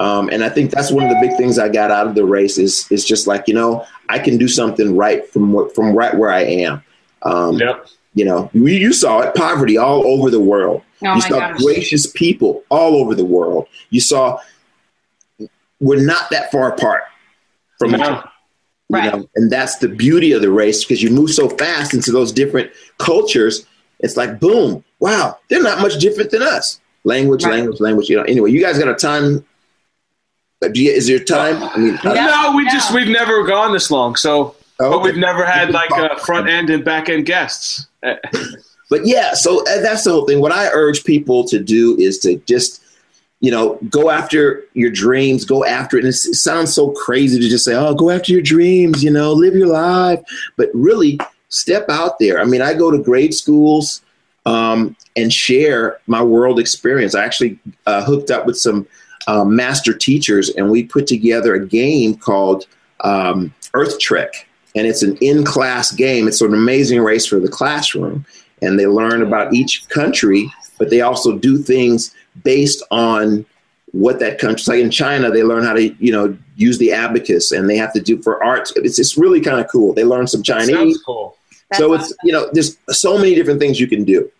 Um, 0.00 0.28
and 0.30 0.42
I 0.42 0.48
think 0.48 0.70
that's 0.72 0.90
one 0.90 1.04
of 1.04 1.10
the 1.10 1.20
big 1.20 1.36
things 1.36 1.58
I 1.58 1.68
got 1.68 1.90
out 1.92 2.06
of 2.08 2.14
the 2.16 2.24
race 2.24 2.58
is 2.58 2.90
is 2.90 3.04
just 3.04 3.26
like 3.28 3.46
you 3.46 3.54
know 3.54 3.86
I 4.08 4.18
can 4.18 4.38
do 4.38 4.48
something 4.48 4.96
right 4.96 5.28
from 5.30 5.52
what 5.52 5.74
from 5.74 5.94
right 5.94 6.14
where 6.16 6.30
I 6.30 6.40
am. 6.42 6.82
Um, 7.22 7.56
Yep. 7.58 7.86
You 8.16 8.24
know, 8.24 8.48
you, 8.52 8.66
you 8.66 8.92
saw 8.92 9.20
it, 9.22 9.34
poverty 9.34 9.76
all 9.76 10.06
over 10.06 10.30
the 10.30 10.38
world. 10.40 10.82
Oh 11.04 11.14
you 11.16 11.20
saw 11.20 11.40
gosh. 11.40 11.60
gracious 11.62 12.06
people 12.06 12.62
all 12.68 12.96
over 12.96 13.14
the 13.14 13.24
world. 13.24 13.66
You 13.90 14.00
saw 14.00 14.38
we're 15.80 16.04
not 16.04 16.30
that 16.30 16.50
far 16.52 16.72
apart 16.72 17.02
from 17.78 17.94
each 17.94 18.00
No. 18.00 18.06
other. 18.06 18.16
you 18.90 18.96
Right. 18.96 19.12
know? 19.12 19.28
And 19.34 19.50
that's 19.50 19.78
the 19.78 19.88
beauty 19.88 20.32
of 20.32 20.42
the 20.42 20.50
race 20.50 20.84
because 20.84 21.02
you 21.02 21.10
move 21.10 21.30
so 21.30 21.48
fast 21.48 21.94
into 21.94 22.12
those 22.12 22.30
different 22.32 22.70
cultures. 22.98 23.66
It's 24.00 24.16
like, 24.16 24.38
boom, 24.38 24.84
wow, 25.00 25.38
they're 25.48 25.62
not 25.62 25.80
much 25.80 25.98
different 25.98 26.30
than 26.30 26.42
us. 26.42 26.80
Language, 27.04 27.44
Right. 27.44 27.54
language, 27.54 27.80
language. 27.80 28.08
You 28.10 28.18
know. 28.18 28.22
Anyway, 28.24 28.50
you 28.52 28.60
guys 28.60 28.78
got 28.78 28.88
a 28.88 28.94
time. 28.94 29.44
Uh, 30.64 30.68
do 30.68 30.82
you- 30.82 30.90
Is 30.92 31.06
there 31.06 31.18
time? 31.18 31.62
I 31.62 31.76
mean, 31.78 31.98
No. 32.04 32.14
No, 32.14 32.52
we 32.56 32.64
just 32.70 32.92
we've 32.94 33.08
never 33.08 33.44
gone 33.44 33.72
this 33.72 33.90
long. 33.90 34.16
So, 34.16 34.54
Oh, 34.80 34.90
but 34.90 34.96
okay. 34.96 35.04
we've 35.04 35.16
never 35.20 35.44
had 35.44 35.70
like 35.70 35.90
uh, 35.92 36.16
front 36.16 36.48
end 36.48 36.68
and 36.70 36.84
back 36.84 37.08
end 37.08 37.26
guests. 37.26 37.86
Uh, 38.02 38.14
But 38.90 39.06
yeah, 39.06 39.32
so 39.32 39.60
uh, 39.62 39.80
that's 39.80 40.04
the 40.04 40.10
whole 40.12 40.26
thing. 40.26 40.40
What 40.40 40.52
I 40.52 40.68
urge 40.68 41.04
people 41.04 41.44
to 41.48 41.58
do 41.58 41.96
is 41.98 42.18
to 42.18 42.36
just, 42.46 42.82
you 43.40 43.50
know, 43.50 43.78
go 43.88 44.10
after 44.10 44.62
your 44.74 44.90
dreams, 44.90 45.46
go 45.46 45.64
after 45.64 45.96
it. 45.96 46.00
And 46.04 46.08
it 46.10 46.16
sounds 46.16 46.74
so 46.74 46.90
crazy 46.90 47.40
to 47.40 47.48
just 47.48 47.64
say, 47.64 47.74
oh, 47.74 47.94
go 47.94 48.10
after 48.10 48.30
your 48.30 48.42
dreams, 48.42 49.02
you 49.02 49.10
know, 49.10 49.32
live 49.32 49.54
your 49.54 49.68
life. 49.68 50.20
But 50.56 50.68
really, 50.74 51.18
step 51.48 51.86
out 51.88 52.18
there. 52.18 52.38
I 52.40 52.44
mean, 52.44 52.60
I 52.60 52.74
go 52.74 52.90
to 52.90 52.98
grade 52.98 53.32
schools 53.32 54.02
um, 54.44 54.94
and 55.16 55.32
share 55.32 55.98
my 56.06 56.22
world 56.22 56.58
experience. 56.60 57.14
I 57.14 57.24
actually 57.24 57.58
uh, 57.86 58.04
hooked 58.04 58.30
up 58.30 58.44
with 58.44 58.58
some 58.58 58.86
uh, 59.26 59.44
master 59.44 59.94
teachers, 59.94 60.50
and 60.50 60.70
we 60.70 60.84
put 60.84 61.06
together 61.06 61.54
a 61.54 61.66
game 61.66 62.16
called 62.16 62.66
um, 63.00 63.54
Earth 63.74 63.98
Trek. 63.98 64.46
And 64.76 64.86
it's 64.86 65.02
an 65.02 65.16
in 65.20 65.44
class 65.44 65.92
game. 65.92 66.26
It's 66.26 66.40
an 66.40 66.52
amazing 66.52 67.00
race 67.00 67.26
for 67.26 67.38
the 67.38 67.48
classroom 67.48 68.26
and 68.60 68.78
they 68.78 68.86
learn 68.86 69.22
about 69.22 69.52
each 69.52 69.88
country 69.88 70.50
but 70.78 70.90
they 70.90 71.00
also 71.00 71.38
do 71.38 71.58
things 71.58 72.14
based 72.42 72.82
on 72.90 73.46
what 73.92 74.18
that 74.20 74.38
country. 74.38 74.74
Like 74.74 74.84
in 74.84 74.90
China, 74.90 75.30
they 75.30 75.42
learn 75.42 75.64
how 75.64 75.74
to 75.74 75.94
you 75.94 76.12
know 76.12 76.36
use 76.56 76.78
the 76.78 76.92
abacus, 76.92 77.52
and 77.52 77.68
they 77.68 77.76
have 77.76 77.92
to 77.94 78.00
do 78.00 78.20
for 78.22 78.42
art. 78.42 78.70
It's 78.76 78.98
it's 78.98 79.16
really 79.16 79.40
kind 79.40 79.60
of 79.60 79.70
cool. 79.70 79.92
They 79.92 80.04
learn 80.04 80.26
some 80.26 80.42
Chinese. 80.42 80.74
Sounds 80.74 81.02
cool. 81.04 81.36
so 81.74 81.92
That's 81.92 82.10
it's 82.10 82.18
you 82.24 82.32
know 82.32 82.48
there's 82.52 82.76
so 82.90 83.16
many 83.16 83.34
different 83.34 83.60
things 83.60 83.78
you 83.78 83.86
can 83.86 84.04
do, 84.04 84.30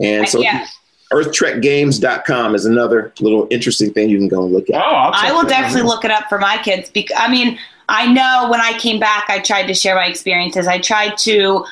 and 0.00 0.28
so 0.28 0.40
yeah. 0.40 0.66
EarthTrekGames.com 1.12 2.54
is 2.54 2.64
another 2.66 3.12
little 3.20 3.46
interesting 3.50 3.92
thing 3.92 4.08
you 4.08 4.18
can 4.18 4.28
go 4.28 4.44
and 4.44 4.52
look 4.52 4.66
Oh, 4.72 4.76
at. 4.76 4.82
I'll 4.82 5.12
I 5.14 5.32
will 5.32 5.48
definitely 5.48 5.82
look 5.82 6.04
it 6.04 6.10
up 6.10 6.28
for 6.28 6.38
my 6.38 6.58
kids. 6.58 6.88
Because 6.90 7.16
I 7.18 7.30
mean, 7.30 7.58
I 7.88 8.10
know 8.12 8.48
when 8.50 8.60
I 8.60 8.78
came 8.78 9.00
back, 9.00 9.24
I 9.28 9.40
tried 9.40 9.66
to 9.66 9.74
share 9.74 9.94
my 9.96 10.06
experiences. 10.06 10.66
I 10.68 10.78
tried 10.78 11.18
to, 11.18 11.64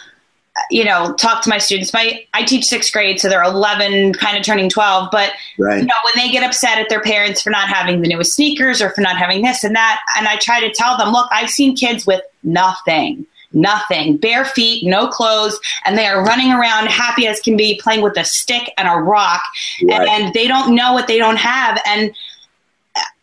you 0.70 0.84
know, 0.84 1.12
talk 1.14 1.42
to 1.44 1.48
my 1.48 1.58
students. 1.58 1.92
My 1.92 2.24
I 2.34 2.42
teach 2.42 2.64
sixth 2.66 2.92
grade, 2.92 3.20
so 3.20 3.28
they're 3.28 3.42
eleven, 3.44 4.12
kind 4.12 4.36
of 4.36 4.42
turning 4.42 4.68
twelve. 4.68 5.08
But 5.12 5.32
Right. 5.58 5.78
you 5.80 5.86
know, 5.86 5.94
when 6.04 6.14
they 6.26 6.32
get 6.32 6.42
upset 6.42 6.78
at 6.78 6.88
their 6.88 7.00
parents 7.00 7.40
for 7.42 7.50
not 7.50 7.68
having 7.68 8.00
the 8.02 8.08
newest 8.08 8.34
sneakers 8.34 8.82
or 8.82 8.90
for 8.90 9.00
not 9.02 9.16
having 9.16 9.42
this 9.42 9.62
and 9.62 9.76
that, 9.76 10.00
and 10.16 10.26
I 10.26 10.36
try 10.36 10.60
to 10.60 10.72
tell 10.72 10.96
them, 10.98 11.10
look, 11.12 11.28
I've 11.30 11.50
seen 11.50 11.76
kids 11.76 12.06
with 12.06 12.22
nothing. 12.42 13.24
Nothing, 13.52 14.18
bare 14.18 14.44
feet, 14.44 14.84
no 14.86 15.08
clothes, 15.08 15.58
and 15.86 15.96
they 15.96 16.06
are 16.06 16.22
running 16.22 16.52
around 16.52 16.88
happy 16.88 17.26
as 17.26 17.40
can 17.40 17.56
be, 17.56 17.80
playing 17.82 18.02
with 18.02 18.18
a 18.18 18.24
stick 18.24 18.72
and 18.76 18.86
a 18.86 18.92
rock, 19.00 19.42
Right. 19.82 20.06
and 20.06 20.34
they 20.34 20.46
don't 20.46 20.74
know 20.74 20.92
what 20.92 21.06
they 21.06 21.16
don't 21.18 21.38
have. 21.38 21.80
And 21.86 22.14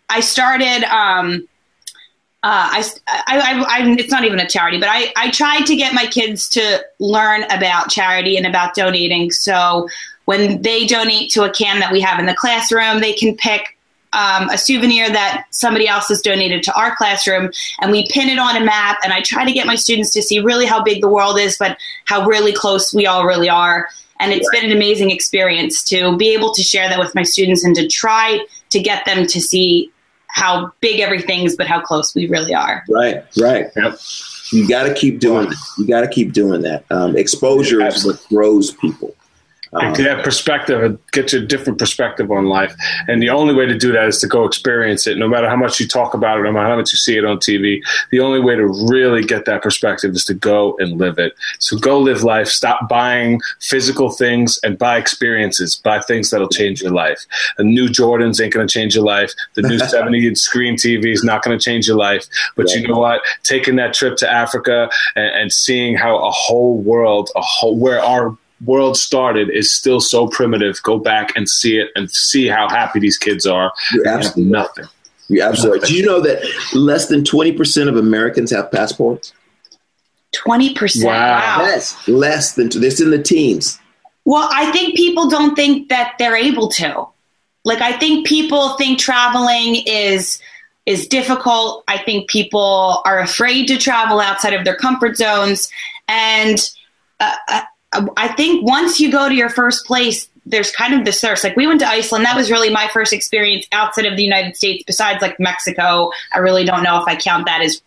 I 0.09 0.21
started. 0.21 0.83
Um, 0.85 1.47
uh, 2.43 2.69
I, 2.73 2.83
I, 3.07 3.37
I, 3.39 3.61
I, 3.61 3.95
it's 3.97 4.11
not 4.11 4.23
even 4.23 4.39
a 4.39 4.47
charity, 4.47 4.79
but 4.79 4.87
I, 4.91 5.11
I 5.17 5.31
tried 5.31 5.65
to 5.65 5.75
get 5.75 5.95
my 5.95 6.05
kids 6.05 6.47
to 6.49 6.79
learn 6.99 7.43
about 7.45 7.89
charity 7.89 8.37
and 8.37 8.45
about 8.45 8.75
donating. 8.75 9.31
So 9.31 9.89
when 10.25 10.61
they 10.61 10.85
donate 10.85 11.31
to 11.31 11.43
a 11.43 11.49
can 11.49 11.79
that 11.79 11.91
we 11.91 12.01
have 12.01 12.19
in 12.19 12.27
the 12.27 12.35
classroom, 12.35 12.99
they 13.01 13.13
can 13.13 13.35
pick 13.35 13.74
um, 14.15 14.49
a 14.49 14.57
souvenir 14.57 15.09
that 15.09 15.45
somebody 15.51 15.87
else 15.87 16.07
has 16.07 16.21
donated 16.21 16.63
to 16.63 16.73
our 16.79 16.95
classroom, 16.95 17.51
and 17.81 17.91
we 17.91 18.07
pin 18.07 18.29
it 18.29 18.39
on 18.39 18.55
a 18.55 18.63
map. 18.63 18.97
And 19.03 19.13
I 19.13 19.21
try 19.21 19.45
to 19.45 19.51
get 19.51 19.67
my 19.67 19.75
students 19.75 20.11
to 20.13 20.21
see 20.21 20.39
really 20.39 20.65
how 20.65 20.81
big 20.81 21.01
the 21.01 21.09
world 21.09 21.37
is, 21.37 21.57
but 21.57 21.77
how 22.05 22.25
really 22.25 22.53
close 22.53 22.93
we 22.93 23.05
all 23.05 23.25
really 23.25 23.49
are. 23.49 23.89
And 24.19 24.31
it's 24.31 24.49
been 24.51 24.65
an 24.65 24.71
amazing 24.71 25.11
experience 25.11 25.83
to 25.85 26.15
be 26.15 26.33
able 26.33 26.53
to 26.53 26.63
share 26.63 26.87
that 26.87 26.99
with 26.99 27.13
my 27.13 27.23
students 27.23 27.65
and 27.65 27.75
to 27.75 27.87
try 27.87 28.39
to 28.69 28.79
get 28.79 29.05
them 29.05 29.27
to 29.27 29.41
see 29.41 29.91
how 30.27 30.71
big 30.79 30.99
everything 30.99 31.43
is, 31.43 31.55
but 31.55 31.67
how 31.67 31.81
close 31.81 32.15
we 32.15 32.27
really 32.27 32.53
are. 32.53 32.83
Right, 32.89 33.23
right. 33.39 33.67
Yep. 33.75 33.99
You 34.51 34.67
got 34.67 34.83
to 34.83 34.93
keep 34.93 35.19
doing 35.19 35.49
that. 35.49 35.57
You 35.77 35.87
got 35.87 36.01
to 36.01 36.07
keep 36.07 36.31
doing 36.31 36.61
that. 36.61 36.85
Um, 36.91 37.17
exposure 37.17 37.85
is 37.85 38.05
what 38.05 38.23
grows 38.29 38.71
people. 38.71 39.15
Um, 39.75 39.87
And 39.87 39.95
get 39.95 40.23
perspective 40.23 40.81
and 40.81 40.97
get 41.11 41.33
you 41.33 41.39
a 41.39 41.45
different 41.45 41.77
perspective 41.79 42.31
on 42.31 42.45
life. 42.45 42.73
And 43.07 43.21
the 43.21 43.29
only 43.29 43.53
way 43.53 43.65
to 43.65 43.77
do 43.77 43.91
that 43.91 44.07
is 44.07 44.19
to 44.19 44.27
go 44.27 44.45
experience 44.45 45.05
it. 45.05 45.17
No 45.17 45.27
matter 45.27 45.49
how 45.49 45.57
much 45.57 45.79
you 45.79 45.87
talk 45.87 46.13
about 46.13 46.39
it, 46.39 46.43
no 46.43 46.51
matter 46.53 46.67
how 46.67 46.77
much 46.77 46.93
you 46.93 46.97
see 46.97 47.17
it 47.17 47.25
on 47.25 47.37
TV, 47.37 47.81
the 48.11 48.21
only 48.21 48.39
way 48.39 48.55
to 48.55 48.65
really 48.89 49.23
get 49.23 49.45
that 49.45 49.61
perspective 49.61 50.11
is 50.11 50.23
to 50.25 50.33
go 50.33 50.77
and 50.79 50.97
live 50.97 51.19
it. 51.19 51.35
So 51.59 51.77
go 51.77 51.99
live 51.99 52.23
life. 52.23 52.47
Stop 52.47 52.87
buying 52.87 53.41
physical 53.59 54.11
things 54.11 54.57
and 54.63 54.77
buy 54.77 54.97
experiences. 54.97 55.75
Buy 55.75 55.99
things 55.99 56.29
that'll 56.29 56.47
change 56.47 56.81
your 56.81 56.91
life. 56.91 57.25
The 57.57 57.65
new 57.65 57.87
Jordans 57.87 58.41
ain't 58.41 58.53
going 58.53 58.67
to 58.67 58.71
change 58.71 58.95
your 58.95 59.03
life. 59.03 59.33
The 59.55 59.63
new 59.63 59.79
70 59.95 60.27
inch 60.27 60.37
screen 60.37 60.75
TV 60.75 61.11
is 61.11 61.23
not 61.23 61.43
going 61.43 61.57
to 61.57 61.63
change 61.63 61.87
your 61.87 61.97
life. 61.97 62.25
But 62.55 62.71
you 62.71 62.87
know 62.87 62.99
what? 62.99 63.21
Taking 63.43 63.75
that 63.75 63.93
trip 63.93 64.15
to 64.17 64.31
Africa 64.31 64.89
and, 65.15 65.35
and 65.35 65.51
seeing 65.51 65.97
how 65.97 66.17
a 66.17 66.31
whole 66.31 66.77
world, 66.77 67.29
a 67.35 67.41
whole 67.41 67.75
where 67.75 68.01
our 68.01 68.37
world 68.65 68.97
started 68.97 69.49
is 69.49 69.73
still 69.73 69.99
so 69.99 70.27
primitive. 70.27 70.81
Go 70.83 70.97
back 70.97 71.35
and 71.35 71.47
see 71.47 71.77
it 71.77 71.89
and 71.95 72.09
see 72.11 72.47
how 72.47 72.67
happy 72.69 72.99
these 72.99 73.17
kids 73.17 73.45
are. 73.45 73.71
You're 73.93 74.03
They 74.03 74.09
have 74.09 74.19
absolutely 74.19 74.51
nothing. 74.51 74.85
You're 75.27 75.47
absolutely 75.47 75.79
right. 75.79 75.87
Did 75.87 75.97
you 75.97 76.05
know 76.05 76.21
that 76.21 76.43
less 76.73 77.07
than 77.07 77.23
20% 77.23 77.87
of 77.87 77.97
Americans 77.97 78.51
have 78.51 78.71
passports? 78.71 79.33
20%. 80.35 81.03
Wow. 81.05 81.57
Yes, 81.61 82.07
less 82.07 82.55
than. 82.55 82.69
This 82.69 82.99
in 82.99 83.11
the 83.11 83.21
teens. 83.21 83.79
Well, 84.25 84.49
I 84.51 84.71
think 84.71 84.95
people 84.95 85.29
don't 85.29 85.55
think 85.55 85.89
that 85.89 86.15
they're 86.19 86.35
able 86.35 86.67
to. 86.69 87.07
Like 87.63 87.81
I 87.81 87.97
think 87.97 88.27
people 88.27 88.75
think 88.77 88.99
traveling 88.99 89.77
is 89.87 90.39
is 90.85 91.07
difficult. 91.07 91.83
I 91.87 91.97
think 91.97 92.29
people 92.29 93.01
are 93.05 93.19
afraid 93.19 93.67
to 93.69 93.77
travel 93.77 94.19
outside 94.19 94.53
of 94.53 94.65
their 94.65 94.75
comfort 94.75 95.17
zones 95.17 95.69
and 96.07 96.59
uh, 97.19 97.61
I- 98.17 98.27
think 98.35 98.65
once 98.65 98.99
you 98.99 99.11
go 99.11 99.29
to 99.29 99.35
your 99.35 99.49
first 99.49 99.85
place 99.85 100.27
there's 100.45 100.71
kind 100.71 100.93
of 100.93 101.05
this 101.05 101.19
thirst. 101.19 101.43
Like 101.43 101.55
we 101.55 101.65
went 101.65 101.79
to 101.79 101.87
Iceland. 101.87 102.23
That 102.25 102.35
was 102.35 102.51
really 102.51 102.69
my 102.69 102.87
first 102.93 103.13
experience 103.13 103.65
outside 103.71 104.05
of 104.05 104.15
the 104.15 104.23
United 104.23 104.55
States, 104.55 104.83
besides 104.85 105.21
like 105.21 105.39
Mexico. 105.39 106.11
I 106.33 106.39
really 106.39 106.63
don't 106.63 106.83
know 106.83 107.01
if 107.01 107.07
I 107.07 107.15
count 107.15 107.47
that 107.47 107.61
as 107.61 107.81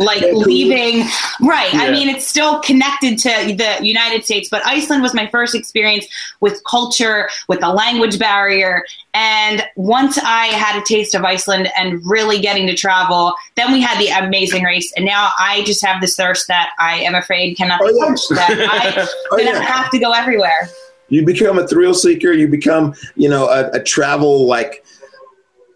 like 0.00 0.24
leaving 0.32 1.06
right 1.40 1.72
i 1.74 1.88
mean 1.90 2.08
it's 2.08 2.26
still 2.26 2.58
connected 2.60 3.16
to 3.16 3.28
the 3.56 3.76
united 3.80 4.24
states 4.24 4.48
but 4.48 4.60
iceland 4.66 5.02
was 5.02 5.14
my 5.14 5.26
first 5.28 5.54
experience 5.54 6.04
with 6.40 6.60
culture 6.64 7.28
with 7.48 7.60
the 7.60 7.68
language 7.68 8.18
barrier 8.18 8.84
and 9.14 9.62
once 9.76 10.18
i 10.18 10.46
had 10.46 10.80
a 10.80 10.84
taste 10.84 11.14
of 11.14 11.24
iceland 11.24 11.68
and 11.76 12.00
really 12.04 12.40
getting 12.40 12.66
to 12.66 12.74
travel 12.74 13.32
then 13.54 13.70
we 13.72 13.80
had 13.80 13.98
the 14.00 14.08
amazing 14.26 14.64
race 14.64 14.92
and 14.96 15.04
now 15.06 15.30
i 15.38 15.62
just 15.64 15.84
have 15.84 16.00
this 16.00 16.16
thirst 16.16 16.48
that 16.48 16.70
i 16.80 16.96
am 16.96 17.14
afraid 17.14 17.56
cannot 17.56 17.80
be 17.80 17.86
Oh, 17.92 18.16
yeah. 18.30 18.36
that 18.36 19.08
i'm 19.08 19.08
Oh, 19.32 19.38
yeah. 19.38 19.60
have 19.62 19.90
to 19.92 19.98
go 19.98 20.10
everywhere 20.12 20.68
You 21.08 21.24
become 21.24 21.58
a 21.58 21.68
thrill 21.68 21.92
seeker. 21.94 22.32
You 22.32 22.48
become, 22.48 22.94
you 23.14 23.28
know, 23.28 23.46
a, 23.48 23.68
a 23.72 23.82
travel 23.82 24.46
like 24.46 24.82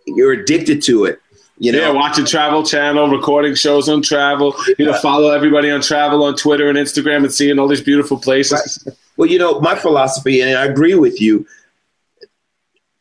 you're 0.07 0.33
addicted 0.33 0.83
to 0.85 1.05
it. 1.05 1.21
You 1.59 1.73
know, 1.73 1.79
Yeah, 1.79 1.91
watching 1.91 2.25
Travel 2.25 2.63
Channel, 2.63 3.09
recording 3.09 3.55
shows 3.55 3.89
on 3.89 4.03
travel. 4.03 4.55
You 4.79 4.87
know, 4.87 4.95
follow 4.95 5.31
everybody 5.31 5.71
on 5.71 5.81
travel 5.81 6.23
on 6.23 6.37
Twitter 6.37 6.69
and 6.69 6.79
Instagram, 6.79 7.19
and 7.19 7.33
seeing 7.33 7.59
all 7.59 7.69
these 7.69 7.83
beautiful 7.83 8.19
places. 8.19 8.87
Well, 9.17 9.29
you 9.29 9.39
know, 9.39 9.61
my 9.61 9.75
philosophy, 9.75 10.41
and 10.41 10.57
I 10.57 10.65
agree 10.65 10.95
with 10.95 11.21
you 11.21 11.47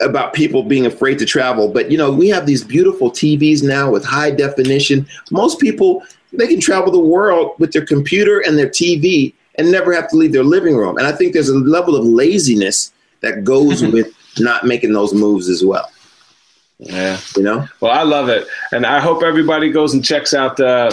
about 0.01 0.33
people 0.33 0.63
being 0.63 0.85
afraid 0.85 1.19
to 1.19 1.25
travel, 1.25 1.69
but 1.69 1.91
you 1.91 1.97
know, 1.97 2.11
we 2.11 2.29
have 2.29 2.45
these 2.45 2.63
beautiful 2.63 3.11
TVs 3.11 3.63
now 3.63 3.91
with 3.91 4.03
high 4.05 4.31
definition. 4.31 5.07
Most 5.31 5.59
people 5.59 6.03
they 6.33 6.47
can 6.47 6.59
travel 6.59 6.91
the 6.91 6.99
world 6.99 7.55
with 7.59 7.71
their 7.71 7.85
computer 7.85 8.39
and 8.39 8.57
their 8.57 8.67
TV 8.69 9.33
and 9.55 9.71
never 9.71 9.93
have 9.93 10.09
to 10.09 10.15
leave 10.15 10.33
their 10.33 10.43
living 10.43 10.75
room. 10.75 10.97
And 10.97 11.07
I 11.07 11.11
think 11.11 11.33
there's 11.33 11.49
a 11.49 11.57
level 11.57 11.95
of 11.95 12.05
laziness 12.05 12.91
that 13.21 13.43
goes 13.43 13.81
with 13.93 14.13
not 14.39 14.65
making 14.65 14.93
those 14.93 15.13
moves 15.13 15.49
as 15.49 15.63
well. 15.63 15.89
Yeah. 16.79 17.19
You 17.35 17.41
know? 17.43 17.67
Well, 17.81 17.91
I 17.91 18.03
love 18.03 18.29
it, 18.29 18.47
and 18.71 18.85
I 18.85 18.99
hope 18.99 19.23
everybody 19.23 19.71
goes 19.71 19.93
and 19.93 20.05
checks 20.05 20.33
out 20.33 20.57
the 20.57 20.91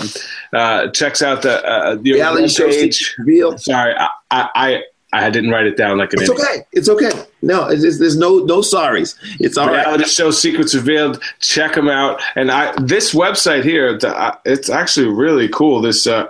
uh, 0.52 0.89
checks 0.93 1.20
out 1.23 1.43
the 1.43 1.62
uh, 1.62 1.98
your 2.02 2.16
Reality 2.16 2.48
show 2.48 2.69
page. 2.69 3.15
reveal. 3.19 3.59
Sorry, 3.59 3.94
I, 3.94 4.09
I 4.31 4.48
I 4.55 4.82
I 5.12 5.31
didn't 5.31 5.51
write 5.51 5.66
it 5.66 5.77
down 5.77 5.98
like 5.98 6.12
an 6.15 6.23
It's 6.23 6.31
idiot. 6.31 6.48
okay. 6.48 6.62
It's 6.73 6.89
okay. 6.89 7.11
No, 7.43 7.66
it's, 7.69 7.85
it's, 7.85 7.98
there's 7.98 8.16
no 8.16 8.39
no 8.39 8.61
sorries. 8.61 9.15
It's 9.40 9.59
all 9.59 9.66
right. 9.69 9.85
Reality 9.85 10.05
show 10.05 10.31
secrets 10.31 10.74
revealed. 10.74 11.23
Check 11.40 11.74
them 11.74 11.89
out. 11.89 12.20
And 12.35 12.51
I 12.51 12.73
this 12.81 13.12
website 13.15 13.62
here, 13.62 13.97
the, 13.98 14.09
uh, 14.16 14.36
it's 14.47 14.70
actually 14.70 15.09
really 15.09 15.48
cool. 15.51 15.82
This 15.82 16.06
uh, 16.06 16.27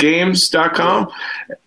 EarthTrekGames.com. 0.00 1.08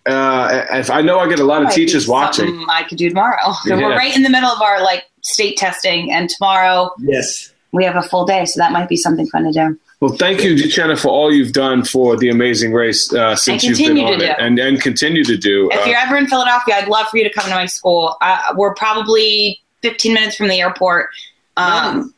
Uh, 0.06 0.64
if 0.72 0.90
I 0.90 1.02
know 1.02 1.18
I 1.18 1.28
get 1.28 1.40
a 1.40 1.44
lot 1.44 1.62
of 1.64 1.70
teachers 1.72 2.06
watching. 2.08 2.64
i 2.68 2.82
could 2.84 2.98
do 2.98 3.08
tomorrow 3.08 3.36
So 3.64 3.74
Yeah. 3.74 3.86
we're 3.88 3.96
right 3.96 4.14
in 4.14 4.22
the 4.22 4.30
middle 4.30 4.50
of 4.50 4.60
our 4.62 4.82
like 4.82 5.04
state 5.22 5.56
testing 5.56 6.10
and 6.12 6.28
tomorrow 6.30 6.90
Yes. 7.00 7.52
we 7.72 7.84
have 7.84 7.96
a 7.96 8.02
full 8.02 8.24
day 8.24 8.44
so 8.44 8.58
that 8.60 8.72
might 8.72 8.88
be 8.88 8.96
something 8.96 9.26
fun 9.28 9.44
to 9.44 9.52
do 9.52 9.78
Well, 10.00 10.16
thank 10.16 10.42
you, 10.42 10.56
Jenna, 10.56 10.96
for 10.96 11.08
all 11.08 11.30
you've 11.32 11.52
done 11.52 11.84
for 11.84 12.16
the 12.16 12.30
Amazing 12.30 12.72
Race 12.72 13.12
uh, 13.12 13.36
since 13.36 13.62
you've 13.64 13.76
been 13.76 13.96
continue 13.96 14.06
on 14.14 14.20
it, 14.22 14.36
do. 14.38 14.44
and 14.44 14.58
and 14.58 14.80
continue 14.80 15.24
to 15.24 15.36
do. 15.36 15.68
If 15.70 15.80
Uh, 15.80 15.84
you're 15.90 15.98
ever 15.98 16.16
in 16.16 16.26
Philadelphia, 16.26 16.76
I'd 16.76 16.88
love 16.88 17.08
for 17.08 17.18
you 17.18 17.24
to 17.24 17.30
come 17.38 17.44
to 17.44 17.54
my 17.54 17.66
school. 17.66 18.16
Uh, 18.22 18.38
we're 18.56 18.74
probably 18.74 19.60
15 19.82 20.14
minutes 20.14 20.36
from 20.36 20.48
the 20.48 20.58
airport. 20.58 21.10
Um, 21.58 22.14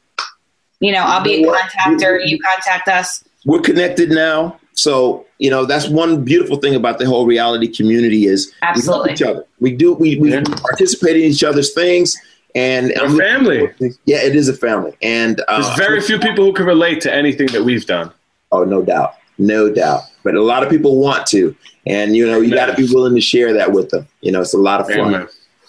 you 0.78 0.92
know, 0.92 1.00
I'll 1.00 1.24
be 1.24 1.32
You 1.32 1.42
know 1.42 1.48
a 1.48 1.52
what? 1.52 1.70
contactor. 1.72 2.20
You 2.24 2.38
contact 2.38 2.86
us. 2.88 3.24
we're 3.44 3.60
connected 3.60 4.10
now. 4.10 4.58
So 4.74 5.26
you 5.38 5.50
know 5.50 5.66
that's 5.66 5.88
one 5.88 6.24
beautiful 6.24 6.56
thing 6.58 6.74
about 6.76 6.98
the 7.00 7.06
whole 7.06 7.26
reality 7.26 7.66
community 7.68 8.26
is 8.26 8.52
Absolutely. 8.62 8.94
we 8.94 9.10
love 9.10 9.14
each 9.14 9.22
other. 9.22 9.44
We 9.60 9.70
do 9.74 9.92
we, 9.94 10.16
we 10.18 10.30
Yeah. 10.30 10.42
participate 10.44 11.16
in 11.16 11.22
each 11.32 11.42
other's 11.44 11.74
things, 11.74 12.16
and 12.54 12.92
Our 12.98 13.10
family. 13.16 13.68
Yeah, 14.04 14.18
it 14.22 14.36
is 14.36 14.48
a 14.48 14.54
family, 14.54 14.92
and 15.02 15.40
uh, 15.48 15.62
There's 15.62 15.76
very 15.78 16.00
few 16.00 16.18
people 16.18 16.44
who 16.44 16.52
can 16.52 16.66
relate 16.66 17.00
to 17.02 17.14
anything 17.14 17.46
that 17.48 17.62
we've 17.62 17.86
done. 17.86 18.12
Oh, 18.50 18.64
no 18.64 18.82
doubt, 18.82 19.14
no 19.38 19.72
doubt. 19.72 20.02
But 20.24 20.34
a 20.34 20.42
lot 20.42 20.62
of 20.62 20.68
people 20.70 20.98
want 21.00 21.26
to, 21.28 21.56
and 21.86 22.14
you 22.14 22.26
know 22.26 22.40
you 22.40 22.54
got 22.54 22.66
to 22.66 22.74
be 22.74 22.92
willing 22.92 23.14
to 23.14 23.20
share 23.20 23.52
that 23.54 23.72
with 23.72 23.88
them. 23.90 24.06
You 24.20 24.30
know, 24.32 24.40
it's 24.40 24.54
a 24.54 24.58
lot 24.58 24.80
of 24.80 24.88
fun. 24.88 25.14
Amen. 25.14 25.28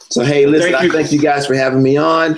So 0.09 0.23
hey, 0.23 0.45
listen, 0.45 0.71
Thank 0.71 0.81
I 0.83 0.85
you. 0.85 0.91
thank 0.91 1.11
you 1.11 1.19
guys 1.19 1.47
for 1.47 1.55
having 1.55 1.81
me 1.81 1.97
on. 1.97 2.33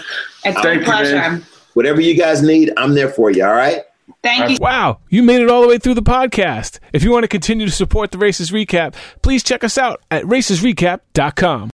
It's 0.46 0.62
Thank 0.62 0.84
a 0.84 0.86
pleasure. 0.86 1.16
man. 1.16 1.46
Whatever 1.74 2.00
you 2.00 2.16
guys 2.16 2.42
need, 2.42 2.72
I'm 2.78 2.94
there 2.94 3.10
for 3.10 3.32
you. 3.32 3.44
All 3.44 3.52
right. 3.54 3.82
Thank 4.24 4.52
you. 4.52 4.58
Wow, 4.62 5.00
you 5.10 5.24
made 5.24 5.42
it 5.42 5.50
all 5.50 5.62
the 5.62 5.68
way 5.68 5.78
through 5.78 5.96
the 5.96 6.02
podcast. 6.04 6.80
If 6.94 7.04
you 7.04 7.12
want 7.12 7.24
to 7.24 7.28
continue 7.28 7.66
to 7.66 7.72
support 7.72 8.12
the 8.12 8.18
Races 8.18 8.52
Recap, 8.52 8.94
please 9.24 9.44
check 9.44 9.64
us 9.64 9.78
out 9.78 10.02
at 10.10 10.24
racesrecap.com. 10.24 11.70